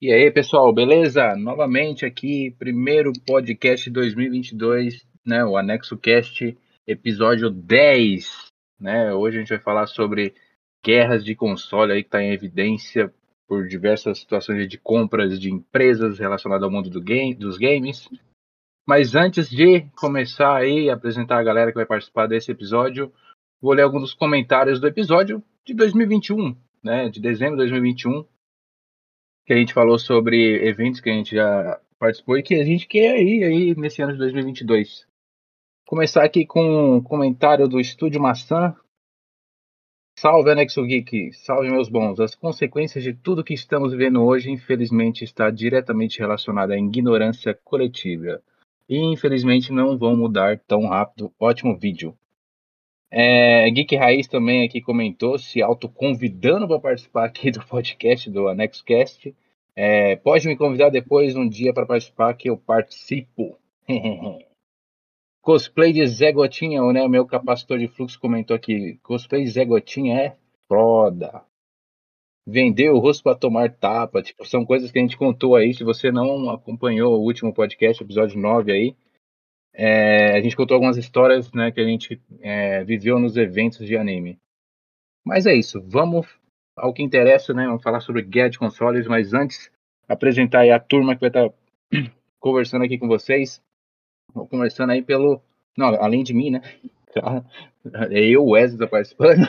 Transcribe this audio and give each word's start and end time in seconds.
E 0.00 0.12
aí, 0.12 0.30
pessoal, 0.30 0.72
beleza? 0.72 1.34
Novamente 1.34 2.06
aqui, 2.06 2.52
primeiro 2.56 3.12
podcast 3.26 3.90
2022, 3.90 5.04
né, 5.26 5.44
o 5.44 5.56
Anexo 5.56 5.98
Cast, 5.98 6.56
episódio 6.86 7.50
10, 7.50 8.46
né? 8.78 9.12
Hoje 9.12 9.38
a 9.38 9.40
gente 9.40 9.48
vai 9.48 9.58
falar 9.58 9.88
sobre 9.88 10.36
guerras 10.86 11.24
de 11.24 11.34
console 11.34 11.92
aí 11.92 12.04
que 12.04 12.06
está 12.06 12.22
em 12.22 12.30
evidência 12.30 13.12
por 13.48 13.66
diversas 13.66 14.20
situações 14.20 14.68
de 14.68 14.78
compras 14.78 15.36
de 15.36 15.50
empresas 15.50 16.20
relacionadas 16.20 16.62
ao 16.62 16.70
mundo 16.70 16.88
do 16.88 17.02
game, 17.02 17.34
dos 17.34 17.58
games. 17.58 18.08
Mas 18.86 19.16
antes 19.16 19.50
de 19.50 19.80
começar 19.96 20.54
aí, 20.54 20.88
apresentar 20.88 21.40
a 21.40 21.42
galera 21.42 21.72
que 21.72 21.76
vai 21.76 21.86
participar 21.86 22.28
desse 22.28 22.52
episódio, 22.52 23.12
vou 23.60 23.72
ler 23.72 23.82
alguns 23.82 24.02
dos 24.02 24.14
comentários 24.14 24.78
do 24.78 24.86
episódio 24.86 25.42
de 25.66 25.74
2021, 25.74 26.56
né, 26.84 27.08
de 27.08 27.20
dezembro 27.20 27.56
de 27.56 27.62
2021, 27.62 28.24
que 29.48 29.54
a 29.54 29.56
gente 29.56 29.72
falou 29.72 29.98
sobre 29.98 30.62
eventos 30.68 31.00
que 31.00 31.08
a 31.08 31.14
gente 31.14 31.34
já 31.34 31.80
participou 31.98 32.36
e 32.36 32.42
que 32.42 32.54
a 32.56 32.64
gente 32.66 32.86
quer 32.86 33.18
ir 33.22 33.42
aí 33.44 33.74
nesse 33.74 34.02
ano 34.02 34.12
de 34.12 34.18
2022. 34.18 35.06
Começar 35.86 36.22
aqui 36.22 36.44
com 36.44 36.96
um 36.96 37.02
comentário 37.02 37.66
do 37.66 37.80
Estúdio 37.80 38.20
Maçã. 38.20 38.76
Salve, 40.18 40.50
Anexo 40.50 40.84
Geek! 40.84 41.32
Salve, 41.32 41.70
meus 41.70 41.88
bons! 41.88 42.20
As 42.20 42.34
consequências 42.34 43.02
de 43.02 43.14
tudo 43.14 43.42
que 43.42 43.54
estamos 43.54 43.92
vivendo 43.92 44.22
hoje, 44.22 44.50
infelizmente, 44.50 45.24
está 45.24 45.48
diretamente 45.48 46.18
relacionada 46.18 46.74
à 46.74 46.78
ignorância 46.78 47.58
coletiva. 47.64 48.42
E, 48.86 48.98
infelizmente, 48.98 49.72
não 49.72 49.96
vão 49.96 50.14
mudar 50.14 50.58
tão 50.58 50.88
rápido. 50.88 51.32
Ótimo 51.40 51.74
vídeo. 51.74 52.14
É, 53.10 53.70
Geek 53.70 53.96
Raiz 53.96 54.26
também 54.26 54.64
aqui 54.64 54.80
comentou, 54.80 55.38
se 55.38 55.62
autoconvidando 55.62 56.68
para 56.68 56.78
participar 56.78 57.24
aqui 57.24 57.50
do 57.50 57.64
podcast 57.66 58.30
do 58.30 58.48
AnexoCast. 58.48 59.34
É, 59.74 60.16
pode 60.16 60.46
me 60.46 60.56
convidar 60.56 60.90
depois 60.90 61.36
um 61.36 61.48
dia 61.48 61.72
para 61.72 61.86
participar 61.86 62.34
que 62.34 62.50
eu 62.50 62.56
participo. 62.56 63.56
cosplay 65.48 65.94
de 65.94 66.06
Zé 66.06 66.30
Gotinha, 66.30 66.82
né? 66.92 67.02
O 67.02 67.08
meu 67.08 67.24
capacitor 67.24 67.78
de 67.78 67.88
fluxo 67.88 68.20
comentou 68.20 68.54
aqui. 68.54 68.98
Cosplay 69.02 69.44
de 69.44 69.50
Zé 69.50 69.64
Gotinha 69.64 70.20
é 70.20 70.36
foda. 70.68 71.42
Vender 72.46 72.90
o 72.90 72.98
rosto 72.98 73.22
para 73.22 73.34
tomar 73.34 73.72
tapa. 73.72 74.22
Tipo, 74.22 74.44
são 74.44 74.62
coisas 74.62 74.90
que 74.90 74.98
a 74.98 75.00
gente 75.00 75.16
contou 75.16 75.56
aí. 75.56 75.72
Se 75.72 75.84
você 75.84 76.12
não 76.12 76.50
acompanhou 76.50 77.14
o 77.14 77.24
último 77.24 77.54
podcast, 77.54 78.02
episódio 78.02 78.38
9 78.38 78.70
aí, 78.70 78.96
é, 79.80 80.36
a 80.36 80.40
gente 80.40 80.56
contou 80.56 80.74
algumas 80.74 80.96
histórias 80.96 81.52
né, 81.52 81.70
que 81.70 81.80
a 81.80 81.84
gente 81.84 82.20
é, 82.40 82.82
viveu 82.82 83.20
nos 83.20 83.36
eventos 83.36 83.86
de 83.86 83.96
anime. 83.96 84.36
Mas 85.24 85.46
é 85.46 85.54
isso, 85.54 85.80
vamos 85.86 86.26
ao 86.76 86.92
que 86.92 87.02
interessa, 87.02 87.54
né? 87.54 87.64
Vamos 87.64 87.82
falar 87.82 88.00
sobre 88.00 88.22
guerra 88.22 88.50
de 88.50 88.58
consoles, 88.58 89.06
mas 89.06 89.32
antes, 89.32 89.70
apresentar 90.08 90.60
aí 90.60 90.72
a 90.72 90.80
turma 90.80 91.14
que 91.14 91.20
vai 91.20 91.30
estar 91.30 91.48
tá 91.48 91.54
conversando 92.40 92.84
aqui 92.84 92.98
com 92.98 93.06
vocês. 93.06 93.62
Conversando 94.50 94.90
aí 94.90 95.02
pelo. 95.02 95.40
Não, 95.76 95.88
além 96.02 96.24
de 96.24 96.34
mim, 96.34 96.50
né? 96.50 96.60
É 98.10 98.20
eu, 98.20 98.44
Wesley, 98.44 98.78
tá 98.78 98.86
participando. 98.86 99.46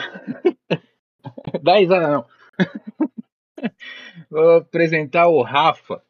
Dá 1.62 1.76
risada, 1.76 2.08
não. 2.08 2.26
Vou 4.30 4.56
apresentar 4.56 5.28
o 5.28 5.42
Rafa. 5.42 6.02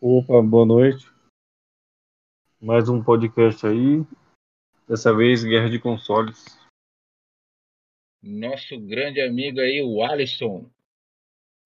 Opa, 0.00 0.42
boa 0.42 0.66
noite. 0.66 1.15
Mais 2.60 2.88
um 2.88 3.04
podcast 3.04 3.66
aí. 3.66 4.02
Dessa 4.88 5.14
vez, 5.14 5.44
Guerra 5.44 5.68
de 5.68 5.78
Consoles. 5.78 6.58
Nosso 8.22 8.80
grande 8.80 9.20
amigo 9.20 9.60
aí, 9.60 9.82
o 9.82 10.02
Alisson. 10.02 10.64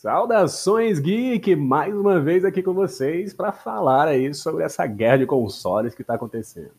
Saudações, 0.01 0.99
Geek! 0.99 1.55
Mais 1.55 1.95
uma 1.95 2.21
vez 2.21 2.45
aqui 2.45 2.61
com 2.61 2.75
vocês 2.75 3.33
para 3.33 3.53
falar 3.53 4.09
aí 4.09 4.35
sobre 4.35 4.65
essa 4.65 4.85
guerra 4.85 5.19
de 5.19 5.27
consoles 5.27 5.95
que 5.95 6.03
está 6.03 6.15
acontecendo. 6.15 6.75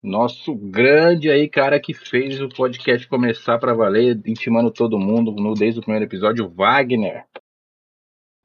Nosso 0.00 0.54
grande 0.54 1.28
aí, 1.28 1.48
cara, 1.48 1.80
que 1.80 1.92
fez 1.92 2.40
o 2.40 2.48
podcast 2.48 3.08
começar 3.08 3.58
para 3.58 3.74
valer, 3.74 4.22
intimando 4.24 4.70
todo 4.70 5.00
mundo 5.00 5.32
no, 5.32 5.52
desde 5.54 5.80
o 5.80 5.82
primeiro 5.82 6.04
episódio, 6.04 6.48
Wagner. 6.48 7.26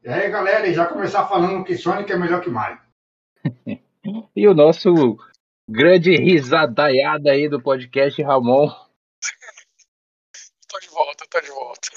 E 0.01 0.09
aí, 0.09 0.27
galera, 0.31 0.67
e 0.67 0.73
já 0.73 0.87
começar 0.87 1.27
falando 1.27 1.63
que 1.63 1.77
Sonic 1.77 2.11
é 2.11 2.17
melhor 2.17 2.41
que 2.41 2.49
Mario. 2.49 2.81
E 4.35 4.45
o 4.47 4.53
nosso 4.53 5.17
grande 5.69 6.11
risadaiada 6.17 7.31
aí 7.31 7.47
do 7.47 7.61
podcast, 7.61 8.21
Ramon. 8.21 8.67
tô 10.67 10.79
de 10.79 10.89
volta, 10.89 11.25
tô 11.29 11.39
de 11.39 11.49
volta. 11.49 11.89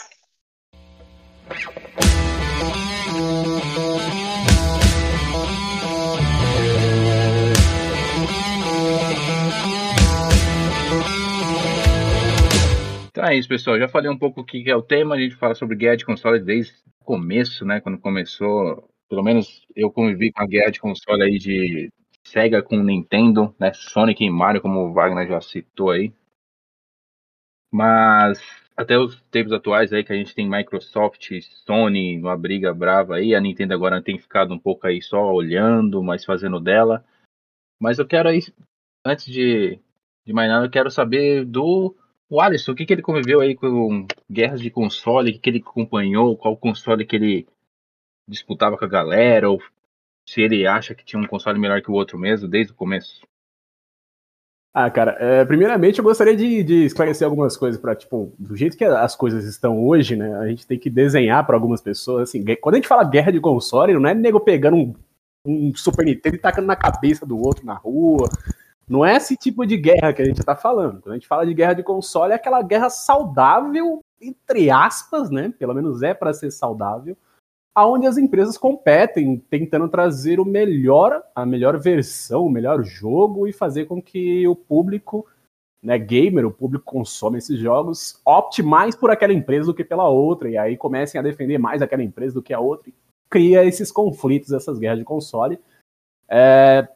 Então 13.09 13.25
é 13.25 13.37
isso, 13.37 13.49
pessoal. 13.49 13.81
Já 13.81 13.89
falei 13.89 14.09
um 14.09 14.19
pouco 14.19 14.43
o 14.43 14.45
que 14.45 14.71
é 14.71 14.77
o 14.77 14.83
tema. 14.83 15.16
A 15.16 15.19
gente 15.19 15.34
fala 15.34 15.56
sobre 15.56 15.75
guerra 15.75 15.97
de 15.97 16.06
console 16.06 16.39
desde 16.39 16.72
o 17.00 17.05
começo, 17.05 17.65
né? 17.65 17.81
Quando 17.81 17.99
começou 17.99 18.89
pelo 19.09 19.22
menos 19.22 19.66
eu 19.75 19.91
convivi 19.91 20.33
com 20.33 20.43
a 20.43 20.47
guerra 20.47 20.71
de 20.71 20.81
console 20.81 21.22
aí 21.22 21.39
de 21.39 21.91
Sega 22.26 22.62
com 22.62 22.82
Nintendo, 22.82 23.54
né? 23.59 23.72
Sonic 23.72 24.25
e 24.25 24.31
Mario, 24.31 24.60
como 24.60 24.81
o 24.81 24.92
Wagner 24.92 25.28
já 25.28 25.41
citou 25.41 25.91
aí. 25.91 26.12
Mas 27.72 28.41
até 28.76 28.98
os 28.98 29.20
tempos 29.31 29.53
atuais 29.53 29.92
aí 29.92 30.04
que 30.04 30.12
a 30.12 30.16
gente 30.16 30.34
tem 30.34 30.48
Microsoft, 30.48 31.31
Sony 31.65 32.19
numa 32.19 32.36
briga 32.36 32.75
brava 32.75 33.16
aí, 33.16 33.34
a 33.34 33.41
Nintendo 33.41 33.75
agora 33.75 34.03
tem 34.03 34.19
ficado 34.19 34.53
um 34.53 34.59
pouco 34.59 34.86
aí 34.86 35.00
só 35.00 35.32
olhando, 35.32 36.03
mas 36.03 36.25
fazendo 36.25 36.60
dela. 36.60 37.04
Mas 37.81 37.98
eu 37.98 38.06
quero 38.06 38.28
aí, 38.28 38.41
antes 39.04 39.26
de, 39.26 39.78
de 40.25 40.32
mais 40.32 40.48
nada, 40.48 40.66
eu 40.66 40.70
quero 40.70 40.91
saber 40.91 41.44
do 41.44 41.94
o 42.28 42.41
Alisson, 42.41 42.72
o 42.72 42.75
que, 42.75 42.84
que 42.84 42.92
ele 42.92 43.03
conviveu 43.03 43.41
aí 43.41 43.54
com 43.54 44.06
guerras 44.31 44.60
de 44.60 44.70
console, 44.70 45.31
o 45.31 45.32
que, 45.34 45.38
que 45.38 45.50
ele 45.50 45.65
acompanhou, 45.65 46.36
qual 46.36 46.56
console 46.56 47.06
que 47.06 47.15
ele 47.15 47.47
disputava 48.28 48.76
com 48.76 48.84
a 48.84 48.88
galera, 48.88 49.48
ou 49.48 49.62
se 50.26 50.42
ele 50.42 50.66
acha 50.66 50.94
que 50.94 51.04
tinha 51.04 51.20
um 51.20 51.26
console 51.26 51.59
melhor 51.59 51.81
que 51.81 51.91
o 51.91 51.94
outro 51.94 52.19
mesmo, 52.19 52.48
desde 52.48 52.72
o 52.72 52.76
começo? 52.76 53.26
Ah, 54.75 54.91
cara, 54.91 55.16
é, 55.19 55.42
primeiramente 55.42 56.00
eu 56.00 56.04
gostaria 56.04 56.37
de, 56.37 56.62
de 56.62 56.84
esclarecer 56.84 57.26
algumas 57.26 57.56
coisas 57.56 57.81
para 57.81 57.97
tipo, 57.97 58.31
do 58.38 58.54
jeito 58.54 58.76
que 58.76 58.84
as 58.84 59.16
coisas 59.16 59.47
estão 59.47 59.82
hoje, 59.82 60.16
né? 60.16 60.36
A 60.36 60.47
gente 60.48 60.66
tem 60.66 60.78
que 60.78 60.91
desenhar 60.91 61.47
para 61.47 61.56
algumas 61.56 61.81
pessoas, 61.81 62.28
assim, 62.28 62.44
quando 62.60 62.75
a 62.75 62.78
gente 62.78 62.88
fala 62.88 63.03
guerra 63.03 63.32
de 63.32 63.41
console, 63.41 63.94
não 63.94 64.06
é 64.06 64.12
nego 64.12 64.38
pegando 64.38 64.76
um, 64.76 64.94
um 65.47 65.75
Super 65.75 66.04
Nintendo 66.04 66.36
e 66.36 66.38
tacando 66.38 66.66
na 66.66 66.76
cabeça 66.76 67.25
do 67.25 67.38
outro 67.38 67.65
na 67.65 67.72
rua. 67.72 68.28
Não 68.86 69.04
é 69.04 69.16
esse 69.16 69.34
tipo 69.34 69.65
de 69.65 69.78
guerra 69.78 70.12
que 70.12 70.20
a 70.20 70.25
gente 70.26 70.44
tá 70.44 70.54
falando. 70.54 71.00
Quando 71.00 71.12
a 71.12 71.16
gente 71.16 71.26
fala 71.26 71.47
de 71.47 71.54
guerra 71.54 71.72
de 71.72 71.82
console, 71.82 72.32
é 72.32 72.36
aquela 72.36 72.60
guerra 72.62 72.91
saudável, 72.91 74.04
entre 74.20 74.70
aspas, 74.70 75.31
né? 75.31 75.54
Pelo 75.59 75.72
menos 75.72 76.03
é 76.03 76.12
para 76.12 76.34
ser 76.34 76.50
saudável, 76.50 77.16
aonde 77.76 78.06
as 78.06 78.16
empresas 78.16 78.56
competem, 78.56 79.37
tentando 79.50 79.87
trazer 79.87 80.41
o 80.41 80.47
melhor, 80.47 81.22
a 81.34 81.44
melhor 81.44 81.78
versão, 81.78 82.47
o 82.47 82.50
melhor 82.50 82.82
jogo 82.82 83.47
e 83.47 83.53
fazer 83.53 83.84
com 83.84 84.00
que 84.00 84.48
o 84.48 84.56
público, 84.56 85.26
né, 85.82 85.98
gamer, 85.98 86.47
o 86.47 86.50
público 86.50 86.86
consome 86.86 87.36
esses 87.36 87.59
jogos, 87.59 88.19
opte 88.25 88.62
mais 88.62 88.97
por 88.97 89.10
aquela 89.10 89.34
empresa 89.34 89.66
do 89.66 89.75
que 89.75 89.84
pela 89.84 90.09
outra, 90.09 90.48
e 90.48 90.56
aí 90.56 90.75
comecem 90.75 91.19
a 91.19 91.22
defender 91.22 91.59
mais 91.59 91.82
aquela 91.82 92.03
empresa 92.03 92.32
do 92.32 92.42
que 92.42 92.54
a 92.54 92.59
outra, 92.59 92.88
e 92.88 92.94
cria 93.28 93.62
esses 93.62 93.92
conflitos, 93.92 94.53
essas 94.53 94.78
guerras 94.78 95.00
de 95.00 95.04
console. 95.04 95.60
É, 96.31 96.88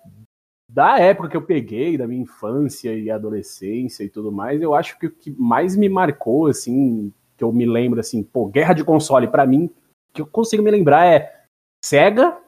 da 0.67 0.99
época 0.99 1.29
que 1.29 1.37
eu 1.37 1.43
peguei, 1.43 1.99
da 1.99 2.07
minha 2.07 2.23
infância 2.23 2.95
e 2.95 3.11
adolescência 3.11 4.03
e 4.03 4.09
tudo 4.09 4.33
mais, 4.33 4.63
eu 4.63 4.75
acho 4.75 4.99
que 4.99 5.09
o 5.09 5.11
que 5.11 5.31
mais 5.39 5.77
me 5.77 5.91
marcou, 5.91 6.47
assim, 6.47 7.13
que 7.37 7.45
eu 7.45 7.53
me 7.53 7.67
lembro, 7.67 8.01
assim, 8.01 8.23
pô, 8.23 8.47
guerra 8.47 8.73
de 8.73 8.83
console, 8.83 9.29
para 9.29 9.47
mim, 9.47 9.69
que 10.13 10.21
eu 10.23 10.27
consigo 10.27 10.63
me 10.63 10.71
lembrar 10.71 11.07
é 11.07 11.45
Sega 11.85 12.39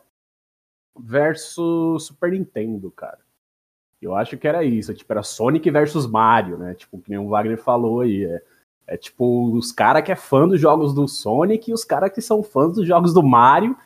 versus 0.98 2.06
Super 2.06 2.32
Nintendo, 2.32 2.90
cara. 2.90 3.18
Eu 4.00 4.16
acho 4.16 4.36
que 4.36 4.48
era 4.48 4.64
isso, 4.64 4.92
tipo, 4.92 5.12
era 5.12 5.22
Sonic 5.22 5.70
versus 5.70 6.06
Mario, 6.06 6.58
né? 6.58 6.74
Tipo, 6.74 6.98
que 6.98 7.08
nem 7.08 7.18
o 7.18 7.28
Wagner 7.28 7.56
falou 7.56 8.00
aí. 8.00 8.24
É, 8.24 8.42
é 8.88 8.96
tipo, 8.96 9.52
os 9.52 9.70
caras 9.70 10.02
que 10.02 10.10
é 10.10 10.16
fã 10.16 10.48
dos 10.48 10.60
jogos 10.60 10.92
do 10.92 11.06
Sonic 11.06 11.70
e 11.70 11.74
os 11.74 11.84
caras 11.84 12.10
que 12.12 12.20
são 12.20 12.42
fãs 12.42 12.74
dos 12.74 12.86
jogos 12.86 13.14
do 13.14 13.22
Mario 13.22 13.76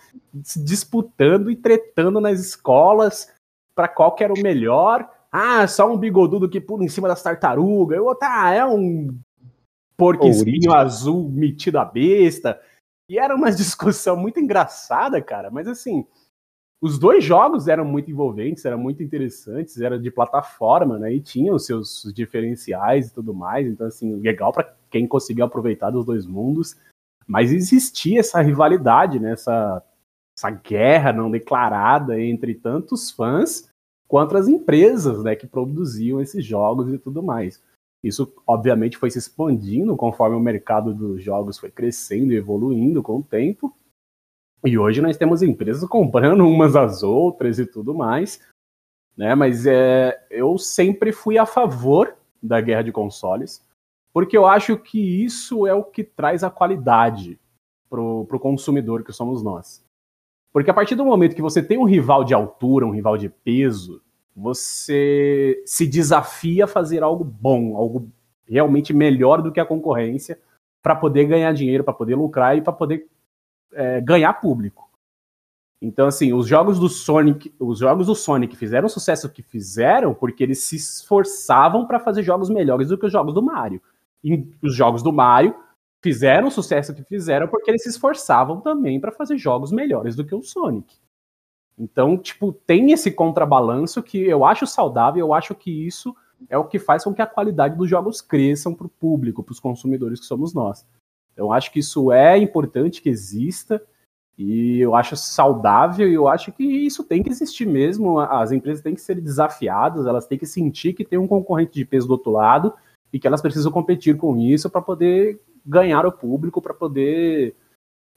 se 0.42 0.62
disputando 0.64 1.50
e 1.50 1.56
tretando 1.56 2.18
nas 2.18 2.40
escolas 2.40 3.30
para 3.74 3.88
qual 3.88 4.14
que 4.14 4.24
era 4.24 4.32
o 4.32 4.42
melhor. 4.42 5.06
Ah, 5.30 5.68
só 5.68 5.92
um 5.92 5.98
bigodudo 5.98 6.48
que 6.48 6.62
pula 6.62 6.82
em 6.82 6.88
cima 6.88 7.08
das 7.08 7.22
tartarugas. 7.22 7.98
O 7.98 8.04
outro, 8.04 8.26
ah, 8.26 8.50
é 8.52 8.64
um 8.64 9.14
porquinho 9.98 10.72
azul 10.72 11.28
metido 11.28 11.78
a 11.78 11.84
besta. 11.84 12.58
E 13.08 13.18
era 13.18 13.34
uma 13.34 13.50
discussão 13.54 14.16
muito 14.16 14.40
engraçada, 14.40 15.20
cara, 15.22 15.50
mas 15.50 15.66
assim, 15.68 16.06
os 16.80 16.98
dois 16.98 17.24
jogos 17.24 17.68
eram 17.68 17.84
muito 17.84 18.10
envolventes, 18.10 18.64
eram 18.64 18.78
muito 18.78 19.02
interessantes, 19.02 19.80
era 19.80 19.98
de 19.98 20.10
plataforma, 20.10 20.98
né? 20.98 21.12
E 21.14 21.20
tinham 21.20 21.58
seus 21.58 22.12
diferenciais 22.14 23.08
e 23.08 23.14
tudo 23.14 23.32
mais. 23.32 23.66
Então, 23.66 23.86
assim, 23.86 24.14
legal 24.16 24.52
para 24.52 24.74
quem 24.90 25.06
conseguiu 25.06 25.44
aproveitar 25.44 25.90
dos 25.90 26.04
dois 26.04 26.26
mundos. 26.26 26.76
Mas 27.26 27.50
existia 27.50 28.20
essa 28.20 28.40
rivalidade, 28.40 29.18
né? 29.18 29.32
essa, 29.32 29.82
essa 30.36 30.50
guerra 30.50 31.12
não 31.12 31.30
declarada 31.30 32.20
entre 32.20 32.54
tantos 32.54 33.10
fãs 33.10 33.68
quanto 34.06 34.36
as 34.36 34.46
empresas 34.46 35.24
né, 35.24 35.34
que 35.34 35.46
produziam 35.46 36.20
esses 36.20 36.44
jogos 36.44 36.92
e 36.92 36.98
tudo 36.98 37.22
mais. 37.22 37.60
Isso, 38.02 38.32
obviamente, 38.46 38.96
foi 38.96 39.10
se 39.10 39.18
expandindo 39.18 39.96
conforme 39.96 40.36
o 40.36 40.40
mercado 40.40 40.94
dos 40.94 41.22
jogos 41.22 41.58
foi 41.58 41.70
crescendo 41.70 42.32
e 42.32 42.36
evoluindo 42.36 43.02
com 43.02 43.18
o 43.18 43.22
tempo. 43.22 43.74
E 44.64 44.78
hoje 44.78 45.00
nós 45.00 45.16
temos 45.16 45.42
empresas 45.42 45.88
comprando 45.88 46.46
umas 46.46 46.76
às 46.76 47.02
outras 47.02 47.58
e 47.58 47.66
tudo 47.66 47.94
mais. 47.94 48.40
Né? 49.16 49.34
Mas 49.34 49.66
é, 49.66 50.26
eu 50.30 50.58
sempre 50.58 51.12
fui 51.12 51.38
a 51.38 51.46
favor 51.46 52.16
da 52.42 52.60
guerra 52.60 52.82
de 52.82 52.92
consoles, 52.92 53.64
porque 54.12 54.36
eu 54.36 54.46
acho 54.46 54.76
que 54.76 55.24
isso 55.24 55.66
é 55.66 55.74
o 55.74 55.82
que 55.82 56.04
traz 56.04 56.44
a 56.44 56.50
qualidade 56.50 57.38
para 57.88 58.00
o 58.00 58.40
consumidor 58.40 59.02
que 59.04 59.12
somos 59.12 59.42
nós. 59.42 59.84
Porque 60.52 60.70
a 60.70 60.74
partir 60.74 60.94
do 60.94 61.04
momento 61.04 61.34
que 61.34 61.42
você 61.42 61.62
tem 61.62 61.78
um 61.78 61.84
rival 61.84 62.24
de 62.24 62.34
altura, 62.34 62.86
um 62.86 62.90
rival 62.90 63.16
de 63.16 63.28
peso, 63.28 64.02
você 64.36 65.62
se 65.64 65.86
desafia 65.86 66.64
a 66.64 66.68
fazer 66.68 67.02
algo 67.02 67.24
bom, 67.24 67.74
algo 67.74 68.10
realmente 68.46 68.92
melhor 68.92 69.40
do 69.40 69.50
que 69.50 69.58
a 69.58 69.64
concorrência, 69.64 70.38
para 70.82 70.94
poder 70.94 71.24
ganhar 71.24 71.52
dinheiro, 71.52 71.82
para 71.82 71.94
poder 71.94 72.14
lucrar 72.14 72.56
e 72.56 72.60
para 72.60 72.72
poder 72.72 73.08
é, 73.72 74.00
ganhar 74.00 74.34
público. 74.34 74.86
Então, 75.80 76.06
assim, 76.06 76.32
os 76.32 76.46
jogos 76.46 76.78
do 76.78 76.88
Sonic, 76.88 77.54
os 77.58 77.78
jogos 77.78 78.06
do 78.06 78.14
Sonic 78.14 78.56
fizeram 78.56 78.86
o 78.86 78.90
sucesso 78.90 79.28
que 79.30 79.42
fizeram 79.42 80.14
porque 80.14 80.42
eles 80.42 80.62
se 80.62 80.76
esforçavam 80.76 81.86
para 81.86 81.98
fazer 81.98 82.22
jogos 82.22 82.50
melhores 82.50 82.88
do 82.88 82.98
que 82.98 83.06
os 83.06 83.12
jogos 83.12 83.34
do 83.34 83.42
Mario. 83.42 83.80
E 84.22 84.46
os 84.62 84.74
jogos 84.74 85.02
do 85.02 85.12
Mario 85.12 85.54
fizeram 86.02 86.48
o 86.48 86.50
sucesso 86.50 86.94
que 86.94 87.02
fizeram 87.02 87.48
porque 87.48 87.70
eles 87.70 87.82
se 87.82 87.88
esforçavam 87.88 88.60
também 88.60 89.00
para 89.00 89.12
fazer 89.12 89.36
jogos 89.38 89.72
melhores 89.72 90.14
do 90.14 90.24
que 90.24 90.34
o 90.34 90.42
Sonic. 90.42 90.94
Então, 91.78 92.16
tipo, 92.16 92.52
tem 92.52 92.92
esse 92.92 93.10
contrabalanço 93.10 94.02
que 94.02 94.18
eu 94.18 94.44
acho 94.44 94.66
saudável, 94.66 95.26
eu 95.26 95.34
acho 95.34 95.54
que 95.54 95.70
isso 95.70 96.14
é 96.48 96.56
o 96.56 96.64
que 96.64 96.78
faz 96.78 97.04
com 97.04 97.14
que 97.14 97.22
a 97.22 97.26
qualidade 97.26 97.76
dos 97.76 97.88
jogos 97.88 98.20
cresçam 98.20 98.74
para 98.74 98.86
o 98.86 98.90
público, 98.90 99.42
para 99.42 99.52
os 99.52 99.60
consumidores 99.60 100.20
que 100.20 100.26
somos 100.26 100.54
nós. 100.54 100.86
Eu 101.36 101.52
acho 101.52 101.70
que 101.70 101.80
isso 101.80 102.10
é 102.10 102.38
importante 102.38 103.02
que 103.02 103.10
exista 103.10 103.82
e 104.38 104.80
eu 104.80 104.94
acho 104.94 105.16
saudável 105.16 106.08
e 106.08 106.14
eu 106.14 106.28
acho 106.28 106.52
que 106.52 106.64
isso 106.64 107.04
tem 107.04 107.22
que 107.22 107.30
existir 107.30 107.66
mesmo. 107.66 108.18
As 108.18 108.52
empresas 108.52 108.82
têm 108.82 108.94
que 108.94 109.00
ser 109.00 109.20
desafiadas, 109.20 110.06
elas 110.06 110.26
têm 110.26 110.38
que 110.38 110.46
sentir 110.46 110.94
que 110.94 111.04
tem 111.04 111.18
um 111.18 111.28
concorrente 111.28 111.72
de 111.72 111.84
peso 111.84 112.06
do 112.06 112.12
outro 112.12 112.32
lado 112.32 112.72
e 113.12 113.18
que 113.18 113.26
elas 113.26 113.42
precisam 113.42 113.70
competir 113.70 114.16
com 114.16 114.36
isso 114.36 114.68
para 114.70 114.82
poder 114.82 115.40
ganhar 115.64 116.06
o 116.06 116.12
público, 116.12 116.62
para 116.62 116.74
poder. 116.74 117.54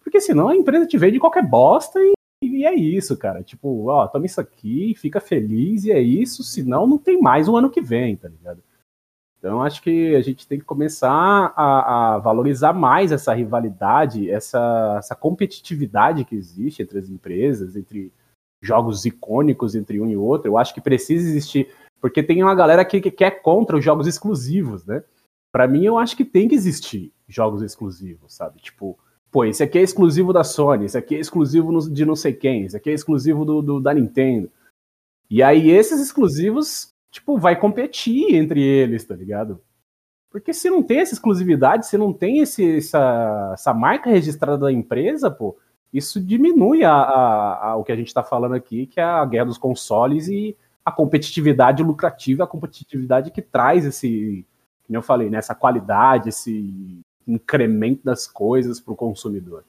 Porque 0.02 0.22
senão 0.22 0.50
a 0.50 0.56
empresa 0.56 0.86
te 0.86 0.98
vende 0.98 1.20
qualquer 1.20 1.46
bosta 1.46 2.00
e, 2.00 2.14
e, 2.42 2.66
é 2.66 2.74
isso, 2.74 3.18
cara. 3.18 3.44
Tipo, 3.44 3.88
ó, 3.88 4.08
toma 4.08 4.26
isso 4.26 4.40
aqui, 4.40 4.94
fica 4.96 5.20
feliz 5.20 5.86
e 5.86 5.92
é 5.92 6.00
isso, 6.00 6.44
senão 6.44 6.88
não 6.88 6.98
tem 6.98 7.22
mais 7.22 7.48
um 7.48 7.56
ano 7.56 7.70
que 7.70 7.82
vem, 7.82 8.16
tá 8.16 8.28
ligado? 8.28 8.62
Então, 9.38 9.62
acho 9.62 9.82
que 9.82 10.16
a 10.16 10.22
gente 10.22 10.46
tem 10.46 10.60
que 10.60 10.66
começar 10.66 11.54
a, 11.56 12.16
a 12.16 12.18
valorizar 12.18 12.74
mais 12.74 13.12
essa 13.12 13.34
rivalidade, 13.34 14.30
essa, 14.30 14.98
essa, 15.00 15.16
competitividade 15.16 16.26
que 16.26 16.36
existe 16.36 16.82
entre 16.82 17.00
as 17.00 17.10
empresas, 17.10 17.78
entre 17.78 18.12
jogos 18.62 19.06
icônicos 19.06 19.76
entre 19.76 20.02
um 20.02 20.10
e 20.10 20.18
outro. 20.18 20.50
Eu 20.50 20.58
acho 20.58 20.74
que 20.74 20.82
precisa 20.82 21.30
existir, 21.30 21.74
porque 22.02 22.22
tem 22.22 22.44
uma 22.44 22.54
galera 22.54 22.84
que, 22.84 23.00
que 23.00 23.12
quer 23.12 23.42
contra 23.42 23.78
os 23.78 23.84
jogos 23.84 24.08
exclusivos, 24.08 24.86
né? 24.86 25.02
Para 25.54 25.68
mim, 25.70 25.86
eu 25.86 25.98
acho 25.98 26.18
que 26.18 26.26
tem 26.26 26.50
que 26.50 26.56
existir 26.56 27.14
jogos 27.26 27.62
exclusivos, 27.62 28.34
sabe? 28.34 28.60
Tipo, 28.60 29.00
pô, 29.32 29.46
esse 29.46 29.64
aqui 29.64 29.78
é 29.78 29.82
exclusivo 29.82 30.34
da 30.34 30.44
Sony, 30.44 30.86
esse 30.86 30.98
aqui 30.98 31.16
é 31.16 31.20
exclusivo 31.20 31.90
de 31.90 32.06
não 32.06 32.16
sei 32.16 32.34
quem, 32.34 32.66
esse 32.66 32.76
aqui 32.76 32.90
é 32.90 32.94
exclusivo 32.94 33.46
do, 33.46 33.62
do 33.62 33.80
da 33.80 33.94
Nintendo. 33.94 34.52
E 35.30 35.44
aí, 35.44 35.70
esses 35.70 36.02
exclusivos 36.02 36.94
tipo, 37.12 37.38
vai 37.38 37.60
competir 37.60 38.36
entre 38.36 38.62
eles, 38.62 39.06
tá 39.06 39.16
ligado? 39.16 39.62
Porque 40.30 40.54
se 40.54 40.70
não 40.70 40.84
tem 40.84 41.00
essa 41.00 41.14
exclusividade, 41.14 41.88
se 41.88 41.98
não 41.98 42.14
tem 42.14 42.40
esse, 42.40 42.78
essa, 42.78 43.52
essa 43.54 43.74
marca 43.74 44.10
registrada 44.10 44.58
da 44.58 44.72
empresa, 44.72 45.32
pô, 45.32 45.58
isso 45.92 46.20
diminui 46.20 46.84
a, 46.84 46.94
a, 46.94 47.70
a, 47.70 47.76
o 47.76 47.84
que 47.84 47.92
a 47.92 47.96
gente 47.96 48.08
está 48.08 48.24
falando 48.24 48.54
aqui, 48.54 48.86
que 48.86 49.00
é 49.00 49.04
a 49.04 49.26
guerra 49.26 49.46
dos 49.46 49.58
consoles 49.58 50.28
e 50.28 50.56
a 50.86 50.92
competitividade 50.92 51.82
lucrativa, 51.84 52.44
a 52.44 52.48
competitividade 52.48 53.32
que 53.32 53.42
traz 53.42 53.86
esse, 53.86 54.46
como 54.86 54.98
eu 54.98 55.02
falei, 55.02 55.30
né, 55.30 55.40
essa 55.40 55.56
qualidade, 55.56 56.30
esse 56.30 57.02
incremento 57.30 58.04
das 58.04 58.28
coisas 58.28 58.80
para 58.80 58.94
o 58.94 58.98
consumidor. 58.98 59.64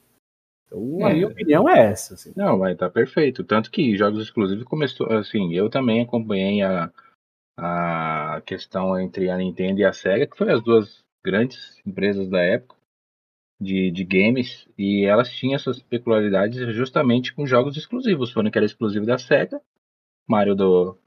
Então, 0.65 1.07
é. 1.07 1.11
a 1.11 1.13
minha 1.13 1.27
opinião 1.27 1.69
é 1.69 1.91
essa. 1.91 2.13
Assim. 2.13 2.33
Não, 2.35 2.57
vai 2.57 2.75
tá 2.75 2.89
perfeito. 2.89 3.43
Tanto 3.43 3.69
que 3.69 3.95
jogos 3.95 4.23
exclusivos 4.23 4.63
começou, 4.63 5.11
assim, 5.11 5.53
eu 5.53 5.69
também 5.69 6.01
acompanhei 6.01 6.61
a, 6.61 6.91
a 7.57 8.41
questão 8.45 8.99
entre 8.99 9.29
a 9.29 9.37
Nintendo 9.37 9.81
e 9.81 9.85
a 9.85 9.93
Sega, 9.93 10.27
que 10.27 10.37
foram 10.37 10.55
as 10.55 10.63
duas 10.63 11.03
grandes 11.23 11.79
empresas 11.85 12.29
da 12.29 12.41
época 12.41 12.75
de, 13.61 13.91
de 13.91 14.03
games, 14.03 14.67
e 14.75 15.05
elas 15.05 15.29
tinham 15.29 15.55
essas 15.55 15.79
peculiaridades 15.79 16.57
justamente 16.75 17.33
com 17.33 17.45
jogos 17.45 17.77
exclusivos. 17.77 18.31
Sonic 18.31 18.57
era 18.57 18.65
exclusivo 18.65 19.05
da 19.05 19.19
Sega, 19.19 19.61
Mario 20.27 20.55
do, 20.55 20.97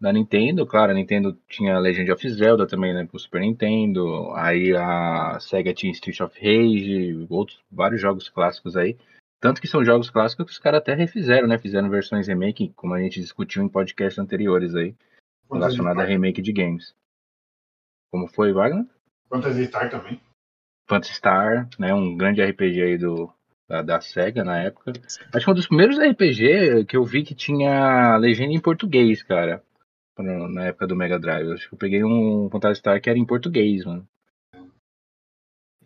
da 0.00 0.12
Nintendo, 0.12 0.66
claro, 0.66 0.92
a 0.92 0.94
Nintendo 0.94 1.36
tinha 1.48 1.78
Legend 1.78 2.12
of 2.12 2.28
Zelda 2.28 2.66
também, 2.66 2.92
né, 2.92 3.06
pro 3.06 3.18
Super 3.18 3.40
Nintendo, 3.40 4.30
aí 4.34 4.74
a 4.76 5.38
Sega 5.40 5.72
tinha 5.72 5.92
Street 5.92 6.20
of 6.20 6.38
Rage, 6.38 7.26
outros, 7.30 7.58
vários 7.70 8.00
jogos 8.00 8.28
clássicos 8.28 8.76
aí, 8.76 8.96
tanto 9.40 9.60
que 9.60 9.66
são 9.66 9.84
jogos 9.84 10.10
clássicos 10.10 10.46
que 10.46 10.52
os 10.52 10.58
caras 10.58 10.80
até 10.80 10.94
refizeram, 10.94 11.48
né, 11.48 11.58
fizeram 11.58 11.88
versões 11.88 12.28
remake, 12.28 12.72
como 12.76 12.94
a 12.94 13.00
gente 13.00 13.20
discutiu 13.20 13.62
em 13.62 13.68
podcasts 13.68 14.18
anteriores 14.18 14.74
aí 14.74 14.94
relacionada 15.50 16.02
a 16.02 16.04
remake 16.04 16.42
de 16.42 16.52
games. 16.52 16.94
Como 18.10 18.26
foi, 18.28 18.52
Wagner? 18.52 18.86
Phantasy 19.30 19.66
Star 19.66 19.90
também. 19.90 20.20
Phantasy 20.88 21.14
Star, 21.14 21.68
né, 21.78 21.94
um 21.94 22.16
grande 22.16 22.44
RPG 22.44 22.82
aí 22.82 22.98
do, 22.98 23.32
da, 23.68 23.82
da, 23.82 24.00
SEGA 24.00 24.44
na 24.44 24.58
época. 24.58 24.92
Acho 25.32 25.44
que 25.44 25.50
um 25.50 25.54
dos 25.54 25.66
primeiros 25.66 25.98
RPG 25.98 26.84
que 26.86 26.96
eu 26.96 27.04
vi 27.04 27.22
que 27.22 27.34
tinha 27.34 28.16
legenda 28.18 28.52
em 28.52 28.60
português, 28.60 29.22
cara. 29.22 29.62
Na 30.22 30.66
época 30.66 30.86
do 30.86 30.96
Mega 30.96 31.18
Drive. 31.18 31.52
Acho 31.52 31.68
que 31.68 31.74
eu 31.74 31.78
peguei 31.78 32.04
um 32.04 32.48
Phantasy 32.50 32.80
Star 32.80 33.00
que 33.00 33.10
era 33.10 33.18
em 33.18 33.24
português, 33.24 33.84
mano. 33.84 34.06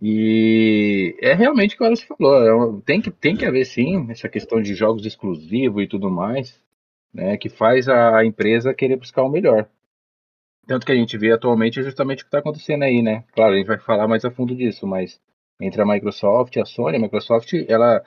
E 0.02 1.16
é 1.21 1.35
realmente 1.35 1.75
o 1.75 1.78
que 1.78 1.88
você 1.88 2.07
falou. 2.07 2.78
É 2.78 2.83
tem 2.85 3.00
que, 3.00 3.11
tem 3.11 3.37
que 3.37 3.45
haver 3.45 3.64
sim 3.66 4.11
essa 4.11 4.28
questão 4.28 4.62
de 4.62 4.75
jogos 4.75 5.05
exclusivos 5.05 5.83
e 5.83 5.87
tudo 5.87 6.11
mais 6.11 6.59
né, 7.12 7.37
que 7.37 7.49
faz 7.49 7.88
a 7.88 8.25
empresa 8.25 8.75
querer 8.75 8.97
buscar 8.97 9.23
o 9.23 9.28
melhor. 9.28 9.69
Tanto 10.66 10.87
que 10.87 10.93
a 10.93 10.95
gente 10.95 11.19
vê 11.19 11.33
atualmente 11.33 11.81
é 11.81 11.83
justamente 11.83 12.21
o 12.21 12.25
que 12.25 12.28
está 12.28 12.38
acontecendo 12.38 12.85
aí, 12.85 13.02
né? 13.02 13.25
Claro, 13.35 13.55
a 13.55 13.57
gente 13.57 13.66
vai 13.66 13.78
falar 13.78 14.07
mais 14.07 14.25
a 14.25 14.31
fundo 14.31 14.55
disso, 14.55 14.87
mas 14.87 15.21
entre 15.61 15.83
a 15.83 15.87
Microsoft 15.87 16.55
e 16.55 16.61
a 16.61 16.64
Sony, 16.64 16.97
a 16.97 17.00
Microsoft, 17.00 17.52
ela, 17.69 18.02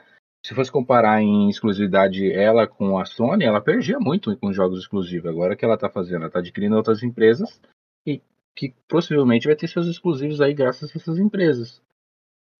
se 0.46 0.54
fosse 0.54 0.72
comparar 0.72 1.22
em 1.22 1.50
exclusividade 1.50 2.32
ela 2.32 2.68
com 2.68 2.98
a 2.98 3.06
Sony, 3.06 3.46
ela 3.46 3.62
perdia 3.62 4.00
muito 4.00 4.36
com 4.38 4.52
jogos 4.52 4.80
exclusivos. 4.80 5.30
Agora 5.30 5.56
que 5.56 5.64
ela 5.64 5.76
está 5.76 5.90
fazendo? 5.90 6.18
Ela 6.18 6.28
está 6.28 6.40
adquirindo 6.40 6.76
outras 6.76 7.02
empresas 7.02 7.62
e 8.06 8.22
que 8.56 8.74
possivelmente 8.88 9.48
vai 9.48 9.56
ter 9.56 9.68
seus 9.68 9.88
exclusivos 9.88 10.42
aí 10.42 10.54
graças 10.54 10.92
a 10.94 11.00
essas 11.00 11.18
empresas. 11.18 11.82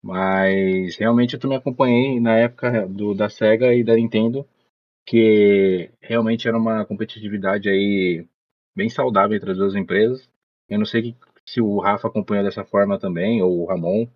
Mas 0.02 0.96
realmente 0.96 1.34
eu 1.34 1.40
também 1.40 1.58
acompanhei 1.58 2.20
na 2.20 2.36
época 2.36 2.86
do, 2.86 3.14
da 3.14 3.28
Sega 3.28 3.74
e 3.74 3.84
da 3.84 3.94
Nintendo 3.94 4.46
que 5.06 5.90
realmente 6.00 6.48
era 6.48 6.56
uma 6.56 6.84
competitividade 6.86 7.68
aí 7.68 8.26
bem 8.74 8.88
saudável 8.88 9.36
entre 9.36 9.50
as 9.50 9.58
duas 9.58 9.74
empresas. 9.74 10.28
Eu 10.68 10.78
não 10.78 10.86
sei 10.86 11.14
se 11.46 11.60
o 11.60 11.78
Rafa 11.78 12.08
acompanhou 12.08 12.44
dessa 12.44 12.64
forma 12.64 12.98
também, 12.98 13.42
ou 13.42 13.60
o 13.60 13.66
Ramon, 13.66 14.08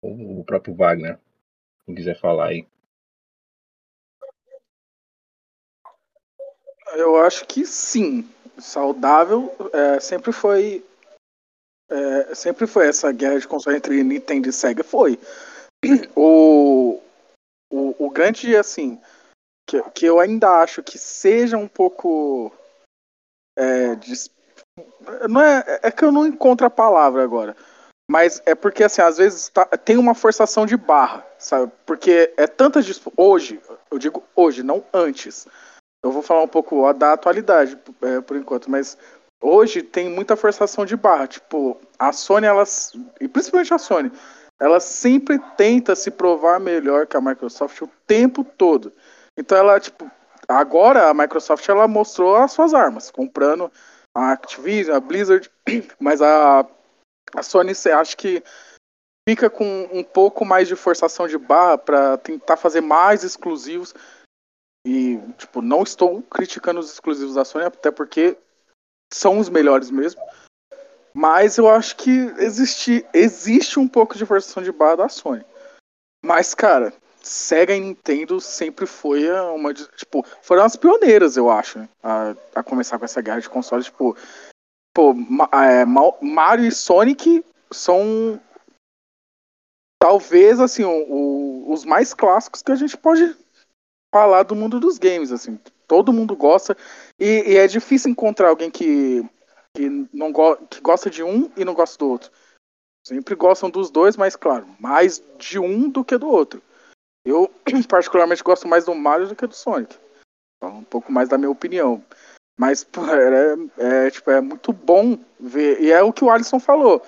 ou 0.00 0.40
o 0.40 0.44
próprio 0.44 0.74
Wagner, 0.74 1.18
quem 1.84 1.94
quiser 1.94 2.18
falar 2.18 2.48
aí. 2.48 2.66
Eu 6.96 7.16
acho 7.16 7.46
que 7.46 7.66
sim. 7.66 8.28
Saudável 8.58 9.54
é, 9.72 10.00
sempre 10.00 10.32
foi. 10.32 10.84
É, 11.90 12.34
sempre 12.34 12.66
foi 12.66 12.88
essa 12.88 13.12
guerra 13.12 13.38
de 13.38 13.46
console 13.46 13.76
entre 13.76 14.02
Nintendo 14.02 14.48
e 14.48 14.52
Sega. 14.52 14.82
Foi. 14.82 15.18
O, 16.16 17.00
o, 17.70 18.06
o 18.06 18.10
grande, 18.10 18.56
assim, 18.56 19.00
que, 19.68 19.80
que 19.90 20.06
eu 20.06 20.18
ainda 20.18 20.62
acho 20.62 20.82
que 20.82 20.98
seja 20.98 21.56
um 21.56 21.68
pouco. 21.68 22.50
É, 23.56 23.94
de, 23.94 24.14
não 25.28 25.40
é, 25.40 25.80
é 25.82 25.90
que 25.90 26.04
eu 26.04 26.10
não 26.10 26.26
encontro 26.26 26.66
a 26.66 26.70
palavra 26.70 27.22
agora. 27.22 27.54
Mas 28.10 28.40
é 28.46 28.54
porque, 28.54 28.84
assim, 28.84 29.02
às 29.02 29.18
vezes 29.18 29.48
tá, 29.48 29.64
tem 29.64 29.96
uma 29.96 30.14
forçação 30.14 30.64
de 30.64 30.76
barra, 30.76 31.26
sabe? 31.38 31.70
Porque 31.84 32.32
é 32.36 32.46
tantas 32.46 32.86
Hoje, 33.16 33.60
eu 33.90 33.98
digo 33.98 34.22
hoje, 34.34 34.62
não 34.62 34.84
antes. 34.92 35.46
Eu 36.02 36.12
vou 36.12 36.22
falar 36.22 36.42
um 36.42 36.48
pouco 36.48 36.92
da 36.92 37.12
atualidade, 37.12 37.78
é, 38.02 38.20
por 38.20 38.36
enquanto, 38.36 38.70
mas 38.70 38.96
hoje 39.42 39.82
tem 39.82 40.08
muita 40.08 40.36
forçação 40.36 40.84
de 40.84 40.96
barra. 40.96 41.26
Tipo, 41.26 41.80
a 41.98 42.12
Sony, 42.12 42.46
elas. 42.46 42.92
E 43.20 43.28
principalmente 43.28 43.74
a 43.74 43.78
Sony, 43.78 44.12
ela 44.60 44.80
sempre 44.80 45.38
tenta 45.56 45.94
se 45.94 46.10
provar 46.10 46.60
melhor 46.60 47.06
que 47.06 47.16
a 47.16 47.20
Microsoft 47.20 47.82
o 47.82 47.90
tempo 48.06 48.44
todo. 48.44 48.92
Então 49.36 49.56
ela, 49.56 49.78
tipo, 49.78 50.10
agora 50.48 51.08
a 51.08 51.14
Microsoft 51.14 51.68
ela 51.68 51.86
mostrou 51.86 52.36
as 52.36 52.52
suas 52.52 52.72
armas, 52.72 53.10
comprando 53.10 53.70
a 54.14 54.32
Activision, 54.32 54.96
a 54.96 55.00
Blizzard, 55.00 55.50
mas 56.00 56.22
a, 56.22 56.66
a 57.34 57.42
Sony 57.42 57.72
acho 57.92 58.16
que 58.16 58.42
fica 59.28 59.50
com 59.50 59.88
um 59.92 60.02
pouco 60.02 60.44
mais 60.44 60.68
de 60.68 60.76
forçação 60.76 61.26
de 61.26 61.36
barra 61.36 61.76
para 61.76 62.16
tentar 62.16 62.56
fazer 62.56 62.80
mais 62.80 63.24
exclusivos. 63.24 63.94
E, 64.86 65.18
tipo, 65.36 65.60
não 65.60 65.82
estou 65.82 66.22
criticando 66.22 66.78
os 66.78 66.92
exclusivos 66.92 67.34
da 67.34 67.44
Sony, 67.44 67.64
até 67.64 67.90
porque 67.90 68.38
são 69.12 69.40
os 69.40 69.48
melhores 69.48 69.90
mesmo. 69.90 70.22
Mas 71.12 71.58
eu 71.58 71.68
acho 71.68 71.96
que 71.96 72.10
existe, 72.38 73.04
existe 73.12 73.80
um 73.80 73.88
pouco 73.88 74.16
de 74.16 74.24
forçação 74.24 74.62
de 74.62 74.70
barra 74.70 74.96
da 74.96 75.08
Sony. 75.08 75.44
Mas, 76.24 76.54
cara, 76.54 76.92
Sega 77.20 77.74
e 77.74 77.80
Nintendo 77.80 78.40
sempre 78.40 78.86
foi 78.86 79.28
uma. 79.50 79.74
Tipo, 79.74 80.24
foram 80.40 80.62
as 80.62 80.76
pioneiras, 80.76 81.36
eu 81.36 81.50
acho, 81.50 81.80
a, 82.00 82.36
a 82.54 82.62
começar 82.62 82.96
com 82.96 83.04
essa 83.04 83.20
guerra 83.20 83.40
de 83.40 83.48
consoles. 83.48 83.86
Tipo, 83.86 84.16
pô, 84.94 85.14
é, 85.52 85.84
Mario 85.84 86.66
e 86.66 86.70
Sonic 86.70 87.44
são 87.72 88.40
talvez 90.00 90.60
assim 90.60 90.84
o, 90.84 90.90
o, 90.90 91.72
os 91.72 91.84
mais 91.84 92.14
clássicos 92.14 92.62
que 92.62 92.70
a 92.70 92.76
gente 92.76 92.96
pode 92.96 93.36
falar 94.16 94.44
do 94.44 94.56
mundo 94.56 94.80
dos 94.80 94.96
games 94.98 95.30
assim. 95.30 95.58
Todo 95.86 96.12
mundo 96.12 96.34
gosta 96.34 96.76
e, 97.20 97.52
e 97.52 97.56
é 97.56 97.66
difícil 97.66 98.10
encontrar 98.10 98.48
alguém 98.48 98.70
que 98.70 99.22
que 99.74 100.08
não 100.12 100.32
go 100.32 100.56
que 100.70 100.80
gosta 100.80 101.10
de 101.10 101.22
um 101.22 101.50
e 101.56 101.64
não 101.64 101.74
gosta 101.74 101.98
do 101.98 102.08
outro. 102.08 102.30
Sempre 103.06 103.34
gostam 103.34 103.68
dos 103.68 103.90
dois 103.90 104.16
mas 104.16 104.34
claro 104.34 104.66
mais 104.80 105.22
de 105.38 105.58
um 105.58 105.90
do 105.90 106.02
que 106.02 106.16
do 106.16 106.28
outro. 106.28 106.62
Eu 107.24 107.50
particularmente 107.88 108.42
gosto 108.42 108.66
mais 108.66 108.86
do 108.86 108.94
Mario 108.94 109.28
do 109.28 109.36
que 109.36 109.46
do 109.46 109.54
Sonic. 109.54 109.94
Então, 110.56 110.78
um 110.78 110.84
pouco 110.84 111.12
mais 111.12 111.28
da 111.28 111.36
minha 111.36 111.50
opinião. 111.50 112.02
Mas 112.58 112.82
pô, 112.82 113.02
é, 113.04 113.54
é, 113.76 114.10
tipo, 114.10 114.30
é 114.30 114.40
muito 114.40 114.72
bom 114.72 115.18
ver 115.38 115.78
e 115.78 115.92
é 115.92 116.02
o 116.02 116.12
que 116.12 116.24
o 116.24 116.30
Alisson 116.30 116.58
falou. 116.58 117.02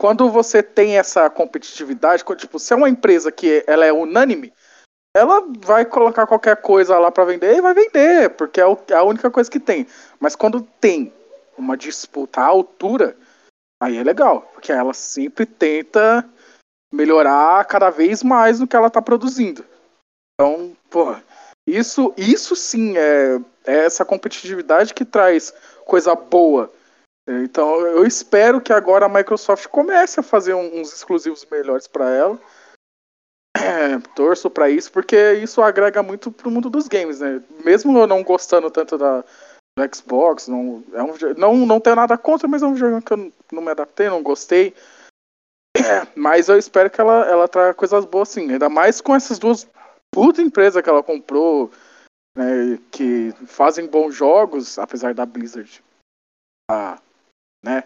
Quando 0.00 0.30
você 0.30 0.62
tem 0.62 0.98
essa 0.98 1.28
competitividade, 1.28 2.24
quando, 2.24 2.40
tipo, 2.40 2.58
se 2.58 2.72
é 2.72 2.76
uma 2.76 2.88
empresa 2.88 3.30
que 3.30 3.62
ela 3.66 3.84
é 3.84 3.92
unânime, 3.92 4.52
ela 5.16 5.46
vai 5.58 5.84
colocar 5.84 6.26
qualquer 6.26 6.56
coisa 6.56 6.98
lá 6.98 7.10
para 7.10 7.24
vender 7.24 7.56
e 7.56 7.60
vai 7.60 7.74
vender, 7.74 8.30
porque 8.30 8.60
é, 8.60 8.64
é 8.64 8.94
a 8.94 9.02
única 9.02 9.30
coisa 9.30 9.50
que 9.50 9.60
tem. 9.60 9.86
Mas 10.18 10.34
quando 10.34 10.62
tem 10.80 11.12
uma 11.56 11.76
disputa 11.76 12.40
à 12.40 12.46
altura, 12.46 13.16
aí 13.80 13.96
é 13.96 14.02
legal, 14.02 14.42
porque 14.52 14.72
ela 14.72 14.92
sempre 14.92 15.46
tenta 15.46 16.28
melhorar 16.92 17.64
cada 17.66 17.90
vez 17.90 18.22
mais 18.22 18.60
no 18.60 18.66
que 18.66 18.76
ela 18.76 18.90
tá 18.90 19.00
produzindo. 19.00 19.64
Então, 20.34 20.76
isso, 21.66 22.12
isso 22.16 22.56
sim 22.56 22.96
é, 22.96 23.40
é 23.64 23.84
essa 23.84 24.04
competitividade 24.04 24.94
que 24.94 25.04
traz 25.04 25.54
coisa 25.84 26.14
boa 26.14 26.72
então 27.26 27.80
eu 27.80 28.06
espero 28.06 28.60
que 28.60 28.72
agora 28.72 29.06
a 29.06 29.08
Microsoft 29.08 29.66
comece 29.68 30.20
a 30.20 30.22
fazer 30.22 30.54
uns 30.54 30.92
exclusivos 30.92 31.46
melhores 31.50 31.86
para 31.86 32.10
ela. 32.10 32.38
É, 33.64 33.98
torço 34.14 34.50
para 34.50 34.68
isso, 34.68 34.92
porque 34.92 35.34
isso 35.34 35.62
agrega 35.62 36.02
muito 36.02 36.30
pro 36.30 36.50
mundo 36.50 36.68
dos 36.68 36.86
games, 36.86 37.20
né? 37.20 37.42
Mesmo 37.64 37.96
eu 37.98 38.06
não 38.06 38.22
gostando 38.22 38.70
tanto 38.70 38.98
da, 38.98 39.22
do 39.22 39.94
Xbox, 39.94 40.48
não, 40.48 40.84
é 40.92 41.02
um, 41.02 41.14
não, 41.38 41.66
não 41.66 41.80
tenho 41.80 41.96
nada 41.96 42.18
contra, 42.18 42.46
mas 42.46 42.62
é 42.62 42.66
um 42.66 42.76
jogo 42.76 43.00
que 43.00 43.12
eu 43.14 43.32
não 43.50 43.62
me 43.62 43.70
adaptei, 43.70 44.08
não 44.08 44.22
gostei. 44.22 44.74
É, 45.76 46.06
mas 46.14 46.48
eu 46.48 46.58
espero 46.58 46.90
que 46.90 47.00
ela, 47.00 47.26
ela 47.26 47.48
traga 47.48 47.72
coisas 47.72 48.04
boas 48.04 48.28
sim, 48.28 48.52
ainda 48.52 48.68
mais 48.68 49.00
com 49.00 49.14
essas 49.14 49.38
duas 49.38 49.66
puta 50.12 50.42
empresas 50.42 50.82
que 50.82 50.88
ela 50.88 51.02
comprou, 51.02 51.72
né, 52.36 52.78
que 52.92 53.32
fazem 53.46 53.86
bons 53.86 54.14
jogos, 54.14 54.78
apesar 54.78 55.14
da 55.14 55.26
Blizzard. 55.26 55.82
Ah, 56.70 57.00
né? 57.64 57.82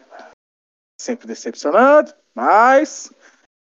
Sempre 1.00 1.28
decepcionando, 1.28 2.12
mas 2.34 3.12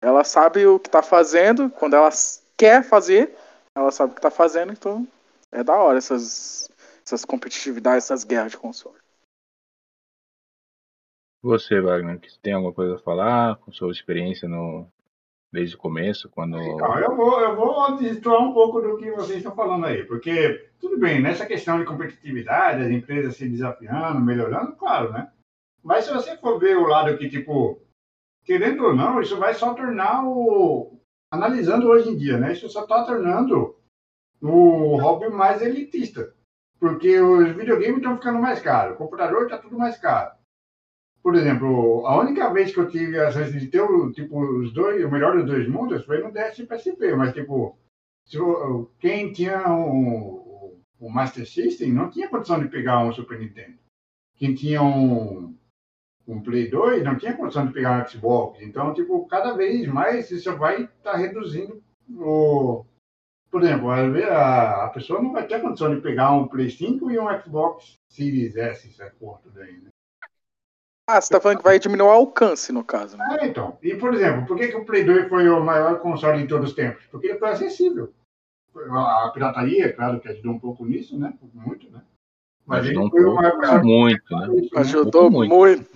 ela 0.03 0.25
sabe 0.25 0.67
o 0.67 0.77
que 0.77 0.89
tá 0.89 1.01
fazendo, 1.01 1.69
quando 1.69 1.95
ela 1.95 2.09
quer 2.57 2.83
fazer, 2.83 3.33
ela 3.73 3.89
sabe 3.89 4.11
o 4.11 4.15
que 4.15 4.21
tá 4.21 4.29
fazendo, 4.29 4.73
então 4.73 5.07
é 5.49 5.63
da 5.63 5.75
hora 5.77 5.97
essas, 5.97 6.69
essas 7.05 7.23
competitividades, 7.23 8.03
essas 8.03 8.25
guerras 8.25 8.51
de 8.51 8.57
console. 8.57 8.97
Você, 11.41 11.79
Wagner, 11.79 12.19
tem 12.41 12.53
alguma 12.53 12.73
coisa 12.73 12.95
a 12.95 12.99
falar 12.99 13.55
com 13.57 13.71
sua 13.71 13.91
experiência 13.91 14.47
no, 14.47 14.85
desde 15.53 15.75
o 15.75 15.79
começo, 15.79 16.29
quando... 16.29 16.59
Então, 16.59 16.99
eu 16.99 17.15
vou, 17.15 17.39
eu 17.39 17.55
vou 17.55 17.95
destoar 17.97 18.41
um 18.41 18.53
pouco 18.53 18.81
do 18.81 18.97
que 18.97 19.09
vocês 19.11 19.37
estão 19.37 19.55
falando 19.55 19.85
aí, 19.85 20.03
porque, 20.03 20.69
tudo 20.81 20.99
bem, 20.99 21.21
nessa 21.21 21.45
questão 21.45 21.79
de 21.79 21.85
competitividade, 21.85 22.83
as 22.83 22.91
empresas 22.91 23.37
se 23.37 23.47
desafiando, 23.47 24.19
melhorando, 24.19 24.75
claro, 24.75 25.13
né? 25.13 25.31
Mas 25.81 26.05
se 26.05 26.13
você 26.13 26.35
for 26.37 26.59
ver 26.59 26.77
o 26.77 26.87
lado 26.87 27.17
que, 27.17 27.29
tipo, 27.29 27.81
querendo 28.43 28.83
ou 28.85 28.95
não, 28.95 29.21
isso 29.21 29.37
vai 29.37 29.53
só 29.53 29.73
tornar 29.73 30.25
o. 30.25 30.99
Analisando 31.31 31.87
hoje 31.87 32.09
em 32.09 32.17
dia, 32.17 32.37
né? 32.37 32.53
Isso 32.53 32.69
só 32.69 32.83
está 32.83 33.03
tornando 33.03 33.75
o 34.41 34.97
hobby 34.97 35.29
mais 35.29 35.61
elitista. 35.61 36.33
Porque 36.79 37.19
os 37.19 37.55
videogames 37.55 37.97
estão 37.97 38.17
ficando 38.17 38.39
mais 38.39 38.59
caros, 38.59 38.95
o 38.95 38.97
computador 38.97 39.43
está 39.43 39.57
tudo 39.57 39.77
mais 39.77 39.97
caro. 39.97 40.31
Por 41.23 41.35
exemplo, 41.35 42.05
a 42.05 42.19
única 42.19 42.51
vez 42.51 42.73
que 42.73 42.79
eu 42.81 42.89
tive 42.89 43.17
a 43.17 43.31
chance 43.31 43.57
de 43.57 43.67
ter 43.67 43.81
o, 43.81 44.11
tipo, 44.11 44.37
os 44.59 44.73
dois, 44.73 45.03
o 45.05 45.09
melhor 45.09 45.37
dos 45.37 45.45
dois 45.45 45.67
mundos 45.69 46.05
foi 46.05 46.21
no 46.21 46.33
DSPSP, 46.33 47.15
mas 47.15 47.33
tipo, 47.33 47.79
se, 48.25 48.37
quem 48.99 49.31
tinha 49.31 49.73
o, 49.73 50.77
o 50.99 51.09
Master 51.09 51.47
System 51.47 51.93
não 51.93 52.09
tinha 52.09 52.27
condição 52.27 52.59
de 52.59 52.67
pegar 52.67 52.99
um 52.99 53.13
Super 53.13 53.39
Nintendo. 53.39 53.77
Quem 54.35 54.53
tinha 54.53 54.83
um, 54.83 55.57
um 56.27 56.41
Play 56.41 56.69
2, 56.69 57.03
não 57.03 57.17
tinha 57.17 57.35
condição 57.35 57.65
de 57.65 57.73
pegar 57.73 58.01
um 58.01 58.07
Xbox. 58.07 58.61
Então, 58.61 58.93
tipo, 58.93 59.25
cada 59.27 59.53
vez 59.53 59.87
mais 59.87 60.31
isso 60.31 60.55
vai 60.57 60.83
estar 60.83 61.11
tá 61.11 61.17
reduzindo 61.17 61.81
o. 62.09 62.85
Por 63.51 63.61
exemplo, 63.61 63.89
a, 63.91 64.85
a 64.85 64.89
pessoa 64.89 65.21
não 65.21 65.31
vai 65.31 65.45
ter 65.45 65.61
condição 65.61 65.93
de 65.93 66.01
pegar 66.01 66.31
um 66.31 66.47
Play 66.47 66.71
5 66.71 67.11
e 67.11 67.19
um 67.19 67.41
Xbox 67.41 67.99
Series 68.09 68.55
S, 68.55 68.87
isso 68.87 69.03
é 69.03 69.09
curto 69.11 69.49
daí, 69.51 69.73
né? 69.73 69.89
Ah, 71.07 71.19
você 71.19 71.33
tá 71.33 71.39
falando 71.39 71.57
que 71.57 71.63
vai 71.63 71.77
diminuir 71.77 72.07
o 72.07 72.11
alcance, 72.11 72.71
no 72.71 72.83
caso. 72.83 73.17
Né? 73.17 73.37
É, 73.41 73.47
então. 73.47 73.77
E, 73.83 73.93
por 73.95 74.13
exemplo, 74.13 74.45
por 74.47 74.57
que, 74.57 74.69
que 74.69 74.77
o 74.77 74.85
Play 74.85 75.03
2 75.03 75.27
foi 75.27 75.49
o 75.49 75.59
maior 75.59 75.99
console 75.99 76.41
em 76.41 76.47
todos 76.47 76.69
os 76.69 76.75
tempos? 76.75 77.05
Porque 77.07 77.27
ele 77.27 77.39
foi 77.39 77.49
acessível. 77.49 78.13
A 78.75 79.29
pirataria, 79.33 79.93
claro, 79.93 80.19
que 80.19 80.29
ajudou 80.29 80.53
um 80.53 80.59
pouco 80.59 80.85
nisso, 80.85 81.19
né? 81.19 81.33
Muito, 81.53 81.91
né? 81.91 82.01
Mas 82.65 82.85
ajudou 82.85 83.05
um 83.05 83.09
pouco, 83.09 83.85
muito, 83.85 84.37
né? 84.37 84.69
Ajudou 84.75 85.31
muito. 85.31 85.53
muito. 85.53 85.87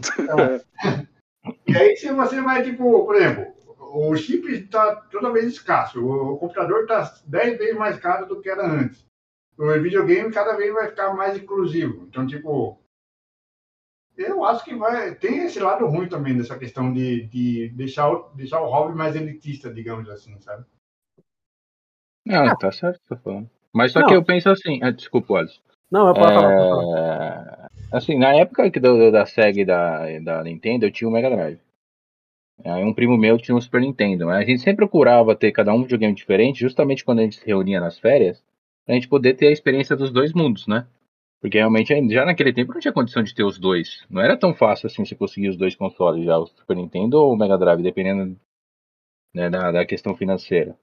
E 1.66 1.78
aí, 1.78 1.96
se 1.96 2.12
você 2.12 2.42
vai, 2.42 2.62
tipo, 2.62 3.06
por 3.06 3.16
exemplo, 3.16 3.54
o 3.94 4.16
chip 4.16 4.46
está 4.52 4.96
toda 4.96 5.32
vez 5.32 5.46
escasso, 5.46 6.06
o 6.06 6.38
computador 6.38 6.82
está 6.82 7.16
10 7.26 7.58
vezes 7.58 7.76
mais 7.78 7.98
caro 7.98 8.26
do 8.26 8.42
que 8.42 8.50
era 8.50 8.66
antes. 8.66 9.06
O 9.58 9.68
videogame 9.82 10.32
cada 10.32 10.56
vez 10.56 10.74
vai 10.74 10.90
ficar 10.90 11.14
mais 11.14 11.38
inclusivo. 11.38 12.06
Então, 12.08 12.28
tipo, 12.28 12.80
eu 14.18 14.44
acho 14.44 14.64
que 14.66 14.76
vai. 14.76 15.16
Tem 15.16 15.46
esse 15.46 15.60
lado 15.60 15.86
ruim 15.88 16.10
também 16.10 16.38
dessa 16.38 16.58
questão 16.58 16.94
de, 16.94 17.28
de 17.28 17.70
deixar, 17.70 18.12
o, 18.12 18.30
deixar 18.36 18.62
o 18.62 18.70
hobby 18.70 18.96
mais 18.96 19.16
elitista, 19.16 19.74
digamos 19.74 20.10
assim, 20.10 20.40
sabe? 20.42 20.66
Não, 22.26 22.56
tá 22.58 22.72
certo, 22.72 23.00
tá 23.08 23.16
falando. 23.16 23.50
Mas 23.74 23.94
só 23.94 24.02
Não. 24.02 24.08
que 24.08 24.16
eu 24.16 24.24
penso 24.24 24.50
assim. 24.50 24.80
Ah, 24.84 24.92
desculpa, 24.92 25.40
Alisson. 25.40 25.62
Não, 25.92 26.08
eu 26.08 26.14
posso 26.14 26.34
falar, 26.34 26.58
falar. 26.58 27.70
É, 27.92 27.98
assim, 27.98 28.18
na 28.18 28.34
época 28.36 28.70
que 28.70 28.80
do, 28.80 29.12
da 29.12 29.26
SEGA 29.26 29.62
e 29.62 29.66
da, 29.66 30.20
da 30.20 30.44
Nintendo, 30.44 30.86
eu 30.86 30.92
tinha 30.92 31.08
o 31.08 31.12
Mega 31.12 31.30
Drive. 31.30 31.60
Aí 32.66 32.84
um 32.84 32.94
primo 32.94 33.18
meu 33.18 33.38
tinha 33.38 33.56
um 33.56 33.62
Super 33.62 33.82
Nintendo. 33.82 34.30
A 34.30 34.44
gente 34.44 34.62
sempre 34.62 34.78
procurava 34.78 35.36
ter 35.36 35.52
cada 35.52 35.74
um 35.74 35.84
videogame 35.84 36.14
diferente, 36.14 36.60
justamente 36.60 37.06
quando 37.06 37.20
a 37.20 37.24
gente 37.24 37.38
se 37.38 37.46
reunia 37.46 37.80
nas 37.80 38.00
férias, 38.00 38.44
pra 38.86 38.96
gente 38.96 39.08
poder 39.08 39.36
ter 39.36 39.48
a 39.48 39.52
experiência 39.52 39.96
dos 39.96 40.12
dois 40.12 40.34
mundos, 40.34 40.68
né? 40.68 40.88
Porque 41.40 41.60
realmente 41.60 41.94
já 42.10 42.26
naquele 42.26 42.52
tempo 42.52 42.74
não 42.74 42.80
tinha 42.80 42.92
condição 42.92 43.22
de 43.22 43.34
ter 43.34 43.44
os 43.44 43.60
dois. 43.60 44.04
Não 44.10 44.22
era 44.22 44.36
tão 44.36 44.56
fácil 44.56 44.88
assim 44.88 45.06
você 45.06 45.16
conseguir 45.16 45.50
os 45.50 45.58
dois 45.58 45.76
consoles, 45.76 46.26
já 46.26 46.38
o 46.38 46.48
Super 46.48 46.76
Nintendo 46.76 47.18
ou 47.20 47.34
o 47.34 47.38
Mega 47.38 47.58
Drive, 47.58 47.84
dependendo 47.84 48.36
né, 49.34 49.50
da, 49.50 49.72
da 49.72 49.86
questão 49.86 50.16
financeira. 50.16 50.76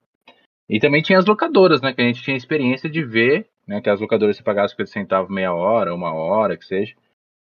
E 0.68 0.78
também 0.78 1.02
tinha 1.02 1.18
as 1.18 1.26
locadoras, 1.26 1.82
né? 1.82 1.92
Que 1.92 2.00
a 2.00 2.04
gente 2.04 2.22
tinha 2.22 2.36
experiência 2.36 2.88
de 2.88 3.04
ver 3.04 3.48
né, 3.66 3.80
que 3.80 3.90
as 3.90 4.00
locadoras 4.00 4.36
se 4.36 4.42
pagassem 4.42 4.76
50 4.76 4.90
centavos 4.92 5.30
meia 5.30 5.52
hora, 5.54 5.94
uma 5.94 6.12
hora, 6.12 6.56
que 6.56 6.64
seja, 6.64 6.94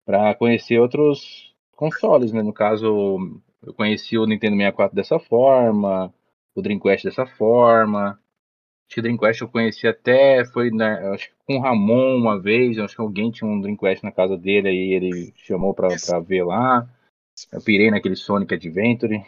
para 0.04 0.35
conhecer 0.35 0.78
outros 0.78 1.54
consoles, 1.73 2.33
né? 2.33 2.42
No 2.42 2.52
caso, 2.52 3.40
eu 3.62 3.75
conheci 3.75 4.16
o 4.18 4.26
Nintendo 4.26 4.56
64 4.56 4.94
dessa 4.94 5.18
forma, 5.18 6.12
o 6.54 6.62
Dreamcast 6.62 7.06
dessa 7.06 7.26
forma. 7.26 8.18
Acho 8.87 8.94
que 8.94 9.00
o 9.00 9.02
Dreamcast 9.02 9.42
eu 9.42 9.49
conheci 9.49 9.87
até, 9.87 10.44
foi 10.44 10.71
na, 10.71 11.14
acho 11.14 11.28
que 11.28 11.35
com 11.47 11.56
o 11.56 11.61
Ramon 11.61 12.16
uma 12.16 12.40
vez, 12.40 12.78
acho 12.78 12.94
que 12.94 13.00
alguém 13.00 13.30
tinha 13.30 13.49
um 13.49 13.61
Dreamcast 13.61 14.04
na 14.04 14.12
casa 14.12 14.37
dele, 14.37 14.68
aí 14.68 14.92
ele 14.92 15.33
chamou 15.37 15.75
pra, 15.75 15.88
pra 16.06 16.21
ver 16.21 16.44
lá. 16.44 16.88
Eu 17.52 17.62
pirei 17.62 17.90
naquele 17.90 18.14
Sonic 18.14 18.54
Adventure. 18.54 19.25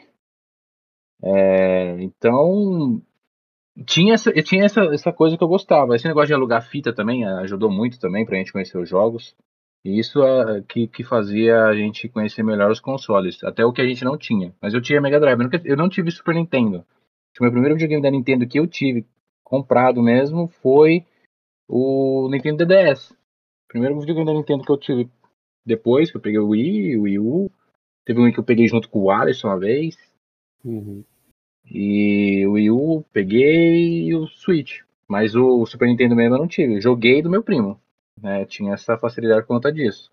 É, 1.23 1.97
então, 2.03 3.03
tinha, 3.85 4.15
essa, 4.15 4.33
tinha 4.33 4.65
essa, 4.65 4.83
essa 4.87 5.13
coisa 5.13 5.37
que 5.37 5.45
eu 5.45 5.49
gostava. 5.49 5.95
Esse 5.95 6.07
negócio 6.07 6.29
de 6.29 6.35
alugar 6.35 6.67
fita 6.67 6.93
também 6.93 7.25
eh, 7.25 7.41
ajudou 7.41 7.71
muito 7.71 7.99
também 7.99 8.25
pra 8.25 8.37
gente 8.37 8.53
conhecer 8.53 8.79
os 8.79 8.89
jogos. 8.89 9.37
E 9.85 9.99
isso 9.99 10.23
é 10.23 10.63
que, 10.63 10.89
que 10.89 11.05
fazia 11.05 11.65
a 11.65 11.75
gente 11.75 12.09
conhecer 12.09 12.43
melhor 12.43 12.71
os 12.71 12.81
consoles. 12.81 13.43
Até 13.45 13.65
o 13.65 13.73
que 13.73 13.83
a 13.83 13.87
gente 13.87 14.05
não 14.05 14.17
tinha. 14.17 14.55
Mas 14.61 14.73
eu 14.73 14.81
tinha 14.81 15.01
Mega 15.01 15.21
Drive. 15.21 15.39
Eu, 15.39 15.45
nunca, 15.45 15.63
eu 15.65 15.77
não 15.77 15.89
tive 15.89 16.11
Super 16.11 16.35
Nintendo. 16.35 16.85
O 17.39 17.43
meu 17.43 17.53
primeiro 17.53 17.75
videogame 17.75 18.03
da 18.03 18.11
Nintendo 18.11 18.47
que 18.47 18.59
eu 18.59 18.67
tive 18.67 19.07
comprado 19.45 20.03
mesmo 20.03 20.49
foi 20.49 21.05
o 21.69 22.29
Nintendo 22.31 22.65
DDS. 22.65 23.11
O 23.11 23.69
primeiro 23.69 24.01
videogame 24.01 24.27
da 24.27 24.33
Nintendo 24.33 24.65
que 24.65 24.73
eu 24.73 24.79
tive 24.79 25.11
depois, 25.67 26.11
que 26.11 26.17
eu 26.17 26.21
peguei 26.21 26.39
o 26.39 26.49
Wii, 26.49 26.97
o 26.97 27.03
Wii 27.03 27.19
U. 27.19 27.51
Teve 28.07 28.21
um 28.21 28.33
que 28.33 28.39
eu 28.39 28.45
peguei 28.45 28.67
junto 28.69 28.89
com 28.89 29.01
o 29.01 29.11
Alisson 29.11 29.49
uma 29.49 29.59
vez. 29.59 29.97
Uhum. 30.65 31.05
E 31.71 32.47
o 32.47 32.53
Wii 32.53 32.71
U 32.71 33.05
peguei 33.13 34.09
e 34.09 34.15
o 34.15 34.27
Switch. 34.27 34.81
Mas 35.09 35.35
o 35.35 35.65
Super 35.67 35.87
Nintendo 35.87 36.17
mesmo 36.17 36.35
eu 36.35 36.39
não 36.39 36.49
tive. 36.49 36.81
Joguei 36.81 37.23
do 37.23 37.31
meu 37.31 37.43
primo. 37.43 37.81
Né? 38.21 38.45
Tinha 38.45 38.75
essa 38.75 38.97
facilidade 38.97 39.43
por 39.43 39.49
conta 39.49 39.73
disso. 39.73 40.11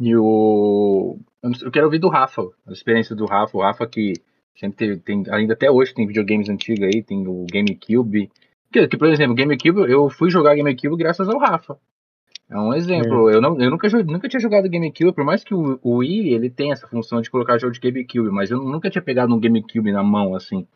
E 0.00 0.16
o. 0.16 1.18
Eu 1.62 1.70
quero 1.70 1.86
ouvir 1.86 1.98
do 1.98 2.08
Rafa, 2.08 2.42
a 2.66 2.72
experiência 2.72 3.14
do 3.14 3.26
Rafa. 3.26 3.56
O 3.56 3.60
Rafa 3.60 3.86
que 3.86 4.14
sempre 4.54 4.76
teve, 4.76 5.00
tem, 5.00 5.24
ainda 5.30 5.54
até 5.54 5.70
hoje 5.70 5.92
tem 5.94 6.06
videogames 6.06 6.48
antigos 6.48 6.84
aí, 6.84 7.02
tem 7.02 7.26
o 7.26 7.46
GameCube. 7.50 8.30
Que, 8.72 8.88
que, 8.88 8.96
por 8.96 9.08
exemplo, 9.08 9.34
GameCube, 9.34 9.90
eu 9.90 10.08
fui 10.08 10.30
jogar 10.30 10.54
GameCube 10.54 10.96
graças 10.96 11.28
ao 11.28 11.38
Rafa. 11.38 11.78
É 12.52 12.58
um 12.58 12.74
exemplo. 12.74 13.30
Eu, 13.30 13.40
não, 13.40 13.58
eu 13.58 13.70
nunca, 13.70 13.88
nunca 14.04 14.28
tinha 14.28 14.38
jogado 14.38 14.68
GameCube, 14.68 15.14
por 15.14 15.24
mais 15.24 15.42
que 15.42 15.54
o, 15.54 15.80
o 15.82 15.96
Wii 15.96 16.34
ele 16.34 16.50
tem 16.50 16.70
essa 16.70 16.86
função 16.86 17.22
de 17.22 17.30
colocar 17.30 17.56
jogo 17.56 17.72
de 17.72 17.80
GameCube, 17.80 18.28
mas 18.30 18.50
eu 18.50 18.58
nunca 18.58 18.90
tinha 18.90 19.00
pegado 19.00 19.34
um 19.34 19.40
GameCube 19.40 19.90
na 19.90 20.02
mão 20.02 20.34
assim. 20.34 20.68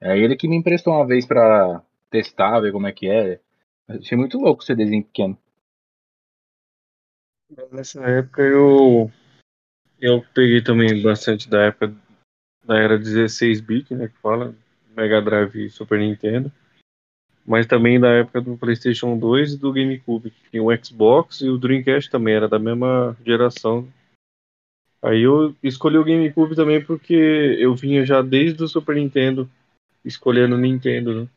É 0.00 0.16
ele 0.16 0.36
que 0.36 0.46
me 0.46 0.56
emprestou 0.56 0.94
uma 0.94 1.04
vez 1.04 1.26
para 1.26 1.82
testar, 2.08 2.60
ver 2.60 2.70
como 2.70 2.86
é 2.86 2.92
que 2.92 3.08
é. 3.08 3.40
Achei 3.88 4.16
muito 4.16 4.38
louco 4.38 4.62
o 4.62 4.64
CDzinho 4.64 5.02
pequeno. 5.02 5.36
Nessa 7.72 8.04
época 8.04 8.42
eu 8.42 9.10
eu 10.00 10.24
peguei 10.32 10.62
também 10.62 11.02
bastante 11.02 11.50
da 11.50 11.64
época 11.64 11.92
da 12.64 12.78
era 12.78 12.98
16-bit, 12.98 13.94
né, 13.94 14.08
que 14.08 14.18
fala, 14.18 14.54
Mega 14.96 15.20
Drive 15.20 15.56
e 15.56 15.70
Super 15.70 15.98
Nintendo 15.98 16.52
mas 17.46 17.66
também 17.66 18.00
da 18.00 18.08
época 18.08 18.40
do 18.40 18.56
PlayStation 18.56 19.16
2 19.16 19.52
e 19.52 19.58
do 19.58 19.72
GameCube. 19.72 20.32
Tinha 20.50 20.62
o 20.62 20.84
Xbox 20.84 21.40
e 21.40 21.48
o 21.48 21.56
Dreamcast 21.56 22.10
também, 22.10 22.34
era 22.34 22.48
da 22.48 22.58
mesma 22.58 23.16
geração. 23.24 23.88
Aí 25.00 25.22
eu 25.22 25.54
escolhi 25.62 25.96
o 25.98 26.04
GameCube 26.04 26.56
também 26.56 26.84
porque 26.84 27.14
eu 27.14 27.74
vinha 27.76 28.04
já 28.04 28.20
desde 28.22 28.62
o 28.64 28.68
Super 28.68 28.96
Nintendo 28.96 29.48
escolhendo 30.04 30.56
o 30.56 30.58
Nintendo, 30.58 31.22
né? 31.22 31.28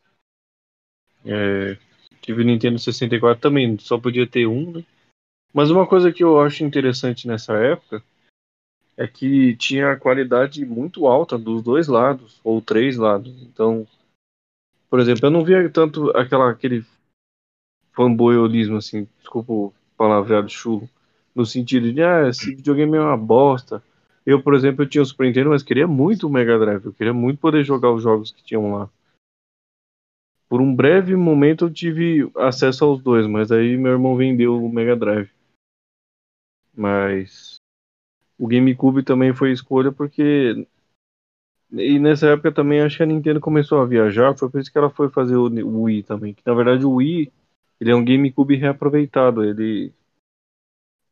É, 1.24 1.76
tive 2.20 2.42
o 2.42 2.44
Nintendo 2.44 2.78
64 2.78 3.40
também, 3.40 3.78
só 3.78 3.98
podia 3.98 4.26
ter 4.26 4.46
um, 4.46 4.72
né? 4.72 4.84
Mas 5.52 5.70
uma 5.70 5.86
coisa 5.86 6.12
que 6.12 6.22
eu 6.22 6.40
acho 6.40 6.64
interessante 6.64 7.26
nessa 7.26 7.54
época 7.54 8.02
é 8.96 9.06
que 9.06 9.56
tinha 9.56 9.92
a 9.92 9.96
qualidade 9.96 10.64
muito 10.64 11.06
alta 11.06 11.36
dos 11.36 11.62
dois 11.62 11.88
lados, 11.88 12.40
ou 12.44 12.60
três 12.60 12.96
lados. 12.96 13.34
Então, 13.42 13.86
por 14.90 14.98
exemplo, 14.98 15.26
eu 15.26 15.30
não 15.30 15.44
via 15.44 15.70
tanto 15.70 16.10
aquela, 16.10 16.50
aquele 16.50 16.84
fanboyolismo, 17.92 18.76
assim, 18.76 19.06
desculpa 19.18 19.52
o 19.52 19.72
palavreado 19.96 20.48
chulo, 20.48 20.88
no 21.34 21.46
sentido 21.46 21.92
de, 21.92 22.02
ah, 22.02 22.28
esse 22.28 22.54
videogame 22.54 22.96
é 22.96 23.00
uma 23.00 23.16
bosta. 23.16 23.82
Eu, 24.26 24.42
por 24.42 24.54
exemplo, 24.54 24.82
eu 24.82 24.88
tinha 24.88 25.02
o 25.02 25.06
Super 25.06 25.26
Nintendo, 25.26 25.50
mas 25.50 25.62
queria 25.62 25.86
muito 25.86 26.26
o 26.26 26.30
Mega 26.30 26.58
Drive, 26.58 26.84
eu 26.84 26.92
queria 26.92 27.14
muito 27.14 27.38
poder 27.38 27.62
jogar 27.64 27.92
os 27.92 28.02
jogos 28.02 28.32
que 28.32 28.42
tinham 28.42 28.72
lá. 28.72 28.90
Por 30.48 30.60
um 30.60 30.74
breve 30.74 31.14
momento 31.14 31.66
eu 31.66 31.72
tive 31.72 32.28
acesso 32.36 32.84
aos 32.84 33.00
dois, 33.00 33.26
mas 33.26 33.52
aí 33.52 33.76
meu 33.76 33.92
irmão 33.92 34.16
vendeu 34.16 34.62
o 34.62 34.72
Mega 34.72 34.96
Drive. 34.96 35.30
Mas 36.74 37.60
o 38.36 38.48
GameCube 38.48 39.04
também 39.04 39.32
foi 39.32 39.52
escolha 39.52 39.92
porque 39.92 40.66
e 41.72 41.98
nessa 41.98 42.28
época 42.28 42.52
também 42.52 42.80
acho 42.80 42.96
que 42.96 43.02
a 43.02 43.06
Nintendo 43.06 43.40
começou 43.40 43.80
a 43.80 43.86
viajar, 43.86 44.36
foi 44.36 44.50
por 44.50 44.60
isso 44.60 44.72
que 44.72 44.78
ela 44.78 44.90
foi 44.90 45.08
fazer 45.08 45.36
o 45.36 45.82
Wii 45.82 46.02
também. 46.02 46.34
Que 46.34 46.42
na 46.44 46.54
verdade 46.54 46.84
o 46.84 46.94
Wii 46.94 47.32
ele 47.80 47.90
é 47.90 47.94
um 47.94 48.04
GameCube 48.04 48.56
reaproveitado. 48.56 49.44
Ele, 49.44 49.92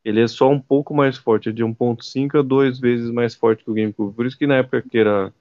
ele 0.05 0.21
é 0.21 0.27
só 0.27 0.51
um 0.51 0.61
pouco 0.61 0.93
mais 0.95 1.17
forte, 1.17 1.49
é 1.49 1.53
de 1.53 1.65
1.5 1.65 2.41
a 2.41 2.43
2 2.43 2.81
vezes 2.81 3.11
mais 3.11 3.35
forte 3.35 3.65
que 3.65 3.71
o 3.71 3.75
GameCube. 3.75 4.15
Por 4.15 4.27
isso 4.27 4.37
que 4.37 4.47
na 4.47 4.57
época 4.57 4.83
que 4.83 4.99
era. 4.99 5.33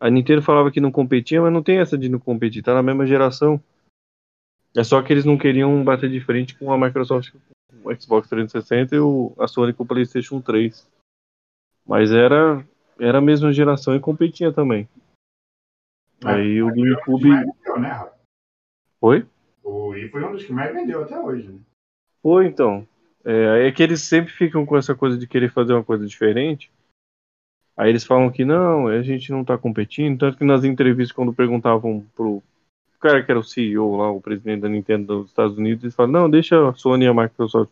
A 0.00 0.10
Nintendo 0.10 0.42
falava 0.42 0.70
que 0.70 0.80
não 0.80 0.92
competia, 0.92 1.40
mas 1.40 1.52
não 1.52 1.62
tem 1.62 1.78
essa 1.78 1.96
de 1.96 2.08
não 2.08 2.18
competir, 2.18 2.62
tá 2.62 2.74
na 2.74 2.82
mesma 2.82 3.06
geração. 3.06 3.62
É 4.76 4.82
só 4.82 5.00
que 5.02 5.12
eles 5.12 5.24
não 5.24 5.38
queriam 5.38 5.82
bater 5.84 6.10
de 6.10 6.20
frente 6.20 6.58
com 6.58 6.72
a 6.72 6.78
Microsoft 6.78 7.32
com 7.32 7.88
o 7.88 8.00
Xbox 8.00 8.28
360 8.28 8.94
e 8.94 8.98
o, 8.98 9.32
a 9.38 9.46
Sony 9.46 9.72
com 9.72 9.84
o 9.84 9.86
PlayStation 9.86 10.40
3. 10.40 10.90
Mas 11.86 12.10
era 12.10 12.66
era 12.98 13.18
a 13.18 13.22
mesma 13.22 13.52
geração 13.52 13.94
e 13.94 14.00
competia 14.00 14.52
também. 14.52 14.88
Mas, 16.22 16.36
Aí 16.36 16.62
o 16.62 16.66
mas 16.66 16.76
GameCube. 16.76 17.30
vendeu, 17.30 17.80
né? 17.80 18.10
Foi? 19.00 19.26
O 19.62 19.88
Wii 19.88 20.08
foi 20.08 20.24
um 20.24 20.32
dos 20.32 20.44
que 20.44 20.52
mais 20.52 20.72
vendeu 20.72 21.02
até 21.02 21.18
hoje, 21.18 21.48
né? 21.48 21.60
Foi 22.22 22.46
então. 22.46 22.86
É, 23.24 23.68
é 23.68 23.72
que 23.72 23.82
eles 23.82 24.02
sempre 24.02 24.32
ficam 24.32 24.64
com 24.66 24.76
essa 24.76 24.94
coisa 24.94 25.18
de 25.18 25.26
querer 25.26 25.50
fazer 25.50 25.72
uma 25.72 25.84
coisa 25.84 26.06
diferente. 26.06 26.70
Aí 27.76 27.90
eles 27.90 28.04
falam 28.04 28.30
que 28.30 28.44
não, 28.44 28.86
a 28.86 29.02
gente 29.02 29.30
não 29.32 29.44
tá 29.44 29.58
competindo. 29.58 30.18
Tanto 30.18 30.38
que 30.38 30.44
nas 30.44 30.64
entrevistas, 30.64 31.14
quando 31.14 31.34
perguntavam 31.34 32.06
pro 32.14 32.42
cara 33.00 33.22
que 33.22 33.30
era 33.30 33.38
o 33.38 33.44
CEO 33.44 33.96
lá, 33.96 34.10
o 34.10 34.20
presidente 34.20 34.62
da 34.62 34.68
Nintendo 34.68 35.18
dos 35.18 35.28
Estados 35.28 35.58
Unidos, 35.58 35.84
eles 35.84 35.94
falam, 35.94 36.12
não, 36.12 36.30
deixa 36.30 36.68
a 36.68 36.72
Sony 36.72 37.04
e 37.04 37.08
a 37.08 37.14
Microsoft 37.14 37.70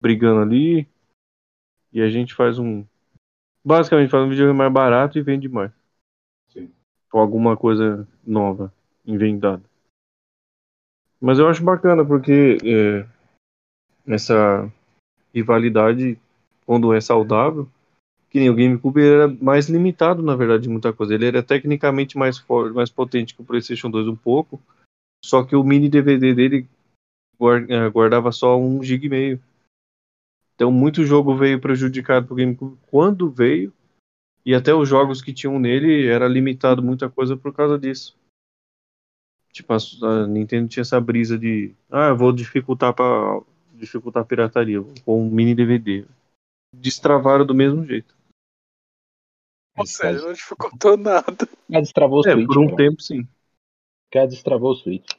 brigando 0.00 0.42
ali. 0.42 0.86
E 1.92 2.00
a 2.00 2.08
gente 2.08 2.34
faz 2.34 2.58
um. 2.58 2.84
Basicamente 3.64 4.10
faz 4.10 4.24
um 4.24 4.30
videogame 4.30 4.58
mais 4.58 4.72
barato 4.72 5.18
e 5.18 5.22
vende 5.22 5.48
mais. 5.48 5.70
Sim. 6.48 6.70
Ou 7.12 7.20
alguma 7.20 7.56
coisa 7.56 8.06
nova, 8.26 8.72
inventada. 9.06 9.62
Mas 11.20 11.38
eu 11.38 11.48
acho 11.48 11.62
bacana 11.62 12.04
porque 12.04 12.56
é, 12.64 13.06
essa 14.06 14.72
rivalidade, 15.34 16.18
quando 16.64 16.94
é 16.94 17.00
saudável, 17.00 17.68
que 18.30 18.38
nem 18.38 18.48
o 18.48 18.54
GameCube 18.54 19.02
era 19.02 19.28
mais 19.28 19.68
limitado, 19.68 20.22
na 20.22 20.36
verdade, 20.36 20.62
de 20.62 20.68
muita 20.68 20.92
coisa. 20.92 21.14
Ele 21.14 21.26
era 21.26 21.42
tecnicamente 21.42 22.16
mais 22.16 22.38
forte, 22.38 22.74
mais 22.74 22.90
potente 22.90 23.34
que 23.34 23.42
o 23.42 23.44
PlayStation 23.44 23.90
2 23.90 24.06
um 24.08 24.16
pouco, 24.16 24.60
só 25.22 25.44
que 25.44 25.56
o 25.56 25.64
mini 25.64 25.88
DVD 25.88 26.32
dele 26.32 26.66
eh, 27.68 27.90
guardava 27.90 28.30
só 28.32 28.58
um 28.58 28.82
GB 28.82 29.06
e 29.06 29.10
meio. 29.10 29.42
Então 30.60 30.70
muito 30.70 31.06
jogo 31.06 31.34
veio 31.34 31.58
prejudicado 31.58 32.26
pro 32.26 32.36
GameCube 32.36 32.76
quando 32.90 33.30
veio, 33.30 33.72
e 34.44 34.54
até 34.54 34.74
os 34.74 34.86
jogos 34.86 35.22
que 35.22 35.32
tinham 35.32 35.58
nele 35.58 36.06
era 36.06 36.28
limitado 36.28 36.82
muita 36.82 37.08
coisa 37.08 37.34
por 37.34 37.54
causa 37.54 37.78
disso. 37.78 38.14
Tipo, 39.54 39.72
a, 39.72 39.78
a 40.06 40.26
Nintendo 40.26 40.68
tinha 40.68 40.82
essa 40.82 41.00
brisa 41.00 41.38
de, 41.38 41.74
ah, 41.90 42.08
eu 42.08 42.16
vou 42.18 42.30
dificultar 42.30 42.92
para 42.92 43.40
dificultar 43.72 44.22
a 44.22 44.26
pirataria 44.26 44.82
com 45.02 45.22
um 45.22 45.30
mini 45.30 45.54
DVD. 45.54 46.04
Destravaram 46.76 47.46
do 47.46 47.54
mesmo 47.54 47.86
jeito. 47.86 48.14
Ou 49.78 49.86
seja, 49.86 50.26
não 50.26 50.34
dificultou 50.34 50.94
nada. 51.00 51.48
Ah, 51.72 51.80
destravou 51.80 52.20
o 52.20 52.28
É, 52.28 52.32
Switch. 52.32 52.46
por 52.46 52.58
um 52.58 52.66
cara. 52.66 52.76
tempo 52.76 53.00
sim. 53.00 53.22
O 53.22 54.12
cara 54.12 54.26
destravou 54.28 54.72
o 54.72 54.76
Switch. 54.76 55.10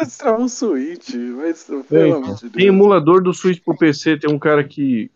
Destravou 0.00 0.44
um 0.44 0.48
Switch, 0.48 1.14
mas 1.36 1.64
pelo 1.88 2.14
amor 2.16 2.34
de 2.34 2.40
Tem 2.42 2.50
Deus. 2.50 2.64
emulador 2.64 3.22
do 3.22 3.32
Switch 3.32 3.62
pro 3.62 3.76
PC, 3.76 4.18
tem 4.18 4.30
um 4.30 4.38
cara 4.38 4.62
que. 4.62 5.10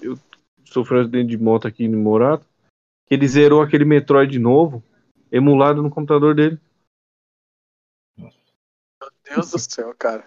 Eu 0.00 0.18
sofri 0.64 0.96
um 0.96 1.00
acidente 1.00 1.30
de 1.30 1.38
moto 1.38 1.66
aqui 1.66 1.84
em 1.84 1.88
Morato. 1.88 2.46
Que 3.06 3.14
ele 3.14 3.26
zerou 3.28 3.62
aquele 3.62 3.84
Metroid 3.84 4.38
novo, 4.38 4.82
emulado 5.30 5.82
no 5.82 5.90
computador 5.90 6.34
dele. 6.34 6.58
Meu 8.18 8.30
Deus 9.24 9.50
do 9.50 9.58
céu, 9.58 9.94
cara. 9.96 10.24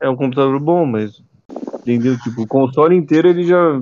É 0.00 0.08
um 0.08 0.16
computador 0.16 0.58
bom, 0.60 0.84
mas. 0.84 1.22
Entendeu? 1.80 2.18
Tipo, 2.20 2.42
o 2.42 2.46
console 2.46 2.96
inteiro 2.96 3.28
ele 3.28 3.44
já 3.44 3.80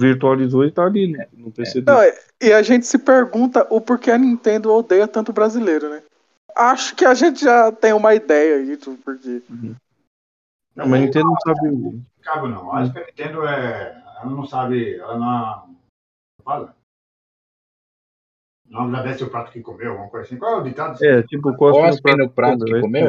virtualizou 0.00 0.64
e 0.64 0.70
tá 0.70 0.84
ali 0.84 1.10
né, 1.10 1.26
no 1.32 1.50
PC 1.50 1.82
Não, 1.82 1.98
dele. 1.98 2.16
e 2.40 2.52
a 2.52 2.62
gente 2.62 2.86
se 2.86 2.98
pergunta 2.98 3.66
o 3.68 3.80
porquê 3.80 4.12
a 4.12 4.18
Nintendo 4.18 4.72
odeia 4.72 5.08
tanto 5.08 5.32
brasileiro, 5.32 5.90
né? 5.90 6.02
Acho 6.58 6.96
que 6.96 7.04
a 7.04 7.14
gente 7.14 7.44
já 7.44 7.70
tem 7.70 7.92
uma 7.92 8.14
ideia 8.14 8.56
aí 8.56 8.76
do 8.76 8.96
porquê. 8.96 9.40
Não, 10.74 10.88
mas 10.88 11.00
a 11.00 11.04
Nintendo 11.04 11.26
não 11.26 11.36
sabe. 11.40 12.02
Cabo 12.20 12.48
não. 12.48 12.72
Acho 12.72 12.92
que 12.92 12.98
a 12.98 13.06
Nintendo 13.06 13.46
é. 13.46 14.02
Ela 14.20 14.30
não 14.30 14.44
sabe. 14.44 14.96
Ela 14.96 15.16
não. 15.16 15.76
Fala. 16.42 16.74
Não 18.68 18.82
agradece 18.82 19.24
o 19.24 19.30
prato 19.30 19.52
que 19.52 19.62
comeu, 19.62 19.92
alguma 19.92 20.10
coisa 20.10 20.26
assim. 20.26 20.36
Qual 20.36 20.52
é 20.52 20.56
o 20.56 20.64
ditado? 20.64 21.02
É, 21.02 21.22
tipo, 21.22 21.54
cospe 21.54 21.80
Cospe 21.80 22.16
no 22.16 22.28
prato 22.28 22.64
que 22.64 22.80
comeu, 22.80 23.08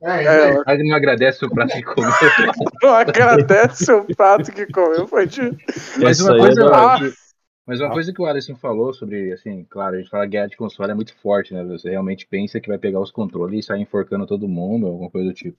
É, 0.00 0.24
É, 0.24 0.50
é, 0.50 0.62
mas 0.64 0.78
não 0.78 0.94
agradece 0.94 1.44
o 1.44 1.50
prato 1.50 1.72
que 1.72 1.82
comeu. 1.82 2.10
Não 2.82 2.94
agradece 2.94 3.92
o 3.92 4.04
prato 4.14 4.52
que 4.52 4.66
comeu, 4.66 5.06
foi 5.06 5.26
de... 5.26 5.56
Mas 6.00 6.20
uma 6.20 6.34
aí 6.34 6.40
coisa, 6.40 6.62
é 6.62 6.74
Ah, 6.74 6.98
Mas 7.66 7.80
uma 7.80 7.88
Ah. 7.88 7.92
coisa 7.92 8.12
que 8.12 8.20
o 8.20 8.26
Alisson 8.26 8.56
falou 8.56 8.92
sobre, 8.92 9.32
assim, 9.32 9.64
claro, 9.70 9.94
a 9.94 9.98
gente 9.98 10.10
fala 10.10 10.26
guerra 10.26 10.48
de 10.48 10.56
console 10.56 10.90
é 10.90 10.94
muito 10.94 11.14
forte, 11.16 11.54
né? 11.54 11.62
Você 11.64 11.90
realmente 11.90 12.26
pensa 12.26 12.60
que 12.60 12.68
vai 12.68 12.78
pegar 12.78 13.00
os 13.00 13.10
controles 13.12 13.60
e 13.60 13.66
sair 13.66 13.80
enforcando 13.82 14.26
todo 14.26 14.48
mundo, 14.48 14.86
alguma 14.86 15.08
coisa 15.10 15.28
do 15.28 15.34
tipo. 15.34 15.56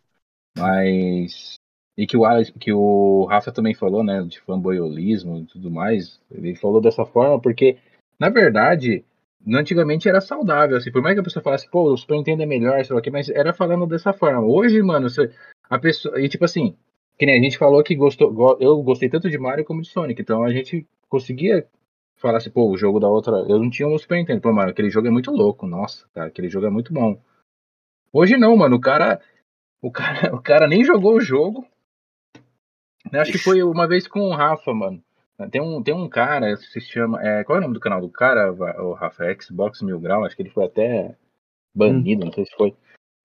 Mas. 0.57 1.55
E 1.97 2.07
que 2.07 2.17
o, 2.17 2.25
Alisson, 2.25 2.53
que 2.59 2.73
o 2.73 3.25
Rafa 3.25 3.51
também 3.51 3.73
falou, 3.75 4.03
né? 4.03 4.21
De 4.23 4.39
fanboyolismo 4.41 5.37
e 5.39 5.45
tudo 5.45 5.69
mais. 5.69 6.19
Ele 6.31 6.55
falou 6.55 6.81
dessa 6.81 7.05
forma 7.05 7.39
porque, 7.39 7.77
na 8.19 8.29
verdade, 8.29 9.05
antigamente 9.47 10.09
era 10.09 10.19
saudável, 10.19 10.75
assim. 10.77 10.91
Por 10.91 11.01
mais 11.03 11.13
que 11.15 11.19
a 11.21 11.23
pessoa 11.23 11.43
falasse, 11.43 11.69
pô, 11.69 11.91
o 11.91 11.97
Super 11.97 12.15
Nintendo 12.15 12.41
é 12.43 12.45
melhor, 12.47 12.83
sei 12.83 12.93
lá 12.95 12.99
o 12.99 13.03
quê, 13.03 13.11
mas 13.11 13.29
era 13.29 13.53
falando 13.53 13.85
dessa 13.85 14.11
forma. 14.11 14.41
Hoje, 14.41 14.81
mano, 14.81 15.07
você, 15.09 15.31
a 15.69 15.77
pessoa. 15.77 16.19
E 16.19 16.27
tipo 16.27 16.43
assim, 16.45 16.75
que 17.17 17.25
nem 17.27 17.39
a 17.39 17.43
gente 17.43 17.57
falou 17.59 17.83
que 17.83 17.95
gostou. 17.95 18.33
go- 18.33 18.57
Eu 18.59 18.81
gostei 18.81 19.07
tanto 19.07 19.29
de 19.29 19.37
Mario 19.37 19.63
como 19.63 19.81
de 19.81 19.87
Sonic, 19.89 20.19
então 20.21 20.43
a 20.43 20.51
gente 20.51 20.87
conseguia 21.07 21.65
falar 22.23 22.37
assim, 22.37 22.49
pô, 22.49 22.69
o 22.69 22.77
jogo 22.77 22.99
da 22.99 23.07
outra. 23.07 23.35
Eu 23.47 23.59
não 23.59 23.69
tinha 23.69 23.87
um 23.87 23.97
Super 23.97 24.15
Nintendo. 24.15 24.41
Pô, 24.41 24.51
mano, 24.51 24.71
aquele 24.71 24.89
jogo 24.89 25.07
é 25.07 25.11
muito 25.11 25.29
louco. 25.29 25.67
Nossa, 25.67 26.07
cara, 26.13 26.27
aquele 26.27 26.49
jogo 26.49 26.65
é 26.65 26.69
muito 26.69 26.93
bom. 26.93 27.21
Hoje 28.11 28.37
não, 28.37 28.55
mano. 28.55 28.77
O 28.77 28.81
cara. 28.81 29.19
O 29.81 29.91
cara, 29.91 30.33
o 30.33 30.41
cara 30.41 30.67
nem 30.67 30.83
jogou 30.83 31.15
o 31.15 31.21
jogo. 31.21 31.67
Eu 33.11 33.21
acho 33.21 33.31
que 33.31 33.37
foi 33.37 33.61
uma 33.61 33.87
vez 33.87 34.07
com 34.07 34.21
o 34.21 34.33
Rafa, 34.33 34.73
mano. 34.73 35.03
Tem 35.51 35.61
um, 35.61 35.83
tem 35.83 35.93
um 35.93 36.07
cara, 36.07 36.55
se 36.55 36.79
chama. 36.79 37.21
É, 37.21 37.43
qual 37.43 37.57
é 37.57 37.59
o 37.59 37.61
nome 37.61 37.73
do 37.73 37.79
canal 37.79 37.99
do 37.99 38.09
cara, 38.09 38.51
o 38.53 38.93
Rafa? 38.93 39.25
É 39.25 39.35
Xbox 39.39 39.81
Mil 39.81 39.99
Grau, 39.99 40.23
acho 40.23 40.35
que 40.35 40.41
ele 40.41 40.49
foi 40.49 40.65
até 40.65 41.15
banido, 41.75 42.25
não 42.25 42.31
sei 42.31 42.45
se 42.45 42.55
foi. 42.55 42.73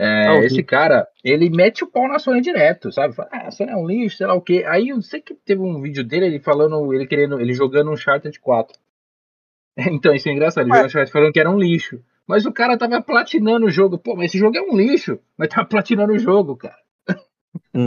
É, 0.01 0.29
Ah, 0.29 0.45
esse 0.45 0.63
cara, 0.63 1.09
ele 1.25 1.51
mete 1.51 1.83
o 1.83 1.87
pau 1.87 2.07
na 2.07 2.21
Sony 2.21 2.41
direto, 2.41 2.93
sabe? 2.93 3.15
Fala, 3.15 3.29
ah, 3.33 3.49
a 3.49 3.51
Sony 3.51 3.73
é 3.73 3.77
um 3.77 3.87
lixo, 3.87 4.17
sei 4.17 4.27
lá 4.27 4.35
o 4.35 4.41
quê. 4.41 4.65
Aí 4.67 4.89
eu 4.89 5.03
sei 5.03 5.21
que 5.21 5.35
teve 5.35 5.61
um 5.61 5.81
vídeo 5.81 6.05
dele, 6.05 6.27
ele 6.27 6.39
falando, 6.41 6.95
ele 6.95 7.07
querendo, 7.07 7.41
ele 7.41 7.53
jogando 7.53 7.91
Uncharted 7.91 8.39
4. 8.39 8.79
Então, 9.93 10.13
isso 10.13 10.29
é 10.29 10.33
engraçado, 10.33 10.65
Ué. 10.65 10.71
jogando 10.71 10.87
Uncharted 10.87 11.13
falando 11.13 11.33
que 11.33 11.41
era 11.41 11.51
um 11.51 11.59
lixo. 11.59 12.01
Mas 12.27 12.45
o 12.45 12.53
cara 12.53 12.77
tava 12.77 13.01
platinando 13.01 13.67
o 13.67 13.71
jogo. 13.71 13.97
Pô, 13.97 14.17
mas 14.17 14.27
esse 14.27 14.39
jogo 14.39 14.57
é 14.57 14.61
um 14.61 14.77
lixo. 14.77 15.19
Mas 15.37 15.49
tava 15.49 15.67
platinando 15.67 16.13
o 16.13 16.19
jogo, 16.19 16.57
cara. 16.57 16.77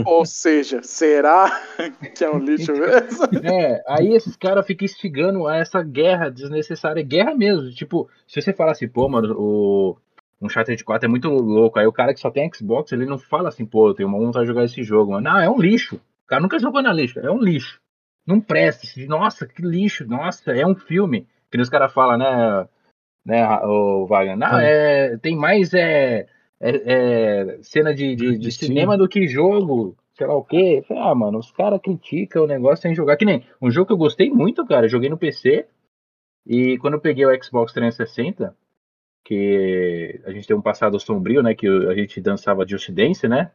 Ou 0.06 0.24
seja, 0.24 0.82
será 0.82 1.50
que 2.16 2.24
é 2.24 2.30
um 2.30 2.38
lixo 2.38 2.72
mesmo? 2.74 3.46
É, 3.46 3.82
aí 3.86 4.14
esses 4.14 4.36
caras 4.36 4.66
ficam 4.66 4.84
instigando 4.84 5.46
a 5.46 5.56
essa 5.56 5.82
guerra 5.82 6.28
desnecessária, 6.28 7.02
guerra 7.02 7.34
mesmo. 7.34 7.70
Tipo, 7.70 8.08
se 8.26 8.40
você 8.40 8.52
falar 8.52 8.72
assim, 8.72 8.88
pô, 8.88 9.08
mano, 9.08 9.34
o 9.38 9.96
Uncharted 10.40 10.82
4 10.82 11.06
é 11.06 11.08
muito 11.08 11.28
louco, 11.28 11.78
aí 11.78 11.86
o 11.86 11.92
cara 11.92 12.12
que 12.12 12.20
só 12.20 12.30
tem 12.30 12.50
Xbox, 12.52 12.90
ele 12.90 13.06
não 13.06 13.18
fala 13.18 13.48
assim, 13.48 13.64
pô, 13.64 13.88
eu 13.88 13.94
tenho 13.94 14.08
uma 14.08 14.18
vontade 14.18 14.44
de 14.44 14.48
jogar 14.48 14.64
esse 14.64 14.82
jogo. 14.82 15.12
Mano. 15.12 15.30
Não, 15.30 15.38
é 15.38 15.48
um 15.48 15.60
lixo. 15.60 15.96
O 16.24 16.26
cara 16.26 16.42
nunca 16.42 16.58
jogou 16.58 16.82
na 16.82 16.92
lista, 16.92 17.20
é 17.20 17.30
um 17.30 17.40
lixo. 17.40 17.80
Não 18.26 18.40
presta. 18.40 18.86
Nossa, 19.06 19.46
que 19.46 19.62
lixo. 19.62 20.06
Nossa, 20.06 20.52
é 20.52 20.66
um 20.66 20.74
filme. 20.74 21.26
Que 21.52 21.58
nem 21.58 21.62
os 21.62 21.68
caras 21.68 21.92
falam, 21.92 22.16
né, 22.16 22.66
né, 23.26 23.46
o 23.64 24.06
Wagner? 24.06 24.38
Não, 24.38 24.58
é, 24.58 25.18
tem 25.18 25.36
mais 25.36 25.74
é, 25.74 26.26
é- 26.58 26.82
é 26.86 27.58
cena 27.62 27.94
de, 27.94 28.16
de, 28.16 28.38
de 28.38 28.50
cinema 28.50 28.96
do 28.96 29.06
que 29.06 29.28
jogo, 29.28 29.94
sei 30.14 30.26
lá 30.26 30.34
o 30.34 30.42
falei, 30.42 30.82
Ah, 30.90 31.14
mano, 31.14 31.38
os 31.38 31.52
caras 31.52 31.78
criticam 31.82 32.44
o 32.44 32.46
negócio 32.46 32.80
sem 32.80 32.94
jogar. 32.94 33.18
Que 33.18 33.26
nem 33.26 33.44
um 33.60 33.70
jogo 33.70 33.88
que 33.88 33.92
eu 33.92 33.98
gostei 33.98 34.30
muito, 34.30 34.66
cara. 34.66 34.86
eu 34.86 34.90
Joguei 34.90 35.10
no 35.10 35.18
PC. 35.18 35.66
E 36.46 36.78
quando 36.78 36.94
eu 36.94 37.00
peguei 37.00 37.26
o 37.26 37.44
Xbox 37.44 37.70
360, 37.74 38.56
que 39.24 40.18
a 40.24 40.32
gente 40.32 40.46
tem 40.46 40.56
um 40.56 40.62
passado 40.62 40.98
sombrio, 40.98 41.42
né? 41.42 41.54
Que 41.54 41.68
a 41.68 41.94
gente 41.94 42.18
dançava 42.18 42.66
Just 42.66 42.90
Dance, 42.90 43.28
né? 43.28 43.52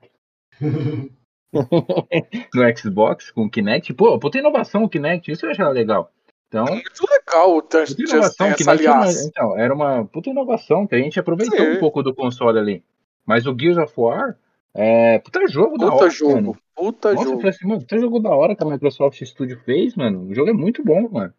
no 2.53 2.77
Xbox 2.77 3.31
com 3.31 3.45
o 3.45 3.49
Kinect. 3.49 3.93
Pô, 3.93 4.19
puta 4.19 4.37
inovação 4.37 4.83
o 4.83 4.89
Kinect, 4.89 5.31
isso 5.31 5.45
eu 5.45 5.51
achava 5.51 5.71
legal. 5.71 6.11
Então, 6.47 6.65
Muito 6.65 7.05
legal 7.09 7.57
o 7.57 7.61
puta 7.61 7.85
Just 7.85 7.99
inovação, 7.99 8.47
uma, 8.47 8.71
aliás. 8.71 9.25
então, 9.25 9.57
era 9.59 9.73
uma 9.73 10.05
puta 10.05 10.29
inovação 10.29 10.87
que 10.87 10.95
a 10.95 10.99
gente 10.99 11.19
aproveitou 11.19 11.57
Sim. 11.59 11.71
um 11.73 11.79
pouco 11.79 12.01
do 12.01 12.13
console 12.15 12.57
ali. 12.57 12.83
Mas 13.25 13.45
o 13.45 13.55
Gears 13.59 13.77
of 13.77 13.93
War 13.97 14.37
é 14.73 15.19
puta 15.19 15.45
jogo 15.47 15.77
da 15.77 15.87
Puta 15.87 15.95
hora, 16.03 16.09
jogo, 16.09 16.33
mano. 16.35 16.57
puta 16.75 17.09
Nossa, 17.13 17.21
eu 17.23 17.29
jogo. 17.29 17.41
falei 17.41 17.49
assim, 17.49 17.67
mano, 17.67 17.81
puta 17.81 17.99
jogo 17.99 18.19
da 18.19 18.29
hora 18.29 18.55
que 18.55 18.63
a 18.63 18.67
Microsoft 18.67 19.21
Studio 19.21 19.59
fez, 19.65 19.95
mano. 19.95 20.21
O 20.29 20.33
jogo 20.33 20.49
é 20.49 20.53
muito 20.53 20.83
bom, 20.83 21.09
mano. 21.09 21.33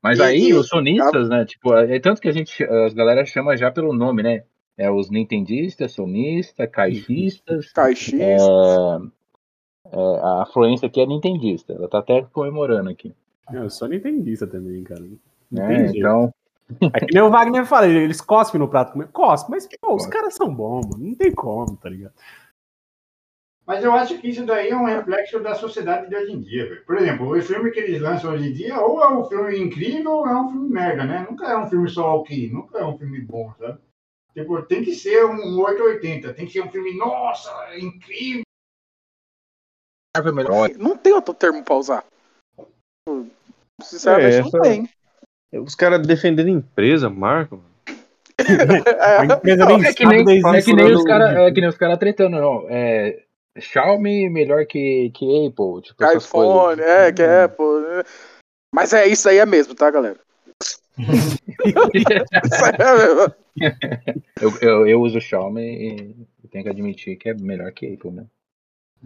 Mas 0.00 0.18
E- 0.18 0.22
aí, 0.22 0.48
e- 0.50 0.54
os 0.54 0.68
sonistas, 0.68 1.28
né, 1.28 1.44
tipo, 1.44 1.74
é 1.74 1.98
tanto 1.98 2.20
que 2.20 2.28
a 2.28 2.32
gente, 2.32 2.62
as 2.62 2.94
galera 2.94 3.24
chama 3.26 3.56
já 3.56 3.70
pelo 3.72 3.92
nome, 3.92 4.22
né? 4.22 4.44
É 4.78 4.90
os 4.90 5.10
nintendistas, 5.10 5.92
sonistas, 5.92 6.68
caixistas, 6.70 7.72
Caixista. 7.72 8.22
é, 8.22 8.36
é, 9.92 10.20
a 10.22 10.42
afluência 10.42 10.86
aqui 10.86 11.00
é 11.00 11.06
nintendista. 11.06 11.72
Ela 11.72 11.88
tá 11.88 11.98
até 11.98 12.22
comemorando 12.32 12.90
aqui. 12.90 13.12
É, 13.50 13.56
Eu 13.56 13.70
sou 13.70 13.88
nintendista 13.88 14.46
também, 14.46 14.82
cara. 14.84 15.02
Não 15.50 15.66
tem 15.66 15.78
jeito. 15.88 15.96
Então, 15.98 16.34
É 16.94 17.00
que 17.00 17.12
nem 17.12 17.22
o 17.22 17.30
Wagner 17.30 17.66
fala, 17.66 17.86
eles 17.86 18.20
cospem 18.20 18.58
no 18.58 18.68
prato 18.68 18.92
comer. 18.92 19.08
Cospe, 19.08 19.50
mas, 19.50 19.68
pô, 19.80 19.94
os 19.94 20.06
caras 20.06 20.34
são 20.34 20.52
bons, 20.52 20.86
mano. 20.86 21.04
Não 21.04 21.14
tem 21.14 21.32
como, 21.32 21.76
tá 21.76 21.88
ligado? 21.88 22.14
Mas 23.66 23.82
eu 23.82 23.92
acho 23.92 24.18
que 24.18 24.28
isso 24.28 24.44
daí 24.44 24.68
é 24.68 24.76
um 24.76 24.84
reflexo 24.84 25.40
da 25.40 25.54
sociedade 25.54 26.08
de 26.08 26.16
hoje 26.16 26.32
em 26.32 26.40
dia, 26.40 26.68
velho. 26.68 26.84
Por 26.84 26.98
exemplo, 26.98 27.30
o 27.30 27.42
filme 27.42 27.70
que 27.70 27.80
eles 27.80 28.00
lançam 28.00 28.32
hoje 28.32 28.48
em 28.48 28.52
dia, 28.52 28.78
ou 28.78 29.02
é 29.02 29.08
um 29.08 29.24
filme 29.24 29.58
incrível 29.58 30.10
ou 30.10 30.26
é 30.26 30.38
um 30.38 30.50
filme 30.50 30.68
merda, 30.68 31.04
né? 31.04 31.26
Nunca 31.28 31.46
é 31.46 31.56
um 31.56 31.66
filme 31.66 31.88
só 31.88 32.16
ok, 32.16 32.50
nunca 32.50 32.78
é 32.78 32.84
um 32.84 32.98
filme 32.98 33.20
bom, 33.22 33.54
sabe? 33.58 33.78
Tipo, 34.34 34.62
tem 34.62 34.84
que 34.84 34.94
ser 34.94 35.24
um 35.24 35.58
880, 35.60 36.34
tem 36.34 36.44
que 36.44 36.52
ser 36.52 36.62
um 36.62 36.70
filme, 36.70 36.94
nossa, 36.96 37.50
incrível. 37.78 38.42
Marvel 40.14 40.32
é 40.32 40.34
melhor. 40.34 40.70
Não 40.76 40.98
tem 40.98 41.14
outro 41.14 41.32
termo 41.32 41.64
pra 41.64 41.74
usar. 41.74 42.04
Sinceramente, 43.82 44.36
É, 44.36 44.40
não 44.40 44.46
essa- 44.48 44.60
tem. 44.60 44.88
Os 45.60 45.74
caras 45.74 46.04
defendendo 46.06 46.48
empresa, 46.48 47.08
marca, 47.08 47.56
mano. 47.56 47.74
A 49.00 49.24
empresa 49.24 49.64
nem 49.66 49.84
É 49.84 49.92
que 49.92 50.04
nem, 50.04 50.24
da 50.24 50.32
é 50.58 50.62
que 50.62 50.72
nem 50.74 50.92
os 50.94 51.04
caras 51.04 51.36
é 51.36 51.50
que 51.52 51.60
nem 51.60 51.68
os 51.68 51.76
cara 51.76 51.96
tretando, 51.96 52.40
não. 52.40 52.66
É, 52.68 53.22
Xiaomi 53.58 54.28
melhor 54.28 54.66
que, 54.66 55.10
que 55.14 55.24
Apple, 55.46 55.82
tipo, 55.82 56.04
iPhone, 56.04 56.80
é, 56.80 57.12
que 57.12 57.22
é, 57.22 57.46
pô. 57.46 57.78
né? 57.80 58.02
Mas 58.74 58.92
é 58.92 59.06
isso 59.06 59.28
aí 59.28 59.38
é 59.38 59.46
mesmo, 59.46 59.74
tá, 59.76 59.88
galera? 59.90 60.18
Isso 60.98 62.64
aí 62.64 62.74
é 62.78 62.96
mesmo. 62.96 63.34
eu, 64.40 64.50
eu, 64.60 64.86
eu 64.88 65.00
uso 65.00 65.20
Xiaomi 65.20 66.16
e 66.42 66.48
tenho 66.48 66.64
que 66.64 66.70
admitir 66.70 67.16
que 67.16 67.28
é 67.28 67.34
melhor 67.34 67.70
que 67.72 67.92
Apple, 67.94 68.10
né? 68.10 68.26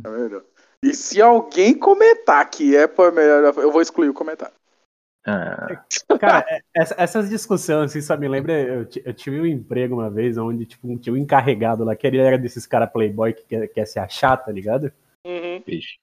Tá 0.02 0.10
vendo? 0.10 0.42
E 0.82 0.94
se 0.94 1.20
alguém 1.20 1.74
comentar 1.74 2.48
que 2.48 2.76
Apple 2.76 3.04
é 3.06 3.10
melhor, 3.10 3.54
eu 3.58 3.72
vou 3.72 3.82
excluir 3.82 4.08
o 4.08 4.14
comentário. 4.14 4.54
Ah, 5.30 5.84
Cara, 6.18 6.44
é- 6.48 6.60
essa- 6.74 6.94
essas 6.96 7.28
discussões, 7.28 7.90
assim, 7.90 8.00
só 8.00 8.16
me 8.16 8.26
lembra. 8.26 8.52
Eu, 8.58 8.88
eu 9.04 9.12
tive 9.12 9.38
um 9.38 9.44
emprego 9.46 9.94
uma 9.94 10.08
vez 10.08 10.38
onde, 10.38 10.64
tipo, 10.64 10.96
tinha 10.98 11.12
um 11.12 11.18
encarregado 11.18 11.84
lá, 11.84 11.94
que 11.94 12.06
ele 12.06 12.16
era 12.16 12.38
desses 12.38 12.66
caras 12.66 12.90
playboy 12.90 13.34
que 13.34 13.44
quer, 13.44 13.68
quer 13.68 13.86
se 13.86 13.98
achar, 13.98 14.38
tá 14.38 14.50
ligado? 14.50 14.90
Uhum. 15.26 15.62
bicho. 15.66 15.98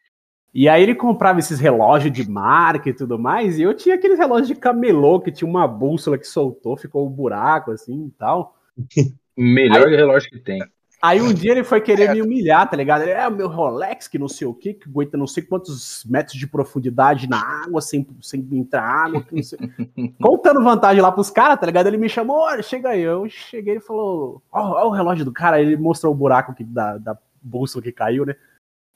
E 0.54 0.70
aí 0.70 0.84
ele 0.84 0.96
comprava 0.96 1.40
esses 1.40 1.60
relógios 1.60 2.14
de 2.14 2.30
marca 2.30 2.90
e 2.90 2.94
tudo 2.94 3.18
mais, 3.20 3.58
e 3.58 3.64
eu 3.64 3.74
tinha 3.74 3.96
aqueles 3.96 4.18
relógios 4.18 4.48
de 4.48 4.56
camelô 4.56 5.20
que 5.20 5.32
tinha 5.32 5.50
uma 5.50 5.68
bússola 5.68 6.18
que 6.18 6.28
soltou, 6.28 6.78
ficou 6.78 7.06
um 7.06 7.12
buraco 7.12 7.72
assim 7.72 8.06
e 8.08 8.12
tal. 8.12 8.56
Melhor 9.36 9.88
relógio 9.90 10.30
que 10.30 10.40
tem. 10.40 10.64
Aí 11.06 11.22
um 11.22 11.32
dia 11.32 11.52
ele 11.52 11.64
foi 11.64 11.80
querer 11.80 12.12
me 12.12 12.22
humilhar, 12.22 12.68
tá 12.68 12.76
ligado? 12.76 13.04
Ele, 13.04 13.12
é 13.12 13.28
o 13.28 13.32
meu 13.32 13.48
Rolex, 13.48 14.08
que 14.08 14.18
não 14.18 14.28
sei 14.28 14.48
o 14.48 14.54
que, 14.54 14.74
que 14.74 14.90
aguenta 14.90 15.16
não 15.16 15.28
sei 15.28 15.44
quantos 15.44 16.04
metros 16.06 16.36
de 16.36 16.48
profundidade 16.48 17.30
na 17.30 17.40
água, 17.40 17.80
sem, 17.80 18.08
sem 18.22 18.40
entrar 18.54 18.82
água, 18.82 19.22
que 19.22 19.36
não 19.36 19.44
sei. 19.44 19.60
Contando 20.20 20.64
vantagem 20.64 21.04
lá 21.04 21.12
pros 21.12 21.30
caras, 21.30 21.60
tá 21.60 21.66
ligado? 21.68 21.86
Ele 21.86 21.98
me 21.98 22.10
chamou, 22.10 22.38
olha, 22.38 22.64
chega 22.64 22.90
aí. 22.90 23.02
Eu 23.02 23.30
cheguei 23.30 23.78
e 23.78 23.80
falou, 23.80 24.42
ó, 24.52 24.84
ó 24.84 24.88
o 24.88 24.92
relógio 24.92 25.24
do 25.24 25.32
cara. 25.32 25.62
Ele 25.62 25.78
mostrou 25.78 26.12
o 26.12 26.18
buraco 26.18 26.56
que, 26.56 26.64
da, 26.64 26.98
da 26.98 27.18
bússola 27.40 27.84
que 27.84 27.92
caiu, 27.92 28.26
né? 28.26 28.36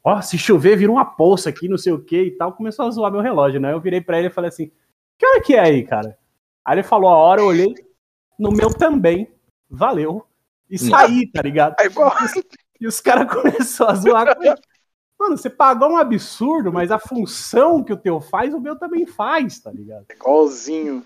Ó, 0.03 0.19
se 0.21 0.35
chover, 0.35 0.77
vira 0.77 0.91
uma 0.91 1.05
poça 1.05 1.49
aqui, 1.49 1.67
não 1.67 1.77
sei 1.77 1.93
o 1.93 2.03
que 2.03 2.23
e 2.23 2.31
tal. 2.31 2.53
Começou 2.53 2.87
a 2.87 2.91
zoar 2.91 3.11
meu 3.11 3.21
relógio, 3.21 3.59
né? 3.59 3.71
Eu 3.71 3.79
virei 3.79 4.01
pra 4.01 4.17
ele 4.17 4.29
e 4.29 4.31
falei 4.31 4.47
assim, 4.47 4.71
que 5.15 5.25
hora 5.27 5.41
que 5.41 5.53
é 5.53 5.59
aí, 5.59 5.83
cara? 5.83 6.17
Aí 6.65 6.75
ele 6.75 6.83
falou 6.83 7.09
a 7.09 7.17
hora, 7.17 7.41
eu 7.41 7.47
olhei, 7.47 7.75
no 8.37 8.51
meu 8.51 8.69
também, 8.73 9.27
valeu. 9.69 10.25
E 10.69 10.77
saí, 10.77 11.29
tá 11.31 11.41
ligado? 11.41 11.75
É 11.79 11.85
igual. 11.85 12.13
E 12.79 12.87
os 12.87 13.01
caras 13.01 13.27
começaram 13.33 13.91
a 13.91 13.95
zoar 13.95 14.35
com 14.35 14.43
ele. 14.43 14.55
Mano, 15.19 15.37
você 15.37 15.49
pagou 15.49 15.89
um 15.89 15.97
absurdo, 15.97 16.71
mas 16.71 16.91
a 16.91 16.99
função 16.99 17.83
que 17.83 17.91
o 17.91 17.97
teu 17.97 18.21
faz, 18.21 18.53
o 18.53 18.59
meu 18.59 18.77
também 18.77 19.05
faz, 19.05 19.59
tá 19.59 19.69
ligado? 19.69 20.05
Igualzinho. 20.09 21.03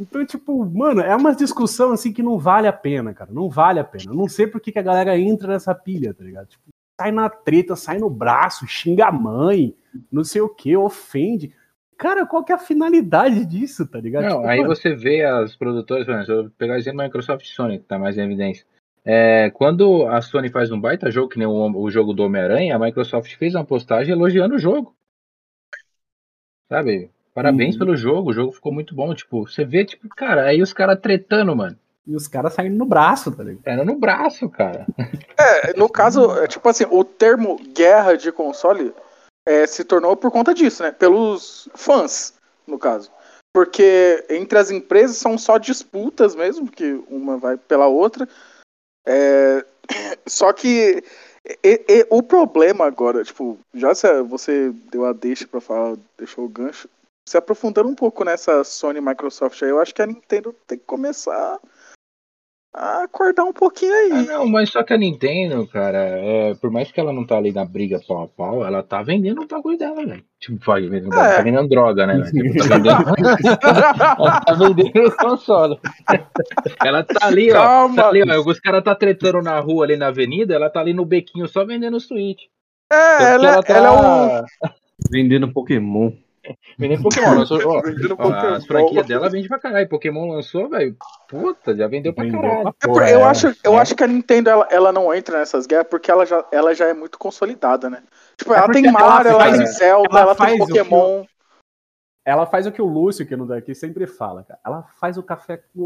Então, 0.00 0.24
tipo, 0.24 0.64
mano, 0.64 1.02
é 1.02 1.14
uma 1.14 1.34
discussão 1.34 1.92
assim 1.92 2.10
que 2.10 2.22
não 2.22 2.38
vale 2.38 2.66
a 2.66 2.72
pena, 2.72 3.12
cara. 3.12 3.30
Não 3.30 3.50
vale 3.50 3.78
a 3.78 3.84
pena. 3.84 4.12
Eu 4.12 4.14
não 4.14 4.28
sei 4.28 4.46
por 4.46 4.60
que, 4.60 4.72
que 4.72 4.78
a 4.78 4.82
galera 4.82 5.18
entra 5.18 5.48
nessa 5.48 5.74
pilha, 5.74 6.14
tá 6.14 6.24
ligado? 6.24 6.46
Tipo, 6.46 6.62
sai 6.98 7.12
na 7.12 7.28
treta, 7.28 7.76
sai 7.76 7.98
no 7.98 8.08
braço, 8.08 8.66
xinga 8.66 9.06
a 9.06 9.12
mãe, 9.12 9.76
não 10.10 10.24
sei 10.24 10.40
o 10.40 10.48
que, 10.48 10.74
ofende. 10.74 11.54
Cara, 11.98 12.24
qual 12.24 12.42
que 12.42 12.50
é 12.50 12.54
a 12.54 12.58
finalidade 12.58 13.44
disso, 13.44 13.86
tá 13.86 14.00
ligado? 14.00 14.24
Não, 14.24 14.38
Tipo, 14.38 14.46
aí 14.46 14.60
mano, 14.60 14.74
você 14.74 14.94
vê 14.94 15.22
as 15.22 15.54
produtoras, 15.54 16.06
por 16.06 16.14
exemplo, 16.14 16.52
pegar 16.56 16.74
o 16.74 16.78
exemplo 16.78 16.98
da 16.98 17.04
Microsoft 17.04 17.44
Sony, 17.46 17.78
que 17.78 17.84
tá 17.84 17.98
mais 17.98 18.16
em 18.16 18.22
evidência. 18.22 18.64
É, 19.04 19.50
quando 19.50 20.06
a 20.06 20.22
Sony 20.22 20.48
faz 20.48 20.70
um 20.70 20.80
baita 20.80 21.10
jogo, 21.10 21.28
que 21.28 21.38
nem 21.38 21.46
o, 21.46 21.76
o 21.76 21.90
jogo 21.90 22.14
do 22.14 22.22
Homem-Aranha, 22.24 22.74
a 22.74 22.78
Microsoft 22.78 23.34
fez 23.36 23.54
uma 23.54 23.64
postagem 23.64 24.12
elogiando 24.12 24.54
o 24.54 24.58
jogo. 24.58 24.96
Sabe? 26.68 27.10
Parabéns 27.34 27.74
Uhum. 27.74 27.80
pelo 27.80 27.96
jogo, 27.96 28.30
o 28.30 28.32
jogo 28.32 28.52
ficou 28.52 28.72
muito 28.72 28.94
bom. 28.94 29.14
Tipo, 29.14 29.46
você 29.46 29.64
vê, 29.64 29.84
tipo, 29.84 30.08
cara, 30.08 30.44
aí 30.44 30.62
os 30.62 30.72
caras 30.72 31.00
tretando, 31.00 31.54
mano. 31.54 31.76
E 32.06 32.14
os 32.14 32.28
caras 32.28 32.54
saindo 32.54 32.76
no 32.76 32.86
braço, 32.86 33.32
tá 33.34 33.42
ligado? 33.42 33.62
Era 33.64 33.84
no 33.84 33.96
braço, 33.96 34.48
cara. 34.48 34.86
É, 35.36 35.76
no 35.76 35.88
caso, 35.88 36.30
é, 36.38 36.46
tipo 36.46 36.68
assim, 36.68 36.84
o 36.88 37.02
termo 37.02 37.58
guerra 37.74 38.16
de 38.16 38.30
console 38.30 38.94
é, 39.44 39.66
se 39.66 39.84
tornou 39.84 40.16
por 40.16 40.30
conta 40.30 40.54
disso, 40.54 40.84
né? 40.84 40.92
Pelos 40.92 41.68
fãs, 41.74 42.34
no 42.64 42.78
caso. 42.78 43.10
Porque 43.52 44.24
entre 44.30 44.56
as 44.56 44.70
empresas 44.70 45.16
são 45.16 45.36
só 45.36 45.58
disputas 45.58 46.36
mesmo, 46.36 46.70
que 46.70 47.02
uma 47.10 47.36
vai 47.36 47.56
pela 47.56 47.88
outra. 47.88 48.28
É, 49.06 49.64
só 50.26 50.52
que 50.52 51.02
e- 51.62 51.84
e- 51.88 52.06
o 52.10 52.22
problema 52.22 52.86
agora, 52.86 53.22
tipo, 53.22 53.58
já 53.74 53.92
você 54.22 54.70
deu 54.90 55.04
a 55.04 55.12
deixa 55.12 55.46
pra 55.46 55.60
falar, 55.60 55.96
deixou 56.16 56.44
o 56.44 56.48
gancho, 56.48 56.88
se 57.28 57.36
aprofundando 57.36 57.88
um 57.88 57.94
pouco 57.94 58.24
nessa 58.24 58.64
Sony 58.64 59.00
Microsoft 59.00 59.62
aí, 59.62 59.70
eu 59.70 59.80
acho 59.80 59.94
que 59.94 60.02
a 60.02 60.06
Nintendo 60.06 60.54
tem 60.66 60.78
que 60.78 60.84
começar 60.84 61.58
acordar 62.74 63.44
um 63.44 63.52
pouquinho 63.52 63.92
aí. 63.92 64.10
Ah, 64.12 64.22
não, 64.22 64.46
mas 64.48 64.70
só 64.70 64.82
que 64.82 64.92
a 64.92 64.98
Nintendo, 64.98 65.66
cara, 65.68 65.98
é, 65.98 66.54
por 66.54 66.70
mais 66.70 66.90
que 66.90 66.98
ela 66.98 67.12
não 67.12 67.24
tá 67.24 67.36
ali 67.36 67.52
na 67.52 67.64
briga 67.64 68.00
pau 68.06 68.22
a 68.24 68.28
pau, 68.28 68.66
ela 68.66 68.82
tá 68.82 69.00
vendendo 69.02 69.42
o 69.42 69.46
bagulho 69.46 69.78
dela, 69.78 70.04
velho. 70.04 70.24
Tipo, 70.40 70.58
vai 70.66 70.84
É. 70.84 71.00
tá 71.00 71.42
vendendo 71.42 71.68
droga, 71.68 72.06
né? 72.06 72.20
Tipo, 72.30 72.68
tá 72.68 72.76
vendendo, 72.76 73.58
ela 74.18 74.40
tá 74.40 74.52
vendendo 74.54 75.06
o 75.06 75.16
console. 75.16 75.78
Ela 76.84 77.02
tá 77.04 77.26
ali, 77.26 77.50
ó. 77.52 77.54
Calma. 77.54 77.96
Tá 77.96 78.08
ali, 78.08 78.22
ó. 78.22 78.40
Os 78.44 78.58
caras 78.60 78.82
tá 78.82 78.94
tretando 78.94 79.40
na 79.40 79.58
rua 79.60 79.84
ali 79.84 79.96
na 79.96 80.08
avenida, 80.08 80.54
ela 80.54 80.68
tá 80.68 80.80
ali 80.80 80.92
no 80.92 81.04
bequinho 81.04 81.46
só 81.46 81.64
vendendo 81.64 81.96
o 81.96 82.00
Switch. 82.00 82.42
É, 82.92 83.18
Tanto 83.18 83.40
que 83.40 83.46
ela, 83.46 83.62
tá 83.62 83.74
ela 83.74 83.88
é 83.88 84.40
um. 84.40 84.70
Vendendo 85.10 85.52
Pokémon. 85.52 86.12
Vendendo 86.78 87.02
Pokémon. 87.02 87.34
Lançou, 87.34 87.60
ó, 87.66 87.80
Vendendo 87.82 88.16
Pokémon. 88.16 88.54
as 88.54 88.66
franquias 88.66 89.06
dela 89.06 89.28
vende 89.30 89.48
pra 89.48 89.58
caralho. 89.58 89.88
Pokémon 89.88 90.28
lançou, 90.32 90.68
velho. 90.68 90.96
Puta, 91.28 91.74
já 91.76 91.86
vendeu 91.88 92.12
pra 92.12 92.24
Vendeu 92.24 92.40
caralho. 92.40 92.60
É 92.68 92.72
por- 92.72 92.92
porra, 92.92 93.10
eu, 93.10 93.20
é. 93.20 93.22
acho, 93.24 93.54
eu 93.64 93.74
é. 93.74 93.78
acho 93.80 93.94
que 93.94 94.04
a 94.04 94.06
Nintendo 94.06 94.50
ela, 94.50 94.68
ela 94.70 94.92
não 94.92 95.12
entra 95.14 95.38
nessas 95.38 95.66
guerras 95.66 95.86
porque 95.88 96.10
ela 96.10 96.24
já, 96.26 96.44
ela 96.52 96.74
já 96.74 96.86
é 96.86 96.94
muito 96.94 97.18
consolidada, 97.18 97.88
né? 97.90 98.02
Tipo, 98.36 98.52
É 98.54 98.58
ela 98.58 98.68
tem 98.72 98.90
Mario, 98.90 99.30
ela, 99.30 99.40
faz- 99.40 99.56
tem 99.58 99.66
Zelda, 99.66 100.08
ela 100.10 100.20
ela, 100.20 100.34
tem 100.34 100.46
faz 100.46 100.60
o 100.60 100.66
que 100.66 100.78
Pokémon. 100.84 101.24
Ela 102.26 102.46
faz 102.46 102.66
o 102.66 102.72
que 102.72 102.80
o 102.80 102.86
Lúcio, 102.86 103.26
que 103.26 103.36
não 103.36 103.46
daqui, 103.46 103.74
sempre 103.74 104.06
fala, 104.06 104.42
cara. 104.44 104.58
Ela 104.64 104.82
faz 104.98 105.18
o 105.18 105.22
café, 105.22 105.62
o, 105.76 105.82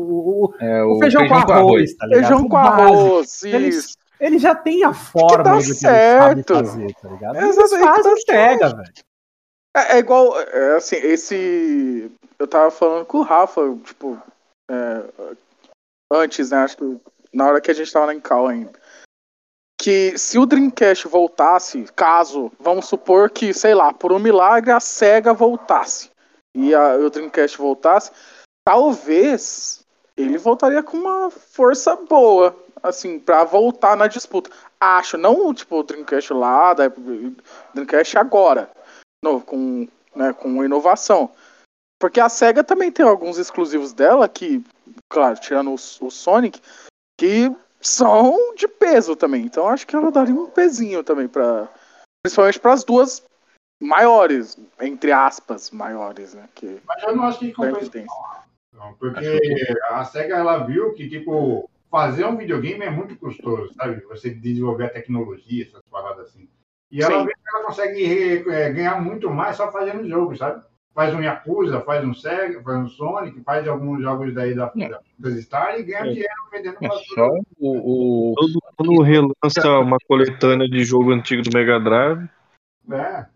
o- 0.46 0.54
É, 0.60 0.84
o 0.84 0.98
feijão, 1.00 1.26
com 1.26 1.34
arroz, 1.34 1.96
tá 1.96 2.06
ligado? 2.06 2.20
Feijão 2.28 2.48
com 2.48 2.56
arroz, 2.56 3.42
Eles- 3.42 3.74
isso. 3.76 3.98
Ele 4.20 4.36
já 4.38 4.52
tem 4.52 4.82
a 4.84 4.92
forma 4.92 5.44
dá 5.44 5.52
do 5.54 5.58
que 5.60 5.66
ele 5.66 5.74
certo. 5.74 6.54
sabe 6.54 6.64
fazer, 6.66 6.94
tá 7.00 7.08
ligado? 7.08 7.36
É, 7.36 7.42
Eles 7.42 7.56
exatamente, 7.56 7.88
fazem 7.88 8.14
dá 8.14 8.20
e 8.20 8.24
pega, 8.26 8.68
velho. 8.76 8.92
É, 9.76 9.96
é 9.96 9.98
igual, 9.98 10.38
é, 10.40 10.76
assim, 10.76 10.96
esse. 10.96 12.11
Eu 12.38 12.46
tava 12.46 12.70
falando 12.70 13.04
com 13.07 13.18
o 13.18 13.22
Rafa, 13.22 13.61
tipo, 13.85 14.20
é, 14.70 15.35
antes, 16.12 16.50
né? 16.50 16.59
Acho 16.59 16.76
que 16.76 17.00
na 17.33 17.46
hora 17.46 17.61
que 17.61 17.70
a 17.70 17.74
gente 17.74 17.92
tava 17.92 18.07
na 18.07 18.14
Incal 18.14 18.46
ainda. 18.46 18.72
Que 19.81 20.18
se 20.18 20.38
o 20.38 20.46
Dreamcast 20.46 21.07
voltasse, 21.07 21.85
caso, 21.94 22.50
vamos 22.59 22.87
supor 22.87 23.31
que, 23.31 23.54
sei 23.54 23.74
lá, 23.74 23.92
por 23.92 24.12
um 24.12 24.18
milagre 24.18 24.72
a 24.72 24.81
SEGA 24.81 25.33
voltasse 25.33 26.11
e 26.52 26.74
a- 26.74 26.96
o 26.96 27.09
Dreamcast 27.09 27.57
voltasse, 27.57 28.11
talvez 28.66 29.85
ele 30.16 30.37
voltaria 30.37 30.83
com 30.83 30.96
uma 30.96 31.31
força 31.31 31.94
boa, 31.94 32.57
assim, 32.83 33.20
pra 33.20 33.44
voltar 33.44 33.96
na 33.96 34.09
disputa. 34.09 34.50
Acho, 34.81 35.16
não 35.16 35.54
tipo 35.54 35.76
o 35.78 35.83
Dreamcast 35.85 36.33
lá, 36.33 36.74
da 36.74 36.88
Dreamcast 37.72 38.18
agora, 38.18 38.68
no, 39.22 39.40
com, 39.40 39.88
né, 40.14 40.33
com 40.33 40.64
inovação. 40.64 41.31
Porque 42.00 42.20
a 42.20 42.28
SEGA 42.28 42.62
também 42.62 42.92
tem 42.92 43.04
alguns 43.04 43.38
exclusivos 43.38 43.92
dela 43.92 44.28
que, 44.28 44.64
claro, 45.11 45.38
tirando 45.40 45.70
o, 45.70 45.74
o 45.74 46.11
Sonic, 46.11 46.61
que 47.18 47.52
são 47.81 48.54
de 48.54 48.68
peso 48.68 49.16
também. 49.16 49.44
Então 49.44 49.68
acho 49.68 49.87
que 49.87 49.96
ela 49.96 50.11
daria 50.11 50.35
um 50.35 50.50
pezinho 50.50 51.02
também 51.02 51.28
para 51.28 51.68
principalmente 52.22 52.61
para 52.61 52.72
as 52.72 52.85
duas 52.85 53.24
maiores, 53.81 54.57
entre 54.81 55.12
aspas, 55.12 55.70
maiores, 55.70 56.35
né? 56.35 56.48
Que 56.54 56.81
Mas 56.87 57.02
eu 57.02 57.16
não 57.16 57.24
acho 57.24 57.38
que 57.38 57.52
compensa, 57.52 57.90
tem. 57.90 58.07
não, 58.72 58.94
porque 58.94 59.24
a 59.90 60.04
SEGA 60.04 60.37
ela 60.37 60.64
viu 60.64 60.92
que, 60.94 61.09
tipo, 61.09 61.70
fazer 61.90 62.24
um 62.24 62.37
videogame 62.37 62.85
é 62.85 62.90
muito 62.90 63.16
custoso, 63.16 63.72
sabe? 63.74 64.00
Você 64.07 64.31
desenvolver 64.31 64.87
a 64.87 64.90
tecnologia, 64.90 65.64
essas 65.64 65.83
paradas 65.90 66.28
assim. 66.28 66.48
E 66.90 67.03
ela 67.03 67.20
Sim. 67.20 67.27
vê 67.27 67.33
que 67.33 67.48
ela 67.55 67.64
consegue 67.66 68.44
eh, 68.51 68.72
ganhar 68.72 69.01
muito 69.03 69.29
mais 69.31 69.57
só 69.57 69.70
fazendo 69.70 70.09
jogos, 70.09 70.38
sabe? 70.38 70.62
Faz 70.94 71.14
um 71.14 71.20
Yakuza, 71.22 71.81
faz 71.83 72.05
um 72.05 72.12
Sega, 72.14 72.61
faz 72.62 72.77
um 72.79 72.88
Sonic, 72.88 73.40
faz 73.44 73.68
alguns 73.68 74.03
jogos 74.03 74.35
daí 74.35 74.55
da, 74.55 74.66
da, 74.74 75.01
da 75.18 75.31
Star 75.40 75.79
e 75.79 75.83
ganha 75.85 76.07
É. 76.07 76.09
dinheiro 76.09 76.33
vendendo 76.51 76.79
É 76.83 76.88
só 77.14 77.29
o, 77.61 78.33
o- 78.33 78.35
Todo 78.77 78.90
mundo 78.90 79.03
relança 79.03 79.68
uma 79.81 79.98
coletânea 80.09 80.66
de 80.68 80.83
jogo 80.85 81.12
antigo 81.12 81.42
do 81.42 81.51
Mega 81.57 81.79
Drive. 81.79 82.29
É. 82.90 83.27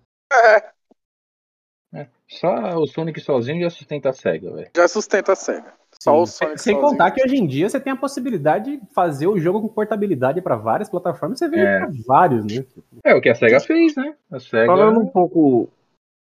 É, 1.94 2.08
Só 2.26 2.78
o 2.78 2.86
Sonic 2.86 3.20
sozinho 3.20 3.62
já 3.62 3.68
sustenta 3.70 4.08
a 4.08 4.12
SEGA, 4.14 4.50
velho. 4.50 4.70
já 4.74 4.88
sustenta 4.88 5.32
a 5.32 5.36
SEGA. 5.36 5.72
Só 6.02 6.20
o. 6.20 6.26
Sonic 6.26 6.60
Sem 6.60 6.74
sozinho. 6.74 6.90
contar 6.90 7.10
que 7.12 7.22
hoje 7.24 7.36
em 7.36 7.46
dia 7.46 7.68
você 7.68 7.78
tem 7.78 7.92
a 7.92 7.96
possibilidade 7.96 8.76
de 8.76 8.82
fazer 8.92 9.26
o 9.28 9.38
jogo 9.38 9.60
com 9.60 9.68
portabilidade 9.68 10.40
para 10.40 10.56
várias 10.56 10.88
plataformas, 10.88 11.38
você 11.38 11.48
vê 11.48 11.60
É. 11.60 11.78
pra 11.78 11.90
vários, 12.06 12.44
né? 12.44 12.64
É 13.04 13.14
o 13.14 13.20
que 13.20 13.28
a 13.28 13.34
SEGA 13.34 13.60
fez, 13.60 13.94
né? 13.94 14.14
A 14.30 14.40
SEGA. 14.40 14.66
Falando 14.66 14.98
um 15.00 15.06
pouco 15.06 15.68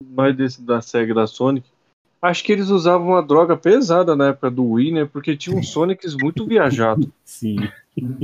mais 0.03 0.35
desse 0.37 0.63
da 0.63 0.81
SEGA 0.81 1.13
da 1.13 1.27
Sonic, 1.27 1.69
acho 2.23 2.43
que 2.45 2.53
eles 2.53 2.71
usavam 2.71 3.09
uma 3.09 3.23
droga 3.23 3.57
pesada 3.57 4.17
na 4.17 4.29
época 4.29 4.51
do 4.51 4.65
Wii, 4.65 4.93
né? 4.93 5.05
Porque 5.05 5.37
tinha 5.37 5.55
uns 5.57 5.69
Sonics 5.71 6.17
muito 6.21 6.47
viajados. 6.47 7.07
Sim. 7.25 7.57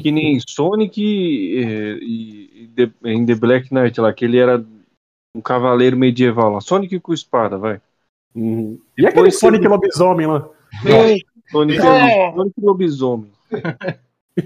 que 0.01 0.13
nem 0.13 0.39
Sonic 0.49 1.01
e, 1.03 1.59
e- 2.01 2.63
e 2.63 2.69
The- 2.69 2.93
em 3.11 3.27
The 3.27 3.35
Black 3.35 3.75
Knight 3.75 4.01
lá, 4.01 4.13
que 4.13 4.25
ele 4.25 4.39
era 4.39 4.65
um 5.37 5.41
cavaleiro 5.41 5.97
medieval 5.97 6.49
lá. 6.53 6.61
Sonic 6.61 7.01
com 7.01 7.13
espada, 7.13 7.59
vai. 7.59 7.81
Uhum. 8.35 8.79
E 8.97 9.03
Depois 9.03 9.13
aquele 9.15 9.31
Sonic 9.33 9.67
lobisomem 9.67 10.27
lá? 10.29 10.49
Sonic, 11.51 11.79
É. 11.81 12.33
Sonic 12.33 12.55
lobisomem. 12.61 13.31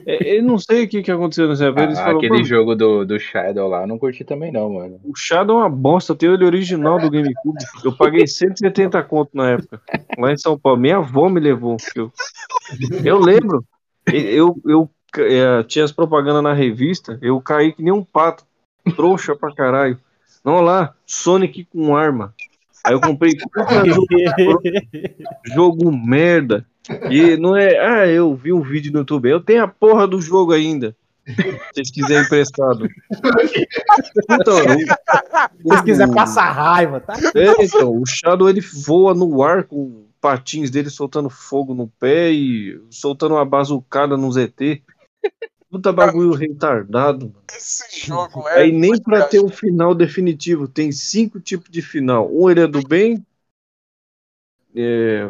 É, 0.06 0.36
eu 0.38 0.42
não 0.42 0.58
sei 0.58 0.84
o 0.84 0.88
que, 0.88 1.02
que 1.02 1.10
aconteceu 1.10 1.48
nessa 1.48 1.66
época. 1.66 1.88
Ah, 1.96 2.10
aquele 2.10 2.28
"Mano, 2.28 2.44
jogo 2.44 2.74
do, 2.74 3.06
do 3.06 3.18
Shadow 3.18 3.68
lá, 3.68 3.82
eu 3.82 3.86
não 3.86 3.98
curti 3.98 4.22
também 4.22 4.52
não, 4.52 4.70
mano. 4.70 5.00
o 5.02 5.14
Shadow 5.16 5.56
é 5.58 5.62
uma 5.62 5.70
bosta, 5.70 6.14
tem 6.14 6.30
ele 6.30 6.44
original 6.44 7.00
do 7.00 7.10
GameCube. 7.10 7.56
Eu 7.82 7.96
paguei 7.96 8.24
170 8.28 9.02
conto 9.04 9.30
na 9.32 9.52
época, 9.52 9.80
lá 10.18 10.30
em 10.30 10.36
São 10.36 10.58
Paulo. 10.58 10.78
Minha 10.78 10.98
avó 10.98 11.30
me 11.30 11.40
levou. 11.40 11.78
Eu, 11.96 12.12
eu 13.02 13.18
lembro, 13.18 13.64
eu, 14.12 14.60
eu, 14.66 14.90
é, 15.16 15.62
tinha 15.62 15.86
as 15.86 15.92
propagandas 15.92 16.42
na 16.42 16.52
revista, 16.52 17.18
eu 17.22 17.40
caí 17.40 17.72
que 17.72 17.82
nem 17.82 17.92
um 17.92 18.04
pato, 18.04 18.44
trouxa 18.94 19.34
pra 19.34 19.54
caralho. 19.54 19.98
Não, 20.44 20.60
lá, 20.60 20.92
Sonic 21.06 21.64
com 21.64 21.96
arma. 21.96 22.34
Aí 22.84 22.92
eu 22.92 23.00
comprei 23.00 23.32
jogo 25.44 25.90
merda. 25.90 26.66
E 27.10 27.36
não 27.36 27.56
é, 27.56 27.78
ah, 27.78 28.06
eu 28.06 28.34
vi 28.34 28.52
um 28.52 28.60
vídeo 28.62 28.92
no 28.92 29.00
YouTube, 29.00 29.28
eu 29.28 29.40
tenho 29.40 29.62
a 29.64 29.68
porra 29.68 30.06
do 30.06 30.20
jogo 30.20 30.52
ainda. 30.52 30.96
Se 31.26 31.34
vocês 31.74 31.90
quiserem 31.90 32.24
emprestado. 32.24 32.88
Então, 34.30 34.56
o- 35.64 35.76
Se 35.76 35.84
quiser 35.84 36.10
passar 36.14 36.50
raiva, 36.52 37.00
tá? 37.00 37.14
é, 37.34 37.64
então, 37.64 38.00
o 38.00 38.06
Shadow 38.06 38.48
ele 38.48 38.60
voa 38.60 39.12
no 39.14 39.42
ar 39.42 39.64
com 39.64 40.06
patins 40.20 40.70
dele 40.70 40.88
soltando 40.90 41.28
fogo 41.30 41.74
no 41.74 41.86
pé 42.00 42.30
e 42.32 42.80
soltando 42.90 43.34
uma 43.34 43.44
bazucada 43.44 44.16
no 44.16 44.30
ZT. 44.32 44.82
Puta 45.70 45.92
bagulho 45.92 46.32
retardado. 46.32 47.26
mano. 47.26 47.42
Esse 47.54 48.06
jogo 48.06 48.48
é. 48.48 48.62
Aí 48.62 48.72
nem 48.72 48.98
pra 48.98 49.22
ter 49.24 49.40
um 49.44 49.50
final 49.50 49.94
definitivo. 49.94 50.66
Tem 50.66 50.90
cinco 50.90 51.38
tipos 51.38 51.68
de 51.70 51.82
final. 51.82 52.26
Um 52.32 52.48
ele 52.48 52.60
é 52.60 52.66
do 52.66 52.80
bem, 52.88 53.22
é, 54.74 55.28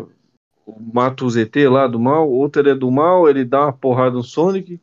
mata 0.92 1.24
o 1.24 1.30
ZT 1.30 1.68
lá 1.68 1.86
do 1.86 1.98
mal. 1.98 2.30
Outro 2.30 2.62
ele 2.62 2.70
é 2.70 2.74
do 2.74 2.90
mal, 2.90 3.28
ele 3.28 3.44
dá 3.44 3.64
uma 3.64 3.72
porrada 3.72 4.16
no 4.16 4.22
Sonic. 4.22 4.80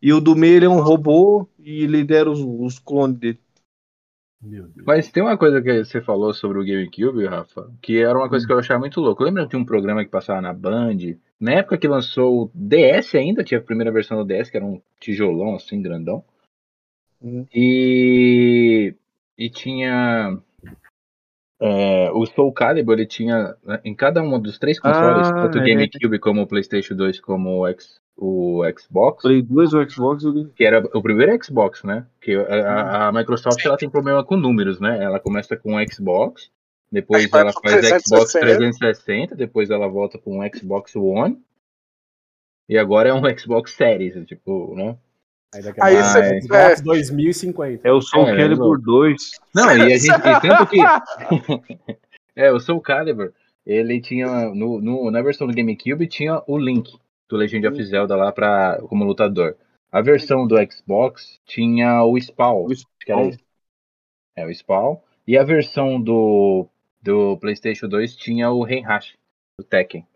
E 0.00 0.12
o 0.12 0.20
do 0.20 0.36
meio 0.36 0.56
ele 0.56 0.66
é 0.66 0.68
um 0.68 0.80
robô 0.80 1.48
e 1.58 1.86
lidera 1.86 2.30
os, 2.30 2.40
os 2.40 2.78
clones 2.78 3.18
dele. 3.18 3.38
Meu 4.40 4.64
Deus. 4.68 4.86
Mas 4.86 5.10
tem 5.10 5.22
uma 5.22 5.36
coisa 5.36 5.60
que 5.60 5.84
você 5.84 6.00
falou 6.00 6.32
sobre 6.32 6.58
o 6.58 6.64
GameCube, 6.64 7.26
Rafa, 7.26 7.70
que 7.80 7.98
era 7.98 8.16
uma 8.16 8.28
coisa 8.28 8.46
que 8.46 8.52
eu 8.52 8.58
achava 8.58 8.80
muito 8.80 9.00
louco. 9.00 9.24
Lembra 9.24 9.44
que 9.44 9.50
tinha 9.50 9.60
um 9.60 9.64
programa 9.64 10.04
que 10.04 10.10
passava 10.10 10.40
na 10.40 10.52
Band? 10.52 10.98
Na 11.40 11.52
época 11.52 11.78
que 11.78 11.88
lançou 11.88 12.44
o 12.44 12.50
DS 12.54 13.14
ainda, 13.14 13.42
tinha 13.42 13.58
a 13.58 13.62
primeira 13.62 13.90
versão 13.90 14.18
do 14.18 14.24
DS, 14.24 14.50
que 14.50 14.56
era 14.56 14.66
um 14.66 14.80
tijolão 15.00 15.56
assim, 15.56 15.82
grandão. 15.82 16.24
Uhum. 17.20 17.46
E, 17.52 18.94
e 19.36 19.50
tinha 19.50 20.38
é, 21.60 22.10
o 22.12 22.26
Soul 22.26 22.52
Calibur, 22.52 22.94
ele 22.94 23.06
tinha 23.06 23.56
né, 23.64 23.80
em 23.84 23.94
cada 23.94 24.22
um 24.22 24.38
dos 24.38 24.58
três 24.58 24.78
consoles, 24.78 25.26
Ah, 25.28 25.42
tanto 25.42 25.58
o 25.58 25.62
é. 25.62 25.66
GameCube 25.66 26.18
como 26.18 26.42
o 26.42 26.46
PlayStation 26.46 26.94
2 26.94 27.20
como 27.20 27.60
o, 27.60 27.66
X, 27.68 28.00
o 28.16 28.62
Xbox, 28.78 29.22
Play 29.22 29.42
2, 29.42 29.72
o 29.74 29.88
Xbox 29.90 30.24
o 30.24 30.48
que 30.50 30.64
era 30.64 30.80
o 30.94 31.02
primeiro 31.02 31.42
Xbox, 31.42 31.82
né? 31.82 32.06
Que 32.20 32.34
a, 32.36 33.08
a- 33.08 33.12
Microsoft 33.12 33.64
ela 33.64 33.76
tem 33.76 33.88
problema 33.88 34.22
com 34.24 34.36
números, 34.36 34.78
né? 34.80 35.02
Ela 35.02 35.18
começa 35.18 35.56
com 35.56 35.76
o 35.76 35.92
Xbox 35.92 36.50
Depois 36.92 37.30
ela 37.32 37.52
faz 37.52 38.02
Xbox 38.04 38.32
360. 38.32 38.38
360, 38.40 39.34
depois 39.34 39.70
ela 39.70 39.88
volta 39.88 40.18
com 40.18 40.40
um 40.40 40.50
Xbox 40.54 40.94
One. 40.94 41.42
E 42.68 42.76
agora 42.76 43.08
é 43.08 43.14
um 43.14 43.22
Xbox 43.38 43.72
Series, 43.72 44.14
tipo, 44.26 44.74
né? 44.74 44.96
Aí 45.54 45.62
daqui 45.62 45.80
a 45.80 45.84
Aí 45.84 45.96
você- 45.96 46.40
Xbox 46.42 46.80
é. 46.80 46.82
2050. 46.82 47.88
É 47.88 47.92
o 47.92 48.00
Soul 48.00 48.28
É, 48.28 48.36
Calibur 48.36 48.80
2. 48.80 49.30
Não, 49.54 49.76
e 49.76 49.82
a 49.82 49.98
gente. 49.98 50.10
E 50.10 50.10
tanto 50.40 50.66
que. 50.66 50.78
é, 52.36 52.52
o 52.52 52.60
Soul 52.60 52.80
Calibur, 52.80 53.32
ele 53.64 54.00
tinha. 54.00 54.26
No, 54.54 54.80
no- 54.80 55.10
na 55.10 55.22
versão 55.22 55.46
do 55.46 55.54
GameCube 55.54 56.06
tinha 56.06 56.42
o 56.46 56.58
Link 56.58 56.92
do 57.28 57.36
Legend 57.36 57.66
of 57.68 57.82
Zelda 57.84 58.14
lá 58.16 58.30
pra, 58.32 58.78
como 58.88 59.04
lutador. 59.04 59.56
A 59.90 60.00
versão 60.02 60.46
do 60.46 60.56
Xbox 60.70 61.40
tinha 61.46 62.02
o 62.04 62.18
Spawn. 62.20 62.66
O 62.66 62.72
acho 62.72 62.84
que 63.00 63.12
era. 63.12 63.30
É, 64.36 64.44
o 64.46 64.50
Spawn. 64.54 64.98
E 65.26 65.36
a 65.38 65.42
versão 65.42 66.00
do, 66.00 66.66
do 67.02 67.36
PlayStation 67.38 67.88
2 67.88 68.14
tinha 68.16 68.50
o 68.50 68.62
Renhashi, 68.62 69.14
o 69.58 69.64
Tekken. 69.64 70.06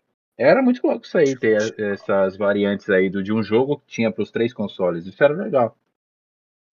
Era 0.41 0.63
muito 0.63 0.85
louco 0.85 1.05
isso 1.05 1.17
aí, 1.19 1.37
ter 1.37 1.79
essas 1.79 2.35
variantes 2.35 2.89
aí 2.89 3.11
do, 3.11 3.21
de 3.21 3.31
um 3.31 3.43
jogo 3.43 3.77
que 3.77 3.93
tinha 3.93 4.11
para 4.11 4.23
os 4.23 4.31
três 4.31 4.51
consoles. 4.51 5.05
Isso 5.05 5.23
era 5.23 5.35
legal. 5.35 5.77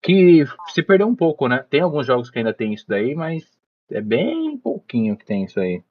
Que 0.02 0.46
se 0.68 0.82
perdeu 0.82 1.06
um 1.06 1.14
pouco, 1.14 1.46
né? 1.48 1.62
Tem 1.68 1.82
alguns 1.82 2.06
jogos 2.06 2.30
que 2.30 2.38
ainda 2.38 2.54
tem 2.54 2.72
isso 2.72 2.86
daí, 2.88 3.14
mas 3.14 3.44
é 3.90 4.00
bem 4.00 4.56
pouquinho 4.56 5.18
que 5.18 5.24
tem 5.26 5.44
isso 5.44 5.60
aí. 5.60 5.82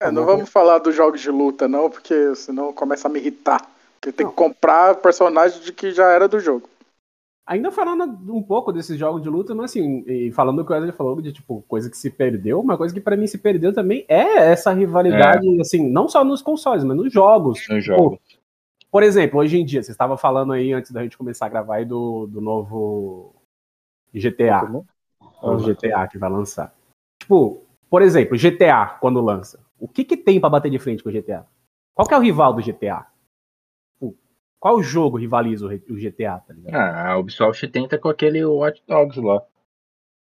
É, 0.00 0.08
não 0.10 0.24
vamos 0.24 0.48
falar 0.48 0.78
dos 0.78 0.94
jogos 0.94 1.20
de 1.20 1.30
luta, 1.30 1.66
não, 1.66 1.90
porque 1.90 2.32
senão 2.36 2.72
começa 2.72 3.08
a 3.08 3.10
me 3.10 3.18
irritar. 3.18 3.68
Porque 3.94 4.12
tem 4.12 4.28
que 4.28 4.34
comprar 4.34 4.94
personagem 4.96 5.60
de 5.62 5.72
que 5.72 5.90
já 5.90 6.12
era 6.12 6.28
do 6.28 6.38
jogo. 6.38 6.68
Ainda 7.46 7.70
falando 7.70 8.04
um 8.34 8.42
pouco 8.42 8.72
desses 8.72 8.98
jogos 8.98 9.22
de 9.22 9.28
luta, 9.28 9.54
mas 9.54 9.70
assim, 9.70 10.02
e 10.06 10.32
falando 10.32 10.58
o 10.58 10.64
que 10.64 10.72
o 10.72 10.74
Wesley 10.74 10.92
falou 10.92 11.20
de 11.20 11.32
tipo, 11.32 11.64
coisa 11.68 11.88
que 11.88 11.96
se 11.96 12.10
perdeu, 12.10 12.58
uma 12.60 12.76
coisa 12.76 12.92
que 12.92 13.00
pra 13.00 13.16
mim 13.16 13.28
se 13.28 13.38
perdeu 13.38 13.72
também 13.72 14.04
é 14.08 14.50
essa 14.50 14.72
rivalidade, 14.72 15.46
assim, 15.60 15.88
não 15.88 16.08
só 16.08 16.24
nos 16.24 16.42
consoles, 16.42 16.82
mas 16.82 16.96
nos 16.96 17.12
jogos. 17.12 17.64
Nos 17.68 17.84
jogos. 17.84 18.18
Por 18.90 19.04
exemplo, 19.04 19.38
hoje 19.38 19.58
em 19.58 19.64
dia, 19.64 19.80
você 19.80 19.92
estava 19.92 20.16
falando 20.16 20.54
aí 20.54 20.72
antes 20.72 20.90
da 20.90 21.04
gente 21.04 21.16
começar 21.16 21.46
a 21.46 21.48
gravar 21.50 21.76
aí 21.76 21.84
do, 21.84 22.26
do 22.26 22.40
novo 22.40 23.32
GTA. 24.12 24.64
O 25.40 25.56
GTA 25.58 26.08
que 26.08 26.18
vai 26.18 26.30
lançar. 26.30 26.74
Tipo, 27.20 27.62
por 27.88 28.02
exemplo, 28.02 28.36
GTA, 28.36 28.98
quando 29.00 29.20
lança, 29.20 29.60
o 29.78 29.86
que 29.86 30.04
que 30.04 30.16
tem 30.16 30.40
pra 30.40 30.50
bater 30.50 30.70
de 30.70 30.78
frente 30.80 31.02
com 31.02 31.10
o 31.10 31.12
GTA? 31.12 31.46
Qual 31.94 32.08
que 32.08 32.14
é 32.14 32.18
o 32.18 32.20
rival 32.20 32.52
do 32.52 32.62
GTA? 32.62 33.06
Qual 34.66 34.82
jogo 34.82 35.16
rivaliza 35.16 35.64
o 35.64 35.94
GTA, 35.94 36.40
tá 36.40 36.52
ligado? 36.52 36.74
Ah, 36.74 37.12
a 37.12 37.18
Ubisoft 37.18 37.68
tenta 37.68 37.96
com 37.96 38.08
aquele 38.08 38.44
Watch 38.44 38.82
Dogs 38.84 39.20
lá. 39.20 39.40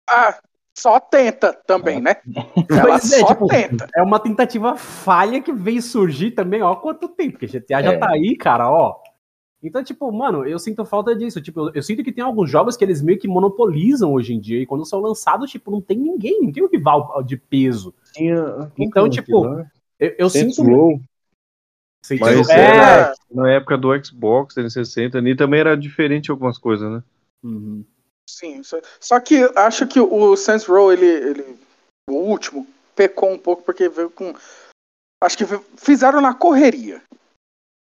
Ah, 0.08 0.38
só 0.72 1.00
tenta 1.00 1.52
também, 1.52 2.00
né? 2.00 2.18
Ela 2.70 2.82
Pois 2.84 3.12
é, 3.12 3.20
só 3.22 3.26
tipo, 3.26 3.48
tenta. 3.48 3.88
É 3.96 4.04
uma 4.04 4.20
tentativa 4.20 4.76
falha 4.76 5.42
que 5.42 5.52
veio 5.52 5.82
surgir 5.82 6.30
também, 6.30 6.62
ó, 6.62 6.76
quanto 6.76 7.10
tempo, 7.10 7.40
porque 7.40 7.48
GTA 7.48 7.82
já 7.82 7.94
É. 7.94 7.98
tá 7.98 8.12
aí, 8.12 8.38
cara, 8.38 8.70
ó. 8.70 8.98
Então, 9.64 9.84
tipo, 9.84 10.12
mano, 10.12 10.46
eu 10.46 10.60
sinto 10.60 10.86
falta 10.86 11.16
disso. 11.16 11.42
Tipo, 11.42 11.62
eu, 11.62 11.72
eu 11.78 11.82
sinto 11.82 12.04
que 12.04 12.12
tem 12.12 12.24
alguns 12.24 12.48
jogos 12.48 12.78
que 12.78 12.86
eles 12.86 13.02
meio 13.02 13.18
que 13.18 13.28
monopolizam 13.28 14.14
hoje 14.14 14.32
em 14.32 14.40
dia. 14.40 14.62
E 14.62 14.68
quando 14.68 14.86
são 14.86 15.00
lançados, 15.02 15.50
tipo, 15.50 15.72
não 15.72 15.82
tem 15.82 15.98
ninguém, 15.98 16.44
não 16.44 16.52
tem 16.52 16.64
um 16.64 16.70
rival 16.70 17.24
de 17.24 17.36
peso. 17.36 17.96
Então, 18.78 19.10
tipo, 19.10 19.66
Eu, 20.00 20.14
eu 20.20 20.30
sinto. 20.30 20.62
Row, 20.62 21.00
Sinto- 22.06 22.22
mas 22.22 22.50
é. 22.50 22.60
era 22.78 23.14
na 23.32 23.52
época 23.52 23.78
do 23.78 23.90
Xbox 24.06 24.54
360, 24.54 25.18
ali 25.18 25.36
também 25.36 25.60
era 25.60 25.76
diferente 25.76 26.30
algumas 26.30 26.58
coisas, 26.58 26.90
né? 26.92 27.04
Uhum. 27.44 27.84
Sim, 28.30 28.62
só, 28.64 28.80
só 29.00 29.20
que 29.20 29.42
acho 29.56 29.88
que 29.88 30.00
o 30.00 30.36
Saints 30.36 30.66
Row, 30.66 30.92
ele, 30.94 31.06
ele. 31.06 31.58
O 32.10 32.14
último, 32.14 32.68
pecou 32.96 33.32
um 33.32 33.38
pouco 33.40 33.64
porque 33.64 33.90
veio 33.90 34.10
com. 34.12 34.34
Acho 35.24 35.38
que 35.38 35.46
fizeram 35.78 36.22
na 36.22 36.34
correria. 36.36 37.02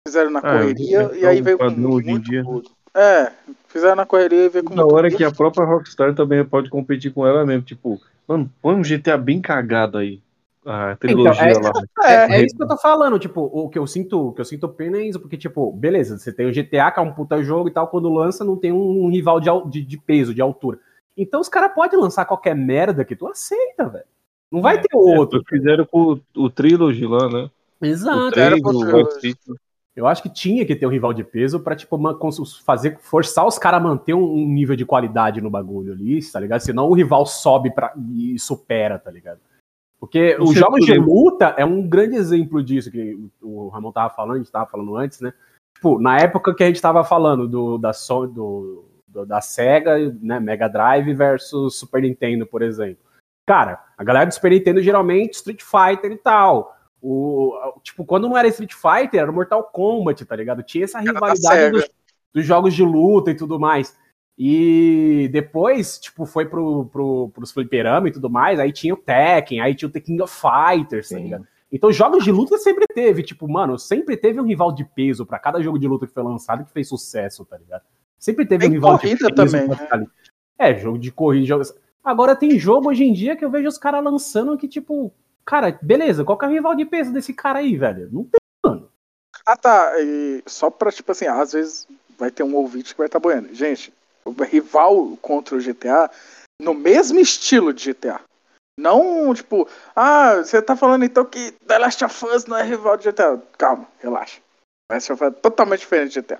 Fizeram 0.07 0.29
na 0.31 0.39
Ah, 0.39 0.41
correria 0.59 1.01
é 1.11 1.17
e 1.17 1.25
aí 1.25 1.41
o 1.41 1.43
veio 1.43 1.57
com. 1.57 1.65
hoje 1.65 2.09
em 2.09 2.19
dia. 2.21 2.43
tudo. 2.43 2.71
É, 2.95 3.33
fizeram 3.67 3.95
na 3.97 4.05
correria 4.05 4.45
e 4.45 4.49
veio 4.49 4.63
com. 4.63 4.73
Na 4.75 4.85
hora 4.85 5.09
tudo. 5.09 5.17
que 5.17 5.23
a 5.25 5.31
própria 5.31 5.65
Rockstar 5.65 6.15
também 6.15 6.45
pode 6.45 6.69
competir 6.69 7.13
com 7.13 7.27
ela 7.27 7.45
mesmo. 7.45 7.63
Tipo, 7.63 8.01
mano, 8.25 8.49
põe 8.61 8.75
um 8.75 8.83
GTA 8.83 9.17
bem 9.17 9.41
cagado 9.41 9.97
aí. 9.97 10.21
A 10.65 10.95
trilogia 10.95 11.51
Então, 11.51 11.61
é- 11.61 11.71
lá. 11.71 11.73
É, 12.03 12.35
é 12.37 12.45
isso 12.45 12.55
que 12.55 12.63
eu 12.63 12.67
tô 12.67 12.77
falando, 12.77 13.19
tipo, 13.19 13.41
o 13.41 13.69
que 13.69 13.77
eu 13.77 13.85
sinto, 13.85 14.29
o 14.29 14.33
que 14.33 14.41
eu 14.41 14.45
sinto 14.45 14.69
pena 14.69 14.97
é 14.97 15.07
isso, 15.07 15.19
porque, 15.19 15.37
tipo, 15.37 15.71
beleza, 15.73 16.17
você 16.17 16.31
tem 16.31 16.45
o 16.45 16.53
GTA, 16.53 16.89
que 16.91 16.99
é 16.99 17.03
um 17.03 17.11
puta 17.13 17.43
jogo 17.43 17.67
e 17.67 17.71
tal, 17.71 17.87
quando 17.87 18.09
lança, 18.13 18.45
não 18.45 18.55
tem 18.55 18.71
um 18.71 19.09
rival 19.09 19.39
de, 19.39 19.49
de, 19.69 19.81
de 19.83 19.97
peso, 19.97 20.33
de 20.33 20.41
altura. 20.41 20.79
Então 21.17 21.41
os 21.41 21.49
caras 21.49 21.73
podem 21.73 21.99
lançar 21.99 22.25
qualquer 22.25 22.55
merda 22.55 23.03
que 23.05 23.15
tu 23.15 23.27
aceita, 23.27 23.87
velho. 23.89 24.05
Não 24.51 24.61
vai 24.61 24.77
É, 24.77 24.81
ter 24.81 24.95
outro. 24.95 25.19
Outro 25.37 25.43
fizeram 25.47 25.85
com 25.85 26.13
o, 26.13 26.43
o 26.43 26.49
Trilogy 26.49 27.05
lá, 27.05 27.27
né? 27.27 27.49
O 27.81 27.85
Exato. 27.85 28.39
era 28.39 28.51
3, 28.51 28.61
pro 28.61 28.71
o 28.71 28.79
Trilogy. 28.79 29.35
Eu 29.95 30.07
acho 30.07 30.23
que 30.23 30.29
tinha 30.29 30.65
que 30.65 30.75
ter 30.75 30.87
um 30.87 30.89
rival 30.89 31.13
de 31.13 31.23
peso 31.23 31.59
pra, 31.59 31.75
tipo, 31.75 31.99
fazer, 32.65 32.97
forçar 32.99 33.45
os 33.45 33.59
caras 33.59 33.79
a 33.79 33.83
manter 33.83 34.13
um, 34.15 34.23
um 34.23 34.47
nível 34.47 34.75
de 34.75 34.85
qualidade 34.85 35.39
no 35.39 35.51
bagulho 35.51 35.93
ali, 35.93 36.19
tá 36.31 36.39
ligado? 36.39 36.61
Senão 36.61 36.87
o 36.87 36.93
rival 36.93 37.25
sobe 37.27 37.71
pra, 37.71 37.93
e 38.15 38.39
supera, 38.39 38.97
tá 38.97 39.11
ligado? 39.11 39.39
Porque 40.03 40.35
Não 40.37 40.43
os 40.43 40.53
jogos 40.53 40.85
de 40.85 40.91
luta 40.99 41.55
é 41.57 41.63
um 41.63 41.87
grande 41.87 42.17
exemplo 42.17 42.61
disso, 42.61 42.91
que 42.91 43.17
o 43.41 43.69
Ramon 43.69 43.93
tava 43.93 44.13
falando, 44.13 44.35
a 44.35 44.39
gente 44.39 44.51
tava 44.51 44.69
falando 44.69 44.97
antes, 44.97 45.21
né? 45.21 45.31
Tipo, 45.73 45.97
na 45.97 46.17
época 46.17 46.53
que 46.53 46.61
a 46.61 46.67
gente 46.67 46.81
tava 46.81 47.05
falando 47.05 47.47
do, 47.47 47.77
da, 47.77 47.91
do, 48.33 48.83
do- 49.07 49.25
da 49.25 49.39
Sega, 49.39 50.13
né, 50.21 50.41
Mega 50.41 50.67
Drive 50.67 51.13
versus 51.13 51.79
Super 51.79 52.01
Nintendo, 52.01 52.45
por 52.45 52.61
exemplo. 52.61 53.01
Cara, 53.47 53.81
a 53.97 54.03
galera 54.03 54.25
do 54.25 54.33
Super 54.33 54.51
Nintendo 54.51 54.81
geralmente 54.81 55.35
Street 55.35 55.61
Fighter 55.61 56.11
e 56.11 56.17
tal. 56.17 56.75
O, 57.01 57.53
tipo, 57.81 58.03
quando 58.03 58.27
não 58.27 58.37
era 58.37 58.49
Street 58.49 58.73
Fighter, 58.73 59.21
era 59.21 59.31
Mortal 59.31 59.63
Kombat, 59.63 60.25
tá 60.25 60.35
ligado? 60.35 60.63
Tinha 60.63 60.83
essa 60.83 61.01
da 61.01 61.13
rivalidade 61.13 61.71
dos, 61.71 61.89
dos 62.33 62.45
jogos 62.45 62.73
de 62.73 62.83
luta 62.83 63.31
e 63.31 63.35
tudo 63.35 63.57
mais. 63.57 63.97
E 64.37 65.29
depois, 65.31 65.99
tipo, 65.99 66.25
foi 66.25 66.45
pro, 66.45 66.85
pro, 66.85 67.29
pros 67.29 67.51
fliperama 67.51 68.07
e 68.07 68.11
tudo 68.11 68.29
mais, 68.29 68.59
aí 68.59 68.71
tinha 68.71 68.93
o 68.93 68.97
Tekken, 68.97 69.61
aí 69.61 69.75
tinha 69.75 69.87
o 69.87 69.91
The 69.91 69.99
King 69.99 70.21
of 70.21 70.33
Fighters, 70.33 71.09
tá 71.09 71.19
ligado? 71.19 71.47
Então, 71.71 71.91
jogos 71.91 72.23
de 72.23 72.31
luta 72.31 72.57
sempre 72.57 72.85
teve, 72.87 73.23
tipo, 73.23 73.47
mano, 73.47 73.79
sempre 73.79 74.15
teve 74.15 74.39
um 74.39 74.45
rival 74.45 74.71
de 74.71 74.85
peso 74.85 75.25
pra 75.25 75.39
cada 75.39 75.61
jogo 75.61 75.79
de 75.79 75.87
luta 75.87 76.05
que 76.05 76.13
foi 76.13 76.23
lançado 76.23 76.65
que 76.65 76.71
fez 76.71 76.87
sucesso, 76.87 77.45
tá 77.45 77.57
ligado? 77.57 77.83
Sempre 78.17 78.45
teve 78.45 78.61
Tem 78.61 78.69
um 78.69 78.73
rival 78.73 78.99
corrida 78.99 79.27
de 79.27 79.33
peso 79.33 79.51
também, 79.51 79.75
pra 79.75 79.97
né? 79.97 80.07
É, 80.57 80.77
jogo 80.77 80.97
de 80.97 81.11
corrida, 81.11 81.45
jogo... 81.45 81.63
Agora 82.03 82.35
tem 82.35 82.59
jogo 82.59 82.89
hoje 82.89 83.03
em 83.03 83.13
dia 83.13 83.35
que 83.35 83.43
eu 83.43 83.49
vejo 83.49 83.67
os 83.67 83.77
caras 83.77 84.03
lançando 84.03 84.57
que, 84.57 84.67
tipo, 84.67 85.11
cara, 85.45 85.77
beleza, 85.81 86.23
qual 86.23 86.37
que 86.37 86.45
é 86.45 86.47
o 86.47 86.51
rival 86.51 86.75
de 86.75 86.85
peso 86.85 87.11
desse 87.11 87.33
cara 87.33 87.59
aí, 87.59 87.75
velho? 87.75 88.09
Não 88.11 88.23
tem, 88.23 88.39
mano. 88.63 88.89
Ah, 89.45 89.57
tá. 89.57 89.93
E 89.99 90.43
só 90.45 90.69
pra, 90.69 90.91
tipo 90.91 91.11
assim, 91.11 91.25
às 91.25 91.53
vezes 91.53 91.87
vai 92.19 92.29
ter 92.29 92.43
um 92.43 92.55
ouvinte 92.55 92.93
que 92.93 92.97
vai 92.97 93.07
estar 93.07 93.19
boiando. 93.19 93.53
Gente, 93.53 93.91
rival 94.25 95.17
contra 95.17 95.55
o 95.55 95.61
GTA 95.61 96.09
no 96.61 96.73
mesmo 96.73 97.19
estilo 97.19 97.73
de 97.73 97.91
GTA. 97.91 98.21
Não, 98.79 99.33
tipo, 99.35 99.67
ah, 99.95 100.37
você 100.37 100.61
tá 100.61 100.75
falando 100.75 101.05
então 101.05 101.25
que 101.25 101.51
The 101.67 101.77
Last 101.77 102.03
of 102.03 102.25
Us 102.25 102.45
não 102.45 102.57
é 102.57 102.63
rival 102.63 102.97
de 102.97 103.11
GTA. 103.11 103.37
Calma, 103.57 103.87
relaxa. 103.99 104.41
The 104.89 104.95
Last 104.95 105.13
of 105.13 105.23
Us 105.23 105.31
é 105.31 105.31
totalmente 105.31 105.81
diferente 105.81 106.13
de 106.13 106.21
GTA. 106.21 106.39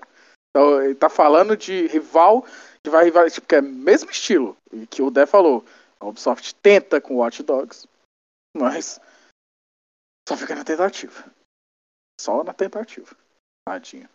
Então, 0.50 0.82
ele 0.82 0.94
tá 0.94 1.08
falando 1.08 1.56
de 1.56 1.86
rival 1.88 2.44
que 2.82 2.90
vai 2.90 3.04
rival, 3.04 3.28
tipo, 3.30 3.46
que 3.46 3.56
é 3.56 3.60
mesmo 3.60 4.10
estilo. 4.10 4.56
E 4.72 4.86
que 4.86 5.02
o 5.02 5.10
Dé 5.10 5.26
falou. 5.26 5.64
A 6.00 6.06
Ubisoft 6.06 6.54
tenta 6.56 7.00
com 7.00 7.16
Watch 7.16 7.42
Dogs, 7.42 7.88
mas 8.54 9.00
só 10.28 10.36
fica 10.36 10.54
na 10.54 10.64
tentativa. 10.64 11.24
Só 12.20 12.44
na 12.44 12.52
tentativa. 12.52 13.16
Tadinho. 13.66 14.08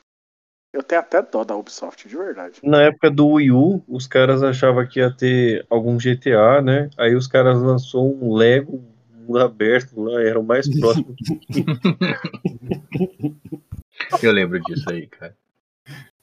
Eu 0.71 0.83
tenho 0.83 1.01
até 1.01 1.21
dó 1.21 1.43
da 1.43 1.55
Ubisoft, 1.55 2.07
de 2.07 2.15
verdade. 2.15 2.59
Na 2.63 2.83
época 2.83 3.09
do 3.09 3.27
Wii 3.27 3.51
U, 3.51 3.83
os 3.87 4.05
caras 4.05 4.43
achavam 4.43 4.85
que 4.87 4.99
ia 4.99 5.11
ter 5.11 5.65
algum 5.69 5.97
GTA, 5.97 6.61
né? 6.61 6.89
Aí 6.97 7.15
os 7.15 7.27
caras 7.27 7.59
lançou 7.59 8.15
um 8.23 8.33
Lego 8.35 8.83
mundo 9.29 9.39
aberto 9.39 9.99
lá, 9.99 10.21
era 10.21 10.39
o 10.39 10.43
mais 10.43 10.67
próximo. 10.79 11.15
Eu 14.21 14.31
lembro 14.31 14.59
disso 14.61 14.89
aí, 14.89 15.07
cara. 15.07 15.35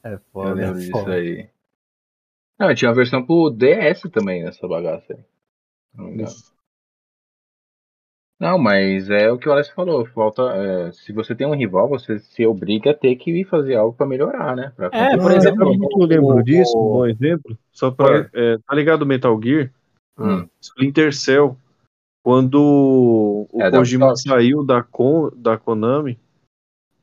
É 0.03 0.15
Eu 0.15 0.21
foda, 0.33 0.55
lembro 0.55 0.77
é 0.77 0.81
disso 0.81 0.91
foda. 0.93 1.13
aí. 1.15 1.49
Não, 2.59 2.75
tinha 2.75 2.89
uma 2.89 2.97
versão 2.97 3.25
pro 3.25 3.51
DS 3.51 4.03
também 4.13 4.43
nessa 4.45 4.67
bagaça 4.67 5.13
aí. 5.13 5.25
Não, 5.95 6.07
me 6.07 6.15
engano. 6.15 6.31
Não, 8.39 8.59
mas 8.59 9.09
é 9.09 9.33
o 9.33 9.39
que 9.39 9.49
o 9.49 9.53
Alex 9.53 9.71
falou. 9.71 10.05
Falta. 10.07 10.43
é, 10.55 10.93
se 10.93 11.13
você 11.13 11.35
tem 11.35 11.47
um 11.47 11.55
rival, 11.57 11.89
você 11.89 12.19
se 12.19 12.45
obriga 12.47 12.91
a 12.91 12.95
ter 12.95 13.17
que 13.17 13.45
fazer 13.45 13.77
algo 13.77 13.97
pra 13.97 14.07
melhorar, 14.07 14.55
né? 14.55 14.73
Pra 14.77 14.91
É, 14.93 15.17
por 15.17 15.33
exemplo, 15.33 15.63
eu 15.65 16.07
lembro 16.07 16.37
o- 16.37 16.43
disso, 16.43 16.77
um 16.79 16.83
bom 16.83 17.07
exemplo. 17.07 17.57
Só 17.73 17.91
pra. 17.91 18.29
é, 18.35 18.59
tá 18.59 18.75
ligado 18.75 19.03
o 19.03 19.07
Metal 19.07 19.41
Gear? 19.43 19.73
Hum. 20.19 20.47
Splinter 20.61 21.15
Cell. 21.15 21.57
Quando 22.23 23.47
o 23.53 23.63
É, 23.63 23.71
da 23.71 23.79
Kojima 23.79 24.07
Ubisoft. 24.09 24.29
saiu 24.29 24.65
da, 24.65 24.83
Kon, 24.83 25.31
da 25.37 25.57
Konami, 25.57 26.19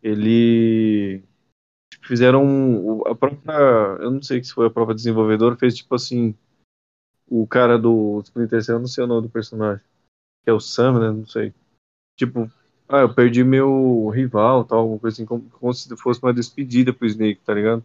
ele 0.04 1.24
fizeram 2.02 2.44
um- 2.46 3.08
a 3.08 3.16
própria, 3.16 3.54
eu 4.02 4.12
não 4.12 4.22
sei 4.22 4.44
se 4.44 4.54
foi 4.54 4.68
a 4.68 4.70
própria 4.70 4.94
desenvolvedora, 4.96 5.56
fez 5.56 5.76
tipo 5.78 5.96
assim, 5.96 6.36
o 7.30 7.48
cara 7.48 7.80
do 7.80 8.20
Splinter 8.24 8.62
Cell, 8.62 8.76
eu 8.76 8.80
não 8.82 8.88
sei 8.88 9.04
o 9.06 9.08
nome 9.08 9.22
do 9.28 9.30
personagem, 9.30 9.84
que 10.44 10.50
é 10.50 10.54
o 10.54 10.60
Sam, 10.60 11.00
né, 11.00 11.12
não 11.12 11.26
sei. 11.26 11.54
Tipo, 12.18 12.52
ah, 12.88 13.00
eu 13.00 13.14
perdi 13.14 13.44
meu 13.44 14.10
rival, 14.10 14.64
tal, 14.66 14.80
alguma 14.80 15.00
coisa 15.00 15.16
assim, 15.16 15.26
como, 15.26 15.50
como 15.50 15.74
se 15.74 15.96
fosse 15.98 16.22
uma 16.22 16.34
despedida 16.34 16.94
pro 16.94 17.08
Snake, 17.08 17.42
tá 17.42 17.54
ligado? 17.54 17.84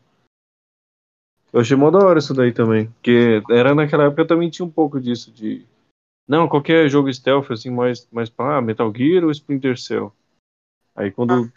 Eu 1.53 1.61
achei 1.61 1.77
mó 1.77 1.91
da 1.91 1.99
hora 1.99 2.19
isso 2.19 2.35
daí 2.35 2.53
também. 2.53 2.91
Porque 2.91 3.43
era 3.51 3.75
naquela 3.75 4.05
época 4.05 4.23
eu 4.23 4.27
também 4.27 4.51
tinha 4.51 4.67
um 4.67 4.71
pouco 4.71 5.01
disso, 5.01 5.33
de. 5.33 5.65
Não, 6.27 6.47
qualquer 6.47 6.89
jogo 6.91 7.13
stealth, 7.13 7.51
assim, 7.51 7.71
mais, 7.71 8.07
mais 8.13 8.29
pra 8.29 8.59
ah, 8.59 8.61
Metal 8.61 8.93
Gear 8.95 9.25
ou 9.25 9.31
Splinter 9.31 9.79
Cell. 9.79 10.13
Aí 10.95 11.11
quando 11.11 11.51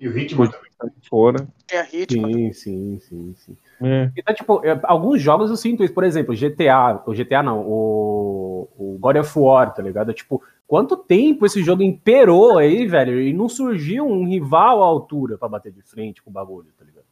E 0.00 0.08
o 0.08 0.10
ritmo 0.10 0.48
Pô. 0.48 0.88
fora. 1.10 1.46
Tem 1.66 1.78
a 1.78 1.82
ritmo. 1.82 2.26
Sim, 2.26 2.52
sim, 2.54 3.00
sim, 3.00 3.34
sim. 3.36 3.56
É, 3.82 4.10
Então, 4.16 4.34
tipo, 4.34 4.64
é, 4.64 4.80
alguns 4.84 5.20
jogos 5.20 5.50
eu 5.50 5.56
sinto 5.56 5.84
isso. 5.84 5.92
Por 5.92 6.04
exemplo, 6.04 6.34
GTA, 6.34 7.02
o 7.06 7.12
GTA 7.14 7.42
não, 7.42 7.60
o, 7.60 8.66
o 8.78 8.98
God 8.98 9.16
of 9.16 9.38
War, 9.38 9.74
tá 9.74 9.82
ligado? 9.82 10.14
Tipo, 10.14 10.42
quanto 10.66 10.96
tempo 10.96 11.44
esse 11.44 11.62
jogo 11.62 11.82
imperou 11.82 12.56
aí, 12.56 12.86
velho, 12.86 13.20
e 13.20 13.32
não 13.34 13.46
surgiu 13.46 14.06
um 14.06 14.26
rival 14.26 14.82
à 14.82 14.86
altura 14.86 15.36
pra 15.36 15.48
bater 15.50 15.70
de 15.70 15.82
frente 15.82 16.22
com 16.22 16.30
o 16.30 16.32
bagulho, 16.32 16.72
tá 16.78 16.84
ligado? 16.84 17.04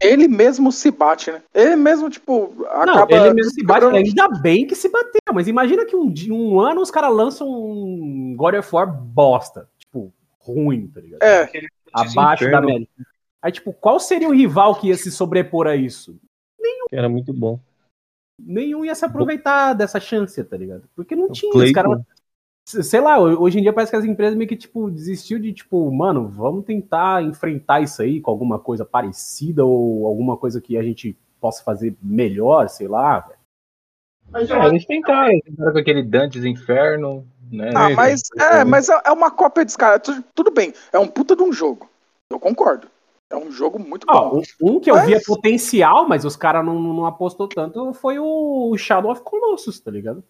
Ele 0.00 0.28
mesmo 0.28 0.70
se 0.72 0.90
bate, 0.90 1.30
né? 1.30 1.42
Ele 1.52 1.76
mesmo, 1.76 2.08
tipo, 2.10 2.54
Não, 2.58 2.94
acaba. 2.94 3.12
ele 3.12 3.34
mesmo 3.34 3.50
se 3.52 3.64
bate, 3.64 3.86
ainda 3.86 4.28
bem 4.40 4.66
que 4.66 4.74
se 4.74 4.88
bateu, 4.88 5.20
mas 5.32 5.48
imagina 5.48 5.84
que 5.84 5.96
um, 5.96 6.12
um 6.30 6.60
ano 6.60 6.80
os 6.80 6.90
caras 6.90 7.12
lançam 7.14 7.48
um 7.48 8.34
God 8.36 8.54
of 8.54 8.74
War 8.74 8.86
bosta, 8.86 9.68
tipo, 9.76 10.12
ruim, 10.38 10.86
tá 10.86 11.00
ligado? 11.00 11.22
É, 11.22 11.46
Abaixo 11.92 12.50
da 12.50 12.60
média. 12.60 12.88
Aí, 13.40 13.52
tipo, 13.52 13.72
qual 13.72 14.00
seria 14.00 14.28
o 14.28 14.34
rival 14.34 14.74
que 14.74 14.88
ia 14.88 14.96
se 14.96 15.10
sobrepor 15.10 15.66
a 15.66 15.76
isso? 15.76 16.18
que 16.88 16.96
era 16.96 17.08
muito 17.08 17.32
bom. 17.32 17.60
nenhum 18.40 18.84
ia 18.84 18.94
se 18.94 19.04
aproveitar 19.04 19.74
dessa 19.74 20.00
chance, 20.00 20.42
tá 20.44 20.56
ligado? 20.56 20.88
Porque 20.96 21.14
não 21.14 21.26
O 21.26 21.32
tinha, 21.32 21.50
os 21.50 21.54
Clayton. 21.56 21.72
caras. 21.74 22.02
Sei 22.66 23.00
lá, 23.00 23.18
hoje 23.18 23.58
em 23.58 23.62
dia 23.62 23.72
parece 23.72 23.90
que 23.90 23.96
as 23.96 24.04
empresas 24.04 24.36
meio 24.36 24.48
que, 24.48 24.56
tipo, 24.56 24.90
desistiu 24.90 25.38
de, 25.38 25.52
tipo, 25.54 25.90
mano, 25.90 26.28
vamos 26.28 26.64
tentar 26.66 27.22
enfrentar 27.22 27.80
isso 27.80 28.02
aí 28.02 28.20
com 28.20 28.30
alguma 28.30 28.58
coisa 28.58 28.84
parecida 28.84 29.64
ou 29.64 30.06
alguma 30.06 30.36
coisa 30.36 30.60
que 30.60 30.76
a 30.76 30.82
gente 30.82 31.16
possa 31.40 31.62
fazer 31.64 31.96
melhor, 32.02 32.68
sei 32.68 32.86
lá, 32.86 33.20
velho. 33.20 33.38
Mas 34.30 34.50
É, 34.50 34.66
eles 34.66 34.84
tentaram, 34.84 35.30
eles 35.30 35.44
tentaram 35.44 35.72
com 35.72 35.78
aquele 35.78 36.02
Dantes 36.02 36.44
Inferno, 36.44 37.26
né? 37.50 37.70
Ah, 37.76 37.90
É, 37.90 37.94
mas 37.94 38.22
é, 38.38 38.64
mas 38.64 38.88
é 38.88 39.00
é 39.06 39.10
uma 39.12 39.30
cópia 39.30 39.64
descarada. 39.64 40.00
Tu- 40.00 40.24
Tudo 40.34 40.50
bem, 40.50 40.72
é 40.92 40.98
um 40.98 41.06
puta 41.08 41.34
de 41.36 41.42
um 41.42 41.52
jogo. 41.52 41.88
Eu 42.30 42.38
concordo. 42.38 42.88
É 43.30 43.36
um 43.36 43.50
jogo 43.50 43.78
muito 43.78 44.06
bom. 44.06 44.40
um, 44.62 44.80
que 44.80 44.90
eu 44.90 44.94
Mas- 44.94 45.06
via 45.06 45.20
potencial, 45.26 46.08
mas 46.08 46.24
os 46.24 46.34
caras 46.36 46.64
não, 46.64 46.80
não 46.80 47.04
apostou 47.04 47.46
tanto, 47.46 47.92
foi 47.92 48.18
o 48.18 48.74
Shadow 48.78 49.10
of 49.10 49.20
Colossus, 49.22 49.78
tá 49.80 49.90
ligado? 49.90 50.24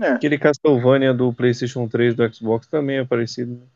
Aquele 0.00 0.38
Castlevania 0.38 1.14
do 1.14 1.32
PlayStation 1.32 1.88
3 1.88 2.14
do 2.14 2.32
Xbox 2.32 2.66
também 2.66 2.98
é 2.98 3.04
parecido. 3.04 3.52
né? 3.54 3.66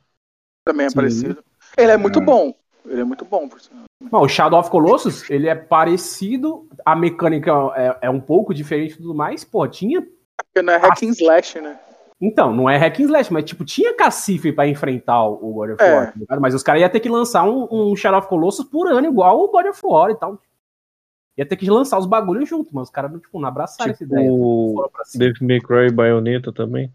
Também 0.64 0.86
é 0.86 0.90
sim. 0.90 0.94
parecido. 0.96 1.44
Ele 1.76 1.90
é 1.90 1.96
muito 1.96 2.18
Ah. 2.20 2.22
bom. 2.22 2.54
Ele 2.84 3.00
é 3.00 3.04
muito 3.04 3.24
bom, 3.24 3.48
por 3.48 3.60
sinal. 3.60 3.84
Bom, 4.02 4.22
o 4.22 4.28
Shadow 4.28 4.58
of 4.58 4.70
Colossus, 4.70 5.28
ele 5.30 5.48
é 5.48 5.54
parecido, 5.54 6.66
a 6.84 6.94
mecânica 6.96 7.50
é, 7.76 7.98
é 8.02 8.10
um 8.10 8.20
pouco 8.20 8.54
diferente 8.54 8.94
e 8.94 8.96
tudo 8.98 9.14
mais, 9.14 9.44
pô, 9.44 9.66
tinha 9.68 10.00
Porque 10.02 10.62
não 10.62 10.72
é 10.72 10.76
hack 10.78 11.02
and 11.02 11.10
slash, 11.10 11.60
né? 11.60 11.78
Então, 12.20 12.54
não 12.54 12.68
é 12.68 12.76
hack 12.76 13.00
and 13.00 13.04
slash, 13.04 13.32
mas 13.32 13.44
tipo, 13.44 13.64
tinha 13.64 13.96
cacife 13.96 14.52
pra 14.52 14.66
enfrentar 14.66 15.24
o 15.24 15.52
God 15.54 15.70
of 15.70 15.82
É. 15.82 15.94
War, 15.94 16.12
tá 16.12 16.18
ligado? 16.18 16.40
mas 16.40 16.54
os 16.54 16.62
caras 16.62 16.82
iam 16.82 16.90
ter 16.90 17.00
que 17.00 17.08
lançar 17.08 17.44
um, 17.44 17.66
um 17.70 17.96
Shadow 17.96 18.18
of 18.18 18.28
Colossus 18.28 18.66
por 18.66 18.88
ano, 18.88 19.06
igual 19.06 19.40
o 19.40 19.48
God 19.48 19.66
of 19.66 19.80
War 19.82 20.10
e 20.10 20.14
tal. 20.16 20.38
Ia 21.38 21.46
ter 21.46 21.56
que 21.56 21.70
lançar 21.70 21.98
os 21.98 22.04
bagulhos 22.04 22.46
junto, 22.48 22.74
mas 22.74 22.88
os 22.88 22.90
caras 22.90 23.10
tipo, 23.18 23.40
não 23.40 23.48
abraçaram 23.48 23.90
essa 23.90 24.04
ideia. 24.04 24.28
Tipo, 24.28 24.90
pra 24.92 25.04
cima. 25.06 25.24
Devil 25.24 25.48
May 25.48 25.60
Cry 25.60 25.86
e 25.86 25.92
Bayonetta 25.92 26.52
também. 26.52 26.92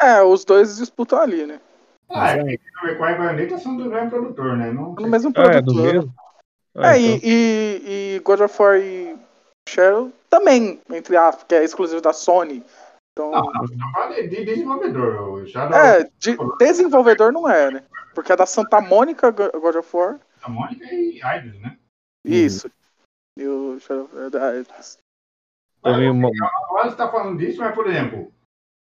É, 0.00 0.22
os 0.22 0.44
dois 0.44 0.76
disputam 0.76 1.20
ali, 1.20 1.46
né? 1.46 1.60
Ah, 2.10 2.32
é 2.32 2.56
que 2.56 2.60
o 2.84 2.88
Equai 2.88 3.14
e 3.14 3.18
Bayonetta 3.18 3.58
são 3.58 3.76
do 3.76 3.86
mesmo 3.86 4.10
produtor, 4.10 4.56
né? 4.56 4.72
Não 4.72 4.94
No 4.94 5.08
mesmo 5.08 5.32
Ah, 5.36 5.42
é 5.42 5.60
do 5.60 5.72
produtor. 5.72 5.94
mesmo? 5.94 6.14
Ah, 6.76 6.96
É, 6.96 7.00
então. 7.00 7.20
e, 7.22 7.80
e, 7.84 8.16
e 8.16 8.18
God 8.20 8.40
of 8.40 8.62
War 8.62 8.76
e 8.78 9.16
Shadow 9.68 10.12
também, 10.28 10.80
entre 10.90 11.16
aspas, 11.16 11.44
que 11.44 11.54
é 11.54 11.64
exclusivo 11.64 12.00
da 12.00 12.12
Sony. 12.12 12.64
Então, 13.18 13.30
Não, 13.30 13.40
não, 13.50 13.66
tô 13.66 13.90
falando 13.94 14.14
de 14.14 14.28
de 14.28 14.44
desenvolvedor. 14.44 15.32
O 15.32 15.46
Shadow 15.46 15.78
é, 15.78 16.04
de 16.18 16.36
desenvolvedor 16.58 17.32
não 17.32 17.48
é, 17.48 17.70
né? 17.70 17.82
Porque 18.14 18.30
é 18.30 18.36
da 18.36 18.44
Santa 18.44 18.78
Mônica 18.78 19.30
Go- 19.30 19.58
God 19.58 19.76
of 19.76 19.96
War. 19.96 20.20
da 20.42 20.48
Mônica 20.50 20.84
e 20.84 21.18
Eidos, 21.24 21.58
né? 21.60 21.78
Isso. 22.22 22.70
E 23.38 23.46
o 23.46 23.80
Shadow 23.80 24.10
é 24.26 24.28
da 24.28 24.54
Eidos. 24.54 24.98
Também 25.82 26.10
uma- 26.10 26.28
Agora 26.64 26.90
você 26.90 26.96
tá 26.96 27.10
falando 27.10 27.38
disso, 27.38 27.58
mas, 27.60 27.74
por 27.74 27.86
exemplo, 27.86 28.30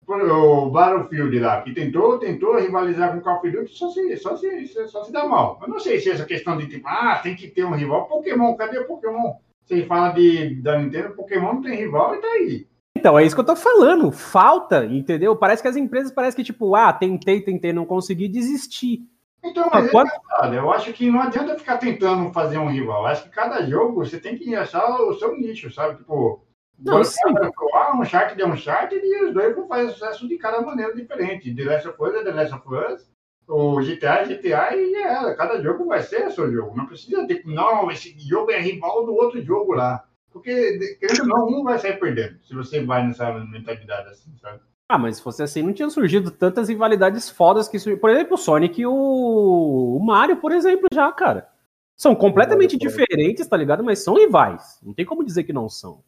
o 0.05 0.69
Battlefield 0.69 1.39
lá, 1.39 1.61
que 1.61 1.73
tentou, 1.73 2.19
tentou 2.19 2.57
rivalizar 2.57 3.13
com 3.13 3.19
o 3.19 3.21
Call 3.21 3.37
of 3.37 3.49
Duty, 3.49 3.71
só 3.73 3.89
se, 3.89 4.17
só 4.17 4.35
se, 4.35 4.67
só 4.89 5.03
se 5.05 5.13
dá 5.13 5.25
mal. 5.25 5.59
Eu 5.61 5.69
não 5.69 5.79
sei 5.79 5.97
se 6.01 6.09
essa 6.11 6.25
questão 6.25 6.57
de 6.57 6.67
tipo, 6.67 6.85
ah, 6.89 7.19
tem 7.23 7.37
que 7.37 7.47
ter 7.47 7.63
um 7.63 7.73
rival. 7.75 8.05
Pokémon, 8.09 8.53
cadê 8.57 8.79
o 8.79 8.87
Pokémon? 8.87 9.37
Você 9.63 9.85
fala 9.85 10.11
de, 10.11 10.55
da 10.61 10.77
Nintendo, 10.77 11.15
Pokémon 11.15 11.53
não 11.53 11.61
tem 11.61 11.75
rival 11.77 12.15
e 12.15 12.21
tá 12.21 12.27
aí. 12.27 12.67
Então, 12.99 13.17
é 13.17 13.23
isso 13.23 13.33
que 13.35 13.41
eu 13.41 13.45
tô 13.45 13.55
falando. 13.55 14.11
Falta, 14.11 14.85
entendeu? 14.85 15.35
Parece 15.35 15.61
que 15.61 15.67
as 15.69 15.77
empresas 15.77 16.11
parecem 16.11 16.35
que, 16.35 16.43
tipo, 16.51 16.75
ah, 16.75 16.91
tentei, 16.91 17.41
tentei, 17.41 17.71
não 17.71 17.85
consegui 17.85 18.27
desistir. 18.27 19.07
Então, 19.43 19.69
Ah, 19.71 19.81
mas 19.81 19.85
é 19.85 19.91
verdade. 19.91 20.55
eu 20.57 20.71
acho 20.71 20.91
que 20.91 21.09
não 21.09 21.21
adianta 21.21 21.57
ficar 21.57 21.77
tentando 21.77 22.31
fazer 22.33 22.57
um 22.57 22.69
rival. 22.69 23.01
Eu 23.03 23.07
acho 23.07 23.23
que 23.23 23.29
cada 23.29 23.65
jogo 23.65 24.03
você 24.03 24.19
tem 24.19 24.35
que 24.37 24.53
achar 24.53 24.85
o 25.01 25.13
seu 25.13 25.37
nicho, 25.37 25.71
sabe? 25.71 25.95
Tipo, 25.97 26.43
Não, 26.77 26.97
God 26.97 27.05
sim. 27.05 27.29
of 27.29 27.51
War, 27.73 27.97
um 27.97 28.03
de 28.03 28.43
Uncharted 28.45 29.01
e 29.01 29.23
os 29.25 29.33
dois 29.33 29.55
vão 29.55 29.67
fazer 29.67 29.91
sucesso 29.91 30.27
de 30.27 30.37
cada 30.37 30.61
maneira 30.61 30.93
diferente. 30.93 31.55
The 31.55 31.63
Last 31.63 31.87
of 31.87 31.97
Us 32.03 32.15
é 32.15 32.23
The 32.23 32.31
Last 32.31 32.53
of 32.53 32.63
Us, 32.67 33.09
o 33.47 33.79
GTA 33.81 34.19
é 34.19 34.25
GTA 34.25 34.75
e 34.75 34.93
era. 34.95 35.35
Cada 35.35 35.61
jogo 35.61 35.85
vai 35.85 36.03
ser 36.03 36.29
seu 36.31 36.51
jogo. 36.51 36.75
Não 36.75 36.85
precisa 36.85 37.25
ter, 37.25 37.41
não, 37.45 37.89
esse 37.89 38.13
jogo 38.19 38.51
é 38.51 38.59
rival 38.59 39.05
do 39.05 39.13
outro 39.15 39.41
jogo 39.41 39.73
lá. 39.73 40.03
Porque, 40.31 40.97
querendo 40.99 41.21
ou 41.21 41.27
não, 41.27 41.47
um 41.47 41.63
vai 41.63 41.79
sair 41.79 41.99
perdendo. 41.99 42.37
Se 42.43 42.53
você 42.53 42.83
vai 42.83 43.05
nessa 43.05 43.33
mentalidade 43.45 44.09
assim, 44.09 44.35
sabe? 44.37 44.61
Ah, 44.87 44.97
mas 44.97 45.17
se 45.17 45.23
fosse 45.23 45.43
assim, 45.43 45.61
não 45.61 45.73
tinha 45.73 45.89
surgido 45.89 46.31
tantas 46.31 46.67
rivalidades 46.67 47.29
fodas 47.29 47.67
que 47.67 47.77
surgiram. 47.77 48.01
Por 48.01 48.09
exemplo, 48.09 48.33
o 48.33 48.37
Sonic 48.37 48.81
e 48.81 48.87
o... 48.87 48.91
o 48.91 50.03
Mario, 50.03 50.37
por 50.37 50.51
exemplo, 50.51 50.87
já, 50.91 51.11
cara. 51.11 51.47
São 51.95 52.15
completamente 52.15 52.75
Mario, 52.75 52.87
diferentes, 52.89 53.45
tá 53.47 53.57
ligado? 53.57 53.83
Mas 53.83 53.99
são 53.99 54.15
rivais. 54.15 54.79
Não 54.81 54.93
tem 54.93 55.05
como 55.05 55.23
dizer 55.23 55.43
que 55.43 55.53
não 55.53 55.69
são. 55.69 56.03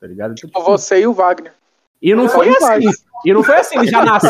Tá 0.00 0.06
ligado? 0.06 0.32
Então, 0.32 0.48
Tipo 0.48 0.62
você 0.62 1.00
e 1.00 1.06
o 1.06 1.12
Wagner. 1.12 1.54
E 2.00 2.14
não 2.14 2.28
foi 2.28 2.50
rivais. 2.50 2.86
assim. 2.86 3.04
E 3.24 3.32
não 3.32 3.42
foi 3.42 3.56
assim, 3.56 3.78
eles 3.78 3.90
já, 3.90 4.04
nas... 4.04 4.22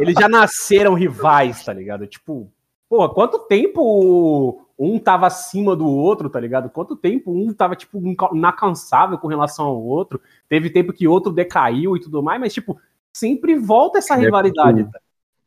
eles 0.00 0.14
já 0.14 0.28
nasceram 0.28 0.94
rivais, 0.94 1.64
tá 1.64 1.72
ligado? 1.72 2.06
Tipo, 2.08 2.52
pô, 2.88 3.08
quanto 3.10 3.38
tempo 3.40 4.66
um 4.82 4.98
tava 4.98 5.26
acima 5.26 5.76
do 5.76 5.86
outro, 5.86 6.28
tá 6.28 6.40
ligado? 6.40 6.68
Quanto 6.70 6.96
tempo 6.96 7.32
um 7.32 7.52
tava, 7.52 7.76
tipo, 7.76 8.00
inacansável 8.32 9.18
com 9.18 9.28
relação 9.28 9.66
ao 9.66 9.82
outro. 9.82 10.20
Teve 10.48 10.70
tempo 10.70 10.92
que 10.92 11.06
outro 11.06 11.32
decaiu 11.32 11.96
e 11.96 12.00
tudo 12.00 12.22
mais, 12.22 12.40
mas, 12.40 12.52
tipo, 12.52 12.80
sempre 13.12 13.56
volta 13.56 13.98
essa 13.98 14.14
rivalidade. 14.14 14.84
porque 14.84 14.98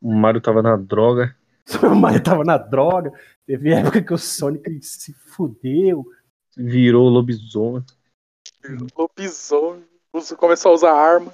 O 0.02 0.14
Mario 0.14 0.42
tava 0.42 0.62
na 0.62 0.76
droga. 0.76 1.36
O 1.82 1.96
Mario 1.96 2.22
tava 2.22 2.44
na 2.44 2.58
droga. 2.58 3.12
Teve 3.48 3.74
época 3.74 4.00
que 4.00 4.14
o 4.14 4.20
Sonic 4.20 4.80
se 4.84 5.14
fudeu. 5.14 6.06
Virou 6.56 7.10
lobisomem. 7.10 7.84
Lobisomem. 8.96 9.84
Começou 10.38 10.72
a 10.72 10.76
usar 10.76 10.94
arma. 10.94 11.34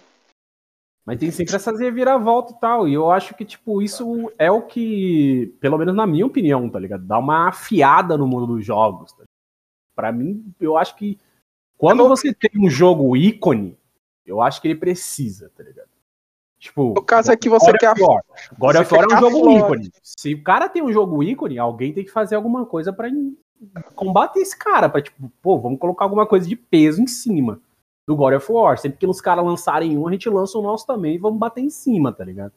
Mas 1.06 1.20
tem 1.20 1.32
sempre 1.32 1.56
essas 1.56 1.80
reviravoltas 1.80 2.56
e 2.56 2.60
tal. 2.60 2.88
E 2.88 2.94
eu 2.94 3.10
acho 3.10 3.34
que, 3.34 3.44
tipo, 3.44 3.82
isso 3.82 4.32
é 4.38 4.52
o 4.52 4.62
que, 4.62 5.56
pelo 5.60 5.78
menos 5.78 5.96
na 5.96 6.06
minha 6.06 6.26
opinião, 6.26 6.70
tá 6.70 6.80
ligado? 6.80 7.04
Dá 7.06 7.18
uma 7.18 7.48
afiada 7.50 8.18
no 8.18 8.28
mundo 8.28 8.48
dos 8.48 8.66
jogos. 8.66 9.12
Tá? 9.14 9.24
Pra 9.96 10.12
mim, 10.12 10.54
eu 10.60 10.78
acho 10.78 10.96
que 10.96 11.18
quando 11.78 12.08
você 12.08 12.34
tem 12.34 12.52
um 12.64 12.70
jogo 12.70 13.18
ícone, 13.18 13.76
eu 14.26 14.42
acho 14.42 14.62
que 14.62 14.68
ele 14.68 14.76
precisa, 14.76 15.52
tá 15.58 15.64
ligado? 15.64 15.90
Tipo, 16.60 16.92
O 16.92 17.02
caso 17.02 17.32
é 17.32 17.36
que 17.36 17.50
você 17.50 17.72
God 17.72 17.80
quer 17.80 17.88
a 17.88 17.92
of 17.94 18.02
War. 18.04 18.22
God 18.60 18.76
você 18.76 18.82
of 18.82 18.94
War 18.94 19.08
quer 19.08 19.14
é 19.16 19.18
um 19.18 19.20
jogo 19.20 19.40
flora. 19.40 19.60
ícone. 19.60 19.92
Se 20.04 20.34
o 20.36 20.44
cara 20.44 20.70
tem 20.70 20.84
um 20.84 20.94
jogo 20.94 21.24
ícone, 21.24 21.58
alguém 21.58 21.92
tem 21.92 22.06
que 22.06 22.12
fazer 22.12 22.36
alguma 22.36 22.64
coisa 22.68 22.94
pra 22.94 23.10
combater 23.96 24.40
esse 24.42 24.56
cara. 24.56 24.88
Pra, 24.88 25.02
tipo, 25.02 25.32
pô, 25.42 25.58
vamos 25.60 25.80
colocar 25.80 26.06
alguma 26.06 26.28
coisa 26.28 26.48
de 26.48 26.56
peso 26.56 27.02
em 27.02 27.08
cima 27.08 27.60
do 28.08 28.16
God 28.16 28.34
of 28.36 28.52
War. 28.52 28.78
Sempre 28.78 28.98
que 29.00 29.08
os 29.08 29.22
caras 29.22 29.46
lançarem 29.46 29.98
um, 29.98 30.08
a 30.08 30.12
gente 30.12 30.30
lança 30.30 30.58
o 30.58 30.62
nosso 30.62 30.86
também 30.86 31.16
e 31.16 31.18
vamos 31.18 31.40
bater 31.40 31.62
em 31.62 31.70
cima, 31.70 32.12
tá 32.12 32.24
ligado? 32.24 32.52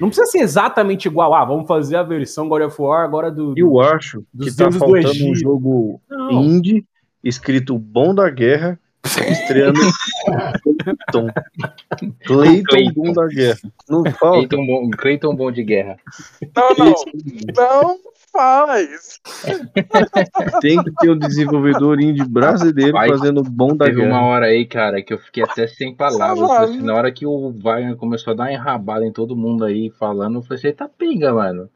Não 0.00 0.08
precisa 0.08 0.30
ser 0.30 0.38
exatamente 0.40 1.06
igual. 1.08 1.32
Ah, 1.34 1.44
vamos 1.44 1.66
fazer 1.66 1.96
a 1.96 2.02
versão 2.02 2.48
God 2.48 2.62
of 2.62 2.80
War 2.82 3.04
agora 3.04 3.30
do. 3.30 3.54
do- 3.54 3.58
Eu 3.58 3.80
acho 3.80 4.24
Dos 4.32 4.50
que 4.50 4.56
tá 4.56 4.70
faltando 4.70 5.24
um 5.30 5.34
jogo 5.34 6.00
Não. 6.08 6.30
indie, 6.42 6.84
escrito 7.24 7.78
Bom 7.78 8.14
da 8.14 8.28
Guerra, 8.28 8.78
estreando 9.04 9.80
Clayton. 11.08 11.28
Clayton 12.26 12.62
Clayton. 12.68 12.92
Bom 13.02 13.12
da 13.12 13.26
Guerra. 13.26 13.58
Não 13.88 14.04
falta. 14.04 14.48
Cleiton 14.48 14.66
bom, 14.66 14.90
Cleiton 14.90 15.34
bom 15.36 15.50
de 15.50 15.62
guerra. 15.64 15.96
Não, 16.54 16.68
não. 16.76 16.94
Não 17.56 17.98
isso. 18.80 19.20
Tem 20.60 20.82
que 20.82 20.90
ter 20.92 21.10
um 21.10 21.18
desenvolvedor 21.18 22.00
indie 22.00 22.24
brasileiro 22.24 22.92
Vai. 22.92 23.08
fazendo 23.08 23.42
bom 23.42 23.76
da 23.76 23.86
Teve 23.86 24.02
uma 24.02 24.22
hora 24.22 24.46
aí, 24.46 24.64
cara, 24.66 25.02
que 25.02 25.12
eu 25.12 25.18
fiquei 25.18 25.42
até 25.42 25.66
sem 25.66 25.94
palavras. 25.94 26.50
Assim, 26.50 26.82
na 26.82 26.94
hora 26.94 27.10
que 27.10 27.26
o 27.26 27.50
Wagner 27.50 27.96
começou 27.96 28.32
a 28.32 28.36
dar 28.36 28.44
uma 28.44 28.52
enrabada 28.52 29.04
em 29.04 29.12
todo 29.12 29.36
mundo 29.36 29.64
aí 29.64 29.90
falando, 29.90 30.36
eu 30.38 30.42
falei 30.42 30.58
assim, 30.58 30.76
tá 30.76 30.88
pinga, 30.88 31.32
mano. 31.32 31.68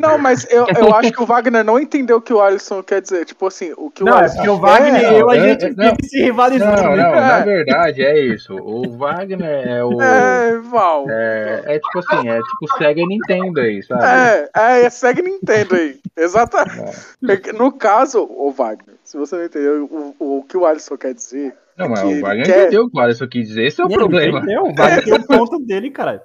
Não, 0.00 0.18
mas 0.18 0.46
eu, 0.50 0.66
eu 0.76 0.92
acho 0.96 1.12
que 1.12 1.22
o 1.22 1.26
Wagner 1.26 1.62
não 1.64 1.78
entendeu 1.78 2.16
o 2.16 2.20
que 2.20 2.32
o 2.32 2.40
Alisson 2.40 2.82
quer 2.82 3.00
dizer. 3.02 3.24
Tipo 3.24 3.46
assim, 3.46 3.72
o 3.76 3.90
que 3.90 4.02
o 4.02 4.06
Não, 4.06 4.14
é 4.16 4.20
Alisson 4.20 4.36
porque 4.36 4.48
o 4.50 4.58
Wagner 4.58 5.00
quer- 5.00 5.12
e 5.12 5.18
eu, 5.18 5.30
a 5.30 5.36
é, 5.36 5.40
gente 5.40 5.64
é, 5.66 5.70
não. 5.70 5.84
vive 5.90 6.08
se 6.08 6.22
rivalizando. 6.22 6.82
Não, 6.82 6.96
né? 6.96 7.02
não, 7.02 7.14
É. 7.14 7.20
na 7.20 7.40
verdade 7.44 8.02
é 8.02 8.18
isso. 8.18 8.54
O 8.56 8.96
Wagner 8.96 9.68
é 9.68 9.84
o. 9.84 9.90
É, 10.00 10.50
É, 10.50 10.58
Val. 10.58 11.06
é 11.08 11.78
tipo 11.78 11.98
assim, 11.98 12.28
é 12.28 12.36
tipo 12.40 12.78
Sega 12.78 13.00
e 13.00 13.06
Nintendo 13.06 13.60
aí, 13.60 13.82
sabe? 13.82 14.04
É, 14.04 14.48
é, 14.56 14.82
é 14.84 14.90
segue 14.90 15.22
Nintendo 15.22 15.74
aí. 15.74 15.98
Exatamente. 16.16 16.96
É. 17.28 17.52
No 17.52 17.72
caso, 17.72 18.22
o 18.30 18.50
Wagner, 18.50 18.96
se 19.04 19.16
você 19.16 19.36
não 19.36 19.44
entendeu 19.44 19.84
o, 19.90 20.14
o, 20.18 20.38
o 20.38 20.44
que 20.44 20.56
o 20.56 20.64
Alisson 20.66 20.96
quer 20.96 21.12
dizer, 21.14 21.54
Não, 21.76 21.88
mas 21.88 22.00
que 22.00 22.06
o 22.06 22.20
Wagner 22.20 22.46
quer- 22.46 22.60
entendeu 22.62 22.84
o 22.84 22.90
que 22.90 22.98
o 22.98 23.00
Alisson 23.00 23.28
quis 23.28 23.48
dizer. 23.48 23.64
Esse 23.66 23.80
é 23.80 23.84
o 23.84 23.88
Ele 23.88 23.96
problema. 23.96 24.38
Entendeu? 24.38 24.62
O 24.64 24.74
Wagner 24.74 25.04
tem 25.04 25.14
o 25.14 25.26
ponto 25.26 25.58
dele, 25.60 25.90
cara. 25.90 26.22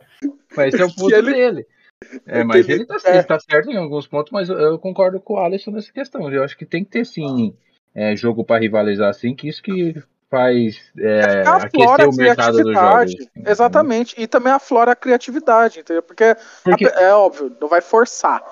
Mas 0.55 0.73
esse 0.73 0.81
é 0.81 0.85
o 0.85 0.89
que 0.89 0.95
ponto 0.95 1.13
ele- 1.13 1.33
dele. 1.33 1.65
É, 2.25 2.43
mas 2.43 2.67
ele 2.67 2.85
tá, 2.85 2.97
quer. 2.99 3.15
ele 3.15 3.23
tá 3.23 3.39
certo 3.39 3.71
em 3.71 3.77
alguns 3.77 4.07
pontos, 4.07 4.31
mas 4.31 4.49
eu, 4.49 4.57
eu 4.57 4.79
concordo 4.79 5.19
com 5.19 5.35
o 5.35 5.39
Alisson 5.39 5.71
nessa 5.71 5.91
questão. 5.91 6.31
Eu 6.31 6.43
acho 6.43 6.57
que 6.57 6.65
tem 6.65 6.83
que 6.83 6.91
ter 6.91 7.05
sim 7.05 7.55
é, 7.93 8.15
jogo 8.15 8.43
pra 8.43 8.59
rivalizar 8.59 9.09
assim, 9.09 9.33
que 9.33 9.47
isso 9.47 9.61
que 9.61 9.95
faz 10.29 10.91
é, 10.97 11.43
aflora 11.45 11.63
aquecer 11.63 12.05
a 12.05 12.09
o 12.09 12.15
mercado 12.15 12.57
criatividade. 12.57 13.15
assim, 13.19 13.49
Exatamente. 13.49 14.15
E 14.17 14.27
também 14.27 14.51
aflora 14.51 14.91
a 14.91 14.95
criatividade, 14.95 15.79
entendeu? 15.79 16.03
Porque, 16.03 16.35
Porque 16.63 16.85
é 16.85 17.13
óbvio, 17.13 17.55
não 17.59 17.67
vai 17.67 17.81
forçar. 17.81 18.43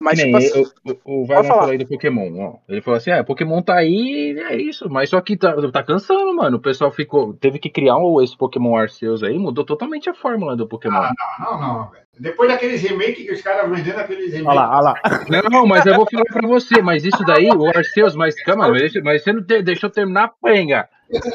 Mas, 0.00 0.18
Que 0.20 0.26
tipo 0.26 0.38
nem 0.38 0.46
assim, 0.48 0.58
eu- 0.84 0.94
o, 1.04 1.22
o 1.22 1.26
Wagner 1.26 1.52
falou 1.52 1.70
aí 1.70 1.78
do 1.78 1.86
Pokémon, 1.88 2.32
ó. 2.40 2.54
Ele 2.68 2.80
falou 2.80 2.98
assim, 2.98 3.10
é, 3.10 3.20
Pokémon 3.22 3.60
tá 3.60 3.74
aí, 3.74 4.38
é 4.48 4.56
isso, 4.56 4.88
mas 4.88 5.10
só 5.10 5.20
que 5.20 5.36
tá, 5.36 5.54
tá 5.72 5.82
cansando, 5.82 6.34
mano. 6.36 6.56
O 6.58 6.60
pessoal 6.60 6.92
ficou, 6.92 7.34
teve 7.34 7.58
que 7.58 7.68
criar 7.68 7.96
um, 7.96 8.22
esse 8.22 8.36
Pokémon 8.36 8.76
Arceus 8.76 9.24
aí, 9.24 9.36
mudou 9.38 9.64
totalmente 9.64 10.08
a 10.08 10.14
fórmula 10.14 10.56
do 10.56 10.68
Pokémon. 10.68 10.96
Ah, 10.98 11.12
não, 11.40 11.50
não, 11.50 11.60
não, 11.78 11.90
velho. 11.90 12.04
Depois 12.20 12.48
daqueles 12.48 12.80
remakes 12.82 13.24
que 13.26 13.32
os 13.32 13.42
caras 13.42 13.68
vendendo 13.70 13.98
aqueles 13.98 14.32
remakes. 14.32 14.46
Olha 14.48 14.60
lá, 14.60 14.70
olha 14.76 14.80
lá. 14.82 15.50
Não, 15.50 15.66
mas 15.66 15.84
eu 15.86 15.94
vou 15.94 16.06
falar 16.10 16.24
pra 16.24 16.48
você, 16.48 16.80
mas 16.82 17.04
isso 17.04 17.24
daí, 17.24 17.48
o 17.48 17.66
Arceus, 17.66 18.14
mas 18.14 18.40
calma, 18.42 18.68
mas, 19.04 19.22
você 19.22 19.32
não 19.32 19.42
te- 19.44 19.62
deixou 19.62 19.90
terminar 19.90 20.24
a 20.24 20.28
penga. 20.28 20.88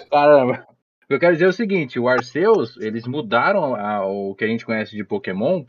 Caramba. 0.10 0.66
O 1.04 1.08
que 1.08 1.14
eu 1.16 1.20
quero 1.20 1.34
dizer 1.34 1.46
é 1.46 1.50
o 1.50 1.54
seguinte, 1.54 2.00
o 2.00 2.08
Arceus, 2.08 2.78
eles 2.78 3.06
mudaram 3.08 3.76
a- 3.76 4.06
o 4.06 4.34
que 4.36 4.44
a 4.46 4.48
gente 4.48 4.66
conhece 4.66 4.96
de 4.96 5.04
Pokémon 5.04 5.64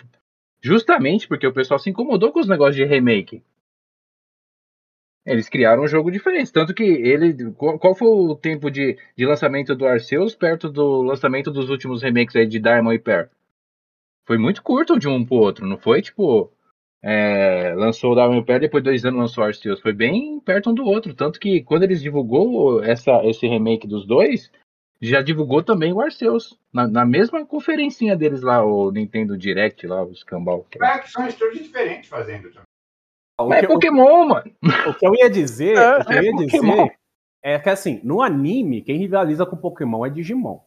justamente 0.65 1.29
porque 1.29 1.47
o 1.47 1.53
pessoal 1.53 1.79
se 1.79 1.91
incomodou 1.91 2.33
com 2.33 2.41
os 2.41 2.49
negócios 2.49 2.77
de 2.77 2.85
remake. 2.87 3.43
Eles 5.27 5.49
criaram 5.49 5.83
um 5.83 5.87
jogo 5.87 6.11
diferente, 6.11 6.51
tanto 6.51 6.73
que 6.73 6.83
ele, 6.83 7.53
qual, 7.53 7.79
qual 7.79 7.95
foi 7.95 8.09
o 8.09 8.35
tempo 8.35 8.71
de, 8.71 8.99
de 9.17 9.27
lançamento 9.27 9.75
do 9.75 9.87
Arceus 9.87 10.35
perto 10.35 10.71
do 10.71 11.03
lançamento 11.03 11.51
dos 11.51 11.69
últimos 11.69 12.03
remakes 12.03 12.35
aí 12.35 12.47
de 12.47 12.59
Diamond 12.59 12.97
e 12.97 12.99
Pearl? 12.99 13.29
Foi 14.27 14.39
muito 14.39 14.63
curto 14.63 14.99
de 14.99 15.07
um 15.07 15.23
pro 15.25 15.37
outro, 15.37 15.67
não 15.67 15.77
foi 15.77 16.01
tipo 16.01 16.51
é, 17.03 17.75
lançou 17.75 18.13
o 18.13 18.15
Diamond 18.15 18.41
e 18.41 18.45
Pearl 18.45 18.61
depois 18.61 18.83
de 18.83 18.89
dois 18.89 19.05
anos 19.05 19.21
lançou 19.21 19.45
o 19.45 19.47
Arceus, 19.47 19.81
foi 19.81 19.93
bem 19.93 20.41
perto 20.41 20.71
um 20.71 20.75
do 20.75 20.85
outro, 20.85 21.15
tanto 21.15 21.39
que 21.39 21.63
quando 21.63 21.83
eles 21.83 22.01
divulgou 22.01 22.83
essa, 22.83 23.23
esse 23.25 23.47
remake 23.47 23.87
dos 23.87 24.07
dois, 24.07 24.51
já 25.09 25.23
divulgou 25.23 25.63
também 25.63 25.93
o 25.93 26.01
Arceus 26.01 26.59
na, 26.73 26.87
na 26.87 27.05
mesma 27.05 27.45
conferencinha 27.45 28.17
deles 28.17 28.43
lá, 28.43 28.65
o 28.65 28.91
Nintendo 28.91 29.37
Direct 29.37 29.87
lá, 29.87 30.03
o 30.05 30.13
escambau. 30.13 30.67
é- 30.81 30.85
É 30.87 30.99
que 30.99 31.11
são 31.11 31.27
estúdios 31.27 31.63
diferentes 31.65 32.09
fazendo 32.09 32.49
também. 32.49 32.63
O 33.41 33.49
Mas 33.49 33.61
que, 33.61 33.65
é 33.67 33.69
Pokémon, 33.69 34.27
mano. 34.27 34.53
o, 34.87 34.91
o 34.91 34.95
que 34.95 35.07
eu 35.07 35.15
ia 35.17 35.29
dizer, 35.29 35.77
É, 35.77 35.99
o 35.99 36.05
que 36.05 36.13
eu 36.13 36.19
é 36.19 36.23
ia 36.25 36.31
Pokémon. 36.33 36.77
dizer 36.85 36.97
é 37.43 37.59
que 37.59 37.69
assim, 37.69 38.01
no 38.05 38.23
anime, 38.23 38.81
quem 38.83 38.97
rivaliza 38.97 39.45
com 39.45 39.57
Pokémon 39.57 40.07
é 40.07 40.11
Digimon. 40.11 40.61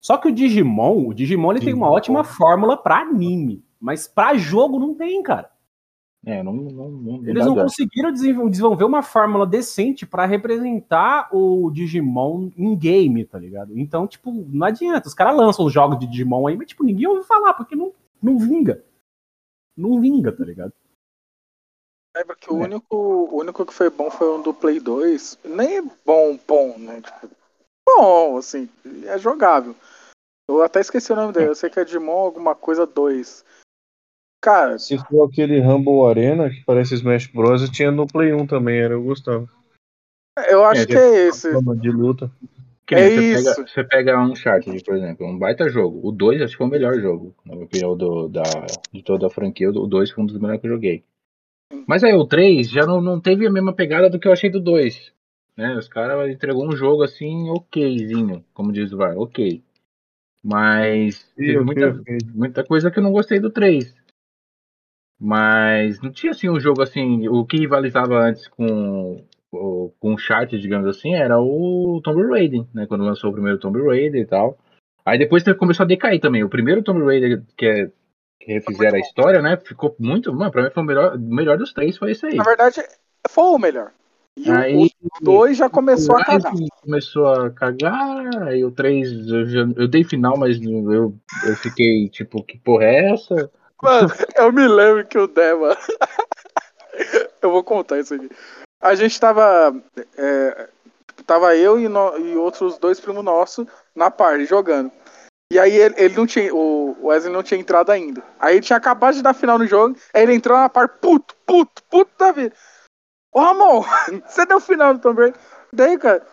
Só 0.00 0.16
que 0.18 0.28
o 0.28 0.32
Digimon, 0.32 1.06
o 1.08 1.14
Digimon 1.14 1.52
ele 1.52 1.64
tem 1.64 1.72
uma 1.74 1.90
ótima 1.90 2.22
fórmula 2.24 2.76
pra 2.76 2.98
anime, 3.00 3.64
mas 3.80 4.06
pra 4.06 4.34
jogo 4.34 4.78
não 4.78 4.94
tem, 4.94 5.22
cara. 5.22 5.50
É, 6.24 6.40
não, 6.40 6.52
não, 6.52 6.88
não, 6.88 7.26
Eles 7.26 7.44
não 7.44 7.54
conseguiram 7.56 8.12
desenvol- 8.12 8.48
desenvolver 8.48 8.84
uma 8.84 9.02
fórmula 9.02 9.44
decente 9.44 10.06
pra 10.06 10.24
representar 10.24 11.28
o 11.32 11.68
Digimon 11.72 12.50
em 12.56 12.76
game, 12.76 13.24
tá 13.24 13.38
ligado? 13.40 13.76
Então, 13.76 14.06
tipo, 14.06 14.30
não 14.30 14.66
adianta. 14.68 15.08
Os 15.08 15.14
caras 15.14 15.36
lançam 15.36 15.64
os 15.66 15.72
jogos 15.72 15.98
de 15.98 16.06
Digimon 16.06 16.46
aí, 16.46 16.56
mas, 16.56 16.68
tipo, 16.68 16.84
ninguém 16.84 17.08
ouve 17.08 17.26
falar, 17.26 17.54
porque 17.54 17.74
não, 17.74 17.92
não 18.22 18.38
vinga. 18.38 18.84
Não 19.76 20.00
vinga, 20.00 20.30
tá 20.30 20.44
ligado? 20.44 20.72
que 22.38 22.52
o 22.52 22.60
É. 22.60 22.64
único, 22.66 22.94
o 22.96 23.38
único 23.38 23.64
que 23.64 23.72
foi 23.72 23.88
bom 23.88 24.10
foi 24.10 24.28
um 24.38 24.42
do 24.42 24.52
Play 24.52 24.78
2. 24.78 25.38
Nem 25.44 25.78
é 25.78 25.82
bom, 26.04 26.38
bom, 26.46 26.78
né? 26.78 27.00
Tipo, 27.00 27.30
bom, 27.88 28.36
assim, 28.36 28.68
é 29.06 29.18
jogável. 29.18 29.74
Eu 30.48 30.62
até 30.62 30.80
esqueci 30.80 31.12
o 31.12 31.16
nome 31.16 31.32
dele, 31.32 31.48
eu 31.48 31.54
sei 31.54 31.70
que 31.70 31.80
é 31.80 31.84
Digimon 31.84 32.12
alguma 32.12 32.54
coisa 32.54 32.86
2. 32.86 33.44
Cara, 34.42 34.76
Se 34.76 34.98
for 34.98 35.28
aquele 35.28 35.60
Rumble 35.60 36.04
Arena, 36.04 36.50
que 36.50 36.64
parece 36.64 36.94
Smash 36.96 37.28
Bros, 37.28 37.70
tinha 37.70 37.92
no 37.92 38.08
Play 38.08 38.32
1 38.32 38.44
também, 38.44 38.80
era 38.80 38.94
eu 38.94 39.02
gostava. 39.02 39.48
eu 40.50 40.64
acho 40.64 40.82
É, 40.82 40.86
que 40.86 40.96
é 40.96 41.28
esse. 41.28 41.48
De 41.76 41.90
luta. 41.90 42.28
Que 42.84 42.96
É 42.96 43.08
você, 43.08 43.20
isso. 43.20 43.54
Pega, 43.54 43.68
você 43.68 43.84
pega 43.84 44.20
um 44.20 44.32
Uncharted, 44.32 44.82
por 44.84 44.96
exemplo, 44.96 45.26
um 45.28 45.38
baita 45.38 45.68
jogo. 45.68 46.00
O 46.02 46.10
2 46.10 46.42
acho 46.42 46.52
que 46.54 46.58
foi 46.58 46.66
o 46.66 46.70
melhor 46.70 46.98
jogo, 47.00 47.32
na 47.46 47.54
minha 47.54 47.66
opinião, 47.66 47.96
do, 47.96 48.28
da, 48.28 48.42
de 48.92 49.02
toda 49.04 49.28
a 49.28 49.30
franquia. 49.30 49.70
O 49.70 49.86
2 49.86 50.10
foi 50.10 50.24
um 50.24 50.26
dos 50.26 50.36
melhores 50.36 50.60
que 50.60 50.66
eu 50.66 50.72
joguei. 50.72 51.04
Mas 51.86 52.02
aí 52.02 52.12
o 52.12 52.26
3 52.26 52.68
já 52.68 52.84
não, 52.84 53.00
não 53.00 53.20
teve 53.20 53.46
a 53.46 53.50
mesma 53.50 53.72
pegada 53.72 54.10
do 54.10 54.18
que 54.18 54.26
eu 54.26 54.32
achei 54.32 54.50
do 54.50 54.60
2. 54.60 55.12
Né? 55.56 55.76
Os 55.76 55.88
caras 55.88 56.28
entregou 56.28 56.66
um 56.66 56.76
jogo 56.76 57.04
assim, 57.04 57.48
okzinho, 57.48 58.44
como 58.52 58.72
diz 58.72 58.92
o 58.92 58.96
VAR, 58.96 59.16
ok. 59.16 59.62
Mas 60.42 61.30
teve 61.36 61.60
muita, 61.60 62.02
muita 62.34 62.64
coisa 62.64 62.90
que 62.90 62.98
eu 62.98 63.02
não 63.04 63.12
gostei 63.12 63.38
do 63.38 63.48
3. 63.48 64.01
Mas 65.24 66.00
não 66.02 66.10
tinha 66.10 66.32
assim 66.32 66.48
um 66.50 66.58
jogo 66.58 66.82
assim. 66.82 67.28
O 67.28 67.46
que 67.46 67.56
rivalizava 67.56 68.18
antes 68.18 68.48
com 68.48 69.22
o 69.52 69.92
com 70.00 70.08
o 70.08 70.12
Uncharted, 70.14 70.60
digamos 70.60 70.88
assim, 70.88 71.14
era 71.14 71.38
o 71.38 72.00
Tomb 72.02 72.26
Raider, 72.26 72.64
né? 72.74 72.86
Quando 72.86 73.04
lançou 73.04 73.30
o 73.30 73.32
primeiro 73.32 73.58
Tomb 73.58 73.80
Raider 73.86 74.20
e 74.22 74.26
tal. 74.26 74.58
Aí 75.04 75.18
depois 75.18 75.44
começou 75.58 75.84
a 75.84 75.86
decair 75.86 76.20
também. 76.20 76.42
O 76.42 76.48
primeiro 76.48 76.82
Tomb 76.82 77.04
Raider 77.04 77.42
que, 77.56 77.66
é, 77.66 77.90
que 78.40 78.52
refizeram 78.52 78.96
a 78.96 79.00
história, 79.00 79.42
né? 79.42 79.56
Ficou 79.58 79.94
muito. 79.98 80.32
Mano, 80.34 80.50
pra 80.50 80.62
mim 80.64 80.70
foi 80.70 80.82
o 80.82 80.86
melhor, 80.86 81.18
melhor 81.18 81.58
dos 81.58 81.72
três, 81.72 81.96
foi 81.98 82.12
esse 82.12 82.24
aí. 82.26 82.36
Na 82.36 82.44
verdade, 82.44 82.82
foi 83.28 83.44
o 83.44 83.58
melhor. 83.58 83.92
E 84.36 84.50
Aí 84.50 84.74
o 84.74 84.88
2 85.22 85.58
já 85.58 85.68
começou 85.68 86.16
a 86.16 86.24
cagar. 86.24 86.52
Começou 86.80 87.26
a 87.26 87.50
cagar, 87.50 88.44
aí 88.48 88.64
o 88.64 88.70
3 88.72 89.12
eu, 89.28 89.46
já- 89.46 89.68
eu 89.76 89.86
dei 89.86 90.02
final, 90.02 90.38
mas 90.38 90.60
eu, 90.60 91.14
eu 91.46 91.56
fiquei 91.56 92.08
tipo, 92.08 92.42
que 92.42 92.58
porra 92.58 92.84
é 92.84 93.12
essa? 93.12 93.50
Mano, 93.82 94.08
eu 94.36 94.52
me 94.52 94.66
lembro 94.68 95.04
que 95.06 95.18
o 95.18 95.26
Dema. 95.26 95.76
eu 97.42 97.50
vou 97.50 97.64
contar 97.64 97.98
isso 97.98 98.14
aqui. 98.14 98.28
A 98.80 98.94
gente 98.94 99.18
tava. 99.18 99.74
é, 100.16 100.68
tava 101.26 101.56
eu 101.56 101.78
e, 101.80 101.88
no- 101.88 102.16
e 102.18 102.36
outros 102.36 102.78
dois 102.78 103.00
primos 103.00 103.24
nossos 103.24 103.66
na 103.94 104.10
party 104.10 104.44
jogando. 104.44 104.90
E 105.52 105.58
aí 105.58 105.74
ele, 105.76 105.94
ele 105.98 106.14
não 106.16 106.26
tinha. 106.26 106.54
O 106.54 106.96
Wesley 107.06 107.32
não 107.32 107.42
tinha 107.42 107.60
entrado 107.60 107.90
ainda. 107.90 108.22
Aí 108.38 108.54
ele 108.56 108.62
tinha 108.64 108.76
acabado 108.76 109.14
de 109.14 109.22
dar 109.22 109.34
final 109.34 109.58
no 109.58 109.66
jogo. 109.66 109.96
Aí 110.14 110.22
ele 110.22 110.34
entrou 110.34 110.56
na 110.56 110.68
party, 110.68 110.94
puto, 111.00 111.36
puto, 111.44 111.82
puto 111.90 112.10
da 112.18 112.32
vida. 112.32 112.54
Ô 113.32 113.40
Ramon, 113.40 113.84
você 114.26 114.46
deu 114.46 114.60
final 114.60 114.94
no? 114.94 115.00
Daí, 115.72 115.98
cara. 115.98 116.24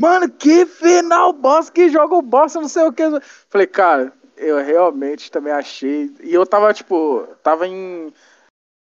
Mano, 0.00 0.28
que 0.28 0.66
final 0.66 1.32
bosta, 1.32 1.70
que 1.70 1.88
jogo 1.88 2.20
bosta, 2.20 2.60
não 2.60 2.68
sei 2.68 2.82
o 2.84 2.92
que. 2.92 3.04
Falei, 3.48 3.66
cara, 3.66 4.12
eu 4.36 4.58
realmente 4.58 5.30
também 5.30 5.52
achei. 5.52 6.14
E 6.20 6.32
eu 6.32 6.46
tava, 6.46 6.72
tipo, 6.72 7.26
tava 7.42 7.66
em. 7.66 8.12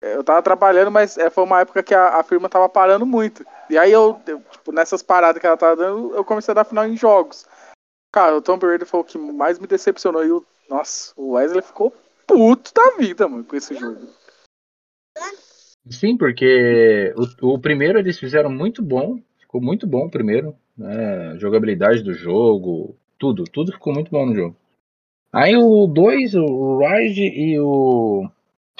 Eu 0.01 0.23
tava 0.23 0.41
trabalhando, 0.41 0.91
mas 0.91 1.17
é, 1.17 1.29
foi 1.29 1.43
uma 1.43 1.61
época 1.61 1.81
que 1.81 1.95
a, 1.95 2.19
a 2.19 2.23
firma 2.23 2.49
tava 2.49 2.69
parando 2.69 3.05
muito. 3.05 3.45
E 3.69 3.77
aí 3.77 3.91
eu, 3.91 4.19
eu, 4.27 4.41
tipo, 4.51 4.71
nessas 4.71 5.01
paradas 5.01 5.39
que 5.39 5.47
ela 5.47 5.57
tava 5.57 5.75
dando, 5.75 6.15
eu 6.15 6.23
comecei 6.23 6.51
a 6.51 6.55
dar 6.55 6.63
final 6.63 6.85
em 6.85 6.95
jogos. 6.95 7.47
Cara, 8.13 8.37
o 8.37 8.41
Tomb 8.41 8.65
Raider 8.65 8.87
foi 8.87 8.99
o 8.99 9.03
que 9.03 9.17
mais 9.17 9.57
me 9.57 9.67
decepcionou. 9.67 10.23
E 10.23 10.31
o, 10.31 10.45
nossa, 10.69 11.11
o 11.15 11.31
Wesley 11.31 11.61
ficou 11.61 11.93
puto 12.27 12.71
da 12.73 12.97
vida, 12.97 13.27
mano, 13.27 13.43
com 13.43 13.55
esse 13.55 13.73
jogo. 13.75 14.07
Sim, 15.89 16.17
porque 16.17 17.13
o, 17.41 17.53
o 17.53 17.59
primeiro 17.59 17.99
eles 17.99 18.19
fizeram 18.19 18.49
muito 18.49 18.81
bom, 18.81 19.19
ficou 19.39 19.61
muito 19.61 19.85
bom 19.85 20.05
o 20.05 20.11
primeiro, 20.11 20.55
né? 20.77 21.37
Jogabilidade 21.37 22.03
do 22.03 22.13
jogo, 22.13 22.95
tudo, 23.17 23.43
tudo 23.43 23.71
ficou 23.71 23.93
muito 23.93 24.11
bom 24.11 24.25
no 24.25 24.35
jogo. 24.35 24.55
Aí 25.35 25.57
o 25.57 25.85
2, 25.85 26.33
o 26.35 26.79
Rise 26.79 27.21
e 27.21 27.59
o, 27.59 28.25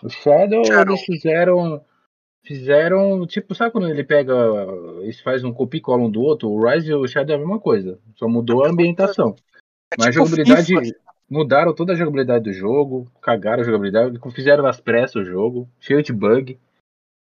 o 0.01 0.09
Shadow, 0.09 0.63
Shadow. 0.63 0.95
eles 0.95 1.05
fizeram. 1.05 1.83
Fizeram, 2.45 3.25
tipo, 3.27 3.53
sabe 3.53 3.71
quando 3.71 3.89
ele 3.89 4.05
pega. 4.05 4.33
Eles 5.01 5.19
fazem 5.19 5.49
um 5.49 5.53
copia 5.53 5.79
e 5.79 5.81
cola 5.81 6.03
um 6.03 6.09
do 6.09 6.21
outro? 6.21 6.47
O 6.47 6.65
Rise 6.65 6.91
e 6.91 6.93
o 6.93 7.05
Shadow 7.05 7.33
é 7.33 7.35
a 7.35 7.39
mesma 7.39 7.59
coisa. 7.59 7.99
Só 8.15 8.29
mudou 8.29 8.63
a 8.63 8.69
ambientação. 8.69 9.35
É 9.91 9.95
Mas 9.97 10.07
a 10.07 10.11
tipo 10.11 10.25
jogabilidade. 10.27 10.67
FIFA. 10.67 11.05
Mudaram 11.29 11.73
toda 11.73 11.91
a 11.91 11.95
jogabilidade 11.95 12.45
do 12.45 12.53
jogo, 12.53 13.11
cagaram 13.19 13.61
a 13.61 13.65
jogabilidade, 13.65 14.19
fizeram 14.31 14.65
às 14.67 14.79
pressas 14.79 15.23
o 15.23 15.25
jogo, 15.25 15.67
cheio 15.79 16.03
de 16.03 16.13
bug. 16.13 16.57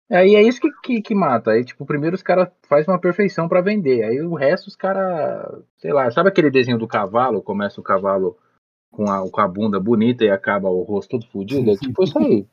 Aí 0.10 0.36
é 0.36 0.42
isso 0.42 0.60
que, 0.60 0.72
que, 0.82 1.02
que 1.02 1.14
mata. 1.14 1.52
Aí, 1.52 1.64
tipo, 1.64 1.86
primeiro 1.86 2.16
os 2.16 2.24
caras 2.24 2.48
fazem 2.64 2.92
uma 2.92 3.00
perfeição 3.00 3.48
pra 3.48 3.62
vender. 3.62 4.04
Aí 4.04 4.22
o 4.22 4.34
resto 4.34 4.68
os 4.68 4.76
caras. 4.76 5.62
Sei 5.78 5.94
lá, 5.94 6.10
sabe 6.10 6.30
aquele 6.30 6.50
desenho 6.50 6.80
do 6.80 6.88
cavalo? 6.88 7.44
Começa 7.44 7.80
o 7.80 7.84
cavalo 7.84 8.38
com 8.92 9.10
a, 9.10 9.30
com 9.30 9.42
a 9.42 9.48
bunda 9.48 9.80
bonita 9.80 10.24
e 10.24 10.30
acaba 10.30 10.70
o 10.70 10.84
rosto 10.84 11.12
todo 11.20 11.28
fodido? 11.32 11.72
É 11.72 11.76
tipo 11.76 12.04
isso 12.04 12.18
aí. 12.18 12.46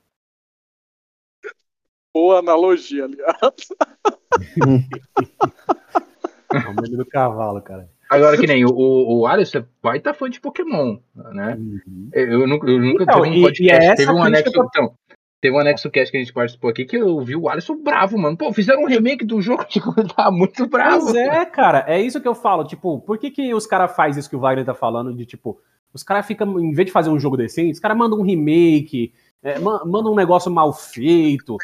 Boa 2.14 2.38
analogia, 2.38 3.04
aliás. 3.04 3.68
É 6.52 6.58
o 6.68 6.74
meme 6.80 6.96
do 6.96 7.04
cavalo, 7.04 7.60
cara. 7.60 7.88
Agora 8.08 8.36
que 8.38 8.46
nem 8.46 8.64
o, 8.64 8.68
o, 8.68 9.18
o 9.20 9.26
Alisson 9.26 9.64
vai 9.82 9.98
estar 9.98 10.14
fã 10.14 10.30
de 10.30 10.40
Pokémon, 10.40 10.98
né? 11.32 11.56
Uhum. 11.56 12.08
Eu 12.12 12.46
nunca, 12.46 12.70
eu 12.70 12.78
nunca 12.78 13.02
Então, 13.02 13.22
teve 13.22 13.34
um 13.34 13.38
e- 13.38 13.42
podcast, 13.42 13.62
e 13.64 13.70
é 13.70 13.84
essa 13.84 13.96
teve 13.96 14.12
um 14.12 14.22
anexo. 14.22 14.52
que 14.52 14.58
eu- 14.58 14.64
Então, 14.64 14.94
teve 15.40 15.56
um 15.56 15.58
anexo 15.58 15.90
cast 15.90 16.12
que 16.12 16.16
a 16.16 16.20
gente 16.20 16.32
participou 16.32 16.70
aqui 16.70 16.84
que 16.84 16.96
eu 16.96 17.20
vi 17.20 17.34
o 17.34 17.48
Alisson 17.48 17.82
bravo, 17.82 18.16
mano. 18.16 18.36
Pô, 18.36 18.52
fizeram 18.52 18.82
um 18.82 18.86
remake 18.86 19.24
do 19.24 19.42
jogo, 19.42 19.64
tipo, 19.64 19.92
ele 19.98 20.08
tava 20.14 20.30
muito 20.30 20.66
bravo. 20.68 21.06
Pois 21.06 21.16
é, 21.16 21.44
cara, 21.46 21.84
é 21.88 22.00
isso 22.00 22.20
que 22.20 22.28
eu 22.28 22.34
falo. 22.34 22.64
Tipo, 22.64 23.00
por 23.00 23.18
que, 23.18 23.30
que 23.32 23.52
os 23.52 23.66
caras 23.66 23.94
fazem 23.96 24.20
isso 24.20 24.30
que 24.30 24.36
o 24.36 24.40
Wagner 24.40 24.64
tá 24.64 24.74
falando? 24.74 25.12
De 25.12 25.26
tipo, 25.26 25.60
os 25.96 26.02
caras 26.04 26.26
ficam, 26.26 26.60
em 26.60 26.72
vez 26.72 26.86
de 26.86 26.92
fazer 26.92 27.10
um 27.10 27.18
jogo 27.18 27.36
decente, 27.36 27.72
os 27.72 27.80
caras 27.80 27.96
mandam 27.98 28.18
um 28.20 28.22
remake, 28.22 29.12
é, 29.42 29.58
ma- 29.58 29.84
mandam 29.84 30.12
um 30.12 30.16
negócio 30.16 30.50
mal 30.50 30.72
feito, 30.72 31.56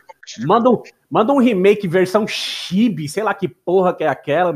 mandam, 0.46 0.82
mandam 1.10 1.36
um 1.36 1.40
remake 1.40 1.86
versão 1.86 2.26
chibi, 2.26 3.08
sei 3.08 3.22
lá 3.22 3.32
que 3.34 3.46
porra 3.48 3.94
que 3.94 4.02
é 4.04 4.08
aquela, 4.08 4.52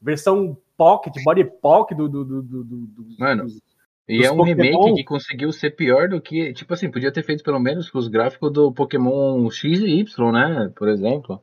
versão 0.00 0.56
pocket, 0.76 1.14
body 1.24 1.44
pocket 1.44 1.96
do. 1.96 2.08
do, 2.08 2.24
do, 2.24 2.42
do, 2.42 3.06
Mano, 3.18 3.44
dos- 3.44 3.60
E 4.06 4.18
dos 4.18 4.26
é 4.26 4.30
um 4.30 4.36
Pokémon. 4.36 4.62
remake 4.62 4.94
que 4.96 5.04
conseguiu 5.04 5.50
ser 5.52 5.70
pior 5.70 6.08
do 6.08 6.20
que. 6.20 6.52
Tipo 6.52 6.74
assim, 6.74 6.90
podia 6.90 7.10
ter 7.12 7.22
feito 7.22 7.42
pelo 7.42 7.58
menos 7.58 7.88
com 7.90 7.98
os 7.98 8.08
gráficos 8.08 8.52
do 8.52 8.70
Pokémon 8.72 9.48
X 9.50 9.80
e 9.80 10.00
Y, 10.00 10.32
né? 10.32 10.70
Por 10.76 10.88
exemplo. 10.88 11.40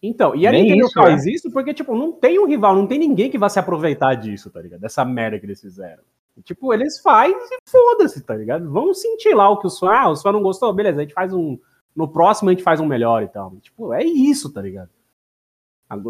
Então, 0.00 0.32
e 0.36 0.46
a 0.46 0.52
Nem 0.52 0.62
Nintendo 0.62 0.84
isso, 0.86 0.94
faz 0.94 1.26
isso 1.26 1.50
porque, 1.50 1.74
tipo, 1.74 1.96
não 1.96 2.12
tem 2.12 2.38
um 2.38 2.46
rival, 2.46 2.76
não 2.76 2.86
tem 2.86 3.00
ninguém 3.00 3.28
que 3.28 3.36
vai 3.36 3.50
se 3.50 3.58
aproveitar 3.58 4.14
disso, 4.14 4.48
tá 4.48 4.62
ligado? 4.62 4.78
Dessa 4.80 5.04
merda 5.04 5.40
que 5.40 5.46
eles 5.46 5.60
fizeram. 5.60 6.04
Tipo, 6.44 6.72
eles 6.72 7.00
fazem 7.00 7.36
e 7.36 7.58
foda-se, 7.70 8.22
tá 8.22 8.34
ligado? 8.34 8.70
Vamos 8.70 9.00
sentir 9.00 9.34
lá 9.34 9.48
o 9.50 9.58
que 9.58 9.66
o 9.66 9.70
fã, 9.70 9.90
ah, 9.92 10.10
o 10.10 10.16
fã 10.16 10.32
não 10.32 10.42
gostou, 10.42 10.72
beleza, 10.72 10.98
a 10.98 11.02
gente 11.02 11.14
faz 11.14 11.32
um. 11.32 11.58
No 11.94 12.06
próximo 12.08 12.48
a 12.48 12.52
gente 12.52 12.62
faz 12.62 12.78
um 12.80 12.86
melhor 12.86 13.22
e 13.22 13.28
tal. 13.28 13.52
Tipo, 13.60 13.92
é 13.92 14.04
isso, 14.04 14.52
tá 14.52 14.62
ligado? 14.62 14.90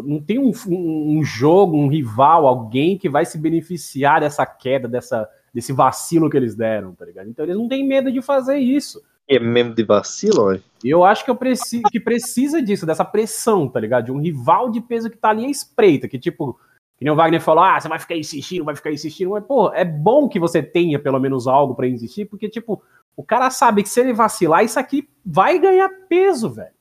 Não 0.03 0.19
tem 0.21 0.37
um, 0.37 0.51
um- 0.67 1.19
um 1.19 1.23
jogo, 1.23 1.77
um 1.77 1.87
rival, 1.87 2.45
alguém 2.45 2.97
que 2.97 3.07
vai 3.09 3.25
se 3.25 3.37
beneficiar 3.37 4.19
dessa 4.19 4.45
queda, 4.45 4.87
dessa, 4.89 5.27
desse 5.53 5.71
vacilo 5.71 6.29
que 6.29 6.35
eles 6.35 6.53
deram, 6.53 6.93
tá 6.93 7.05
ligado? 7.05 7.29
Então 7.29 7.45
eles 7.45 7.55
não 7.57 7.67
têm 7.69 7.87
medo 7.87 8.11
de 8.11 8.21
fazer 8.21 8.57
isso. 8.57 9.01
É 9.27 9.39
mesmo 9.39 9.73
de 9.73 9.83
vacilo. 9.83 10.55
E 10.83 10.89
eu 10.89 11.05
acho 11.05 11.23
que 11.23 11.31
eu 11.31 11.35
preciso 11.35 11.83
que 11.89 11.99
precisa 11.99 12.61
disso, 12.61 12.85
dessa 12.85 13.05
pressão, 13.05 13.69
tá 13.69 13.79
ligado? 13.79 14.05
De 14.05 14.11
um 14.11 14.19
rival 14.19 14.69
de 14.69 14.81
peso 14.81 15.09
que 15.09 15.17
tá 15.17 15.29
ali 15.29 15.45
à 15.45 15.49
espreita, 15.49 16.07
que 16.09 16.19
tipo, 16.19 16.59
que 16.99 17.05
nem 17.05 17.13
o 17.13 17.15
Wagner 17.15 17.39
falou, 17.39 17.63
ah, 17.63 17.79
você 17.79 17.87
vai 17.87 17.97
ficar 17.97 18.17
insistindo, 18.17 18.65
vai 18.65 18.75
ficar 18.75 18.91
insistindo, 18.91 19.31
mas 19.31 19.45
pô, 19.45 19.71
é 19.73 19.85
bom 19.85 20.27
que 20.27 20.37
você 20.37 20.61
tenha 20.61 20.99
pelo 20.99 21.17
menos 21.17 21.47
algo 21.47 21.73
pra 21.73 21.87
insistir, 21.87 22.25
porque 22.25 22.49
tipo, 22.49 22.83
o 23.15 23.23
cara 23.23 23.49
sabe 23.49 23.83
que 23.83 23.89
se 23.89 24.01
ele 24.01 24.11
vacilar, 24.11 24.65
isso 24.65 24.77
aqui 24.77 25.07
vai 25.25 25.57
ganhar 25.57 25.87
peso, 26.09 26.49
velho. 26.49 26.73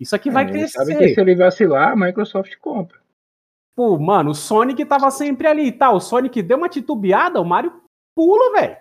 Isso 0.00 0.16
aqui 0.16 0.30
vai 0.30 0.44
É, 0.44 0.48
ele 0.48 0.58
crescer. 0.60 0.78
Sabe 0.78 0.96
que 0.96 1.14
se 1.14 1.20
ele 1.20 1.34
vacilar, 1.34 1.92
a 1.92 1.96
Microsoft 1.96 2.56
compra. 2.62 2.98
Pô, 3.76 3.98
mano, 3.98 4.30
o 4.30 4.34
Sonic 4.34 4.82
tava 4.86 5.10
sempre 5.10 5.46
ali, 5.46 5.70
tá? 5.70 5.90
O 5.90 6.00
Sonic 6.00 6.40
deu 6.40 6.56
uma 6.56 6.68
titubeada, 6.70 7.38
o 7.38 7.44
Mario 7.44 7.72
pula, 8.16 8.58
velho. 8.58 8.76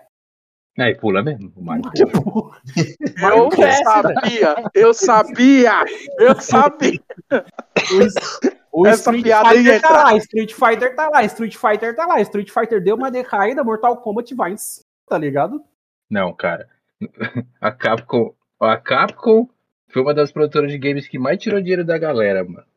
Aí 0.79 0.95
pula 0.95 1.21
mesmo. 1.21 1.51
O 1.53 1.61
Mario. 1.61 1.91
Tipo, 1.91 2.55
Eu 3.19 3.51
sabia, 3.83 4.55
eu 4.73 4.93
sabia, 4.93 5.85
eu 6.17 6.39
sabia. 6.39 7.01
O 8.77 8.85
Essa 8.85 9.09
Street 9.09 9.23
piada 9.23 9.55
ia 9.55 9.59
Fighter 9.59 9.81
tá 9.81 9.87
entrar. 9.87 10.03
lá, 10.03 10.17
Street 10.17 10.53
Fighter 10.53 10.95
tá 10.95 11.09
lá, 11.09 11.23
Street 11.23 11.55
Fighter 11.55 11.95
tá 11.95 12.05
lá, 12.05 12.21
Street 12.21 12.51
Fighter 12.51 12.83
deu 12.83 12.95
uma 12.95 13.09
decaída, 13.09 13.63
Mortal 13.63 13.97
Kombat 13.97 14.35
vai 14.35 14.51
em 14.51 14.57
cima, 14.57 14.85
tá 15.07 15.17
ligado? 15.17 15.63
Não, 16.07 16.31
cara. 16.31 16.69
A 17.59 17.71
Capcom. 17.71 18.35
A 18.59 18.77
Capcom 18.77 19.49
foi 19.87 20.03
uma 20.03 20.13
das 20.13 20.31
produtoras 20.31 20.71
de 20.71 20.77
games 20.77 21.07
que 21.07 21.17
mais 21.17 21.39
tirou 21.41 21.59
dinheiro 21.59 21.83
da 21.83 21.97
galera, 21.97 22.43
mano. 22.43 22.67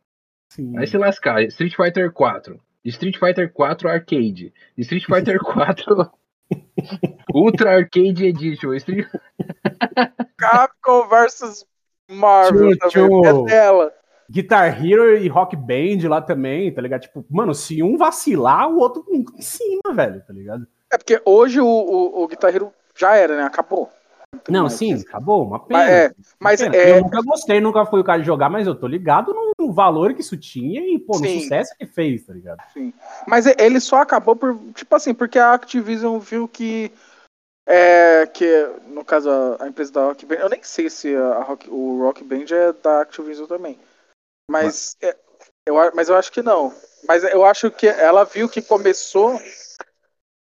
Sim. 0.48 0.72
Vai 0.72 0.86
se 0.86 0.96
lascar. 0.96 1.42
Street 1.42 1.76
Fighter 1.76 2.11
4. 2.11 2.59
Street 2.82 3.18
Fighter 3.18 3.53
4 3.53 3.86
Arcade. 3.90 4.55
Street 4.78 5.05
Fighter 5.05 5.38
4 5.44 6.11
Ultra 7.34 7.76
Arcade 7.76 8.24
Edition. 8.24 8.72
Street... 8.72 9.07
Capcom 10.38 11.07
versus 11.09 11.66
Marvel 12.11 12.76
também, 12.78 12.88
tchô. 12.88 13.26
é 13.26 13.51
dela. 13.51 13.99
Guitar 14.30 14.84
Hero 14.84 15.16
e 15.16 15.26
Rock 15.28 15.56
Band 15.56 16.08
lá 16.08 16.22
também, 16.22 16.72
tá 16.72 16.80
ligado? 16.80 17.00
Tipo, 17.02 17.24
mano, 17.28 17.54
se 17.54 17.82
um 17.82 17.96
vacilar, 17.96 18.68
o 18.70 18.78
outro 18.78 19.04
em 19.10 19.24
cima, 19.42 19.92
velho, 19.92 20.22
tá 20.26 20.32
ligado? 20.32 20.66
É 20.92 20.96
porque 20.96 21.20
hoje 21.24 21.60
o, 21.60 21.66
o, 21.66 22.22
o 22.22 22.28
Guitar 22.28 22.54
Hero 22.54 22.72
já 22.96 23.14
era, 23.16 23.36
né? 23.36 23.42
Acabou. 23.42 23.90
Não, 24.48 24.62
mais. 24.62 24.74
sim, 24.74 24.94
acabou, 24.94 25.44
uma 25.44 25.58
pena. 25.58 25.80
Mas, 25.80 25.90
é, 25.92 26.14
mas 26.38 26.60
Pena. 26.60 26.76
é, 26.76 26.90
Eu 26.92 27.02
nunca 27.02 27.20
gostei, 27.22 27.60
nunca 27.60 27.84
fui 27.84 28.00
o 28.00 28.04
cara 28.04 28.20
de 28.20 28.26
jogar, 28.26 28.48
mas 28.48 28.66
eu 28.66 28.74
tô 28.74 28.86
ligado 28.86 29.34
no, 29.34 29.52
no 29.58 29.72
valor 29.72 30.14
que 30.14 30.20
isso 30.20 30.36
tinha 30.36 30.80
e, 30.80 30.98
pô, 31.00 31.18
no 31.18 31.26
Sim. 31.26 31.40
sucesso 31.40 31.74
que 31.76 31.84
fez, 31.84 32.24
tá 32.24 32.32
ligado? 32.32 32.60
Mas 33.26 33.46
e- 33.46 33.56
ele 33.58 33.80
só 33.80 33.96
acabou 33.96 34.36
por, 34.36 34.56
tipo 34.74 34.94
assim, 34.94 35.12
porque 35.12 35.38
a 35.38 35.52
Activision 35.52 36.18
viu 36.20 36.46
que, 36.46 36.92
é, 37.66 38.26
que 38.26 38.46
no 38.86 39.04
caso 39.04 39.28
a, 39.28 39.64
a 39.64 39.68
empresa 39.68 39.92
da 39.92 40.04
Rock 40.06 40.24
Band, 40.24 40.36
eu 40.36 40.48
nem 40.48 40.62
sei 40.62 40.88
se 40.88 41.14
a 41.14 41.42
Rock- 41.42 41.68
o 41.68 41.98
Rock 42.02 42.22
Band 42.24 42.44
é 42.50 42.72
da 42.72 43.00
Activision 43.02 43.46
também, 43.46 43.78
mas, 44.51 44.96
é, 45.01 45.16
eu, 45.64 45.74
mas 45.94 46.09
eu 46.09 46.16
acho 46.16 46.32
que 46.32 46.42
não. 46.42 46.74
Mas 47.07 47.22
eu 47.22 47.44
acho 47.44 47.70
que 47.70 47.86
ela 47.86 48.24
viu 48.24 48.48
que 48.48 48.61
começou, 48.61 49.38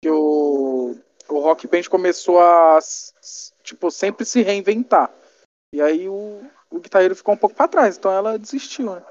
que 0.03 0.11
o, 0.11 0.97
o 1.29 1.39
Rock 1.39 1.69
Band 1.69 1.85
começou 1.89 2.41
a, 2.41 2.81
tipo, 3.63 3.91
sempre 3.93 4.25
se 4.25 4.43
reinventar. 4.43 5.09
E 5.73 5.81
aí 5.81 6.09
o, 6.09 6.43
o 6.69 6.81
Guitar 6.81 7.03
Hero 7.03 7.15
ficou 7.15 7.35
um 7.35 7.39
pouco 7.39 7.55
pra 7.55 7.69
trás, 7.69 7.97
então 7.97 8.11
ela 8.11 8.37
desistiu, 8.37 8.93
né? 8.93 9.03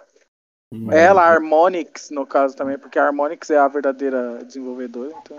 Ela, 0.92 1.24
a 1.24 1.34
Harmonix, 1.34 2.10
no 2.12 2.26
caso 2.26 2.56
também, 2.56 2.78
porque 2.78 3.00
a 3.00 3.06
Harmonix 3.06 3.50
é 3.50 3.58
a 3.58 3.68
verdadeira 3.68 4.44
desenvolvedora, 4.44 5.14
então. 5.22 5.38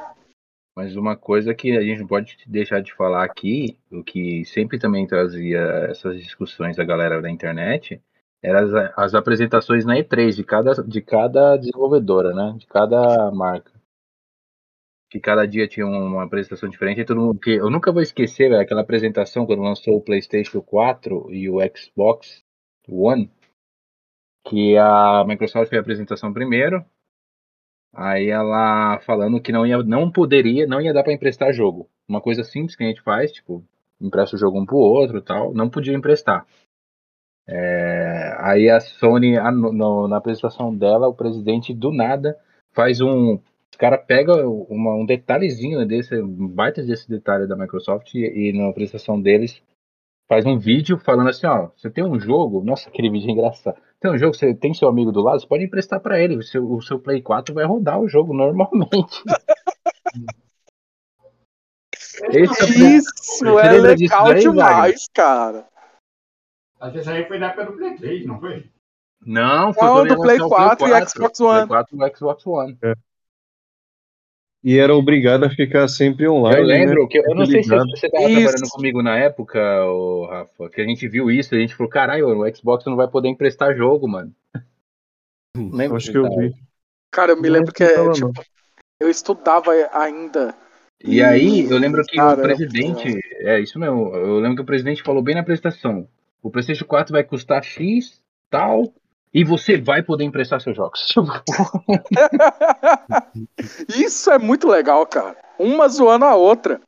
Mas 0.75 0.97
uma 0.97 1.17
coisa 1.17 1.55
que 1.55 1.77
a 1.77 1.83
gente 1.83 2.01
não 2.01 2.07
pode 2.07 2.39
deixar 2.47 2.81
de 2.81 2.95
falar 2.95 3.25
aqui, 3.25 3.79
o 3.91 4.03
que 4.03 4.45
sempre 4.47 4.79
também 4.79 5.07
trazia 5.07 5.61
essas 5.91 6.19
discussões 6.19 6.77
da 6.77 6.85
galera 6.85 7.21
da 7.21 7.31
internet, 7.31 8.01
eram 8.43 8.61
as, 8.61 8.93
as 8.97 9.15
apresentações 9.15 9.85
na 9.85 9.97
E3 9.97 10.35
de 10.35 10.45
cada, 10.45 10.75
de 10.83 11.01
cada 11.01 11.57
desenvolvedora, 11.57 12.35
né? 12.35 12.55
De 12.59 12.67
cada 12.67 13.31
marca. 13.31 13.73
Que 15.11 15.21
cada 15.21 15.47
dia 15.47 15.69
tinha 15.69 15.87
uma 15.87 16.25
apresentação 16.25 16.69
diferente. 16.69 17.01
E 17.01 17.05
todo 17.05 17.21
mundo, 17.21 17.39
que 17.39 17.53
eu 17.53 17.71
nunca 17.71 17.93
vou 17.93 18.03
esquecer 18.03 18.49
velho, 18.49 18.63
aquela 18.63 18.81
apresentação 18.81 19.47
quando 19.47 19.63
lançou 19.63 19.97
o 19.97 20.01
PlayStation 20.01 20.61
4 20.63 21.33
e 21.33 21.49
o 21.51 21.59
Xbox 21.77 22.43
One, 22.89 23.31
que 24.47 24.77
a 24.77 25.25
Microsoft 25.27 25.69
fez 25.69 25.79
a 25.79 25.83
apresentação 25.83 26.33
primeiro, 26.33 26.85
Aí 27.95 28.29
ela 28.31 28.99
falando 29.01 29.41
que 29.41 29.53
não 29.53 29.67
ia, 29.67 29.83
não 29.83 30.11
poderia, 30.11 30.67
não 30.67 30.81
ia 30.81 30.95
dar 30.95 31.03
pra 31.03 31.13
emprestar 31.13 31.53
jogo. 31.53 31.89
Uma 32.09 32.21
coisa 32.23 32.43
simples 32.43 32.75
que 32.75 32.83
a 32.83 32.87
gente 32.87 33.03
faz, 33.03 33.31
tipo, 33.33 33.63
empresta 34.01 34.35
o 34.35 34.39
jogo 34.39 34.59
um 34.59 34.65
pro 34.65 34.79
outro, 34.79 35.21
tal, 35.21 35.53
não 35.53 35.69
podia 35.69 35.95
emprestar. 35.95 36.47
É, 37.47 38.37
aí 38.39 38.71
a 38.71 38.81
Sony, 38.81 39.37
a- 39.37 39.51
no- 39.51 40.07
na 40.09 40.17
apresentação 40.17 40.75
dela, 40.75 41.09
o 41.09 41.15
presidente 41.15 41.75
do 41.75 41.93
nada 41.93 42.39
faz 42.73 43.01
um, 43.01 43.35
o 43.35 43.79
cara 43.79 43.99
pega 43.99 44.47
uma- 44.47 44.95
um 44.95 45.05
detalhezinho 45.05 45.85
desse, 45.87 46.15
um 46.21 46.47
baita 46.47 46.83
desse 46.83 47.09
detalhe 47.09 47.47
da 47.47 47.57
Microsoft 47.57 48.15
e, 48.15 48.21
e 48.21 48.53
na 48.53 48.69
apresentação 48.69 49.21
deles 49.21 49.61
faz 50.29 50.47
um 50.47 50.59
vídeo 50.59 50.99
falando 50.99 51.29
assim, 51.29 51.47
ó, 51.47 51.69
você 51.77 51.91
tem 51.91 52.05
um 52.05 52.19
jogo, 52.19 52.63
nossa, 52.63 52.89
aquele 52.89 53.11
vídeo 53.11 53.29
é 53.29 53.33
engraçado. 53.33 53.77
Tem 54.01 54.11
um 54.11 54.19
jogo, 54.19 54.35
você 54.35 54.55
tem 54.55 54.73
seu 54.73 54.89
amigo 54.89 55.13
do 55.13 55.21
lado, 55.21 55.41
você 55.41 55.47
pode 55.47 55.65
emprestar 55.65 56.01
pra 56.01 56.19
ele, 56.19 56.37
o 56.37 56.43
seu, 56.43 56.71
o 56.71 56.81
seu 56.81 56.99
Play 56.99 57.21
4 57.21 57.55
vai 57.55 57.65
rodar 57.65 58.01
o 58.01 58.09
jogo 58.09 58.33
normalmente. 58.33 59.23
Esse 62.31 62.63
é 62.63 62.97
Isso 62.97 63.59
é 63.59 63.95
disso 63.95 64.25
legal 64.25 64.35
demais, 64.35 65.09
cara. 65.13 65.67
Acho 66.83 66.93
que 66.95 66.99
isso 66.99 67.11
aí 67.11 67.25
foi 67.27 67.39
na 67.39 67.47
época 67.47 67.67
do 67.67 67.73
Play 67.75 67.95
3, 67.95 68.27
não 68.27 68.41
foi? 68.41 68.65
Não, 69.25 69.73
foi 69.73 69.87
Não, 69.87 70.05
do 70.05 70.21
Play 70.21 70.39
lançou 70.39 70.47
o 70.49 70.51
4 70.51 70.89
e 70.89 71.09
Xbox 71.09 71.41
One. 71.41 71.69
Play 71.69 71.69
4 71.69 71.97
e 71.97 72.17
Xbox 72.17 72.47
One. 72.47 72.79
E 74.65 74.79
era 74.79 74.93
obrigado 74.93 75.45
a 75.45 75.51
ficar 75.51 75.87
sempre 75.87 76.29
online. 76.29 76.59
eu 76.59 76.67
lembro 76.67 77.03
né? 77.03 77.09
que 77.09 77.19
eu 77.19 77.35
não 77.37 77.47
sei 77.47 77.63
se 77.63 77.69
você 77.69 78.07
estava 78.07 78.27
trabalhando 78.27 78.71
comigo 78.71 79.01
na 79.01 79.17
época, 79.17 79.61
ô, 79.87 80.27
Rafa, 80.27 80.71
que 80.71 80.81
a 80.81 80.85
gente 80.85 81.07
viu 81.07 81.31
isso 81.31 81.55
e 81.55 81.59
a 81.59 81.61
gente 81.61 81.75
falou, 81.77 81.91
caralho, 81.91 82.27
o 82.37 82.57
Xbox 82.57 82.85
não 82.85 82.97
vai 82.97 83.07
poder 83.07 83.29
emprestar 83.29 83.77
jogo, 83.77 84.09
mano. 84.09 84.35
Lembra 85.57 85.99
Acho 85.99 86.11
que 86.11 86.19
eu 86.19 86.29
vi. 86.37 86.53
Cara, 87.13 87.31
eu 87.31 87.37
me 87.37 87.49
Não 87.49 87.59
lembro 87.59 87.73
que 87.73 87.85
é, 87.85 88.11
tipo, 88.11 88.33
eu 89.01 89.09
estudava 89.09 89.71
ainda. 89.93 90.53
E 91.05 91.23
aí, 91.23 91.71
eu 91.71 91.79
lembro 91.79 92.05
que 92.05 92.17
Cara, 92.17 92.41
o 92.41 92.43
presidente. 92.43 93.21
É 93.41 93.61
isso 93.61 93.79
mesmo. 93.79 94.15
Eu 94.17 94.41
lembro 94.41 94.57
que 94.57 94.63
o 94.63 94.67
presidente 94.67 95.03
falou 95.03 95.23
bem 95.23 95.35
na 95.35 95.43
apresentação. 95.43 96.09
O 96.43 96.51
PlayStation 96.51 96.85
4 96.85 97.13
vai 97.13 97.25
custar 97.25 97.63
X, 97.63 98.21
tal 98.51 98.93
e 99.35 99.45
você 99.45 99.81
vai 99.81 100.03
poder 100.03 100.25
emprestar 100.25 100.61
seus 100.61 100.77
jogos. 100.77 101.07
Isso 103.97 104.31
é 104.31 104.39
muito 104.39 104.69
legal, 104.69 105.07
cara. 105.07 105.37
Uma 105.59 105.89
zoando 105.89 106.25
a 106.27 106.35
outra. 106.35 106.81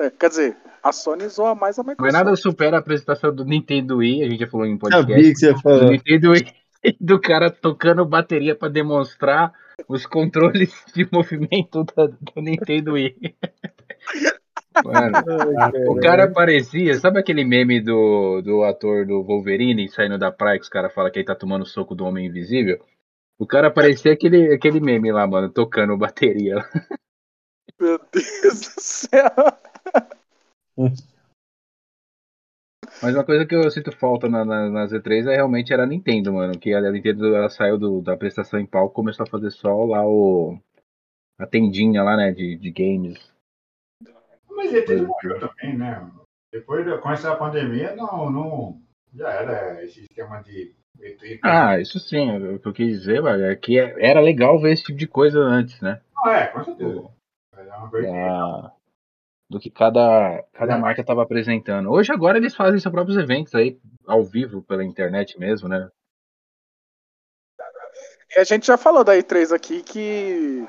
É, 0.00 0.10
quer 0.10 0.28
dizer, 0.30 0.56
a 0.82 0.90
Sony 0.92 1.28
zoa 1.28 1.54
mais 1.54 1.78
a 1.78 1.82
Mas 1.82 1.92
Microsoft. 1.92 2.12
nada 2.24 2.36
supera 2.36 2.76
a 2.76 2.80
apresentação 2.80 3.34
do 3.34 3.44
Nintendo 3.44 3.98
Wii, 3.98 4.22
a 4.24 4.28
gente 4.28 4.40
já 4.40 4.46
falou 4.48 4.66
em 4.66 4.76
Sabia 4.78 5.00
podcast. 5.00 5.32
que 5.32 5.36
você 5.38 5.46
ia 5.46 5.52
Do 5.54 5.60
falar. 5.60 5.90
Nintendo 5.90 6.30
Wii, 6.30 6.46
do 7.00 7.20
cara 7.20 7.50
tocando 7.50 8.04
bateria 8.04 8.54
pra 8.56 8.68
demonstrar 8.68 9.52
os 9.88 10.04
controles 10.06 10.72
de 10.94 11.08
movimento 11.12 11.84
da- 11.96 12.06
do 12.06 12.40
Nintendo 12.42 12.92
Wii. 12.94 13.14
Mano, 14.84 15.18
o 15.88 16.00
cara 16.00 16.30
parecia, 16.30 16.94
sabe 16.98 17.18
aquele 17.18 17.44
meme 17.44 17.80
do, 17.80 18.40
do 18.42 18.62
ator 18.62 19.06
do 19.06 19.22
Wolverine 19.22 19.88
saindo 19.88 20.18
da 20.18 20.32
praia 20.32 20.58
que 20.58 20.64
os 20.64 20.68
caras 20.68 20.92
falam 20.92 21.10
que 21.10 21.18
ele 21.18 21.26
tá 21.26 21.34
tomando 21.34 21.66
soco 21.66 21.94
do 21.94 22.04
Homem 22.04 22.26
Invisível? 22.26 22.84
O 23.38 23.46
cara 23.46 23.70
parecia 23.70 24.12
aquele, 24.12 24.52
aquele 24.54 24.80
meme 24.80 25.10
lá, 25.10 25.26
mano, 25.26 25.50
tocando 25.50 25.96
bateria. 25.96 26.56
Meu 27.80 27.98
Deus 28.12 28.60
do 28.60 28.80
céu. 28.80 29.30
Mas 33.02 33.14
uma 33.14 33.24
coisa 33.24 33.44
que 33.44 33.54
eu 33.54 33.68
sinto 33.70 33.90
falta 33.90 34.28
na, 34.28 34.44
na, 34.44 34.70
na 34.70 34.86
Z3 34.86 35.26
é 35.28 35.34
realmente 35.34 35.72
era 35.72 35.82
a 35.82 35.86
Nintendo, 35.86 36.32
mano. 36.32 36.56
Que 36.58 36.72
a 36.72 36.80
Nintendo 36.92 37.34
ela 37.34 37.48
saiu 37.48 37.76
do- 37.78 38.00
da 38.00 38.16
prestação 38.16 38.60
em 38.60 38.66
palco 38.66 38.92
e 38.92 38.94
começou 38.94 39.24
a 39.24 39.26
fazer 39.26 39.50
só 39.50 39.84
lá 39.84 40.06
o. 40.06 40.56
A 41.38 41.46
tendinha 41.46 42.02
lá, 42.02 42.16
né, 42.16 42.30
de, 42.30 42.56
de 42.56 42.70
games. 42.70 43.31
Mas 44.56 44.72
ele 44.72 44.82
tudo 44.82 45.06
morreu 45.06 45.40
também, 45.40 45.76
né? 45.76 46.10
Depois, 46.52 46.84
da- 46.84 46.98
com 46.98 47.10
essa 47.10 47.34
pandemia, 47.36 47.94
não, 47.96 48.30
não. 48.30 48.82
Já 49.14 49.30
era 49.30 49.84
esse 49.84 50.02
esquema 50.02 50.42
de. 50.42 50.74
Ah, 51.42 51.78
isso 51.80 51.98
sim, 51.98 52.30
o 52.54 52.58
que 52.58 52.68
eu 52.68 52.72
quis 52.72 53.00
dizer, 53.00 53.22
velho, 53.22 53.44
é 53.46 53.56
que 53.56 53.78
era 53.78 54.20
legal 54.20 54.60
ver 54.60 54.72
esse 54.72 54.84
tipo 54.84 54.98
de 54.98 55.06
coisa 55.06 55.38
antes, 55.40 55.80
né? 55.80 56.00
Não, 56.14 56.30
é, 56.32 56.46
com 56.46 56.64
certeza. 56.64 57.08
É 57.56 57.76
uma 57.76 57.90
coisa 57.90 58.06
Da- 58.10 58.72
do 59.50 59.58
que 59.60 59.68
cada, 59.70 60.42
cada 60.52 60.78
marca 60.78 61.04
tava 61.04 61.22
apresentando. 61.22 61.90
Hoje, 61.90 62.12
agora, 62.12 62.38
eles 62.38 62.54
fazem 62.54 62.78
seus 62.80 62.92
próprios 62.92 63.18
eventos 63.18 63.54
aí, 63.54 63.78
ao 64.06 64.22
vivo, 64.22 64.62
pela 64.62 64.84
internet 64.84 65.38
mesmo, 65.38 65.68
né? 65.68 65.90
E 68.34 68.38
a 68.38 68.44
gente 68.44 68.66
já 68.66 68.76
falou 68.78 69.04
da 69.04 69.14
E3 69.16 69.52
aqui 69.52 69.82
que 69.82 70.64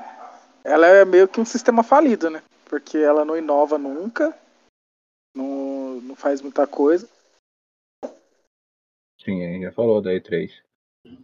ela 0.64 0.86
é 0.86 1.04
meio 1.04 1.26
que 1.28 1.40
um 1.40 1.44
sistema 1.44 1.82
falido, 1.82 2.28
né? 2.28 2.42
Porque 2.68 2.98
ela 2.98 3.24
não 3.24 3.36
inova 3.36 3.78
nunca, 3.78 4.36
não, 5.34 6.00
não 6.00 6.16
faz 6.16 6.40
muita 6.40 6.66
coisa. 6.66 7.08
Sim, 9.24 9.44
a 9.44 9.52
gente 9.52 9.62
já 9.62 9.72
falou 9.72 10.02
da 10.02 10.10
E3. 10.10 10.50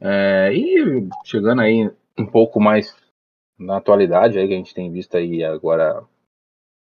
É, 0.01 0.53
e 0.53 1.09
chegando 1.25 1.63
aí 1.63 1.91
um 2.19 2.27
pouco 2.27 2.61
mais 2.61 2.95
na 3.59 3.77
atualidade, 3.77 4.39
aí 4.39 4.47
que 4.47 4.55
a 4.55 4.57
gente 4.57 4.75
tem 4.75 4.91
visto 4.91 5.17
aí 5.17 5.45
agora 5.45 6.05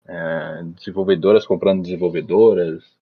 é, 0.06 0.64
desenvolvedoras 0.76 1.46
comprando 1.46 1.82
desenvolvedoras. 1.82 2.98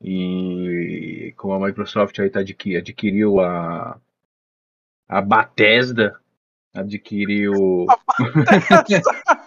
E 0.00 1.32
como 1.38 1.54
a 1.54 1.66
Microsoft 1.66 2.18
aí 2.18 2.28
tá 2.28 2.40
adqui- 2.40 2.76
adquiriu 2.76 3.40
a, 3.40 3.98
a 5.08 5.22
Bethesda, 5.22 6.20
adquiriu, 6.74 7.86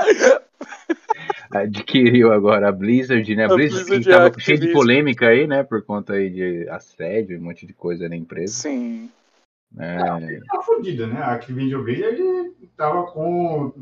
adquiriu 1.50 2.32
agora 2.32 2.68
a 2.68 2.72
Blizzard, 2.72 3.34
né? 3.34 3.44
A 3.44 3.46
A 3.46 3.54
Blizzard, 3.54 3.84
Blizzard 3.84 4.04
que 4.04 4.12
a 4.12 4.30
tava 4.30 4.40
cheio 4.40 4.58
de 4.58 4.72
polêmica 4.72 5.28
aí, 5.28 5.46
né? 5.46 5.62
Por 5.62 5.82
conta 5.82 6.14
aí 6.14 6.30
de 6.30 6.68
assédio 6.68 7.36
e 7.36 7.38
um 7.38 7.42
monte 7.42 7.66
de 7.66 7.72
coisa 7.72 8.08
na 8.08 8.16
empresa. 8.16 8.52
Sim. 8.52 9.10
É, 9.78 9.98
tá 9.98 10.62
fodida, 10.62 11.06
né? 11.06 11.20
A 11.20 11.34
Activision 11.34 11.82
Blizzard 11.82 12.20
ele 12.20 12.54
tava 12.76 13.06
com. 13.12 13.72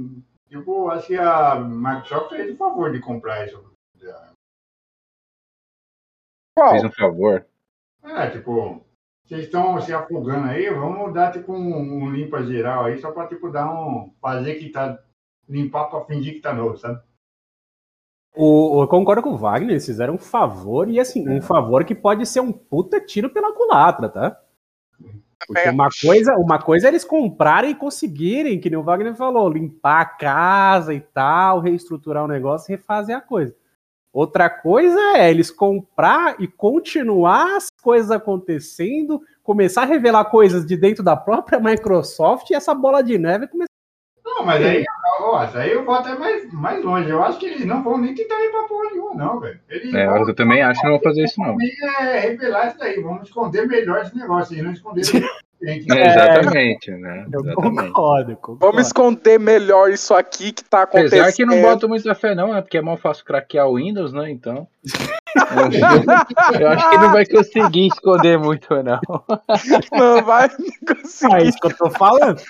Tipo, 0.48 0.88
acho 0.90 1.06
que 1.06 1.16
a 1.16 1.56
Microsoft 1.60 2.30
fez 2.30 2.54
o 2.54 2.56
favor 2.56 2.92
de 2.92 3.00
comprar 3.00 3.46
isso. 3.46 3.62
Qual? 6.58 6.70
fez 6.70 6.84
um 6.84 6.90
favor. 6.90 7.46
É, 8.02 8.30
tipo, 8.30 8.84
vocês 9.24 9.44
estão 9.44 9.80
se 9.80 9.92
afogando 9.92 10.48
aí, 10.48 10.68
vamos 10.70 11.14
dar 11.14 11.32
tipo 11.32 11.52
um, 11.52 12.02
um 12.02 12.10
limpa 12.10 12.42
geral 12.42 12.86
aí, 12.86 12.98
só 12.98 13.12
pra 13.12 13.28
tipo 13.28 13.50
dar 13.50 13.70
um. 13.70 14.12
fazer 14.20 14.56
que 14.56 14.70
tá. 14.70 14.98
Limpar 15.48 15.86
pra 15.86 16.04
fingir 16.04 16.34
que 16.34 16.40
tá 16.40 16.52
novo, 16.52 16.76
sabe? 16.76 17.00
O, 18.36 18.82
eu 18.82 18.88
concordo 18.88 19.22
com 19.22 19.30
o 19.30 19.36
Wagner, 19.36 19.70
eles 19.70 19.86
fizeram 19.86 20.14
um 20.14 20.18
favor, 20.18 20.88
e 20.88 21.00
assim, 21.00 21.28
um 21.28 21.40
favor 21.40 21.84
que 21.84 21.94
pode 21.94 22.24
ser 22.26 22.40
um 22.40 22.52
puta 22.52 23.00
tiro 23.00 23.30
pela 23.30 23.52
culatra, 23.52 24.08
tá? 24.08 24.40
Porque 25.46 25.68
uma 25.70 25.88
coisa, 25.88 26.34
uma 26.36 26.60
coisa 26.60 26.86
é 26.86 26.90
eles 26.90 27.04
comprarem 27.04 27.70
e 27.70 27.74
conseguirem, 27.74 28.60
que 28.60 28.68
nem 28.68 28.78
o 28.78 28.82
Wagner 28.82 29.14
falou, 29.14 29.48
limpar 29.48 30.00
a 30.00 30.04
casa 30.04 30.92
e 30.92 31.00
tal, 31.00 31.60
reestruturar 31.60 32.24
o 32.24 32.28
negócio 32.28 32.70
refazer 32.70 33.16
a 33.16 33.20
coisa. 33.20 33.54
Outra 34.12 34.50
coisa 34.50 34.98
é 35.16 35.30
eles 35.30 35.50
comprar 35.50 36.40
e 36.40 36.48
continuar 36.48 37.56
as 37.56 37.70
coisas 37.82 38.10
acontecendo, 38.10 39.22
começar 39.42 39.82
a 39.82 39.86
revelar 39.86 40.24
coisas 40.26 40.66
de 40.66 40.76
dentro 40.76 41.04
da 41.04 41.16
própria 41.16 41.60
Microsoft 41.60 42.50
e 42.50 42.54
essa 42.54 42.74
bola 42.74 43.02
de 43.02 43.16
neve 43.16 43.46
começar. 43.46 43.68
Não, 44.38 44.46
mas 44.46 44.64
aí, 44.64 44.84
isso 45.44 45.58
aí 45.58 45.72
eu 45.72 45.84
vou 45.84 45.96
até 45.96 46.16
mais, 46.16 46.52
mais 46.52 46.84
longe. 46.84 47.10
Eu 47.10 47.22
acho 47.22 47.40
que 47.40 47.46
eles 47.46 47.66
não 47.66 47.82
vão 47.82 47.98
nem 47.98 48.14
tentar 48.14 48.38
limpar 48.38 48.68
porra 48.68 48.90
nenhuma, 48.92 49.14
não, 49.14 49.40
velho. 49.40 49.58
É, 49.68 50.06
vão 50.06 50.28
eu 50.28 50.34
também 50.34 50.62
acho 50.62 50.80
que 50.80 50.86
não 50.86 50.94
vou 50.94 51.02
fazer 51.02 51.24
isso, 51.24 51.40
não. 51.40 51.56
é, 52.00 52.20
revelar 52.20 52.68
isso 52.68 52.78
daí. 52.78 53.00
Vamos 53.00 53.24
esconder 53.24 53.66
melhor 53.66 54.00
esse 54.02 54.16
negócio 54.16 54.56
e 54.56 54.62
não 54.62 54.70
esconder. 54.70 55.02
É, 55.60 55.76
exatamente, 55.76 56.90
né? 56.92 57.26
Eu 57.32 57.40
Exatamente. 57.40 57.76
concordo, 57.88 58.36
concordo. 58.36 58.58
Vamos 58.60 58.86
esconder 58.86 59.40
melhor 59.40 59.90
isso 59.90 60.14
aqui 60.14 60.52
que 60.52 60.62
tá 60.62 60.82
acontecendo. 60.82 61.20
Apesar 61.20 61.32
que 61.36 61.44
não 61.44 61.60
boto 61.60 61.88
muita 61.88 62.14
fé, 62.14 62.32
não, 62.34 62.56
é 62.56 62.62
porque 62.62 62.78
é 62.78 62.82
mal 62.82 62.96
fácil 62.96 63.24
craquear 63.24 63.66
o 63.66 63.74
Windows, 63.74 64.12
né? 64.12 64.30
Então. 64.30 64.68
Eu, 66.60 66.68
acho 66.68 66.90
que 66.90 66.96
não 66.98 67.12
vai 67.12 67.26
conseguir 67.26 67.88
esconder 67.88 68.38
muito, 68.38 68.68
não. 68.82 69.00
Não 69.92 70.22
vai 70.24 70.46
É 70.46 70.94
conseguir. 70.94 71.48
isso 71.48 71.58
que 71.58 71.66
eu 71.66 71.76
tô 71.76 71.90
falando. 71.90 72.40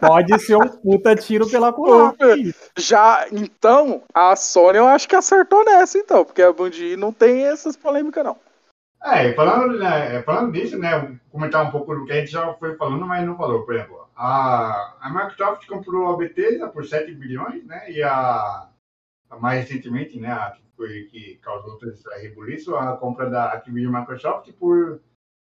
Pode 0.00 0.38
ser 0.40 0.56
um 0.56 0.68
puta 0.68 1.16
tiro 1.16 1.48
pela 1.48 1.72
culatra. 1.72 2.36
Já, 2.76 3.26
então, 3.32 4.02
a 4.12 4.36
Sony 4.36 4.78
eu 4.78 4.86
acho 4.86 5.08
que 5.08 5.16
acertou 5.16 5.64
nessa, 5.64 5.98
então, 5.98 6.24
porque 6.24 6.42
a 6.42 6.52
Bungie 6.52 6.96
não 6.96 7.12
tem 7.12 7.44
essas 7.44 7.76
polêmicas, 7.76 8.24
não. 8.24 8.36
É, 9.02 9.28
e 9.28 9.34
falando, 9.34 9.78
né, 9.78 10.22
falando 10.22 10.52
disso, 10.52 10.78
né, 10.78 11.18
comentar 11.30 11.64
um 11.64 11.70
pouco 11.70 11.94
do 11.94 12.04
que 12.04 12.12
a 12.12 12.20
gente 12.20 12.32
já 12.32 12.52
foi 12.54 12.76
falando, 12.76 13.06
mas 13.06 13.24
não 13.24 13.36
falou. 13.36 13.64
Por 13.64 13.74
exemplo, 13.74 14.08
a, 14.16 14.96
a 15.00 15.10
Microsoft 15.10 15.66
comprou 15.66 16.12
a 16.12 16.16
Bethesda 16.16 16.68
por 16.68 16.84
7 16.84 17.14
bilhões, 17.14 17.64
né, 17.64 17.90
e 17.90 18.02
a, 18.02 18.68
a 19.30 19.36
mais 19.38 19.60
recentemente, 19.60 20.18
né, 20.18 20.32
a 20.32 20.50
que, 20.50 20.62
foi, 20.76 21.04
que 21.04 21.36
causou 21.36 21.78
todo 21.78 21.90
esse 21.92 22.08
rebuliço, 22.20 22.74
a 22.76 22.96
compra 22.96 23.30
da 23.30 23.52
Activision 23.52 23.96
Microsoft 23.96 24.52
por 24.54 25.00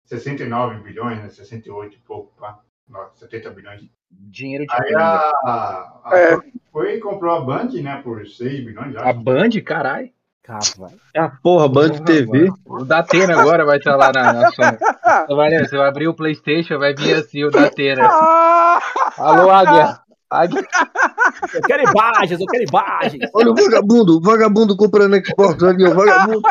69 0.06 0.80
bilhões, 0.82 1.18
né, 1.18 1.28
68 1.28 1.94
e 1.94 1.98
pouco, 2.00 2.34
pá, 2.36 2.60
Nossa, 2.88 3.16
70 3.16 3.50
bilhões. 3.50 3.88
Dinheiro 4.10 4.64
de 4.66 4.72
Aí 4.72 4.92
Band. 4.92 5.00
a, 5.00 6.00
a 6.04 6.10
É. 6.14 6.36
Foi 6.72 6.96
e 6.96 7.00
comprou 7.00 7.34
a 7.34 7.40
Band, 7.40 7.70
né, 7.80 8.00
por 8.02 8.26
6 8.26 8.64
bilhões, 8.64 8.96
A 8.96 9.10
acho. 9.10 9.20
Band, 9.20 9.50
caralho. 9.64 10.15
Caralho. 10.46 11.00
Ah, 11.16 11.32
porra, 11.42 11.68
Band 11.68 12.04
TV. 12.04 12.52
O 12.64 12.84
Datena 12.84 13.40
agora 13.40 13.64
vai 13.64 13.78
estar 13.78 13.96
lá 13.96 14.12
na, 14.12 14.32
na 14.32 14.52
Sony. 14.52 14.78
Valeu, 15.28 15.66
você 15.66 15.76
vai 15.76 15.88
abrir 15.88 16.06
o 16.06 16.14
Playstation, 16.14 16.78
vai 16.78 16.94
vir 16.94 17.16
assim 17.16 17.42
o 17.42 17.50
Datena. 17.50 18.06
Ah! 18.08 18.80
Alô, 19.18 19.50
Águia. 19.50 19.98
Águia. 20.30 20.64
Eu 21.52 21.62
quero 21.62 21.82
imagens, 21.90 22.40
eu 22.40 22.46
quero 22.46 22.64
imagens. 22.64 23.30
Olha 23.34 23.50
o 23.50 23.54
vagabundo, 23.56 24.18
o 24.18 24.20
vagabundo 24.20 24.76
comprando 24.76 25.16
Xbox 25.24 25.60
ali, 25.64 25.84
o 25.84 25.94
vagabundo. 25.94 26.42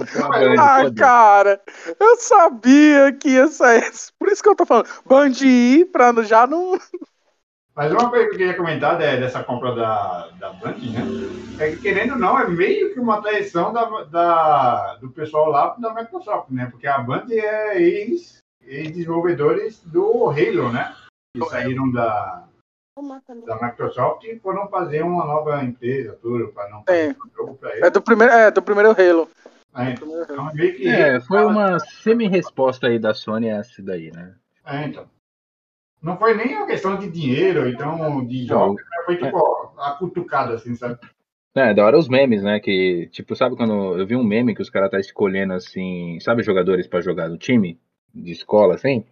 A 0.00 0.28
Band. 0.28 0.54
Ah, 0.58 0.76
foda-se. 0.78 0.94
cara, 0.94 1.60
eu 1.98 2.16
sabia 2.18 3.12
que 3.12 3.30
ia 3.30 3.48
sair. 3.48 3.90
Por 4.18 4.28
isso 4.28 4.42
que 4.42 4.48
eu 4.48 4.54
tô 4.54 4.64
falando. 4.64 4.88
Band 5.04 5.32
I 5.42 5.84
pra 5.86 6.12
já 6.22 6.46
não. 6.46 6.78
Mas 7.80 7.92
uma 7.92 8.10
coisa 8.10 8.26
que 8.26 8.34
eu 8.34 8.38
queria 8.38 8.54
comentar 8.54 8.98
de- 8.98 9.16
dessa 9.20 9.42
compra 9.42 9.74
da, 9.74 10.28
da 10.38 10.52
Band, 10.52 10.74
né? 10.92 11.02
É 11.58 11.70
que, 11.70 11.76
querendo 11.78 12.12
ou 12.12 12.18
não, 12.18 12.38
é 12.38 12.46
meio 12.46 12.92
que 12.92 13.00
uma 13.00 13.22
traição 13.22 13.72
da, 13.72 13.84
da- 14.04 14.96
do 14.96 15.08
pessoal 15.08 15.48
lá 15.48 15.74
da 15.78 15.94
Microsoft, 15.94 16.50
né? 16.50 16.68
Porque 16.70 16.86
a 16.86 16.98
Band 16.98 17.24
é 17.30 17.80
ex- 17.80 18.36
ex-desenvolvedores 18.62 19.80
do 19.82 20.28
Halo, 20.28 20.70
né? 20.70 20.94
Que 21.34 21.42
saíram 21.46 21.90
da, 21.90 22.44
da 23.46 23.62
Microsoft 23.66 24.24
e 24.24 24.38
foram 24.40 24.68
fazer 24.68 25.02
uma 25.02 25.24
nova 25.24 25.64
empresa, 25.64 26.18
tudo, 26.20 26.48
para 26.48 26.68
não 26.68 26.84
fazer 26.84 27.16
um 27.16 27.30
jogo 27.34 27.54
para 27.54 27.70
É 27.70 27.78
eles. 27.78 27.92
do 27.92 28.02
primeiro, 28.02 28.32
é 28.34 28.50
do 28.50 28.60
primeiro 28.60 28.90
Halo. 28.90 29.26
É, 29.74 29.92
Do 29.92 30.00
primeiro 30.00 30.22
Halo. 30.24 30.32
então, 30.34 30.54
meio 30.54 30.76
que 30.76 30.86
É, 30.86 31.18
foi 31.22 31.46
uma 31.46 31.78
semi-resposta 31.78 32.88
aí 32.88 32.98
da 32.98 33.14
Sony 33.14 33.48
a 33.48 33.56
essa 33.56 33.82
daí, 33.82 34.10
né? 34.12 34.34
É, 34.66 34.84
então. 34.84 35.06
Não 36.02 36.16
foi 36.16 36.34
nem 36.34 36.56
uma 36.56 36.66
questão 36.66 36.98
de 36.98 37.10
dinheiro, 37.10 37.68
então, 37.68 38.24
de 38.26 38.46
jogos, 38.46 38.82
né? 38.82 39.04
foi 39.04 39.16
tipo 39.16 39.36
ó, 39.36 39.72
a 39.78 39.92
cutucada, 39.92 40.54
assim, 40.54 40.74
sabe? 40.74 40.98
É, 41.54 41.74
da 41.74 41.84
hora 41.84 41.98
os 41.98 42.08
memes, 42.08 42.42
né? 42.42 42.60
Que, 42.60 43.08
tipo, 43.12 43.34
sabe 43.34 43.56
quando 43.56 43.98
eu 43.98 44.06
vi 44.06 44.16
um 44.16 44.24
meme 44.24 44.54
que 44.54 44.62
os 44.62 44.70
caras 44.70 44.90
tá 44.90 44.98
escolhendo 44.98 45.52
assim, 45.52 46.18
sabe, 46.20 46.42
jogadores 46.42 46.86
pra 46.86 47.00
jogar 47.00 47.28
no 47.28 47.36
time 47.36 47.78
de 48.14 48.32
escola, 48.32 48.74
assim? 48.74 49.04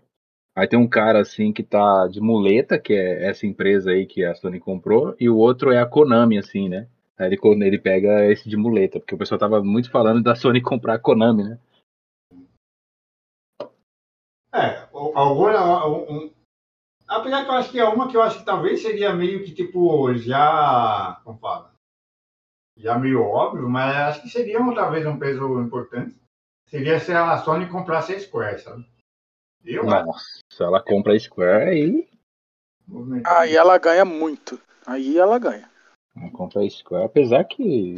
Aí 0.56 0.66
tem 0.66 0.78
um 0.78 0.88
cara 0.88 1.20
assim 1.20 1.52
que 1.52 1.62
tá 1.62 2.08
de 2.08 2.20
muleta, 2.20 2.78
que 2.78 2.92
é 2.92 3.28
essa 3.28 3.46
empresa 3.46 3.90
aí 3.90 4.06
que 4.06 4.24
a 4.24 4.34
Sony 4.34 4.58
comprou, 4.58 5.14
e 5.20 5.28
o 5.28 5.36
outro 5.36 5.70
é 5.72 5.78
a 5.80 5.86
Konami, 5.86 6.38
assim, 6.38 6.68
né? 6.68 6.88
Aí 7.18 7.26
ele, 7.26 7.38
ele 7.64 7.78
pega 7.78 8.24
esse 8.30 8.48
de 8.48 8.56
muleta, 8.56 8.98
porque 8.98 9.14
o 9.14 9.18
pessoal 9.18 9.38
tava 9.38 9.62
muito 9.62 9.90
falando 9.90 10.22
da 10.22 10.34
Sony 10.34 10.62
comprar 10.62 10.94
a 10.94 10.98
Konami, 10.98 11.44
né? 11.44 11.58
É, 14.54 14.88
alguma. 14.92 15.86
Um, 15.86 16.12
um- 16.12 16.37
apesar 17.08 17.44
que 17.44 17.50
eu 17.50 17.54
acho 17.54 17.70
que 17.70 17.80
é 17.80 17.84
uma 17.84 18.08
que 18.08 18.16
eu 18.16 18.22
acho 18.22 18.38
que 18.38 18.44
talvez 18.44 18.82
seria 18.82 19.12
meio 19.14 19.42
que 19.42 19.52
tipo 19.52 20.14
já. 20.14 21.20
Como 21.24 21.38
fala? 21.38 21.72
Já 22.76 22.96
meio 22.98 23.22
óbvio, 23.22 23.68
mas 23.68 23.96
acho 23.96 24.22
que 24.22 24.28
seria 24.28 24.60
um, 24.60 24.72
talvez 24.72 25.04
um 25.04 25.18
peso 25.18 25.60
importante. 25.60 26.14
Seria 26.66 27.00
se 27.00 27.12
a 27.12 27.38
Sony 27.38 27.68
comprasse 27.68 28.14
a 28.14 28.20
Square, 28.20 28.60
sabe? 28.60 28.86
Eu 29.64 29.90
acho. 29.90 30.06
Nossa, 30.06 30.40
se 30.48 30.62
ela 30.62 30.80
compra 30.80 31.14
a 31.14 31.18
Square, 31.18 31.70
aí. 31.70 32.08
Aí 33.26 33.56
ela 33.56 33.76
ganha 33.78 34.04
muito. 34.04 34.60
Aí 34.86 35.18
ela 35.18 35.38
ganha. 35.38 35.68
ela 36.16 36.30
compra 36.30 36.62
a 36.62 36.70
Square. 36.70 37.06
Apesar 37.06 37.44
que, 37.44 37.96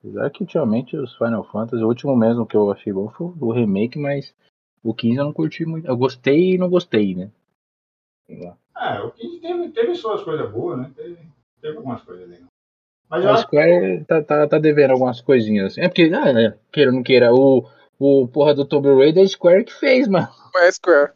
apesar 0.00 0.30
que 0.30 0.42
ultimamente 0.42 0.96
os 0.96 1.14
Final 1.16 1.44
Fantasy, 1.44 1.82
o 1.82 1.88
último 1.88 2.16
mesmo 2.16 2.46
que 2.46 2.56
eu 2.56 2.70
achei 2.70 2.92
bom 2.92 3.10
foi 3.10 3.32
o 3.38 3.52
remake, 3.52 3.98
mas 3.98 4.34
o 4.82 4.94
15 4.94 5.16
eu 5.18 5.24
não 5.24 5.32
curti 5.32 5.66
muito. 5.66 5.86
Eu 5.86 5.96
gostei 5.96 6.54
e 6.54 6.58
não 6.58 6.70
gostei, 6.70 7.14
né? 7.14 7.30
Sei 8.32 8.46
lá. 8.46 8.56
É, 8.78 9.00
o 9.02 9.10
que 9.10 9.38
teve, 9.40 9.68
teve 9.70 9.94
suas 9.94 10.22
coisas 10.22 10.50
boas, 10.50 10.78
né? 10.78 10.90
Teve, 10.96 11.18
teve 11.60 11.76
algumas 11.76 12.02
coisas 12.02 12.26
legais. 12.28 12.46
Mas 13.08 13.26
A 13.26 13.32
acho 13.32 13.42
Square 13.42 14.04
tá, 14.06 14.22
tá, 14.22 14.48
tá 14.48 14.58
devendo 14.58 14.92
algumas 14.92 15.20
coisinhas. 15.20 15.72
assim. 15.72 15.82
É 15.82 15.88
porque, 15.88 16.10
ah, 16.14 16.32
né, 16.32 16.58
queira 16.72 16.90
ou 16.90 16.96
não 16.96 17.02
queira, 17.02 17.32
o, 17.32 17.68
o 17.98 18.26
porra 18.28 18.54
do 18.54 18.64
Tomb 18.64 18.88
Raider 18.96 19.22
é 19.22 19.26
a 19.26 19.28
Square 19.28 19.64
que 19.64 19.74
fez, 19.74 20.08
mano. 20.08 20.28
Vai 20.52 20.68
a 20.68 20.72
Square. 20.72 21.12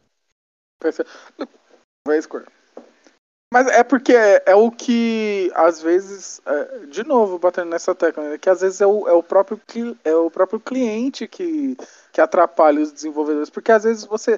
A 2.07 2.21
Square. 2.21 2.45
Mas 3.51 3.65
é 3.67 3.81
porque 3.81 4.13
é, 4.13 4.43
é 4.47 4.55
o 4.55 4.69
que, 4.69 5.49
às 5.55 5.81
vezes, 5.81 6.41
é, 6.45 6.85
de 6.87 7.03
novo, 7.03 7.39
batendo 7.39 7.69
nessa 7.69 7.95
tecla, 7.95 8.31
né, 8.31 8.37
que 8.37 8.49
às 8.49 8.59
vezes 8.59 8.81
é 8.81 8.85
o, 8.85 9.07
é 9.07 9.13
o, 9.13 9.23
próprio, 9.23 9.59
cli- 9.65 9.97
é 10.03 10.13
o 10.13 10.29
próprio 10.29 10.59
cliente 10.59 11.27
que, 11.29 11.77
que 12.11 12.19
atrapalha 12.19 12.81
os 12.81 12.91
desenvolvedores. 12.91 13.49
Porque 13.49 13.71
às 13.71 13.85
vezes 13.85 14.03
você, 14.05 14.37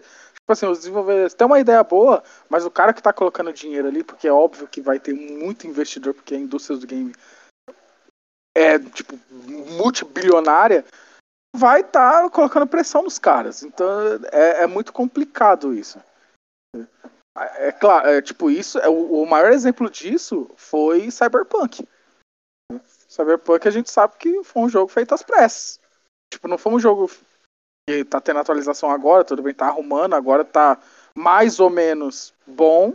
tipo 0.50 0.54
assim, 0.54 0.66
os 0.66 0.80
desenvolvedores 0.80 1.36
têm 1.36 1.46
uma 1.46 1.60
ideia 1.60 1.84
boa, 1.84 2.24
mas 2.50 2.66
o 2.66 2.72
cara 2.72 2.92
que 2.92 3.04
tá 3.04 3.14
colocando 3.14 3.54
dinheiro 3.54 3.88
ali, 3.88 4.04
porque 4.04 4.28
é 4.28 4.32
óbvio 4.32 4.68
que 4.68 4.82
vai 4.82 5.00
ter 5.00 5.14
muito 5.14 5.68
investidor, 5.68 6.16
porque 6.16 6.34
a 6.34 6.40
indústria 6.40 6.78
do 6.78 6.88
game 6.88 7.14
é, 8.58 8.80
tipo, 8.80 9.20
multibilionária, 9.78 10.84
vai 11.56 11.82
estar 11.82 12.28
colocando 12.32 12.66
pressão 12.66 13.04
nos 13.04 13.20
caras. 13.20 13.62
Então 13.62 13.88
é, 14.32 14.64
é 14.64 14.68
muito 14.68 14.92
complicado 14.92 15.72
isso. 15.72 16.02
É, 17.38 17.68
é 17.68 17.72
claro, 17.72 18.08
é, 18.10 18.20
tipo, 18.20 18.50
isso, 18.50 18.80
é, 18.80 18.90
o, 18.90 19.22
o 19.22 19.28
maior 19.28 19.52
exemplo 19.52 19.88
disso 19.88 20.50
foi 20.56 21.12
Cyberpunk. 21.12 21.88
Cyberpunk 23.08 23.68
a 23.68 23.72
gente 23.72 23.92
sabe 23.92 24.16
que 24.18 24.44
foi 24.44 24.64
um 24.64 24.70
jogo 24.70 24.92
feito 24.92 25.14
às 25.14 25.22
pressas. 25.22 25.80
Tipo, 26.34 26.48
não 26.48 26.58
foi 26.58 26.74
um 26.74 26.80
jogo 26.80 27.10
que 27.90 28.06
tá 28.06 28.22
tendo 28.22 28.40
atualização 28.40 28.92
agora, 28.92 29.24
tudo 29.24 29.42
bem, 29.42 29.54
tá 29.54 29.68
arrumando, 29.68 30.14
agora 30.14 30.46
tá 30.46 30.78
mais 31.16 31.60
ou 31.60 31.70
menos 31.72 32.34
bom. 32.46 32.94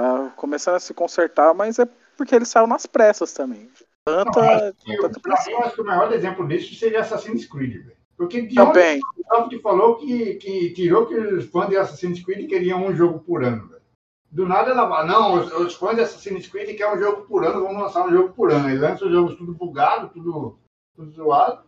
Tá 0.00 0.32
começando 0.36 0.76
a 0.76 0.80
se 0.80 0.94
consertar, 0.94 1.52
mas 1.52 1.78
é 1.78 1.86
porque 2.16 2.34
ele 2.34 2.46
saiu 2.46 2.66
nas 2.66 2.86
pressas 2.86 3.32
também. 3.32 3.70
Tanta, 4.06 4.74
Eu, 4.86 5.02
tanta 5.02 5.20
pra 5.20 5.32
mim, 5.32 5.36
pressão. 5.36 5.52
eu 5.52 5.58
acho 5.60 5.74
que 5.74 5.80
o 5.82 5.84
maior 5.84 6.10
exemplo 6.12 6.48
disso 6.48 6.74
seria 6.74 7.00
Assassin's 7.00 7.44
Creed, 7.46 7.84
velho. 7.84 7.98
Porque 8.16 8.42
de 8.42 8.54
Também. 8.54 8.98
o 8.98 9.18
Microsoft 9.18 9.62
falou 9.62 9.96
que, 9.96 10.34
que 10.36 10.72
tirou 10.72 11.06
que 11.06 11.14
os 11.14 11.44
fãs 11.50 11.68
de 11.68 11.76
Assassin's 11.76 12.24
Creed 12.24 12.48
queriam 12.48 12.84
um 12.84 12.96
jogo 12.96 13.20
por 13.20 13.44
ano, 13.44 13.68
velho. 13.68 13.82
Do 14.30 14.46
nada 14.46 14.70
ela 14.70 14.88
fala, 14.88 15.04
não, 15.06 15.34
os, 15.34 15.52
os 15.52 15.74
fãs 15.74 15.94
de 15.96 16.02
Assassin's 16.02 16.48
Creed 16.48 16.76
querem 16.76 16.96
um 16.96 16.98
jogo 16.98 17.22
por 17.26 17.44
ano, 17.44 17.62
vamos 17.62 17.80
lançar 17.82 18.06
um 18.06 18.10
jogo 18.10 18.32
por 18.32 18.50
ano. 18.50 18.68
Ele 18.70 18.78
lança 18.78 19.04
os 19.04 19.12
jogos 19.12 19.36
tudo 19.36 19.52
bugado, 19.54 20.08
tudo, 20.08 20.58
tudo 20.96 21.10
zoado. 21.12 21.67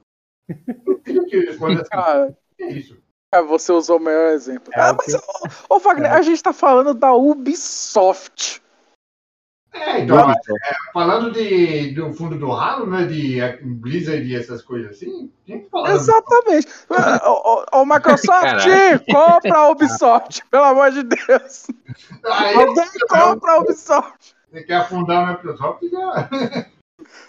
Que 1.28 1.48
Assassin's 1.48 1.88
Cara, 1.88 2.36
é 2.60 2.72
isso. 2.72 2.96
é, 3.32 3.42
você 3.42 3.72
usou 3.72 3.98
o 3.98 4.00
melhor 4.00 4.32
exemplo. 4.32 4.72
É 4.74 4.80
ah, 4.80 4.92
o 4.92 4.96
mas, 4.96 5.06
que- 5.14 5.64
ô, 5.68 5.78
Wagner, 5.78 6.12
a 6.12 6.22
gente 6.22 6.42
tá 6.42 6.52
falando 6.52 6.94
da 6.94 7.12
Ubisoft. 7.14 8.60
É, 9.72 10.00
então, 10.00 10.28
é, 10.28 10.34
falando 10.92 11.30
de, 11.30 11.92
do 11.92 12.12
fundo 12.12 12.36
do 12.36 12.50
ralo, 12.50 12.86
né, 12.86 13.06
de 13.06 13.38
Blizzard 13.62 14.26
e 14.26 14.34
essas 14.34 14.62
coisas 14.62 14.96
assim, 14.96 15.32
tinha 15.46 15.60
que 15.60 15.70
falar. 15.70 15.92
Exatamente. 15.92 16.66
Ô, 17.72 17.84
Microsoft, 17.84 18.66
compra 19.06 19.58
a 19.58 19.70
Ubisoft, 19.70 20.44
pelo 20.50 20.64
amor 20.64 20.90
de 20.90 21.04
Deus. 21.04 21.68
Aí, 22.24 22.56
Alguém 22.56 22.88
compra 23.08 23.52
a 23.52 23.58
Ubisoft. 23.60 24.34
você 24.50 24.64
quer 24.64 24.74
afundar 24.74 25.28
a 25.28 25.32
Microsoft, 25.32 25.84
já... 25.88 26.30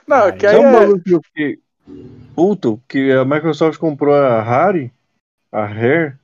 Não, 0.08 0.24
Aí 0.26 0.32
que 0.34 0.48
aí 0.48 0.56
Sabe 0.56 0.66
um 0.66 0.70
é... 0.70 0.80
bagulho 0.80 1.22
que 1.36 1.60
puto? 2.36 2.82
Que 2.88 3.12
a 3.12 3.26
Microsoft 3.26 3.80
comprou 3.80 4.14
a 4.16 4.42
Rare, 4.42 4.92
a 5.52 5.66
Rare. 5.66 6.16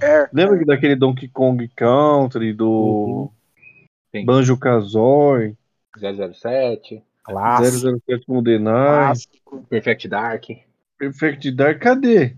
é. 0.00 0.28
Lembra 0.32 0.58
que 0.58 0.64
daquele 0.64 0.96
Donkey 0.96 1.28
Kong 1.28 1.68
Country, 1.76 2.52
do 2.52 3.30
Uhum. 4.14 4.24
Banjo 4.24 4.56
Kazooie, 4.58 5.54
007, 5.96 7.02
Clássico. 7.24 7.98
007 8.06 8.24
GoldenEye, 8.26 8.64
clássico. 8.64 9.66
Perfect 9.68 10.08
Dark. 10.08 10.44
Perfect 10.98 11.50
Dark, 11.52 11.78
cadê? 11.80 12.34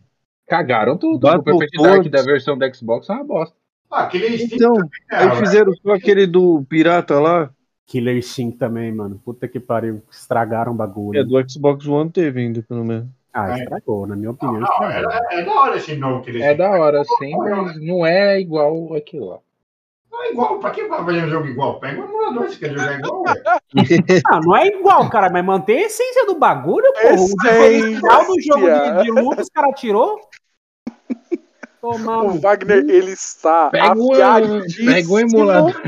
Cagaram 0.46 0.96
tudo. 0.98 1.16
O 1.16 1.18
Battletoads. 1.18 1.70
Perfect 1.70 1.82
Dark 1.82 2.08
da 2.10 2.22
versão 2.22 2.58
do 2.58 2.74
Xbox 2.74 3.08
é 3.08 3.12
uma 3.14 3.24
bosta. 3.24 3.56
Ah, 3.90 4.04
aquele 4.04 4.36
Steam 4.38 4.56
Então, 4.56 4.74
né, 4.74 4.88
aí 5.10 5.36
fizeram 5.36 5.72
só 5.76 5.92
aquele 5.92 6.26
do 6.26 6.64
pirata 6.68 7.18
lá, 7.20 7.50
Killer 7.86 8.16
Instinct 8.16 8.58
também, 8.58 8.92
mano. 8.92 9.20
Puta 9.24 9.46
que 9.46 9.60
pariu. 9.60 10.02
Estragaram 10.10 10.72
o 10.72 10.74
bagulho. 10.74 11.20
é 11.20 11.24
do 11.24 11.50
Xbox 11.50 11.86
One 11.86 12.10
teve 12.10 12.40
ainda, 12.40 12.62
pelo 12.62 12.84
menos. 12.84 13.06
Ah, 13.32 13.58
estragou, 13.58 14.06
na 14.06 14.14
minha 14.14 14.30
opinião. 14.30 14.60
Não, 14.60 14.68
estragou. 14.68 15.10
é, 15.10 15.40
é 15.40 15.44
da 15.44 15.52
hora 15.52 15.76
esse 15.76 15.96
novo 15.96 16.22
que 16.22 16.30
eles 16.30 16.42
É 16.42 16.54
da 16.54 16.70
hora, 16.70 17.02
sim, 17.18 17.36
mas 17.36 17.80
não 17.82 18.06
é 18.06 18.40
igual 18.40 18.94
aquilo 18.94 19.26
lá. 19.26 19.38
Não 20.10 20.22
é 20.22 20.30
igual, 20.30 20.58
pra 20.60 20.70
que 20.70 20.86
vai 20.86 21.04
fazer 21.04 21.24
um 21.24 21.28
jogo 21.28 21.46
igual? 21.48 21.80
Pega 21.80 22.00
um 22.00 22.04
emulador 22.04 22.48
se 22.48 22.58
quer 22.58 22.70
jogar 22.70 22.98
igual, 22.98 23.24
velho. 23.24 23.42
Ah, 24.30 24.40
não 24.40 24.56
é 24.56 24.68
igual, 24.68 25.10
cara, 25.10 25.28
mas 25.28 25.44
mantém 25.44 25.78
a 25.82 25.86
essência 25.86 26.24
do 26.26 26.38
bagulho, 26.38 26.92
porra. 26.92 27.14
O 27.14 27.26
diferencial 27.26 28.26
do 28.26 28.40
jogo 28.40 28.66
de, 28.66 29.02
de 29.02 29.10
luta 29.10 29.42
os 29.42 29.48
caras 29.50 29.80
tirou. 29.80 30.20
Tomar 31.84 32.22
O 32.22 32.34
no 32.34 32.40
Wagner, 32.40 32.78
ele 32.88 33.10
está 33.12 33.68
Pega 33.68 33.92
afiadíssimo. 33.92 34.90
pega 34.90 35.08
um 35.12 35.18
emulador. 35.18 35.82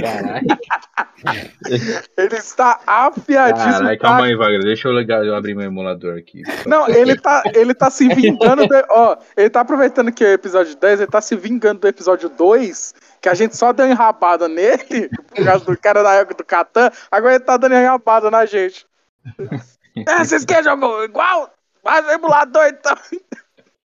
Caralho, 0.00 0.46
Ele 2.16 2.36
está 2.36 2.80
afiadíssimo. 2.86 3.72
Caralho, 3.72 3.98
calma 3.98 4.24
aí, 4.24 4.34
Wagner. 4.34 4.62
Deixa 4.62 4.88
eu, 4.88 4.92
ligar, 4.92 5.24
eu 5.26 5.34
abrir 5.34 5.54
meu 5.54 5.66
emulador 5.66 6.16
aqui. 6.16 6.42
Não, 6.66 6.88
ele 6.88 7.16
tá, 7.16 7.42
ele 7.54 7.74
tá 7.74 7.90
se 7.90 8.08
vingando. 8.08 8.66
do- 8.66 8.84
ó, 8.90 9.16
ele 9.36 9.50
tá 9.50 9.60
aproveitando 9.60 10.10
que 10.10 10.24
é 10.24 10.28
o 10.28 10.32
episódio 10.32 10.74
10, 10.74 11.00
ele 11.00 11.10
tá 11.10 11.20
se 11.20 11.36
vingando 11.36 11.80
do 11.80 11.88
episódio 11.88 12.30
2, 12.30 12.94
que 13.20 13.28
a 13.28 13.34
gente 13.34 13.54
só 13.56 13.72
deu 13.74 13.86
enrabada 13.86 14.48
nele, 14.48 15.10
por 15.34 15.44
causa 15.44 15.64
do 15.66 15.76
cara 15.76 16.02
da 16.02 16.14
época 16.14 16.36
do 16.36 16.44
Catan. 16.44 16.90
Agora 17.10 17.34
ele 17.34 17.44
tá 17.44 17.58
dando 17.58 17.74
enrabada 17.74 18.30
na 18.30 18.46
gente. 18.46 18.86
É, 20.08 20.24
vocês 20.24 20.44
querem 20.46 20.64
jogar 20.64 21.04
igual? 21.04 21.52
Faz 21.84 22.06
o 22.06 22.10
emulador 22.10 22.64
então. 22.68 22.96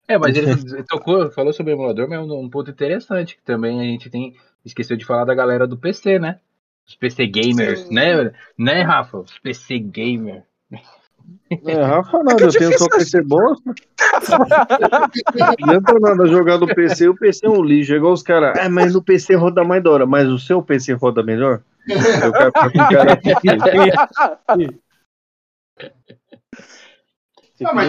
É, 0.07 0.18
mas 0.18 0.36
ele 0.36 0.82
tocou, 0.84 1.30
falou 1.30 1.52
sobre 1.52 1.72
o 1.72 1.76
emulador, 1.76 2.09
mas 2.09 2.18
é 2.18 2.22
um, 2.22 2.40
um 2.40 2.50
ponto 2.50 2.70
interessante, 2.70 3.36
que 3.36 3.42
também 3.42 3.80
a 3.80 3.84
gente 3.84 4.11
tem, 4.11 4.34
esqueceu 4.64 4.96
de 4.96 5.05
falar 5.05 5.24
da 5.24 5.34
galera 5.34 5.66
do 5.66 5.78
PC, 5.78 6.18
né? 6.18 6.40
Os 6.86 6.94
PC 6.94 7.26
gamers, 7.26 7.80
Sim. 7.80 7.94
né? 7.94 8.32
Né, 8.59 8.82
Rafa? 8.82 9.18
Os 9.18 9.38
PC 9.38 9.78
gamer. 9.78 10.42
É, 11.66 11.82
Rafa 11.82 12.22
nada, 12.22 12.42
é 12.42 12.46
eu 12.46 12.52
tenho 12.52 12.78
só 12.78 12.86
PC 12.88 13.22
bosta. 13.22 13.74
Não 15.38 15.46
adianta 15.46 15.98
nada 16.00 16.26
jogar 16.26 16.59
no 16.59 16.66
PC, 16.66 17.09
o 17.09 17.16
PC 17.16 17.46
é 17.46 17.50
um 17.50 17.62
lixo. 17.62 17.94
É 17.94 17.96
igual 17.96 18.12
os 18.12 18.22
caras, 18.22 18.59
ah, 18.59 18.68
mas 18.68 18.92
no 18.92 19.02
PC 19.02 19.34
roda 19.34 19.64
mais 19.64 19.82
da 19.82 19.90
hora, 19.90 20.07
mas 20.07 20.28
o 20.28 20.38
seu 20.38 20.62
PC 20.62 20.92
roda 20.94 21.22
melhor? 21.22 21.62
Eu 21.88 22.32
quero 22.32 22.52
cara, 22.52 23.20
Não, 27.61 27.74
mas 27.74 27.88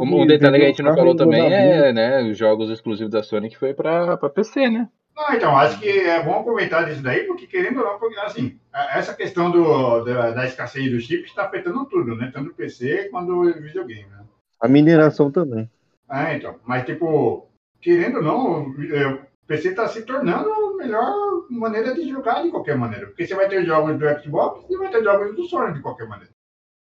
um, 0.00 0.26
detalhe 0.26 0.58
que 0.58 0.64
a 0.64 0.68
gente 0.68 0.82
não 0.82 0.94
falou 0.94 1.14
também 1.14 1.52
é, 1.52 1.92
né, 1.92 2.22
os 2.22 2.38
jogos 2.38 2.70
exclusivos 2.70 3.12
da 3.12 3.22
Sony 3.22 3.50
que 3.50 3.58
foi 3.58 3.74
pra, 3.74 4.16
pra 4.16 4.30
PC, 4.30 4.70
né? 4.70 4.88
Não, 5.14 5.34
então, 5.34 5.56
acho 5.56 5.80
que 5.80 5.88
é 5.88 6.22
bom 6.22 6.44
comentar 6.44 6.86
disso 6.86 7.02
daí, 7.02 7.24
porque 7.24 7.46
querendo 7.46 7.80
ou 7.80 7.84
não, 7.84 7.98
porque, 7.98 8.18
assim, 8.20 8.58
essa 8.72 9.12
questão 9.12 9.50
do, 9.50 10.04
da, 10.04 10.30
da 10.30 10.46
escassez 10.46 10.90
dos 10.90 11.02
chips 11.02 11.30
está 11.30 11.44
afetando 11.44 11.84
tudo, 11.86 12.14
né? 12.14 12.30
Tanto 12.32 12.50
o 12.50 12.54
PC 12.54 13.08
quanto 13.10 13.32
o 13.32 13.52
videogame, 13.52 14.06
né? 14.08 14.24
A 14.60 14.68
mineração 14.68 15.30
também. 15.30 15.68
Ah, 16.08 16.34
então, 16.34 16.54
mas 16.64 16.86
tipo, 16.86 17.48
querendo 17.80 18.18
ou 18.18 18.22
não, 18.22 18.74
é, 18.94 19.06
o 19.08 19.20
PC 19.46 19.70
está 19.70 19.88
se 19.88 20.02
tornando 20.02 20.50
a 20.50 20.76
melhor 20.76 21.12
maneira 21.50 21.94
de 21.94 22.08
jogar 22.08 22.42
de 22.42 22.50
qualquer 22.50 22.76
maneira. 22.76 23.06
Porque 23.06 23.26
você 23.26 23.34
vai 23.34 23.48
ter 23.48 23.64
jogos 23.64 23.98
do 23.98 24.22
Xbox 24.22 24.64
e 24.70 24.76
vai 24.76 24.88
ter 24.88 25.02
jogos 25.02 25.34
do 25.34 25.44
Sony 25.44 25.74
de 25.74 25.82
qualquer 25.82 26.08
maneira. 26.08 26.32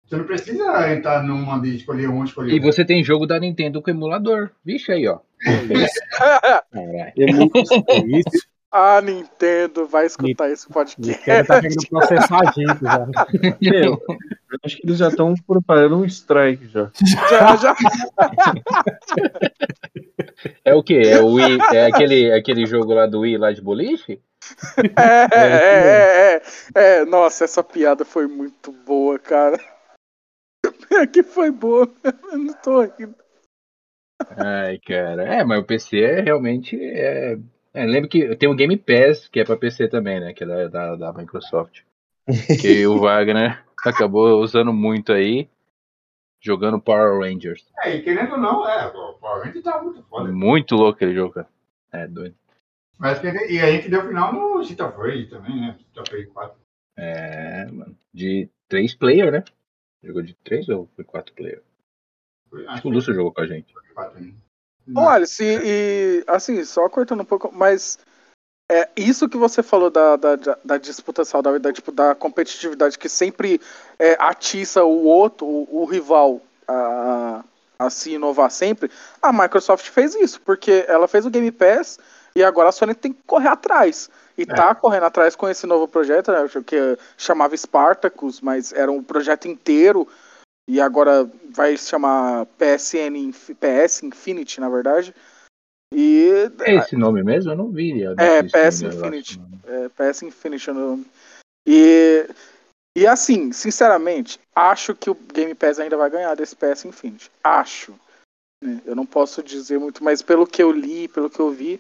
Você 0.06 0.18
não 0.18 0.26
precisa 0.26 0.94
entrar 0.94 1.24
numa 1.24 1.60
de 1.60 1.78
escolher 1.78 2.10
um, 2.10 2.24
escolher 2.24 2.54
E 2.54 2.60
você 2.60 2.84
tem 2.84 3.04
jogo 3.04 3.26
da 3.26 3.40
Nintendo 3.40 3.82
com 3.82 3.90
emulador. 3.90 4.52
Vixe 4.64 4.92
aí, 4.92 5.08
ó. 5.08 5.20
É 6.74 7.14
Isso. 8.20 8.48
ah, 8.72 9.02
Nintendo, 9.02 9.88
vai 9.88 10.06
escutar 10.06 10.50
esse 10.50 10.68
podcast. 10.68 11.20
Nintendo 11.20 11.48
tá 11.48 11.62
querendo 11.62 11.88
processar 11.90 12.42
a 12.42 12.52
gente 12.52 12.82
já. 12.82 13.08
Meu, 13.62 14.02
eu 14.08 14.60
acho 14.64 14.78
que 14.78 14.86
eles 14.86 14.98
já 14.98 15.08
estão 15.08 15.34
preparando 15.48 15.98
um 15.98 16.06
strike 16.06 16.68
já. 16.68 16.92
Já, 17.30 17.56
já. 17.56 17.76
É 20.66 20.74
o 20.74 20.84
quê? 20.84 21.02
É, 21.06 21.22
o 21.22 21.34
Wii, 21.34 21.58
é 21.74 21.86
aquele, 21.86 22.32
aquele 22.34 22.66
jogo 22.66 22.94
lá 22.94 23.06
do 23.06 23.22
Wii 23.22 23.38
lá 23.38 23.52
de 23.52 23.62
boliche? 23.62 24.20
É, 24.98 25.28
é, 25.32 25.62
é, 26.36 26.42
é, 26.76 27.00
é. 27.00 27.06
Nossa, 27.06 27.46
essa 27.46 27.64
piada 27.64 28.04
foi 28.04 28.28
muito 28.28 28.72
boa, 28.86 29.18
cara. 29.18 29.58
Que 31.12 31.24
foi 31.24 31.52
boa. 31.52 31.90
Eu 32.32 32.38
não 32.38 32.54
tô 32.62 32.82
rindo. 32.82 33.16
Ai, 34.38 34.80
cara. 34.80 35.24
É, 35.24 35.44
mas 35.44 35.60
o 35.60 35.66
PC 35.66 36.00
é 36.00 36.22
realmente. 36.22 36.78
É... 36.82 37.38
É, 37.76 37.86
lembro 37.88 38.08
que 38.08 38.36
tem 38.36 38.48
o 38.48 38.54
Game 38.56 38.78
Pass, 38.78 39.28
que 39.28 39.40
é 39.40 39.44
pra 39.44 39.58
PC 39.58 39.88
também, 39.88 40.20
né? 40.20 40.32
Que 40.32 40.44
é 40.44 40.48
da, 40.48 40.68
da, 40.68 40.96
da 40.96 41.14
Microsoft. 41.14 41.82
Que 42.62 42.86
o 42.86 43.00
Wagner 43.00 43.64
acabou 43.84 44.40
usando 44.42 44.72
muito 44.72 45.12
aí, 45.12 45.50
jogando 46.40 46.80
Power 46.80 47.20
Rangers. 47.20 47.66
É, 47.84 47.96
e 47.96 48.04
querendo 48.04 48.34
ou 48.34 48.38
não, 48.38 48.70
é, 48.70 48.86
o 48.90 49.14
Power 49.14 49.46
Ranger 49.46 49.64
tá 49.64 49.82
muito 49.82 50.04
foda. 50.04 50.32
Muito 50.32 50.76
louco 50.76 50.98
aquele 50.98 51.16
jogo, 51.16 51.34
cara. 51.34 51.48
É 51.92 52.08
doido. 52.08 52.36
Mas 53.00 53.18
que- 53.18 53.28
e 53.28 53.60
a 53.60 53.72
gente 53.72 53.90
deu 53.90 54.08
final 54.08 54.32
no 54.32 54.64
Cita 54.64 54.92
Free 54.92 55.26
também, 55.28 55.60
né? 55.60 55.76
Cita 55.80 56.04
Free 56.08 56.28
4. 56.28 56.56
É, 56.96 57.66
mano. 57.72 57.98
De 58.14 58.48
três 58.70 58.94
player, 58.94 59.32
né? 59.32 59.44
Jogou 60.04 60.22
de 60.22 60.34
três 60.44 60.68
ou 60.70 60.90
foi 60.96 61.04
quatro 61.06 61.34
player? 61.34 61.62
Foi- 62.50 62.64
Acho 62.64 62.72
Acho 62.72 62.82
que 62.82 62.88
o 62.88 62.92
Lúcio 62.92 63.14
jogou 63.14 63.32
com 63.34 63.42
a 63.42 63.48
gente. 63.48 63.74
4 63.94 64.18
ainda. 64.18 64.36
Olha, 64.96 65.26
se, 65.26 65.44
e 65.64 66.24
assim, 66.28 66.64
só 66.66 66.90
cortando 66.90 67.22
um 67.22 67.26
pouco, 67.26 67.50
mas 67.54 67.98
é 68.70 68.90
isso 68.98 69.30
que 69.30 69.38
você 69.38 69.64
falou 69.64 69.90
da, 69.90 70.16
da, 70.18 70.36
da- 70.36 70.58
da 70.64 70.78
disputa 70.78 71.24
saudável, 71.24 71.60
da, 71.60 71.72
tipo, 71.72 71.92
da 71.92 72.14
competitividade 72.14 72.98
que 73.00 73.08
sempre 73.08 73.62
é, 73.98 74.16
atiça 74.20 74.84
o 74.84 75.06
outro, 75.06 75.46
o, 75.48 75.84
o 75.84 75.86
rival, 75.86 76.42
a, 76.68 77.44
a 77.80 77.90
se 77.90 78.12
inovar 78.12 78.52
sempre. 78.52 78.92
A 79.22 79.32
Microsoft 79.32 79.88
fez 79.90 80.16
isso, 80.16 80.42
porque 80.42 80.86
ela 80.88 81.08
fez 81.08 81.26
o 81.26 81.30
Game 81.30 81.52
Pass 81.52 81.98
e 82.36 82.44
agora 82.44 82.70
a 82.70 82.72
Sony 82.72 82.96
tem 82.96 83.14
que 83.14 83.22
correr 83.26 83.50
atrás. 83.50 84.10
E 84.38 84.46
tá 84.46 84.74
correndo 84.74 85.04
atrás 85.04 85.36
com 85.36 85.48
esse 85.48 85.68
novo 85.68 85.88
projeto, 85.88 86.32
né, 86.32 86.40
que 86.66 86.98
chamava 87.18 87.56
Spartacus, 87.56 88.42
mas 88.42 88.74
era 88.74 88.92
um 88.92 89.04
projeto 89.04 89.48
inteiro. 89.48 90.08
E 90.68 90.80
agora 90.82 91.30
vai 91.52 91.76
se 91.78 91.90
chamar 91.90 92.46
PSN, 92.58 93.32
PS 93.60 94.04
Infinity, 94.04 94.60
na 94.60 94.70
verdade. 94.70 95.14
E 95.94 96.32
É 96.62 96.76
esse 96.76 96.96
nome 96.96 97.22
mesmo? 97.22 97.52
Eu 97.52 97.56
não 97.58 97.70
vi. 97.70 98.04
a 98.06 98.12
É, 98.18 98.42
notícia 98.42 98.70
PS 98.72 98.82
eu. 98.82 98.90
Infinity. 98.90 99.42
é, 99.66 99.90
PS 99.90 100.24
Infinity 100.24 100.70
é 100.70 100.74
o 100.74 100.76
nome. 100.76 101.06
E, 101.68 102.28
e 102.98 103.06
assim, 103.06 103.52
sinceramente, 103.52 104.40
acho 104.56 104.96
que 104.96 105.10
o 105.10 105.16
Game 105.16 105.54
Pass 105.54 105.80
ainda 105.80 105.96
vai 105.96 106.10
ganhar 106.10 106.34
desse 106.36 106.56
PS 106.56 106.86
Infinity. 106.86 107.30
Acho. 107.44 107.94
né? 108.64 108.82
Eu 108.86 108.96
não 108.96 109.06
posso 109.06 109.44
dizer 109.44 109.80
muito, 109.80 110.04
mas 110.04 110.22
pelo 110.24 110.48
que 110.48 110.64
eu 110.64 110.72
li, 110.72 111.08
pelo 111.08 111.30
que 111.30 111.40
eu 111.40 111.52
vi, 111.52 111.80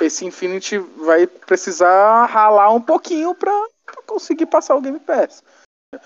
esse 0.00 0.24
Infinity 0.24 0.78
vai 0.78 1.26
precisar 1.26 2.26
ralar 2.26 2.70
um 2.72 2.80
pouquinho 2.80 3.34
pra, 3.34 3.52
pra 3.86 4.02
conseguir 4.06 4.46
passar 4.46 4.76
o 4.76 4.80
Game 4.80 5.00
Pass. 5.00 5.42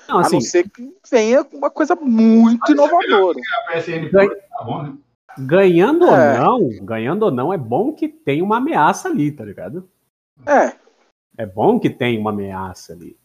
Não, 0.09 0.18
a 0.18 0.20
assim, 0.22 0.36
não 0.36 0.40
ser 0.40 0.68
que 0.70 0.96
venha 1.11 1.46
uma 1.52 1.70
coisa 1.70 1.94
muito 1.94 2.72
inovadora. 2.72 3.38
A 3.68 3.80
Ganha- 3.80 4.28
Pro 4.28 4.38
tá 4.48 4.82
né? 4.82 4.96
ganhando 5.38 6.07
É. 6.07 6.40
ou 6.40 6.61
não, 6.61 6.84
ganhando 6.86 7.22
ou 7.24 7.30
não, 7.30 7.52
é 7.52 7.59
bom 7.59 7.92
que 7.92 8.09
tem 8.09 8.40
uma 8.40 8.57
ameaça 8.59 9.09
ali, 9.09 9.30
tá 9.30 9.44
ligado? 9.44 9.88
É, 10.46 10.72
É 11.36 11.44
bom 11.44 11.78
que 11.80 11.90
tem 11.90 12.18
uma 12.18 12.30
ameaça 12.30 12.92
ali. 12.92 13.16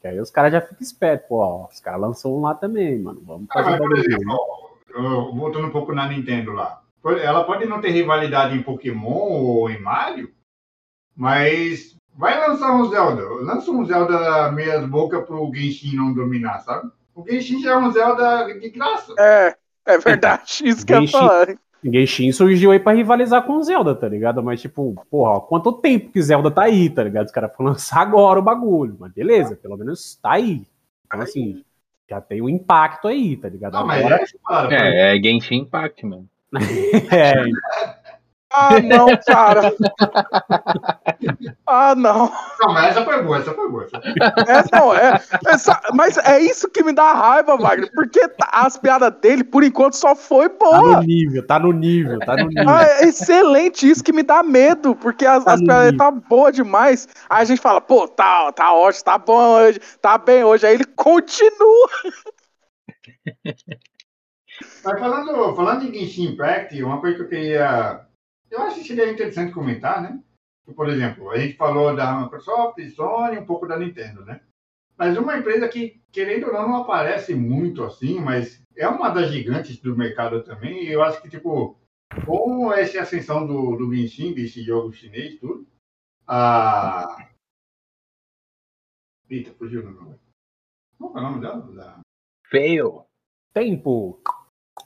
Que 0.00 0.08
aí 0.08 0.18
os 0.20 0.30
caras 0.30 0.52
já 0.52 0.60
ficam 0.60 0.78
espertos, 0.80 1.28
pô, 1.28 1.36
ó, 1.38 1.66
os 1.66 1.80
caras 1.80 2.00
lançam 2.00 2.34
um 2.34 2.40
lá 2.40 2.54
também, 2.54 2.98
mano. 2.98 3.20
Vamos 3.24 3.46
Ah, 3.50 3.54
fazer 3.62 3.70
mas, 3.70 3.74
um 3.74 3.82
por 3.84 3.88
bagulho. 3.90 4.14
exemplo, 4.14 4.34
ó, 4.34 4.68
eu- 4.98 5.34
voltando 5.36 5.66
um 5.66 5.70
pouco 5.70 5.92
na 5.92 6.08
Nintendo 6.08 6.52
lá. 6.52 6.82
Ela 7.04 7.44
pode 7.44 7.64
não 7.66 7.80
ter 7.80 7.90
rivalidade 7.90 8.56
em 8.56 8.62
Pokémon 8.62 9.08
ou 9.10 9.70
em 9.70 9.80
Mario, 9.80 10.30
mas 11.16 11.96
vai 12.14 12.38
lançar 12.48 12.74
um 12.74 12.88
Zelda. 12.90 13.22
Lança 13.42 13.70
um 13.70 13.84
Zelda 13.84 14.50
meias 14.52 14.84
boca 14.86 15.20
pro 15.22 15.50
Genshin 15.54 15.96
não 15.96 16.12
dominar, 16.12 16.60
sabe? 16.60 16.90
O 17.14 17.24
Genshin 17.28 17.60
já 17.60 17.72
é 17.72 17.76
um 17.78 17.90
Zelda 17.90 18.52
de 18.58 18.70
graça. 18.70 19.14
é, 19.18 19.56
é 19.86 19.98
verdade. 19.98 20.62
Isso 20.66 20.84
que 20.86 20.92
eu 20.92 20.96
ia 20.96 21.06
Genshin- 21.06 21.18
falar. 21.18 21.48
Genshin 21.84 22.32
surgiu 22.32 22.72
aí 22.72 22.80
pra 22.80 22.92
rivalizar 22.92 23.44
com 23.44 23.54
o 23.54 23.62
Zelda, 23.62 23.94
tá 23.94 24.08
ligado? 24.08 24.42
Mas, 24.42 24.60
tipo, 24.60 24.94
porra, 25.08 25.30
ó, 25.36 25.40
quanto 25.40 25.72
tempo 25.72 26.10
que 26.10 26.20
Zelda 26.20 26.50
tá 26.50 26.62
aí, 26.64 26.90
tá 26.90 27.04
ligado? 27.04 27.26
Os 27.26 27.32
caras 27.32 27.52
vão 27.56 27.66
lançar 27.68 28.00
agora 28.00 28.38
o 28.38 28.42
bagulho. 28.42 28.96
Mas 28.98 29.12
beleza, 29.12 29.56
pelo 29.56 29.76
menos 29.76 30.16
tá 30.16 30.32
aí. 30.32 30.66
Então, 31.06 31.20
assim, 31.20 31.64
já 32.10 32.20
tem 32.20 32.42
um 32.42 32.48
impacto 32.48 33.06
aí, 33.06 33.36
tá 33.36 33.48
ligado? 33.48 33.74
Não, 33.74 33.86
mas 33.86 34.00
Agora, 34.00 34.20
é 34.20 34.24
isso, 34.24 34.38
claro. 34.44 34.72
É, 34.72 35.16
é 35.16 35.22
Genshin 35.22 35.58
Impact, 35.60 36.04
mano. 36.04 36.28
é, 37.12 37.34
Ah, 38.50 38.80
não, 38.80 39.06
cara. 39.26 39.72
Ah, 41.66 41.94
não. 41.94 42.32
Não, 42.60 42.72
mas 42.72 42.96
essa 42.96 43.04
foi 43.04 43.22
boa, 43.22 43.38
essa 43.38 43.52
foi 43.52 43.68
boa. 43.70 43.84
Essa... 43.84 43.98
É, 44.50 44.76
não, 44.76 44.94
é, 44.94 45.20
essa- 45.46 45.80
mas 45.92 46.16
é 46.16 46.40
isso 46.40 46.70
que 46.70 46.82
me 46.82 46.92
dá 46.92 47.12
raiva, 47.12 47.56
Wagner. 47.56 47.90
Porque 47.92 48.26
tá- 48.28 48.48
as 48.52 48.78
piadas 48.78 49.12
dele, 49.20 49.44
por 49.44 49.62
enquanto, 49.62 49.94
só 49.94 50.14
foi 50.14 50.48
tá 50.48 50.56
boa. 50.58 50.96
no 50.96 51.02
nível, 51.02 51.46
tá 51.46 51.58
no 51.58 51.72
nível, 51.72 52.18
tá 52.20 52.36
no 52.36 52.46
nível. 52.48 52.68
Ah, 52.68 52.84
é 52.84 53.04
excelente, 53.04 53.88
isso 53.88 54.02
que 54.02 54.12
me 54.12 54.22
dá 54.22 54.42
medo, 54.42 54.94
porque 54.94 55.26
as, 55.26 55.44
Tá 55.44 55.54
as 55.54 55.60
piadas 55.60 55.84
dele 55.86 55.98
tá 55.98 56.10
boa 56.10 56.50
demais. 56.50 57.06
Aí 57.28 57.42
a 57.42 57.44
gente 57.44 57.60
fala, 57.60 57.80
pô, 57.80 58.08
tá, 58.08 58.50
tá 58.52 58.72
ótimo, 58.72 59.04
tá 59.04 59.18
bom 59.18 59.56
hoje, 59.56 59.80
tá 60.00 60.16
bem 60.16 60.44
hoje. 60.44 60.66
Aí 60.66 60.74
ele 60.74 60.84
continua. 60.84 61.88
Mas 64.84 64.98
falando, 65.00 65.54
falando 65.56 65.84
em 65.84 65.92
Genshin 65.92 66.32
Impact, 66.32 66.82
uma 66.82 67.00
coisa 67.00 67.16
que 67.16 67.22
eu 67.22 67.28
queria. 67.28 68.06
Eu 68.50 68.62
acho 68.62 68.80
que 68.80 68.86
seria 68.86 69.10
interessante 69.10 69.52
comentar, 69.52 70.00
né? 70.02 70.22
Por 70.74 70.88
exemplo, 70.88 71.30
a 71.30 71.38
gente 71.38 71.56
falou 71.56 71.94
da 71.96 72.20
Microsoft, 72.20 72.78
Sony, 72.90 73.38
um 73.38 73.46
pouco 73.46 73.66
da 73.66 73.78
Nintendo, 73.78 74.24
né? 74.24 74.40
Mas 74.96 75.16
uma 75.16 75.36
empresa 75.38 75.68
que, 75.68 76.00
querendo 76.12 76.46
ou 76.48 76.52
não, 76.52 76.68
não 76.68 76.76
aparece 76.82 77.34
muito 77.34 77.84
assim, 77.84 78.20
mas 78.20 78.62
é 78.76 78.86
uma 78.88 79.10
das 79.10 79.30
gigantes 79.30 79.78
do 79.80 79.96
mercado 79.96 80.42
também, 80.42 80.84
e 80.84 80.92
eu 80.92 81.02
acho 81.02 81.22
que, 81.22 81.28
tipo, 81.28 81.78
com 82.26 82.72
essa 82.72 83.00
ascensão 83.00 83.46
do, 83.46 83.76
do 83.76 83.94
Genshin, 83.94 84.34
desse 84.34 84.62
jogo 84.62 84.92
chinês 84.92 85.34
e 85.34 85.38
tudo, 85.38 85.66
a. 86.26 87.28
Eita, 89.30 89.52
fugiu 89.54 89.86
o 89.86 89.90
nome. 89.90 90.18
Qual 90.98 91.16
é 91.16 91.20
o 91.20 91.22
nome 91.22 91.40
dela? 91.40 91.60
Da- 91.72 92.00
Fail. 92.50 93.04
Tempo. 93.52 94.20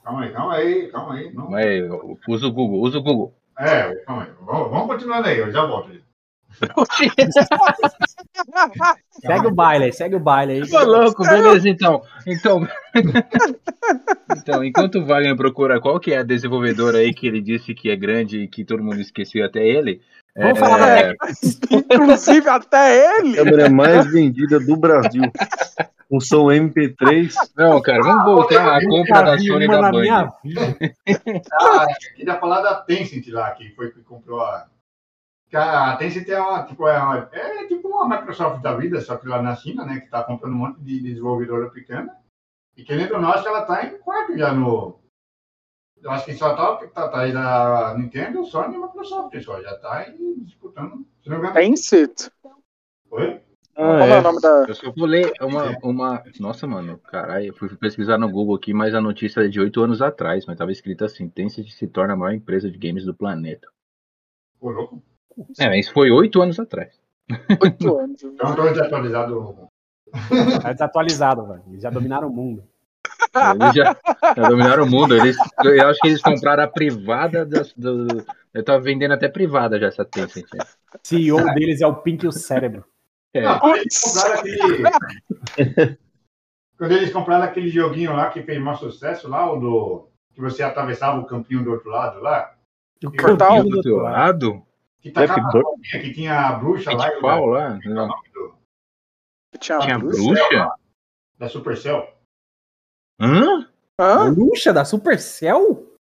Calma 0.05 0.23
aí, 0.23 0.33
calma 0.33 0.55
aí, 0.55 0.89
calma 0.89 1.15
aí. 1.15 1.33
Não. 1.33 1.51
Mas, 1.51 1.83
usa 2.29 2.47
o 2.47 2.53
Google, 2.53 2.81
usa 2.81 2.99
o 2.99 3.03
Google. 3.03 3.35
É, 3.59 3.95
calma 4.07 4.25
aí. 4.25 4.31
Vamos, 4.41 4.71
vamos 4.71 4.87
continuando 4.87 5.29
aí, 5.29 5.39
eu 5.39 5.51
já 5.51 5.67
volto. 5.67 5.91
Segue 9.21 9.47
o 9.47 9.51
baile 9.51 9.87
aí, 9.87 9.93
segue 9.93 10.17
o 10.17 10.21
baile 10.21 10.53
aí. 10.53 10.63
Ô, 10.63 10.85
louco, 10.85 11.23
beleza, 11.23 11.69
então. 11.69 12.03
Então, 12.27 12.67
então, 14.37 14.65
enquanto 14.65 14.99
o 14.99 15.07
Wagner 15.07 15.37
procura 15.37 15.81
qual 15.81 15.99
que 15.99 16.13
é 16.13 16.19
a 16.19 16.23
desenvolvedora 16.23 16.99
aí 16.99 17.15
que 17.15 17.27
ele 17.27 17.41
disse 17.41 17.75
que 17.75 17.91
é 17.91 17.97
grande 17.97 18.41
e 18.41 18.49
que 18.49 18.65
todo 18.65 18.83
mundo 18.83 19.01
esqueceu 19.01 19.45
até 19.45 19.67
ele. 19.67 20.01
Vamos 20.37 20.59
é, 20.59 20.61
falar 20.61 20.79
da 20.79 21.15
Inclusive, 21.95 22.49
até 22.49 23.19
ele. 23.19 23.37
Câmera 23.37 23.69
mais 23.69 24.11
vendida 24.11 24.59
do 24.59 24.77
Brasil. 24.77 25.23
Com 26.13 26.21
som 26.21 26.49
MP3. 26.49 27.33
Não, 27.57 27.81
cara, 27.81 28.03
vamos 28.03 28.25
voltar 28.27 28.77
à 28.77 28.87
compra 28.87 29.23
da 29.23 29.39
Sony 29.39 29.67
da 29.67 29.81
na 29.81 29.91
minha 29.91 30.25
Band. 30.25 30.33
vida. 30.45 30.61
Ah, 31.59 31.87
queria 32.15 32.39
falar 32.39 32.61
da 32.61 32.75
Tencent 32.83 33.27
lá, 33.29 33.51
que 33.53 33.71
foi 33.71 33.91
que 33.91 34.03
comprou 34.03 34.43
a. 34.43 34.69
A 35.55 35.97
Tencent 35.97 36.29
é 36.29 36.39
uma, 36.39 36.65
tipo, 36.65 36.87
é, 36.87 36.99
uma, 36.99 37.31
é 37.33 37.67
tipo 37.67 37.89
uma 37.89 38.07
Microsoft 38.07 38.61
da 38.61 38.77
vida, 38.77 39.01
só 39.01 39.17
que 39.17 39.27
lá 39.27 39.41
na 39.41 39.57
China, 39.57 39.87
né? 39.87 40.01
Que 40.01 40.11
tá 40.11 40.23
comprando 40.23 40.53
um 40.53 40.59
monte 40.59 40.83
de 40.83 41.01
desenvolvedora 41.01 41.71
pequena. 41.71 42.15
E 42.77 42.85
querendo 42.85 43.15
ou 43.15 43.21
não, 43.23 43.31
acho 43.31 43.45
que 43.45 43.49
ela 43.49 43.65
tá 43.65 43.83
em 43.87 43.97
quarto 43.97 44.37
já 44.37 44.53
no. 44.53 45.01
Eu 46.03 46.11
acho 46.11 46.27
que 46.27 46.35
só 46.35 46.55
tá, 46.55 46.89
tá, 46.89 47.09
tá 47.09 47.21
aí 47.21 47.33
da 47.33 47.95
Nintendo, 47.97 48.45
Sony 48.45 48.75
e 48.75 48.79
Microsoft, 48.79 49.41
só. 49.41 49.63
Já 49.63 49.79
tá 49.79 49.95
aí 49.95 50.15
disputando. 50.43 51.07
Tencent. 51.55 52.29
foi? 53.09 53.41
Ah, 53.75 53.83
Como 53.83 54.03
é 54.03 54.09
o 54.09 54.13
é. 54.15 54.21
nome 54.21 54.41
da. 54.41 54.65
Eu 54.69 54.75
só 54.75 54.93
vou 54.93 55.07
ler 55.07 55.33
uma, 55.41 55.79
uma. 55.83 56.23
Nossa, 56.39 56.67
mano, 56.67 56.99
caralho, 56.99 57.47
eu 57.47 57.55
fui 57.55 57.69
pesquisar 57.77 58.19
no 58.19 58.31
Google 58.31 58.57
aqui, 58.57 58.75
mas 58.75 58.95
a 58.95 59.01
notícia 59.01 59.41
é 59.41 59.49
de 59.49 59.61
oito 59.61 59.83
anos 59.83 60.03
atrás, 60.03 60.45
mas 60.47 60.59
tava 60.59 60.73
escrito 60.73 61.05
assim: 61.05 61.29
Tencent 61.29 61.69
se 61.69 61.87
torna 61.87 62.13
a 62.13 62.17
maior 62.17 62.35
empresa 62.35 62.71
de 62.71 62.77
games 62.77 63.05
do 63.05 63.15
planeta. 63.15 63.67
Pô, 64.61 64.71
louco. 64.71 65.03
É, 65.59 65.69
mas 65.69 65.89
foi 65.89 66.11
oito 66.11 66.43
anos 66.43 66.61
atrás. 66.61 67.01
Oito 67.61 67.97
anos. 67.99 68.23
Então, 68.23 68.55
tô 68.55 68.63
desatualizado. 68.69 69.69
Tá 70.61 70.73
desatualizado, 70.73 71.47
velho. 71.47 71.63
Eles 71.69 71.83
já 71.83 71.89
dominaram 71.89 72.29
o 72.29 72.33
mundo. 72.33 72.63
Eles 73.35 73.75
já, 73.75 73.97
já 74.37 74.49
dominaram 74.49 74.85
o 74.85 74.91
mundo. 74.91 75.17
Eles, 75.17 75.37
eu 75.65 75.89
acho 75.89 75.99
que 76.01 76.09
eles 76.09 76.21
compraram 76.21 76.65
a 76.65 76.69
privada 76.69 77.47
do. 77.47 77.63
do 77.75 78.27
eu 78.53 78.63
tava 78.63 78.81
vendendo 78.81 79.13
até 79.13 79.29
privada 79.29 79.81
já 79.81 79.87
essa 79.87 80.05
Tencent. 80.05 80.45
O 80.53 80.99
CEO 81.03 81.55
deles 81.55 81.81
é 81.81 81.87
o 81.87 81.95
Pink 81.95 82.27
e 82.27 82.29
o 82.29 82.33
cérebro. 82.33 82.85
É. 83.35 83.41
Não, 83.43 83.59
quando 83.59 83.77
eles 83.79 84.01
compraram 84.01 84.41
aquele. 84.41 84.83
quando 86.79 86.93
eles 86.93 87.13
compraram 87.13 87.45
aquele 87.45 87.69
joguinho 87.69 88.15
lá 88.15 88.31
que 88.31 88.43
fez 88.43 88.61
maior 88.61 88.77
sucesso 88.77 89.29
lá, 89.29 89.51
o 89.51 89.59
do. 89.59 90.09
Que 90.35 90.41
você 90.41 90.63
atravessava 90.63 91.19
o 91.21 91.27
campinho 91.27 91.63
do 91.63 91.73
outro 91.73 91.91
lado 91.91 92.21
lá. 92.21 92.55
O 93.05 93.11
Portal 93.11 93.57
campinho 93.57 93.65
do 93.77 93.83
teu 93.83 93.97
lado? 93.99 94.63
Que 95.01 95.11
tacava 95.11 95.49
a 95.49 95.99
que 95.99 96.13
tinha 96.13 96.49
a 96.49 96.53
bruxa 96.53 96.93
lá. 96.93 97.07
e 97.07 97.11
o- 97.11 97.13
Pitfall 97.15 97.47
lá? 97.47 97.69
qual 97.69 97.83
é 97.83 97.89
nome 97.89 98.13
do- 98.33 98.55
Tinha, 99.59 99.79
Tinha 99.81 99.99
bruxa? 99.99 100.23
bruxa? 100.23 100.75
Da 101.39 101.49
Supercell. 101.49 102.09
Hã? 103.21 103.69
Hã? 104.01 104.33
Bruxa 104.33 104.73
da 104.73 104.85
Supercell? 104.85 105.93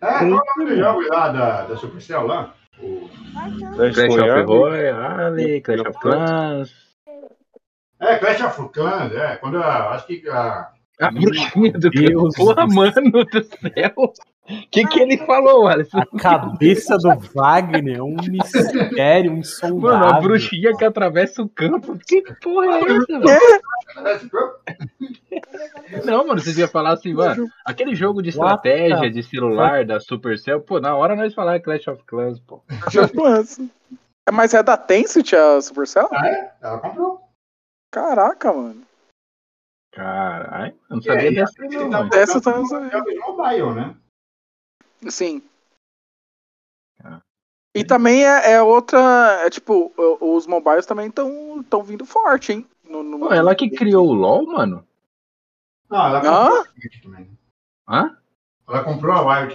É, 0.00 0.06
qual 0.06 0.22
é 0.22 0.24
o 0.24 0.28
nome 0.28 0.70
do 0.70 0.76
jogo 0.76 1.00
lá 1.08 1.28
da, 1.32 1.66
da 1.66 1.76
Supercell 1.76 2.26
lá? 2.26 2.54
O... 2.82 3.08
Clash 3.74 3.94
Clash 3.94 4.16
of 4.18 4.42
Royale. 4.46 5.60
Clash 5.60 5.80
of 5.80 5.98
Clans. 6.00 6.74
É, 8.00 8.18
Clash 8.18 8.42
of 8.42 8.68
Clans, 8.72 9.12
é. 9.12 9.36
Quando 9.36 9.58
a, 9.58 9.94
acho 9.94 10.06
que 10.06 10.28
a. 10.28 10.70
A 10.98 11.10
bruxinha 11.10 11.72
do 11.72 11.90
Deus 11.90 12.34
Porra, 12.34 12.66
mano 12.66 13.24
do 13.24 13.44
céu. 13.44 14.12
O 14.48 14.68
que, 14.70 14.86
que 14.86 15.00
ele 15.00 15.18
falou, 15.18 15.66
Alisson? 15.66 15.98
A 15.98 16.06
cabeça 16.18 16.96
do 16.96 17.08
Wagner, 17.34 18.02
um 18.02 18.14
mistério, 18.16 19.32
um 19.32 19.38
insondável. 19.38 19.98
Mano, 19.98 20.04
a 20.04 20.20
bruxinha 20.20 20.76
que 20.76 20.84
atravessa 20.84 21.42
o 21.42 21.48
campo. 21.48 21.98
Que 21.98 22.22
porra 22.40 22.66
é 22.66 22.80
essa, 22.80 23.12
mano? 23.12 23.26
Não, 26.04 26.26
mano, 26.26 26.40
vocês 26.40 26.56
iam 26.58 26.68
falar 26.68 26.92
assim, 26.92 27.12
mano, 27.12 27.48
aquele 27.64 27.94
jogo 27.94 28.22
de 28.22 28.28
estratégia 28.30 29.10
de 29.10 29.22
celular 29.22 29.84
da 29.84 29.98
Supercell, 29.98 30.60
pô, 30.60 30.78
na 30.80 30.94
hora 30.94 31.16
nós 31.16 31.34
falar 31.34 31.60
Clash 31.60 31.88
of 31.88 32.02
Clans, 32.06 32.38
pô. 32.40 32.62
É, 34.28 34.32
Mas 34.32 34.54
é 34.54 34.62
da 34.62 34.76
Tencent 34.76 35.32
a 35.32 35.60
Supercell? 35.60 36.08
Ah, 36.12 36.28
é? 36.28 36.52
Ela 36.62 36.78
comprou. 36.78 37.20
Caraca, 37.92 38.52
mano. 38.52 38.82
Caralho, 39.92 40.74
eu 40.90 40.96
não 40.96 41.02
sabia 41.02 41.28
aí, 41.28 41.34
dessa 41.34 41.62
não, 41.62 41.90
tá. 41.90 42.02
Dessa 42.04 42.40
tá- 42.40 42.50
botando 42.52 42.90
jogos 42.90 43.14
mobile, 43.18 43.74
né? 43.74 43.96
Sim. 45.08 45.42
Ah. 47.04 47.20
E 47.74 47.84
também 47.84 48.24
é, 48.24 48.52
é 48.52 48.62
outra. 48.62 48.98
É 49.44 49.50
tipo, 49.50 49.92
os 50.20 50.46
mobiles 50.46 50.86
também 50.86 51.08
estão 51.08 51.62
tão 51.68 51.82
vindo 51.82 52.04
forte, 52.06 52.52
hein? 52.52 52.66
No, 52.88 53.02
no- 53.02 53.18
Pô, 53.18 53.32
ela 53.34 53.54
que 53.54 53.68
criou 53.70 54.06
o 54.08 54.12
LoL, 54.12 54.46
mano? 54.46 54.86
Não, 55.90 56.06
ela 56.06 56.18
Hã? 56.18 56.22
comprou 56.48 56.58
a 56.58 56.64
Riot 56.74 57.02
também. 57.02 57.38
Hã? 57.88 58.16
Ela 58.68 58.84
comprou 58.84 59.12
a 59.14 59.40
Riot. 59.40 59.54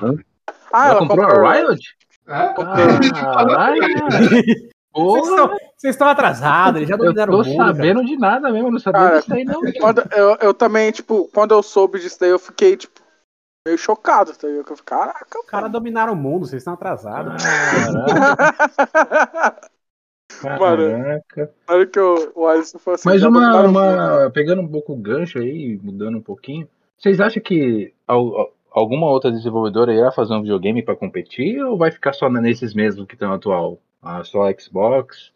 Ah, 0.72 0.88
ela, 0.89 1.00
comprou 1.00 1.26
a 1.26 1.54
Riot? 1.54 1.96
É? 2.28 2.54
Caralho, 2.54 3.82
Vocês 4.94 5.28
estão, 5.30 5.48
vocês 5.48 5.96
estão 5.96 6.08
atrasados, 6.10 6.76
eles 6.78 6.89
já 6.89 6.96
eu 6.96 7.00
dominaram 7.00 7.34
tô 7.34 7.42
o 7.42 7.46
mundo. 7.46 7.58
cara. 7.58 7.74
sabendo 7.74 8.06
de 8.06 8.18
nada 8.18 8.52
mesmo, 8.52 8.68
eu 8.68 8.72
não 8.74 8.80
sabia 8.80 9.02
Cara, 9.02 9.20
disso 9.20 9.34
aí 9.34 9.46
não. 9.46 9.62
Quando 9.80 10.04
eu, 10.12 10.36
eu 10.42 10.54
também, 10.54 10.92
tipo, 10.92 11.30
quando 11.34 11.54
eu 11.54 11.64
soube 11.64 11.98
disso 12.00 12.20
daí, 12.20 12.30
eu 12.30 12.38
fiquei, 12.38 12.76
tipo, 12.76 13.01
meio 13.66 13.78
chocado, 13.78 14.34
tá 14.36 14.47
ligado? 14.47 14.72
Eu 14.72 14.78
Caraca, 14.84 15.39
Os 15.39 15.45
caras 15.45 15.72
dominaram 15.72 16.14
o 16.14 16.16
mundo, 16.16 16.45
vocês 16.45 16.62
estão 16.62 16.74
atrasados. 16.74 17.41
Caraca, 20.41 21.24
caraca. 21.68 21.88
Que 21.91 21.99
eu, 21.99 22.32
o 22.36 22.47
Alisson 22.47 22.80
falou 22.80 22.95
assim, 22.95 23.07
Mas 23.07 23.24
uma, 23.24 23.62
o 23.62 23.70
uma. 23.70 24.32
Pegando 24.32 24.62
um 24.62 24.68
pouco 24.68 24.93
o 24.93 24.97
gancho 24.97 25.38
aí, 25.39 25.80
mudando 25.82 26.18
um 26.18 26.22
pouquinho. 26.22 26.68
Vocês 26.97 27.20
acham 27.20 27.41
que 27.41 27.93
al- 28.07 28.38
al- 28.38 28.53
alguma 28.72 29.07
outra 29.07 29.32
desenvolvedora 29.32 29.93
irá 29.93 30.12
fazer 30.12 30.34
um 30.34 30.41
videogame 30.41 30.82
pra 30.84 30.95
competir 30.95 31.62
ou 31.64 31.78
vai 31.78 31.91
ficar 31.91 32.14
só 32.14 32.30
nesses 32.30 32.74
mesmos 32.74 33.05
que 33.07 33.14
estão 33.14 33.34
atual? 33.34 33.78
Ah, 34.01 34.24
só 34.24 34.51
Xbox 34.59 35.32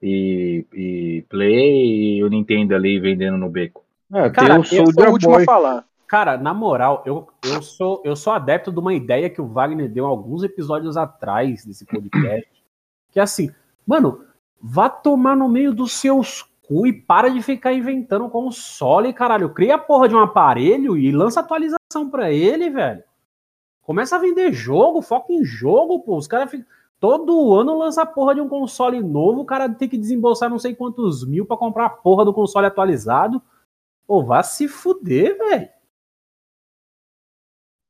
e, 0.00 0.64
e 0.72 1.24
Play 1.28 2.16
e 2.18 2.24
o 2.24 2.28
Nintendo 2.28 2.74
ali 2.74 2.98
vendendo 2.98 3.36
no 3.36 3.50
beco? 3.50 3.84
Ah, 4.12 4.30
Cara, 4.30 4.62
tem 4.62 4.80
o 4.80 4.84
eu 4.84 4.92
Sou 4.92 5.04
o 5.08 5.12
último 5.12 5.32
a 5.32 5.36
Boy. 5.36 5.44
falar. 5.44 5.84
Cara, 6.06 6.36
na 6.36 6.54
moral, 6.54 7.02
eu, 7.04 7.26
eu, 7.44 7.60
sou, 7.60 8.00
eu 8.04 8.14
sou 8.14 8.32
adepto 8.32 8.70
de 8.70 8.78
uma 8.78 8.94
ideia 8.94 9.28
que 9.28 9.40
o 9.40 9.46
Wagner 9.46 9.90
deu 9.90 10.06
alguns 10.06 10.42
episódios 10.44 10.96
atrás 10.96 11.64
desse 11.64 11.84
podcast. 11.84 12.48
Que 13.08 13.20
é 13.20 13.22
assim, 13.22 13.50
mano, 13.86 14.26
vá 14.60 14.90
tomar 14.90 15.34
no 15.34 15.48
meio 15.48 15.72
dos 15.72 15.92
seus 15.92 16.42
cu 16.68 16.86
e 16.86 16.92
para 16.92 17.30
de 17.30 17.40
ficar 17.40 17.72
inventando 17.72 18.28
console, 18.28 19.10
caralho. 19.14 19.54
Cria 19.54 19.76
a 19.76 19.78
porra 19.78 20.06
de 20.06 20.14
um 20.14 20.20
aparelho 20.20 20.98
e 20.98 21.10
lança 21.10 21.40
atualização 21.40 22.10
pra 22.10 22.30
ele, 22.30 22.68
velho. 22.68 23.02
Começa 23.80 24.16
a 24.16 24.18
vender 24.18 24.52
jogo, 24.52 25.00
foca 25.00 25.32
em 25.32 25.42
jogo, 25.44 26.00
pô. 26.00 26.18
Os 26.18 26.26
caras 26.26 26.50
ficam. 26.50 26.66
Todo 26.98 27.54
ano 27.54 27.78
lança 27.78 28.02
a 28.02 28.06
porra 28.06 28.34
de 28.34 28.40
um 28.40 28.48
console 28.48 29.02
novo, 29.02 29.40
o 29.40 29.44
cara 29.46 29.68
tem 29.68 29.88
que 29.88 29.98
desembolsar 29.98 30.48
não 30.48 30.58
sei 30.58 30.74
quantos 30.74 31.26
mil 31.26 31.46
pra 31.46 31.56
comprar 31.56 31.86
a 31.86 31.90
porra 31.90 32.24
do 32.24 32.34
console 32.34 32.66
atualizado. 32.66 33.40
Pô, 34.06 34.22
vá 34.22 34.42
se 34.42 34.66
fuder, 34.66 35.38
velho. 35.38 35.68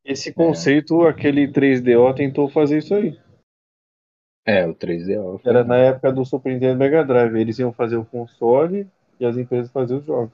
Esse 0.06 0.32
conceito, 0.32 1.02
aquele 1.02 1.48
3DO 1.50 2.14
tentou 2.14 2.48
fazer 2.48 2.78
isso 2.78 2.94
aí. 2.94 3.18
É, 4.46 4.64
o 4.64 4.72
3D. 4.74 5.40
Era 5.44 5.64
na 5.64 5.76
época 5.76 6.12
do 6.12 6.24
Super 6.24 6.52
Nintendo 6.52 6.78
Mega 6.78 7.04
Drive. 7.04 7.34
Eles 7.36 7.58
iam 7.58 7.72
fazer 7.72 7.96
o 7.96 8.04
console 8.04 8.88
e 9.18 9.26
as 9.26 9.36
empresas 9.36 9.72
faziam 9.72 9.98
os 9.98 10.06
jogos. 10.06 10.32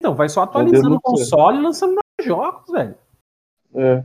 Então, 0.00 0.14
vai 0.14 0.28
só 0.28 0.42
atualizando 0.42 0.94
o 0.94 1.00
console 1.00 1.58
e 1.58 1.62
lançando 1.62 1.94
novos 1.94 2.24
jogos, 2.24 2.70
velho. 2.70 2.94
É. 3.74 4.04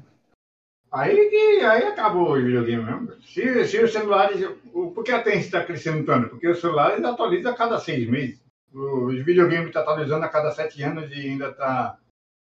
Aí 0.92 1.30
que 1.30 1.64
aí 1.64 1.84
acabou 1.84 2.32
o 2.32 2.42
videogame 2.42 2.84
mesmo. 2.84 3.22
Se, 3.22 3.66
se 3.68 3.84
os 3.84 3.94
celulares. 3.94 4.42
o- 4.74 4.89
Por 4.92 5.04
que 5.04 5.12
a 5.12 5.22
Tencent 5.22 5.44
está 5.46 5.64
crescendo 5.64 6.04
tanto? 6.06 6.30
Porque 6.30 6.48
os 6.50 6.60
celulares 6.60 7.04
atualizam 7.04 7.52
a 7.52 7.56
cada 7.56 7.78
seis 7.78 8.10
meses. 8.10 8.42
Os 8.74 9.24
videogames 9.24 9.68
estão 9.68 9.84
atualizando 9.84 10.26
a 10.26 10.30
cada 10.30 10.50
sete 10.52 10.82
anos 10.82 11.10
e 11.12 11.30
ainda 11.30 11.54
tá. 11.54 11.98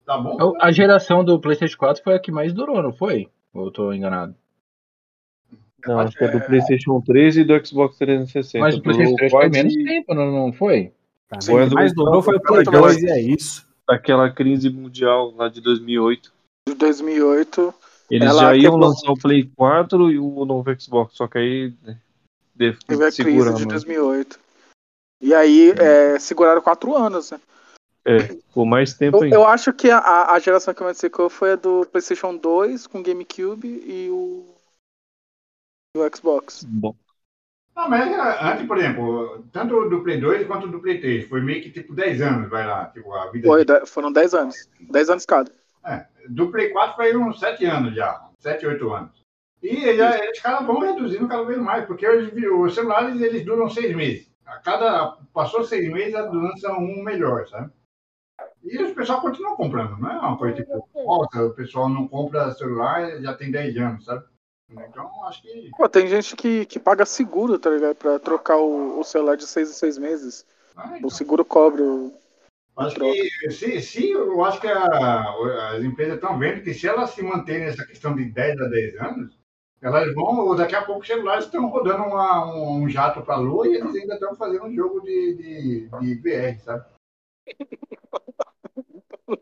Tá 0.07 0.17
bom? 0.19 0.55
A 0.61 0.71
geração 0.71 1.25
do 1.25 1.39
PlayStation 1.41 1.77
4 1.77 2.03
foi 2.03 2.15
a 2.15 2.19
que 2.21 2.31
mais 2.31 2.53
durou, 2.53 2.81
não 2.81 2.93
foi? 2.93 3.29
Ou 3.53 3.67
eu 3.67 3.71
tô 3.73 3.93
enganado? 3.93 4.35
Não, 5.85 6.01
acho 6.01 6.17
que 6.17 6.25
é 6.25 6.29
do 6.29 6.41
PlayStation 6.41 7.01
3 7.01 7.39
e 7.39 7.45
do 7.45 7.67
Xbox 7.67 7.99
360. 7.99 8.59
Mas 8.59 8.77
o 8.77 8.83
PlayStation 8.83 9.17
3 9.17 9.33
foi 9.33 9.49
menos 9.49 9.75
tempo, 9.75 10.15
não, 10.15 10.31
não 10.31 10.53
foi? 10.53 10.93
Tá, 11.29 11.39
mas 11.53 11.73
mais 11.73 11.95
durou 11.95 12.23
foi 12.23 12.37
o 12.37 12.41
Play 12.41 12.61
aquela- 12.61 12.89
2 12.89 13.03
e 13.03 13.11
é 13.11 13.21
isso. 13.21 13.67
Daquela 13.89 14.31
crise 14.31 14.71
mundial 14.71 15.33
lá 15.37 15.49
de 15.49 15.61
2008. 15.61 16.33
De 16.69 16.75
2008. 16.75 17.75
Eles 18.11 18.37
já 18.37 18.57
iam 18.57 18.77
lançar 18.77 19.11
o 19.11 19.19
Play 19.19 19.51
4 19.57 20.11
e 20.11 20.19
o 20.19 20.45
novo 20.45 20.81
Xbox, 20.81 21.17
só 21.17 21.27
que 21.27 21.39
aí 21.39 21.73
né, 21.85 21.99
Teve 22.57 23.05
a 23.05 23.13
crise 23.13 23.55
de 23.55 23.67
2008. 23.67 24.39
E 25.21 25.35
aí, 25.35 25.71
é, 25.79 26.19
seguraram 26.19 26.61
quatro 26.61 26.97
anos, 26.97 27.31
né? 27.31 27.41
É, 28.07 28.37
por 28.55 28.65
mais 28.65 28.95
tempo 28.95 29.17
Eu, 29.17 29.23
ainda. 29.25 29.37
eu 29.37 29.45
acho 29.45 29.73
que 29.73 29.91
a, 29.91 30.31
a 30.33 30.39
geração 30.39 30.73
que 30.73 30.83
mais 30.83 30.97
secou 30.97 31.29
foi 31.29 31.53
a 31.53 31.57
do 31.57 31.85
PlayStation 31.87 32.37
2 32.37 32.87
com 32.87 33.03
GameCube 33.03 33.67
e 33.67 34.09
o, 34.11 34.45
e 35.97 35.99
o 35.99 36.17
Xbox. 36.17 36.65
Bom, 36.69 36.95
Não, 37.75 37.91
mas 37.91 38.07
é, 38.09 38.45
antes, 38.45 38.67
por 38.67 38.79
exemplo, 38.79 39.45
tanto 39.53 39.89
do 39.89 40.03
Play 40.03 40.21
2 40.21 40.47
quanto 40.47 40.69
do 40.69 40.81
Play 40.81 41.01
3, 41.01 41.29
foi 41.29 41.41
meio 41.41 41.63
que 41.63 41.71
tipo 41.71 41.95
10 41.95 42.23
anos, 42.23 42.49
vai 42.49 42.65
lá, 42.67 42.87
tipo, 42.87 43.13
a 43.13 43.31
vida. 43.31 43.49
Foi, 43.49 43.65
de- 43.65 43.87
foram 43.87 44.13
10 44.13 44.35
anos. 44.35 44.69
10 44.81 45.11
anos 45.11 45.27
cada. 45.27 45.51
Do 46.29 46.51
Play 46.51 46.71
4 46.71 46.97
foi 46.97 47.17
uns 47.17 47.39
7 47.39 47.65
anos 47.65 47.95
já, 47.95 48.29
7, 48.39 48.67
8 48.67 48.93
anos. 48.93 49.25
E 49.63 49.97
já, 49.97 50.19
eles 50.19 50.41
caras 50.41 50.67
vão 50.67 50.81
reduzindo 50.81 51.29
cada 51.29 51.45
vez 51.45 51.59
mais, 51.59 51.85
porque 51.87 52.07
os, 52.09 52.33
os 52.61 52.75
celulares 52.75 53.21
eles 53.21 53.45
duram 53.45 53.69
6 53.69 53.95
meses. 53.95 54.31
A 54.45 54.59
cada. 54.59 55.17
Passou 55.33 55.65
6 55.65 55.91
meses, 55.93 56.15
a 56.15 56.23
lança 56.23 56.73
um 56.73 57.03
melhor, 57.03 57.47
sabe? 57.49 57.71
E 58.67 58.83
os 58.83 58.93
pessoal 58.93 59.21
continuam 59.21 59.55
comprando, 59.57 59.97
não 59.99 60.11
é 60.11 60.19
uma 60.19 60.37
coisa 60.37 60.57
tipo, 60.57 60.89
nossa, 60.95 61.45
o 61.45 61.55
pessoal 61.55 61.89
não 61.89 62.09
compra 62.09 62.53
celular 62.53 63.21
já 63.23 63.33
tem 63.35 63.51
10 63.51 63.77
anos, 63.77 64.05
sabe? 64.05 64.25
Então, 64.71 65.25
acho 65.27 65.43
que. 65.43 65.71
Pô, 65.77 65.89
tem 65.89 66.09
gente 66.09 66.35
que, 66.35 66.67
que 66.67 66.81
paga 66.81 67.07
seguro, 67.07 67.59
tá 67.59 67.71
ligado? 67.71 67.95
Pra 67.95 68.19
trocar 68.19 68.57
o, 68.57 68.99
o 68.99 69.05
celular 69.05 69.37
de 69.37 69.47
6 69.47 69.71
em 69.71 69.73
6 69.75 69.99
meses. 69.99 70.45
ah, 70.77 70.91
O 70.95 70.97
então, 70.97 71.11
seguro 71.11 71.45
cobre 71.45 71.83
o. 71.83 72.13
Acho 72.77 72.97
que 72.97 73.51
se, 73.53 73.81
se 73.81 74.11
eu 74.11 74.45
acho 74.45 74.61
que 74.61 74.67
a- 74.67 75.25
as 75.77 75.83
empresas 75.85 76.17
estão 76.17 76.39
vendo 76.39 76.63
que 76.63 76.75
se 76.75 76.87
elas 76.87 77.11
se 77.11 77.23
manterem 77.23 77.67
nessa 77.67 77.87
questão 77.87 78.15
de 78.15 78.25
10 78.27 78.61
a 78.61 78.65
10 78.69 78.97
anos, 79.01 79.39
elas 79.81 80.13
vão, 80.15 80.55
daqui 80.57 80.75
a 80.75 80.83
pouco 80.83 81.01
os 81.01 81.07
celulares 81.07 81.45
estão 81.47 81.69
rodando 81.69 82.03
uma- 82.03 82.45
um, 82.55 82.83
um 82.83 82.89
jato 82.89 83.23
para 83.23 83.35
a 83.37 83.39
Lua 83.39 83.67
e 83.69 83.77
eles 83.77 83.95
ainda 83.95 84.15
estão 84.15 84.35
fazendo 84.35 84.65
um 84.65 84.75
jogo 84.75 85.01
de, 85.01 85.35
de, 85.37 85.89
de 86.01 86.15
VR, 86.17 86.59
sabe? 86.63 86.85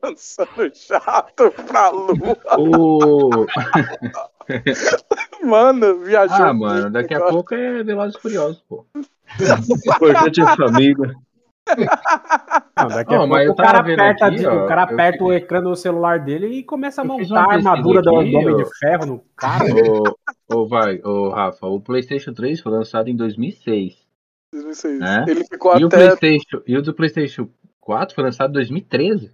Lançando 0.03 0.71
jato 0.75 1.51
pra 1.67 1.91
lua. 1.91 2.37
O... 2.59 3.47
Mano, 5.45 5.99
viajou. 6.01 6.37
Ah, 6.47 6.55
mano, 6.55 6.91
daqui 6.91 7.15
a 7.15 7.19
cara. 7.19 7.31
pouco 7.31 7.55
é 7.55 7.83
Velozes 7.83 8.17
e 8.17 8.21
Furiosos, 8.21 8.63
pô. 8.69 8.87
o 8.95 9.05
importante 9.99 10.41
é 10.41 10.45
a 10.45 10.57
família. 10.57 11.15
Não, 12.77 12.89
daqui 12.89 13.15
a 13.15 13.19
pouco 13.19 13.39
eu 13.39 13.53
o 13.53 13.57
cara 13.57 13.79
aperta, 13.79 14.27
aqui, 14.27 14.47
ó, 14.47 14.65
o 14.65 14.67
cara 14.67 14.83
eu 14.83 14.85
aperta 14.95 15.25
o 15.25 15.29
fiquei- 15.29 15.37
ecrã 15.45 15.63
do 15.63 15.75
celular 15.77 16.19
dele 16.21 16.47
e 16.49 16.63
começa 16.63 17.01
a 17.03 17.05
Eu 17.05 17.09
montar 17.09 17.41
a 17.51 17.53
armadura 17.55 18.03
do, 18.03 18.17
aqui, 18.19 18.31
do 18.31 18.37
Homem 18.39 18.55
ó. 18.55 18.57
de 18.59 18.79
Ferro 18.79 19.07
no 19.07 19.25
cara. 19.37 19.65
Ô, 20.51 20.57
ô, 20.61 20.67
vai, 20.67 21.01
ô, 21.03 21.31
Rafa, 21.31 21.67
o 21.67 21.81
PlayStation 21.81 22.33
3 22.35 22.61
foi 22.61 22.73
lançado 22.73 23.09
em 23.09 23.17
2006. 23.17 23.97
2006. 24.53 25.01
É? 25.01 25.25
Ele 25.31 25.45
ficou 25.45 25.77
E 25.79 25.85
o, 25.85 25.87
até. 25.87 25.97
PlayStation, 25.97 26.63
e 26.67 26.77
o 26.77 26.83
do 26.83 26.93
PlayStation 26.95 27.49
4 27.85 28.15
foi 28.15 28.25
lançado 28.25 28.51
em 28.51 28.55
2013. 28.55 29.31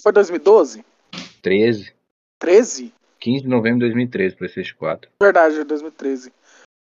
Foi 0.00 0.12
2012? 0.12 0.84
13. 1.42 1.94
13? 2.38 2.94
15 3.18 3.42
de 3.42 3.48
novembro 3.48 3.80
de 3.80 3.86
2013, 3.86 4.36
PlayStation 4.36 4.76
4. 4.76 5.10
Verdade, 5.20 5.64
2013. 5.64 6.32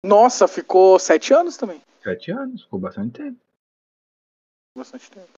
Nossa, 0.04 0.48
ficou 0.48 0.98
7 0.98 1.34
anos 1.34 1.58
também. 1.58 1.82
Sete 2.04 2.32
anos, 2.32 2.64
ficou 2.64 2.80
bastante 2.80 3.22
tempo. 3.22 3.40
Bastante 4.76 5.12
tempo. 5.12 5.30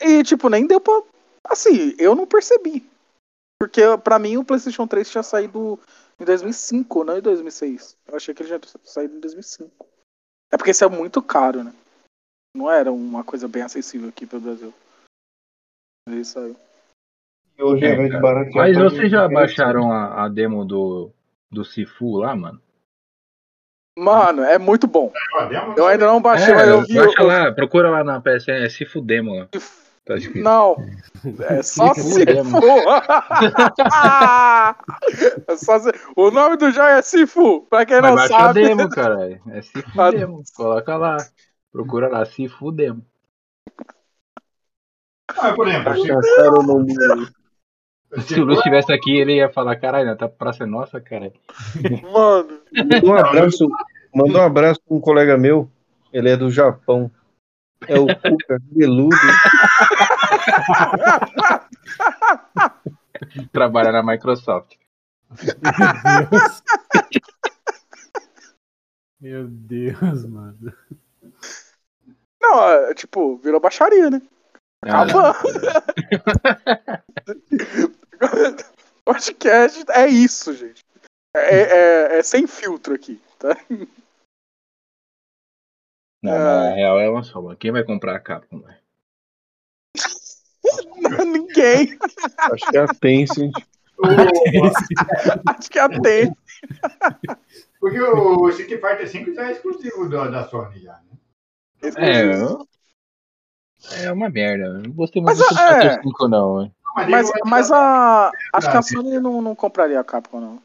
E, 0.00 0.22
tipo, 0.22 0.48
nem 0.48 0.66
deu 0.66 0.80
pra. 0.80 1.02
Assim, 1.44 1.94
eu 1.98 2.14
não 2.14 2.26
percebi. 2.26 2.88
Porque 3.60 3.82
pra 4.02 4.18
mim 4.18 4.38
o 4.38 4.44
PlayStation 4.44 4.86
3 4.86 5.10
tinha 5.10 5.22
saído 5.22 5.78
em 6.18 6.24
2005, 6.24 7.04
não 7.04 7.18
em 7.18 7.20
2006. 7.20 7.98
Eu 8.06 8.16
achei 8.16 8.34
que 8.34 8.42
ele 8.42 8.48
já 8.48 8.58
tinha 8.58 8.80
saído 8.84 9.16
em 9.16 9.20
2005. 9.20 9.86
É 10.50 10.56
porque 10.56 10.70
isso 10.70 10.84
é 10.84 10.88
muito 10.88 11.20
caro, 11.20 11.62
né? 11.64 11.74
Não 12.54 12.70
era 12.70 12.92
uma 12.92 13.24
coisa 13.24 13.48
bem 13.48 13.62
acessível 13.62 14.08
aqui 14.08 14.26
pro 14.26 14.40
Brasil. 14.40 14.72
Ele 16.08 16.24
saiu. 16.24 16.56
E 17.58 17.62
hoje, 17.62 17.84
É, 17.84 18.08
de 18.08 18.20
baratear, 18.20 18.54
Mas 18.54 18.76
vocês 18.76 19.10
já 19.10 19.26
de- 19.26 19.34
baixaram 19.34 19.90
a, 19.92 20.24
a 20.24 20.28
demo 20.28 20.64
do, 20.64 21.10
do 21.50 21.64
Sifu 21.64 22.16
lá, 22.18 22.34
mano? 22.36 22.60
Mano, 23.98 24.42
é 24.42 24.58
muito 24.58 24.86
bom. 24.86 25.12
Demo- 25.48 25.74
Eu 25.76 25.86
ainda 25.86 26.06
não 26.06 26.20
baixei, 26.20 26.54
mas 26.54 26.68
eu 26.68 26.82
vi. 26.82 26.98
É, 26.98 27.04
baixa 27.04 27.22
eu- 27.22 27.26
lá, 27.26 27.52
procura 27.52 27.90
lá 27.90 28.02
na 28.02 28.20
PSN, 28.20 28.64
é 28.64 28.68
Sifu 28.68 29.00
Demo 29.00 29.34
lá. 29.34 29.48
Tá. 30.04 30.14
Não. 30.34 30.76
É 31.48 31.62
só 31.62 31.94
se 31.94 32.24
for. 32.26 32.26
é 35.46 35.56
só 35.56 35.78
se... 35.78 35.92
O 36.16 36.32
nome 36.32 36.56
do 36.56 36.72
jogo 36.72 36.88
é 36.88 37.02
Sifu. 37.02 37.62
Pra 37.70 37.86
quem 37.86 38.00
Mas 38.00 38.10
não 38.10 38.16
baixa 38.16 38.36
a 38.36 38.40
sabe. 38.40 38.66
demo, 38.66 38.88
caralho. 38.90 39.40
É 39.50 39.62
Sifu 39.62 40.00
A- 40.00 40.10
Demo. 40.10 40.42
Coloca 40.56 40.96
lá. 40.96 41.18
Procura 41.72 42.08
lá, 42.08 42.24
Sifu 42.26 42.70
Demo. 42.70 43.02
Ah, 45.28 45.54
por 45.54 45.66
exemplo, 45.66 45.94
se, 45.94 46.12
nome 46.66 46.94
dele. 46.94 47.26
Se 48.26 48.38
o 48.38 48.44
Luiz 48.44 48.58
estivesse 48.58 48.92
aqui, 48.92 49.16
ele 49.16 49.36
ia 49.36 49.48
falar, 49.48 49.76
caralho, 49.76 50.14
tá 50.16 50.28
praça 50.28 50.64
é 50.64 50.66
nossa, 50.66 51.00
cara. 51.00 51.32
Mano. 52.02 52.60
Mandou 52.74 53.10
um 53.10 53.16
abraço, 53.16 53.66
mandou 54.14 54.42
um 54.42 54.44
abraço 54.44 54.82
pra 54.86 54.94
um 54.94 55.00
colega 55.00 55.38
meu. 55.38 55.70
Ele 56.12 56.28
é 56.28 56.36
do 56.36 56.50
Japão. 56.50 57.10
É 57.88 57.98
o 57.98 58.06
Cuca 58.06 58.58
Beludo. 58.70 59.16
Trabalha 63.50 63.90
na 63.92 64.02
Microsoft. 64.02 64.76
Meu 69.18 69.48
Deus, 69.48 70.26
mano. 70.26 70.70
Não, 72.42 72.68
é, 72.68 72.94
tipo, 72.94 73.36
virou 73.36 73.60
baixaria, 73.60 74.10
né? 74.10 74.20
Ah, 74.84 75.02
Acabou. 75.02 75.32
Podcast 79.04 79.84
é 79.90 80.06
isso, 80.08 80.52
gente. 80.54 80.82
É, 81.34 81.60
é- 81.60 82.18
é 82.18 82.22
sem 82.22 82.46
filtro 82.46 82.94
aqui, 82.94 83.20
tá? 83.38 83.56
Não, 86.22 86.32
na 86.32 86.74
real 86.74 87.00
é 87.00 87.08
uma 87.08 87.22
só. 87.22 87.54
Quem 87.56 87.72
vai 87.72 87.82
comprar 87.84 88.14
a 88.16 88.20
Capcom? 88.20 88.60
velho? 88.60 88.78
Ninguém. 91.26 91.98
Acho 92.38 92.70
que 92.70 92.76
é 92.76 92.80
a 92.80 92.86
Tencent. 92.88 93.52
Acho 95.46 95.70
que 95.70 95.78
atende. 95.78 96.34
porque 97.78 98.00
o 98.00 98.48
Street 98.50 98.80
Fighter 98.80 99.08
V 99.24 99.34
já 99.34 99.48
é 99.48 99.52
exclusivo 99.52 100.08
da, 100.08 100.28
da 100.28 100.48
Sony 100.48 100.80
já, 100.80 100.94
né? 100.94 101.11
É, 101.82 102.34
eu- 102.34 102.66
é 104.04 104.12
uma 104.12 104.30
merda. 104.30 104.78
Não 104.78 104.90
gostei 104.92 105.20
muito 105.20 105.36
Mas, 105.36 105.48
do 105.48 105.54
é. 105.58 105.66
PlayStation 105.78 106.02
5, 106.02 106.28
não. 106.28 106.62
hein? 106.62 106.74
Mas, 107.08 107.30
Mas, 107.44 107.70
a. 107.72 108.30
Acho 108.52 108.70
que 108.70 108.76
a. 108.76 108.82
Sony 108.82 109.18
não, 109.18 109.40
não 109.42 109.54
compraria 109.56 109.98
a 109.98 110.04
Capcom, 110.04 110.40
não. 110.40 110.62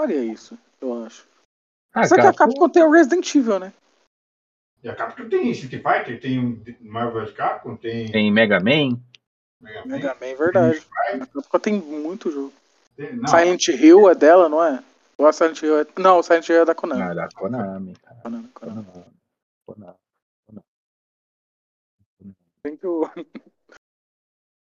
Faria 0.00 0.22
isso, 0.24 0.58
eu 0.80 1.04
acho. 1.04 1.26
Ah, 1.94 2.06
Só 2.06 2.14
que 2.16 2.20
a 2.20 2.24
Capcom- 2.24 2.48
Capcom 2.48 2.68
tem 2.68 2.82
o 2.82 2.90
Resident 2.90 3.34
Evil, 3.34 3.58
né? 3.58 3.72
E 4.82 4.88
a 4.88 4.94
Capcom 4.94 5.28
tem 5.28 5.50
Street 5.52 5.82
Fighter, 5.82 6.20
tem 6.20 6.62
Marvel 6.80 7.32
Capcom, 7.34 7.76
tem 7.76 8.10
tem 8.12 8.30
Mega 8.30 8.60
Man. 8.60 9.00
Mega 9.60 9.80
Man. 9.80 9.86
Mega 9.86 10.14
Man, 10.20 10.26
é 10.26 10.34
verdade. 10.34 10.86
A 11.14 11.26
Capcom 11.26 11.58
tem 11.58 11.80
muito 11.80 12.30
jogo. 12.30 12.52
tem- 12.96 13.16
não, 13.16 13.26
Silent 13.28 13.68
Hill 13.68 14.10
é 14.10 14.14
dela, 14.14 14.48
não 14.48 14.62
é? 14.62 14.82
A 15.18 15.32
Silent 15.32 15.62
Hill 15.62 15.80
é. 15.80 15.86
Não, 15.98 16.18
o 16.18 16.22
Silent 16.22 16.46
Hill 16.48 16.62
é 16.62 16.64
da 16.64 16.74
Konami. 16.74 17.02
Ah, 17.02 17.14
da 17.14 17.28
Konami, 17.28 17.94
cara. 17.96 18.20
Konami, 18.22 18.48
Konami. 18.48 18.86
Konami. 19.66 19.94
Konami. 20.46 20.64
Tem 22.62 22.76
que 22.76 22.86
o. 22.86 23.02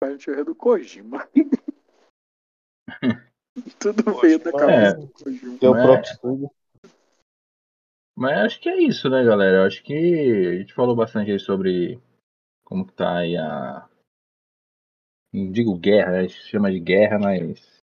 Silent 0.04 0.28
Hill 0.28 0.40
é 0.40 0.44
do 0.44 0.56
Kojima. 0.56 1.28
Tudo 3.80 4.20
veio 4.20 4.40
da 4.40 4.52
cabeça 4.52 4.98
do 4.98 5.08
Kojima. 5.08 5.58
Que 5.58 5.66
é 5.66 5.70
o 5.70 5.76
é? 5.76 5.84
próprio 5.84 6.12
estúdio. 6.12 6.52
Mas 8.16 8.38
acho 8.38 8.62
que 8.62 8.70
é 8.70 8.80
isso, 8.80 9.10
né, 9.10 9.24
galera? 9.24 9.58
Eu 9.58 9.64
acho 9.64 9.84
que 9.84 9.94
a 9.94 10.60
gente 10.60 10.74
falou 10.74 10.96
bastante 10.96 11.32
aí 11.32 11.40
sobre 11.40 12.00
como 12.64 12.86
que 12.86 12.94
tá 12.94 13.18
aí 13.18 13.36
a. 13.36 13.90
Não 15.34 15.52
digo 15.52 15.76
guerra, 15.76 16.12
né? 16.12 16.20
A 16.20 16.22
gente 16.24 16.36
chama 16.44 16.72
de 16.72 16.80
guerra, 16.80 17.18
mas. 17.18 17.83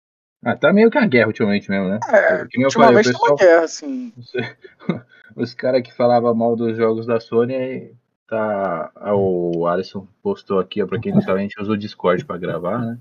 Ah, 0.46 0.56
tá 0.56 0.74
meio 0.74 0.90
que 0.92 0.98
uma 0.98 1.08
guerra 1.08 1.28
ultimamente 1.28 1.70
mesmo, 1.70 1.88
né? 1.90 2.00
É, 2.10 2.46
Que 2.48 2.58
nem 2.58 2.66
eu 2.66 2.72
falei, 2.72 2.96
o 2.96 2.98
ultimamente 2.98 3.10
é 3.10 3.12
pessoal, 3.12 3.32
uma 3.32 3.38
guerra, 3.38 3.64
assim. 3.64 4.14
os 5.36 5.54
caras 5.54 5.82
que 5.82 5.94
falavam 5.96 6.34
mal 6.36 6.56
dos 6.56 6.76
jogos 6.78 7.06
da 7.06 7.20
Sony, 7.20 7.56
aí 7.56 7.92
tá. 8.28 8.92
ah, 8.96 9.16
O 9.16 9.66
Alisson 9.68 10.08
postou 10.22 10.60
aqui, 10.60 10.82
ó, 10.84 10.88
pra 10.88 11.00
quem 11.00 11.14
não 11.14 11.22
sabe, 11.22 11.40
a 11.40 11.42
gente 11.44 11.60
usa 11.62 11.72
o 11.72 11.78
Discord 11.78 12.26
pra 12.26 12.38
gravar, 12.38 12.80
né? 12.80 12.98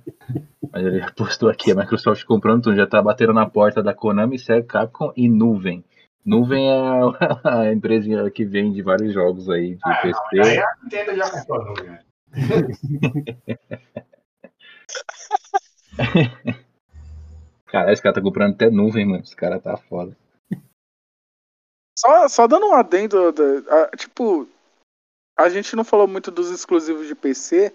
Mas 0.73 0.85
ele 0.87 1.05
postou 1.17 1.49
aqui, 1.49 1.73
a 1.73 1.75
Microsoft 1.75 2.25
comprando, 2.25 2.61
então 2.61 2.77
já 2.77 2.87
tá 2.87 3.03
batendo 3.03 3.33
na 3.33 3.49
porta 3.49 3.83
da 3.83 3.93
Konami, 3.95 4.39
Sega, 4.39 4.63
Capcom 4.67 5.13
e 5.17 5.29
Nuvem. 5.29 5.85
Nuvem 6.25 6.69
é 6.71 6.73
a, 7.45 7.73
empresa 7.75 8.31
que 8.31 8.45
vende 8.45 8.81
vários 8.83 9.13
jogos 9.13 9.51
aí 9.51 9.75
de 9.75 9.81
Ah, 9.85 9.95
PC. 9.97 10.15
não, 10.35 10.45
aí 10.45 10.59
a 10.59 10.67
Nintendo 10.85 11.17
já 11.17 11.29
comprou 11.31 11.61
a 11.61 11.65
nuvem, 11.65 11.99
Cara, 17.73 17.91
esse 17.93 18.03
cara 18.03 18.15
tá 18.15 18.21
comprando 18.21 18.53
até 18.55 18.71
nuvem, 18.71 19.07
mano. 19.07 19.23
Esse 19.25 19.35
cara 19.35 19.59
tá 19.59 19.77
foda. 19.77 20.15
Só, 21.99 22.29
só 22.29 22.47
dando 22.47 22.67
um 22.67 22.75
adendo, 22.75 23.33
da- 23.33 23.85
a- 23.85 23.97
tipo, 23.97 24.47
a 25.39 25.49
gente 25.49 25.75
não 25.75 25.83
falou 25.85 26.07
muito 26.07 26.31
dos 26.31 26.51
exclusivos 26.51 27.07
de 27.07 27.15
PC, 27.15 27.73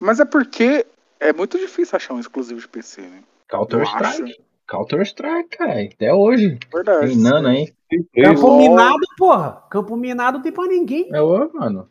mas 0.00 0.18
é 0.20 0.24
porque 0.24 0.86
é 1.20 1.32
muito 1.32 1.58
difícil 1.58 1.96
achar 1.96 2.14
um 2.14 2.20
exclusivo 2.20 2.58
de 2.60 2.68
PC, 2.68 3.02
né? 3.02 3.22
Counter 3.48 3.80
Eu 3.80 3.86
acho. 3.86 4.12
Strike. 4.22 4.44
Counter 4.66 5.00
Strike, 5.02 5.56
cara. 5.58 5.82
Até 5.82 6.12
hoje. 6.14 6.58
Verdade. 6.72 7.06
Reinando 7.06 7.48
aí. 7.48 7.74
Campo 8.14 8.46
Lol. 8.46 8.58
minado, 8.58 9.06
porra. 9.18 9.62
Campo 9.70 9.94
minado 9.96 10.38
não 10.38 10.42
tem 10.42 10.52
pra 10.52 10.66
ninguém. 10.66 11.08
É 11.14 11.20
o, 11.20 11.52
mano. 11.52 11.90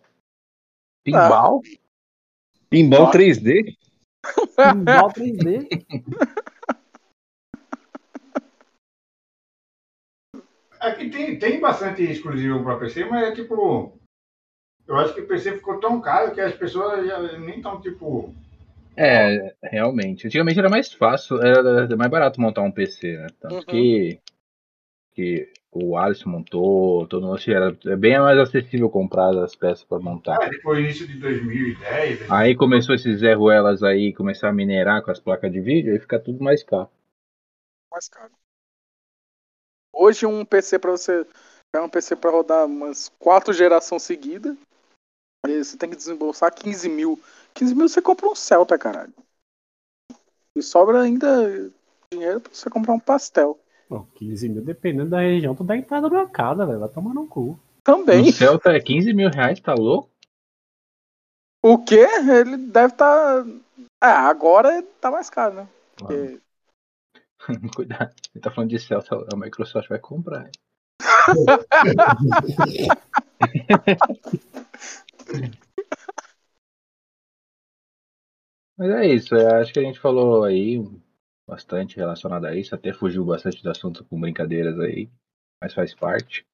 Pinball. 1.05 1.61
Pinball 2.69 3.03
Ó. 3.07 3.11
3D? 3.11 3.75
Pinball 4.55 5.11
3D. 5.11 5.67
Aqui 10.83 11.09
tem, 11.09 11.39
tem 11.39 11.61
bastante 11.61 12.03
exclusivo 12.03 12.61
para 12.61 12.77
PC, 12.77 13.05
mas 13.05 13.29
é 13.29 13.31
tipo. 13.31 13.97
Eu 14.85 14.97
acho 14.97 15.13
que 15.13 15.21
o 15.21 15.27
PC 15.27 15.53
ficou 15.53 15.79
tão 15.79 16.01
caro 16.01 16.33
que 16.33 16.41
as 16.41 16.53
pessoas 16.55 17.07
já 17.07 17.21
nem 17.39 17.55
estão 17.55 17.79
tipo. 17.79 18.33
É, 18.97 19.55
realmente. 19.63 20.27
Antigamente 20.27 20.59
era 20.59 20.69
mais 20.69 20.91
fácil, 20.91 21.41
era 21.41 21.95
mais 21.95 22.11
barato 22.11 22.41
montar 22.41 22.61
um 22.61 22.71
PC, 22.71 23.17
né? 23.17 23.27
Tanto 23.39 23.55
Uhum. 23.55 23.65
que, 23.65 24.19
que 25.15 25.49
o 25.71 25.97
Alisson 25.97 26.29
montou, 26.29 27.07
todo 27.07 27.25
mundo 27.25 27.39
era 27.47 27.75
é 27.85 27.95
bem 27.95 28.19
mais 28.19 28.37
acessível 28.37 28.89
comprar 28.89 29.35
as 29.37 29.55
peças 29.55 29.85
para 29.85 29.99
montar. 29.99 30.37
Ah, 30.41 30.49
depois 30.49 30.79
início 30.79 31.07
de 31.07 31.17
2010. 31.17 32.29
Aí 32.29 32.55
começou 32.55 32.93
esses 32.93 33.21
Zé 33.21 33.33
Ruelas 33.33 33.81
aí, 33.83 34.13
começar 34.13 34.49
a 34.49 34.53
minerar 34.53 35.01
com 35.01 35.11
as 35.11 35.19
placas 35.19 35.49
de 35.51 35.61
vídeo, 35.61 35.93
aí 35.93 35.99
fica 35.99 36.19
tudo 36.19 36.43
mais 36.43 36.61
caro. 36.61 36.89
mais 37.89 38.09
caro. 38.09 38.42
Hoje 39.93 40.25
um 40.25 40.43
PC 40.43 40.79
pra 40.79 40.91
você. 40.91 41.25
É 41.75 41.79
um 41.79 41.89
PC 41.89 42.15
pra 42.15 42.31
rodar 42.31 42.65
umas 42.65 43.09
quatro 43.19 43.53
gerações 43.53 44.03
seguidas. 44.03 44.57
aí 45.45 45.63
Você 45.63 45.77
tem 45.77 45.89
que 45.89 45.95
desembolsar 45.95 46.53
15 46.53 46.89
mil. 46.89 47.19
15 47.53 47.75
mil 47.75 47.87
você 47.87 48.01
compra 48.01 48.27
um 48.27 48.35
Celta, 48.35 48.77
caralho. 48.77 49.13
E 50.55 50.61
sobra 50.61 51.01
ainda 51.01 51.71
dinheiro 52.11 52.41
pra 52.41 52.53
você 52.53 52.69
comprar 52.69 52.93
um 52.93 52.99
pastel. 52.99 53.59
Pô, 53.89 54.05
15 54.15 54.49
mil, 54.49 54.63
dependendo 54.63 55.11
da 55.11 55.21
região, 55.21 55.55
tu 55.55 55.63
dá 55.63 55.75
entrada 55.75 56.09
na 56.09 56.27
casa, 56.27 56.65
velho. 56.65 56.79
Vai 56.79 56.89
tomar 56.89 57.13
no 57.13 57.27
cu. 57.27 57.59
Também. 57.83 58.29
O 58.29 58.33
Celta 58.33 58.71
é 58.71 58.79
15 58.79 59.13
mil 59.13 59.29
reais, 59.29 59.59
tá 59.59 59.73
louco? 59.73 60.09
O 61.63 61.77
quê? 61.83 62.05
Ele 62.39 62.57
deve 62.57 62.93
estar. 62.93 63.43
Tá... 63.43 63.49
É, 64.03 64.07
agora 64.07 64.83
tá 64.99 65.09
mais 65.09 65.29
caro, 65.29 65.55
né? 65.55 65.69
Porque... 65.95 66.41
Cuidado, 67.75 68.13
ele 68.33 68.41
tá 68.41 68.51
falando 68.51 68.69
de 68.69 68.79
Celta, 68.79 69.15
a 69.31 69.35
Microsoft 69.35 69.89
vai 69.89 69.99
comprar. 69.99 70.49
Mas 78.77 78.89
é 78.89 79.07
isso, 79.07 79.35
eu 79.35 79.55
acho 79.55 79.71
que 79.71 79.79
a 79.79 79.83
gente 79.83 79.99
falou 79.99 80.43
aí 80.43 80.83
bastante 81.47 81.97
relacionado 81.97 82.45
a 82.45 82.55
isso, 82.55 82.73
até 82.73 82.93
fugiu 82.93 83.23
bastante 83.23 83.61
do 83.61 83.69
assunto 83.69 84.03
com 84.05 84.19
brincadeiras 84.19 84.79
aí, 84.79 85.09
mas 85.61 85.73
faz 85.73 85.93
parte. 85.93 86.45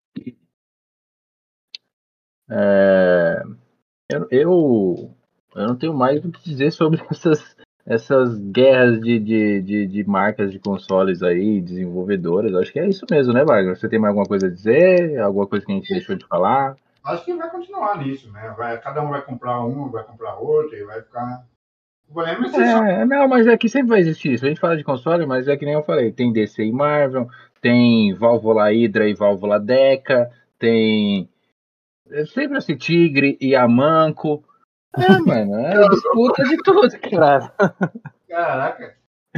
É, 2.51 3.41
eu, 4.09 4.27
eu, 4.31 5.15
eu 5.55 5.67
não 5.67 5.77
tenho 5.77 5.93
mais 5.93 6.23
o 6.25 6.31
que 6.31 6.43
dizer 6.43 6.71
sobre 6.71 7.01
essas, 7.09 7.55
essas 7.89 8.39
guerras 8.39 9.01
de, 9.01 9.17
de, 9.17 9.61
de, 9.63 9.87
de, 9.87 10.03
marcas 10.07 10.51
de 10.51 10.59
consoles 10.59 11.23
aí, 11.23 11.59
desenvolvedoras. 11.59 12.53
Acho 12.53 12.71
que 12.71 12.79
é 12.79 12.87
isso 12.87 13.03
mesmo, 13.09 13.33
né, 13.33 13.43
Wagner? 13.43 13.75
Você 13.75 13.89
tem 13.89 13.97
mais 13.97 14.11
alguma 14.11 14.27
coisa 14.27 14.45
a 14.45 14.49
dizer? 14.49 15.19
Alguma 15.19 15.47
coisa 15.47 15.65
que 15.65 15.71
a 15.71 15.75
gente 15.75 15.91
deixou 15.91 16.15
de 16.15 16.23
falar? 16.27 16.75
Acho 17.03 17.25
que 17.25 17.33
vai 17.33 17.49
continuar 17.49 17.97
nisso, 17.97 18.31
né? 18.31 18.53
Vai, 18.55 18.77
cada 18.79 19.01
um 19.01 19.09
vai 19.09 19.23
comprar 19.23 19.65
um, 19.65 19.89
vai 19.89 20.03
comprar 20.03 20.35
outro 20.35 20.77
e 20.77 20.83
vai 20.83 21.01
ficar. 21.01 21.43
É, 22.55 23.05
não, 23.05 23.27
mas 23.27 23.47
é 23.47 23.57
que 23.57 23.67
sempre 23.67 23.89
vai 23.89 23.99
existir 23.99 24.33
isso. 24.33 24.45
A 24.45 24.49
gente 24.49 24.61
fala 24.61 24.77
de 24.77 24.83
console, 24.83 25.25
mas 25.25 25.47
é 25.47 25.57
que 25.57 25.65
nem 25.65 25.73
eu 25.73 25.83
falei: 25.83 26.11
tem 26.11 26.31
DC 26.31 26.63
e 26.63 26.71
Marvel, 26.71 27.27
tem 27.59 28.13
válvula 28.13 28.69
Hydra 28.69 29.09
e 29.09 29.15
válvula 29.15 29.59
Deca, 29.59 30.29
tem. 30.59 31.27
É 32.11 32.25
sempre 32.25 32.57
assim, 32.57 32.75
Tigre 32.75 33.35
e 33.41 33.55
Amanco. 33.55 34.43
É, 34.97 35.17
mano, 35.19 35.55
é 35.59 35.87
disputa 35.89 36.43
de 36.43 36.57
tudo, 36.57 36.89
cara. 37.09 37.53
Caraca. 38.27 38.95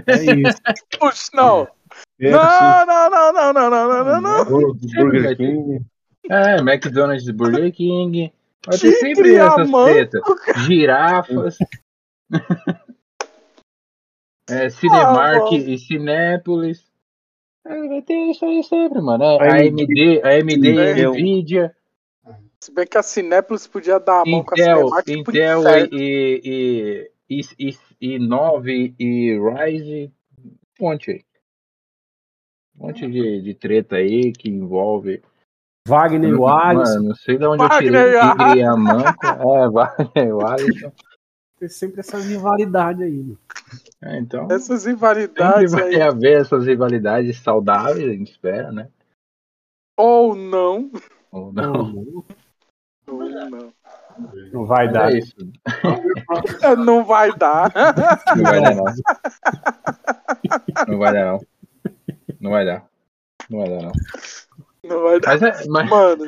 É 0.07 0.15
isso. 0.15 0.57
Puxa, 0.99 1.29
não. 1.33 1.67
É, 2.19 2.31
Não, 2.31 2.85
não, 2.85 3.09
não, 3.09 3.33
não, 3.33 3.53
não, 3.53 3.69
não, 3.69 3.69
não, 3.69 4.05
não, 4.05 4.21
não. 4.21 4.45
Bur- 4.45 4.75
Burger 4.95 5.35
King. 5.35 5.85
É, 6.29 6.55
McDonald's 6.61 7.27
e 7.27 7.33
Burger 7.33 7.71
King. 7.73 8.31
Vai 8.65 8.77
ter 8.77 8.91
sempre 8.93 9.35
essas 9.35 9.69
tretas. 9.69 10.21
Girafas. 10.65 11.57
é, 14.49 14.69
Cinemark 14.69 15.47
Ah, 15.51 15.55
e 15.55 15.77
Cinépolis. 15.77 16.89
É, 17.65 17.87
vai 17.87 18.01
ter 18.01 18.15
isso 18.31 18.45
aí 18.45 18.63
sempre, 18.63 19.01
mano. 19.01 19.23
É, 19.23 19.67
AMD, 19.67 20.21
a 20.23 20.29
AMD 20.29 20.71
e 20.71 20.79
a 20.79 20.91
Intel. 20.91 21.11
Nvidia, 21.11 21.75
Se 22.63 22.71
bem 22.71 22.85
que 22.85 22.97
a 22.97 23.03
Cinépolis 23.03 23.65
podia 23.65 23.99
dar 23.99 24.21
a 24.21 24.25
mão 24.25 24.43
com 24.43 24.51
a 24.53 24.57
Intel, 24.57 24.77
Cinemark, 24.77 25.23
podia 25.25 25.57
Intel 25.57 25.87
e, 25.91 27.11
e, 27.29 27.39
e, 27.59 27.69
e, 27.69 28.15
e 28.15 28.19
9 28.19 28.95
e 28.99 29.39
Ryze. 29.39 30.13
Um 30.79 30.85
monte 30.85 31.11
aí. 31.11 31.25
Um 32.77 32.87
monte 32.87 33.07
de, 33.07 33.41
de 33.41 33.53
treta 33.55 33.95
aí 33.95 34.31
que 34.31 34.49
envolve 34.49 35.21
Wagner 35.87 36.29
e 36.29 36.33
o 36.35 36.47
Alisson. 36.47 36.93
Mano, 36.95 37.07
não 37.09 37.15
sei 37.15 37.37
de 37.37 37.45
onde 37.45 37.63
eu 37.63 37.67
Wagner 37.67 37.91
tirei 37.91 38.11
e 38.13 38.15
a- 38.17 38.31
Tigre 38.31 38.59
e 38.59 38.63
a 38.63 38.75
Manco. 38.75 39.25
É, 39.25 39.69
Wagner 39.69 40.27
e 40.27 40.31
o 40.31 40.45
Alisson. 40.45 40.91
Tem 41.57 41.69
sempre 41.69 41.99
essa 42.01 42.17
rivalidade 42.19 43.03
aí, 43.03 43.17
mano. 43.17 43.39
É, 44.03 44.19
então, 44.19 44.47
Essas 44.51 44.81
sempre 44.83 44.93
rivalidades 44.93 45.71
vai 45.71 45.95
aí. 45.95 46.01
haver 46.01 46.41
essas 46.41 46.65
rivalidades 46.67 47.39
saudáveis, 47.39 48.07
a 48.07 48.13
gente 48.13 48.31
espera, 48.31 48.71
né? 48.71 48.89
Ou 49.97 50.35
não. 50.35 50.91
Ou. 51.31 51.53
Não, 51.53 51.73
Ou 51.73 51.87
não. 51.87 52.25
Não 54.51 54.65
vai 54.65 54.85
Mas 54.85 54.93
dar. 54.93 55.11
é 55.13 55.17
isso. 55.17 55.35
Não 56.85 57.03
vai 57.05 57.31
dar. 57.37 57.71
Não 58.35 58.43
vai 58.43 58.61
dar, 58.61 58.75
não. 58.75 58.85
Não 60.87 60.97
vai 60.99 61.13
dar, 61.13 61.25
não. 61.25 61.39
Não 62.39 62.51
vai 62.51 62.65
dar. 62.65 62.85
Não 63.49 63.59
vai 63.59 63.69
dar, 63.69 63.81
não. 63.81 63.91
Não 64.83 65.03
vai 65.03 65.19
dar. 65.19 65.27
Mas 65.27 65.41
é, 65.41 65.67
mas, 65.69 65.89
Mano, 65.89 66.25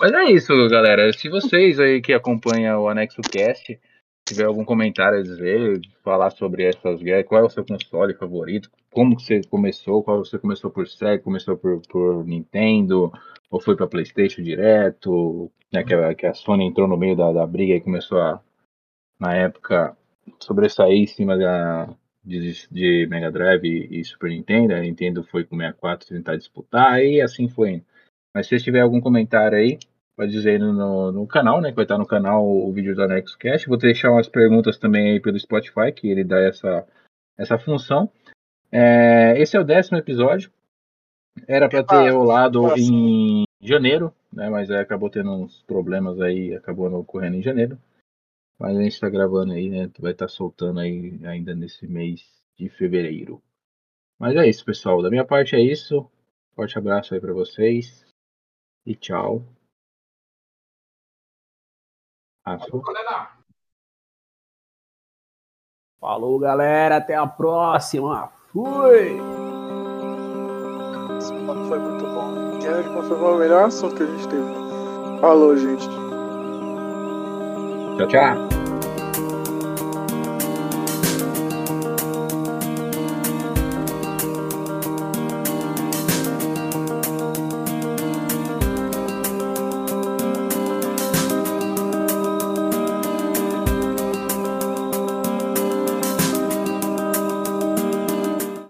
mas 0.00 0.12
é 0.12 0.24
isso, 0.24 0.52
galera. 0.68 1.12
Se 1.12 1.28
vocês 1.28 1.80
aí 1.80 2.00
que 2.00 2.12
acompanham 2.12 2.82
o 2.82 2.88
Anexo 2.88 3.20
Cast 3.22 3.78
tiver 4.24 4.44
algum 4.44 4.64
comentário 4.64 5.20
a 5.20 5.22
dizer, 5.22 5.80
falar 6.02 6.30
sobre 6.30 6.64
essas 6.64 7.00
guerras, 7.00 7.26
qual 7.26 7.42
é 7.42 7.44
o 7.44 7.50
seu 7.50 7.64
console 7.64 8.12
favorito, 8.14 8.68
como 8.96 9.14
que 9.14 9.24
você 9.24 9.42
começou, 9.42 10.02
qual 10.02 10.24
você 10.24 10.38
começou 10.38 10.70
por 10.70 10.88
Sega, 10.88 11.22
começou 11.22 11.54
por, 11.54 11.82
por 11.82 12.24
Nintendo, 12.24 13.12
ou 13.50 13.60
foi 13.60 13.76
para 13.76 13.86
PlayStation 13.86 14.40
direto, 14.40 15.52
né, 15.70 15.84
que, 15.84 15.92
a, 15.92 16.14
que 16.14 16.24
a 16.24 16.32
Sony 16.32 16.64
entrou 16.64 16.88
no 16.88 16.96
meio 16.96 17.14
da, 17.14 17.30
da 17.30 17.46
briga 17.46 17.74
e 17.74 17.80
começou 17.82 18.18
a, 18.18 18.40
na 19.20 19.34
época, 19.34 19.94
sobressair 20.40 20.94
em 20.94 21.06
cima 21.06 21.36
da, 21.36 21.94
de, 22.24 22.66
de 22.70 23.06
Mega 23.10 23.30
Drive 23.30 23.66
e, 23.66 24.00
e 24.00 24.02
Super 24.02 24.30
Nintendo, 24.30 24.72
a 24.72 24.80
Nintendo 24.80 25.22
foi 25.24 25.44
com 25.44 25.58
64 25.58 26.08
tentar 26.08 26.36
disputar, 26.36 27.04
e 27.04 27.20
assim 27.20 27.50
foi. 27.50 27.82
Mas 28.34 28.46
se 28.46 28.50
vocês 28.50 28.62
tiverem 28.62 28.84
algum 28.84 29.02
comentário 29.02 29.58
aí, 29.58 29.78
pode 30.16 30.32
dizer 30.32 30.58
no, 30.58 31.12
no 31.12 31.26
canal, 31.26 31.60
né? 31.60 31.68
Que 31.68 31.76
vai 31.76 31.84
estar 31.84 31.98
no 31.98 32.06
canal 32.06 32.46
o 32.46 32.72
vídeo 32.72 32.94
do 32.94 33.02
Anexo 33.02 33.36
Cast. 33.36 33.68
Vou 33.68 33.76
deixar 33.76 34.10
umas 34.10 34.28
perguntas 34.28 34.78
também 34.78 35.12
aí 35.12 35.20
pelo 35.20 35.38
Spotify, 35.38 35.92
que 35.94 36.08
ele 36.08 36.24
dá 36.24 36.40
essa, 36.40 36.86
essa 37.36 37.58
função. 37.58 38.10
É, 38.70 39.40
esse 39.40 39.56
é 39.56 39.60
o 39.60 39.64
décimo 39.64 39.98
episódio. 39.98 40.52
Era 41.46 41.68
para 41.68 41.84
ter 41.84 42.10
rolado 42.10 42.76
em 42.76 43.44
janeiro, 43.60 44.12
né? 44.32 44.48
Mas 44.48 44.70
aí 44.70 44.78
acabou 44.78 45.10
tendo 45.10 45.30
uns 45.32 45.62
problemas 45.62 46.20
aí, 46.20 46.54
acabou 46.54 46.88
não 46.88 47.00
ocorrendo 47.00 47.36
em 47.36 47.42
janeiro. 47.42 47.78
Mas 48.58 48.76
a 48.76 48.82
gente 48.82 48.92
está 48.92 49.08
gravando 49.08 49.52
aí, 49.52 49.68
né? 49.68 49.90
Vai 49.98 50.12
estar 50.12 50.28
soltando 50.28 50.80
aí 50.80 51.20
ainda 51.24 51.54
nesse 51.54 51.86
mês 51.86 52.22
de 52.56 52.68
fevereiro. 52.70 53.42
Mas 54.18 54.34
é 54.34 54.48
isso, 54.48 54.64
pessoal. 54.64 55.02
Da 55.02 55.10
minha 55.10 55.26
parte 55.26 55.54
é 55.54 55.60
isso. 55.60 56.10
Forte 56.54 56.78
abraço 56.78 57.12
aí 57.12 57.20
para 57.20 57.34
vocês. 57.34 58.06
E 58.86 58.94
tchau. 58.94 59.42
Galera, 62.82 63.36
Falou, 66.00 66.38
galera. 66.38 66.96
Até 66.96 67.14
a 67.14 67.26
próxima. 67.26 68.32
Fui! 68.56 69.20
esse 71.18 71.30
papo 71.44 71.64
foi 71.68 71.78
muito 71.78 72.06
bom. 72.06 72.58
Guerra 72.58 72.82
de 72.82 72.88
console 72.88 73.20
foi 73.20 73.34
o 73.34 73.38
melhor 73.38 73.64
assunto 73.66 73.94
que 73.96 74.02
a 74.02 74.06
gente 74.06 74.28
teve. 74.28 75.20
Falou, 75.20 75.54
gente. 75.58 75.86
Tchau, 77.98 78.08
tchau. 78.08 78.55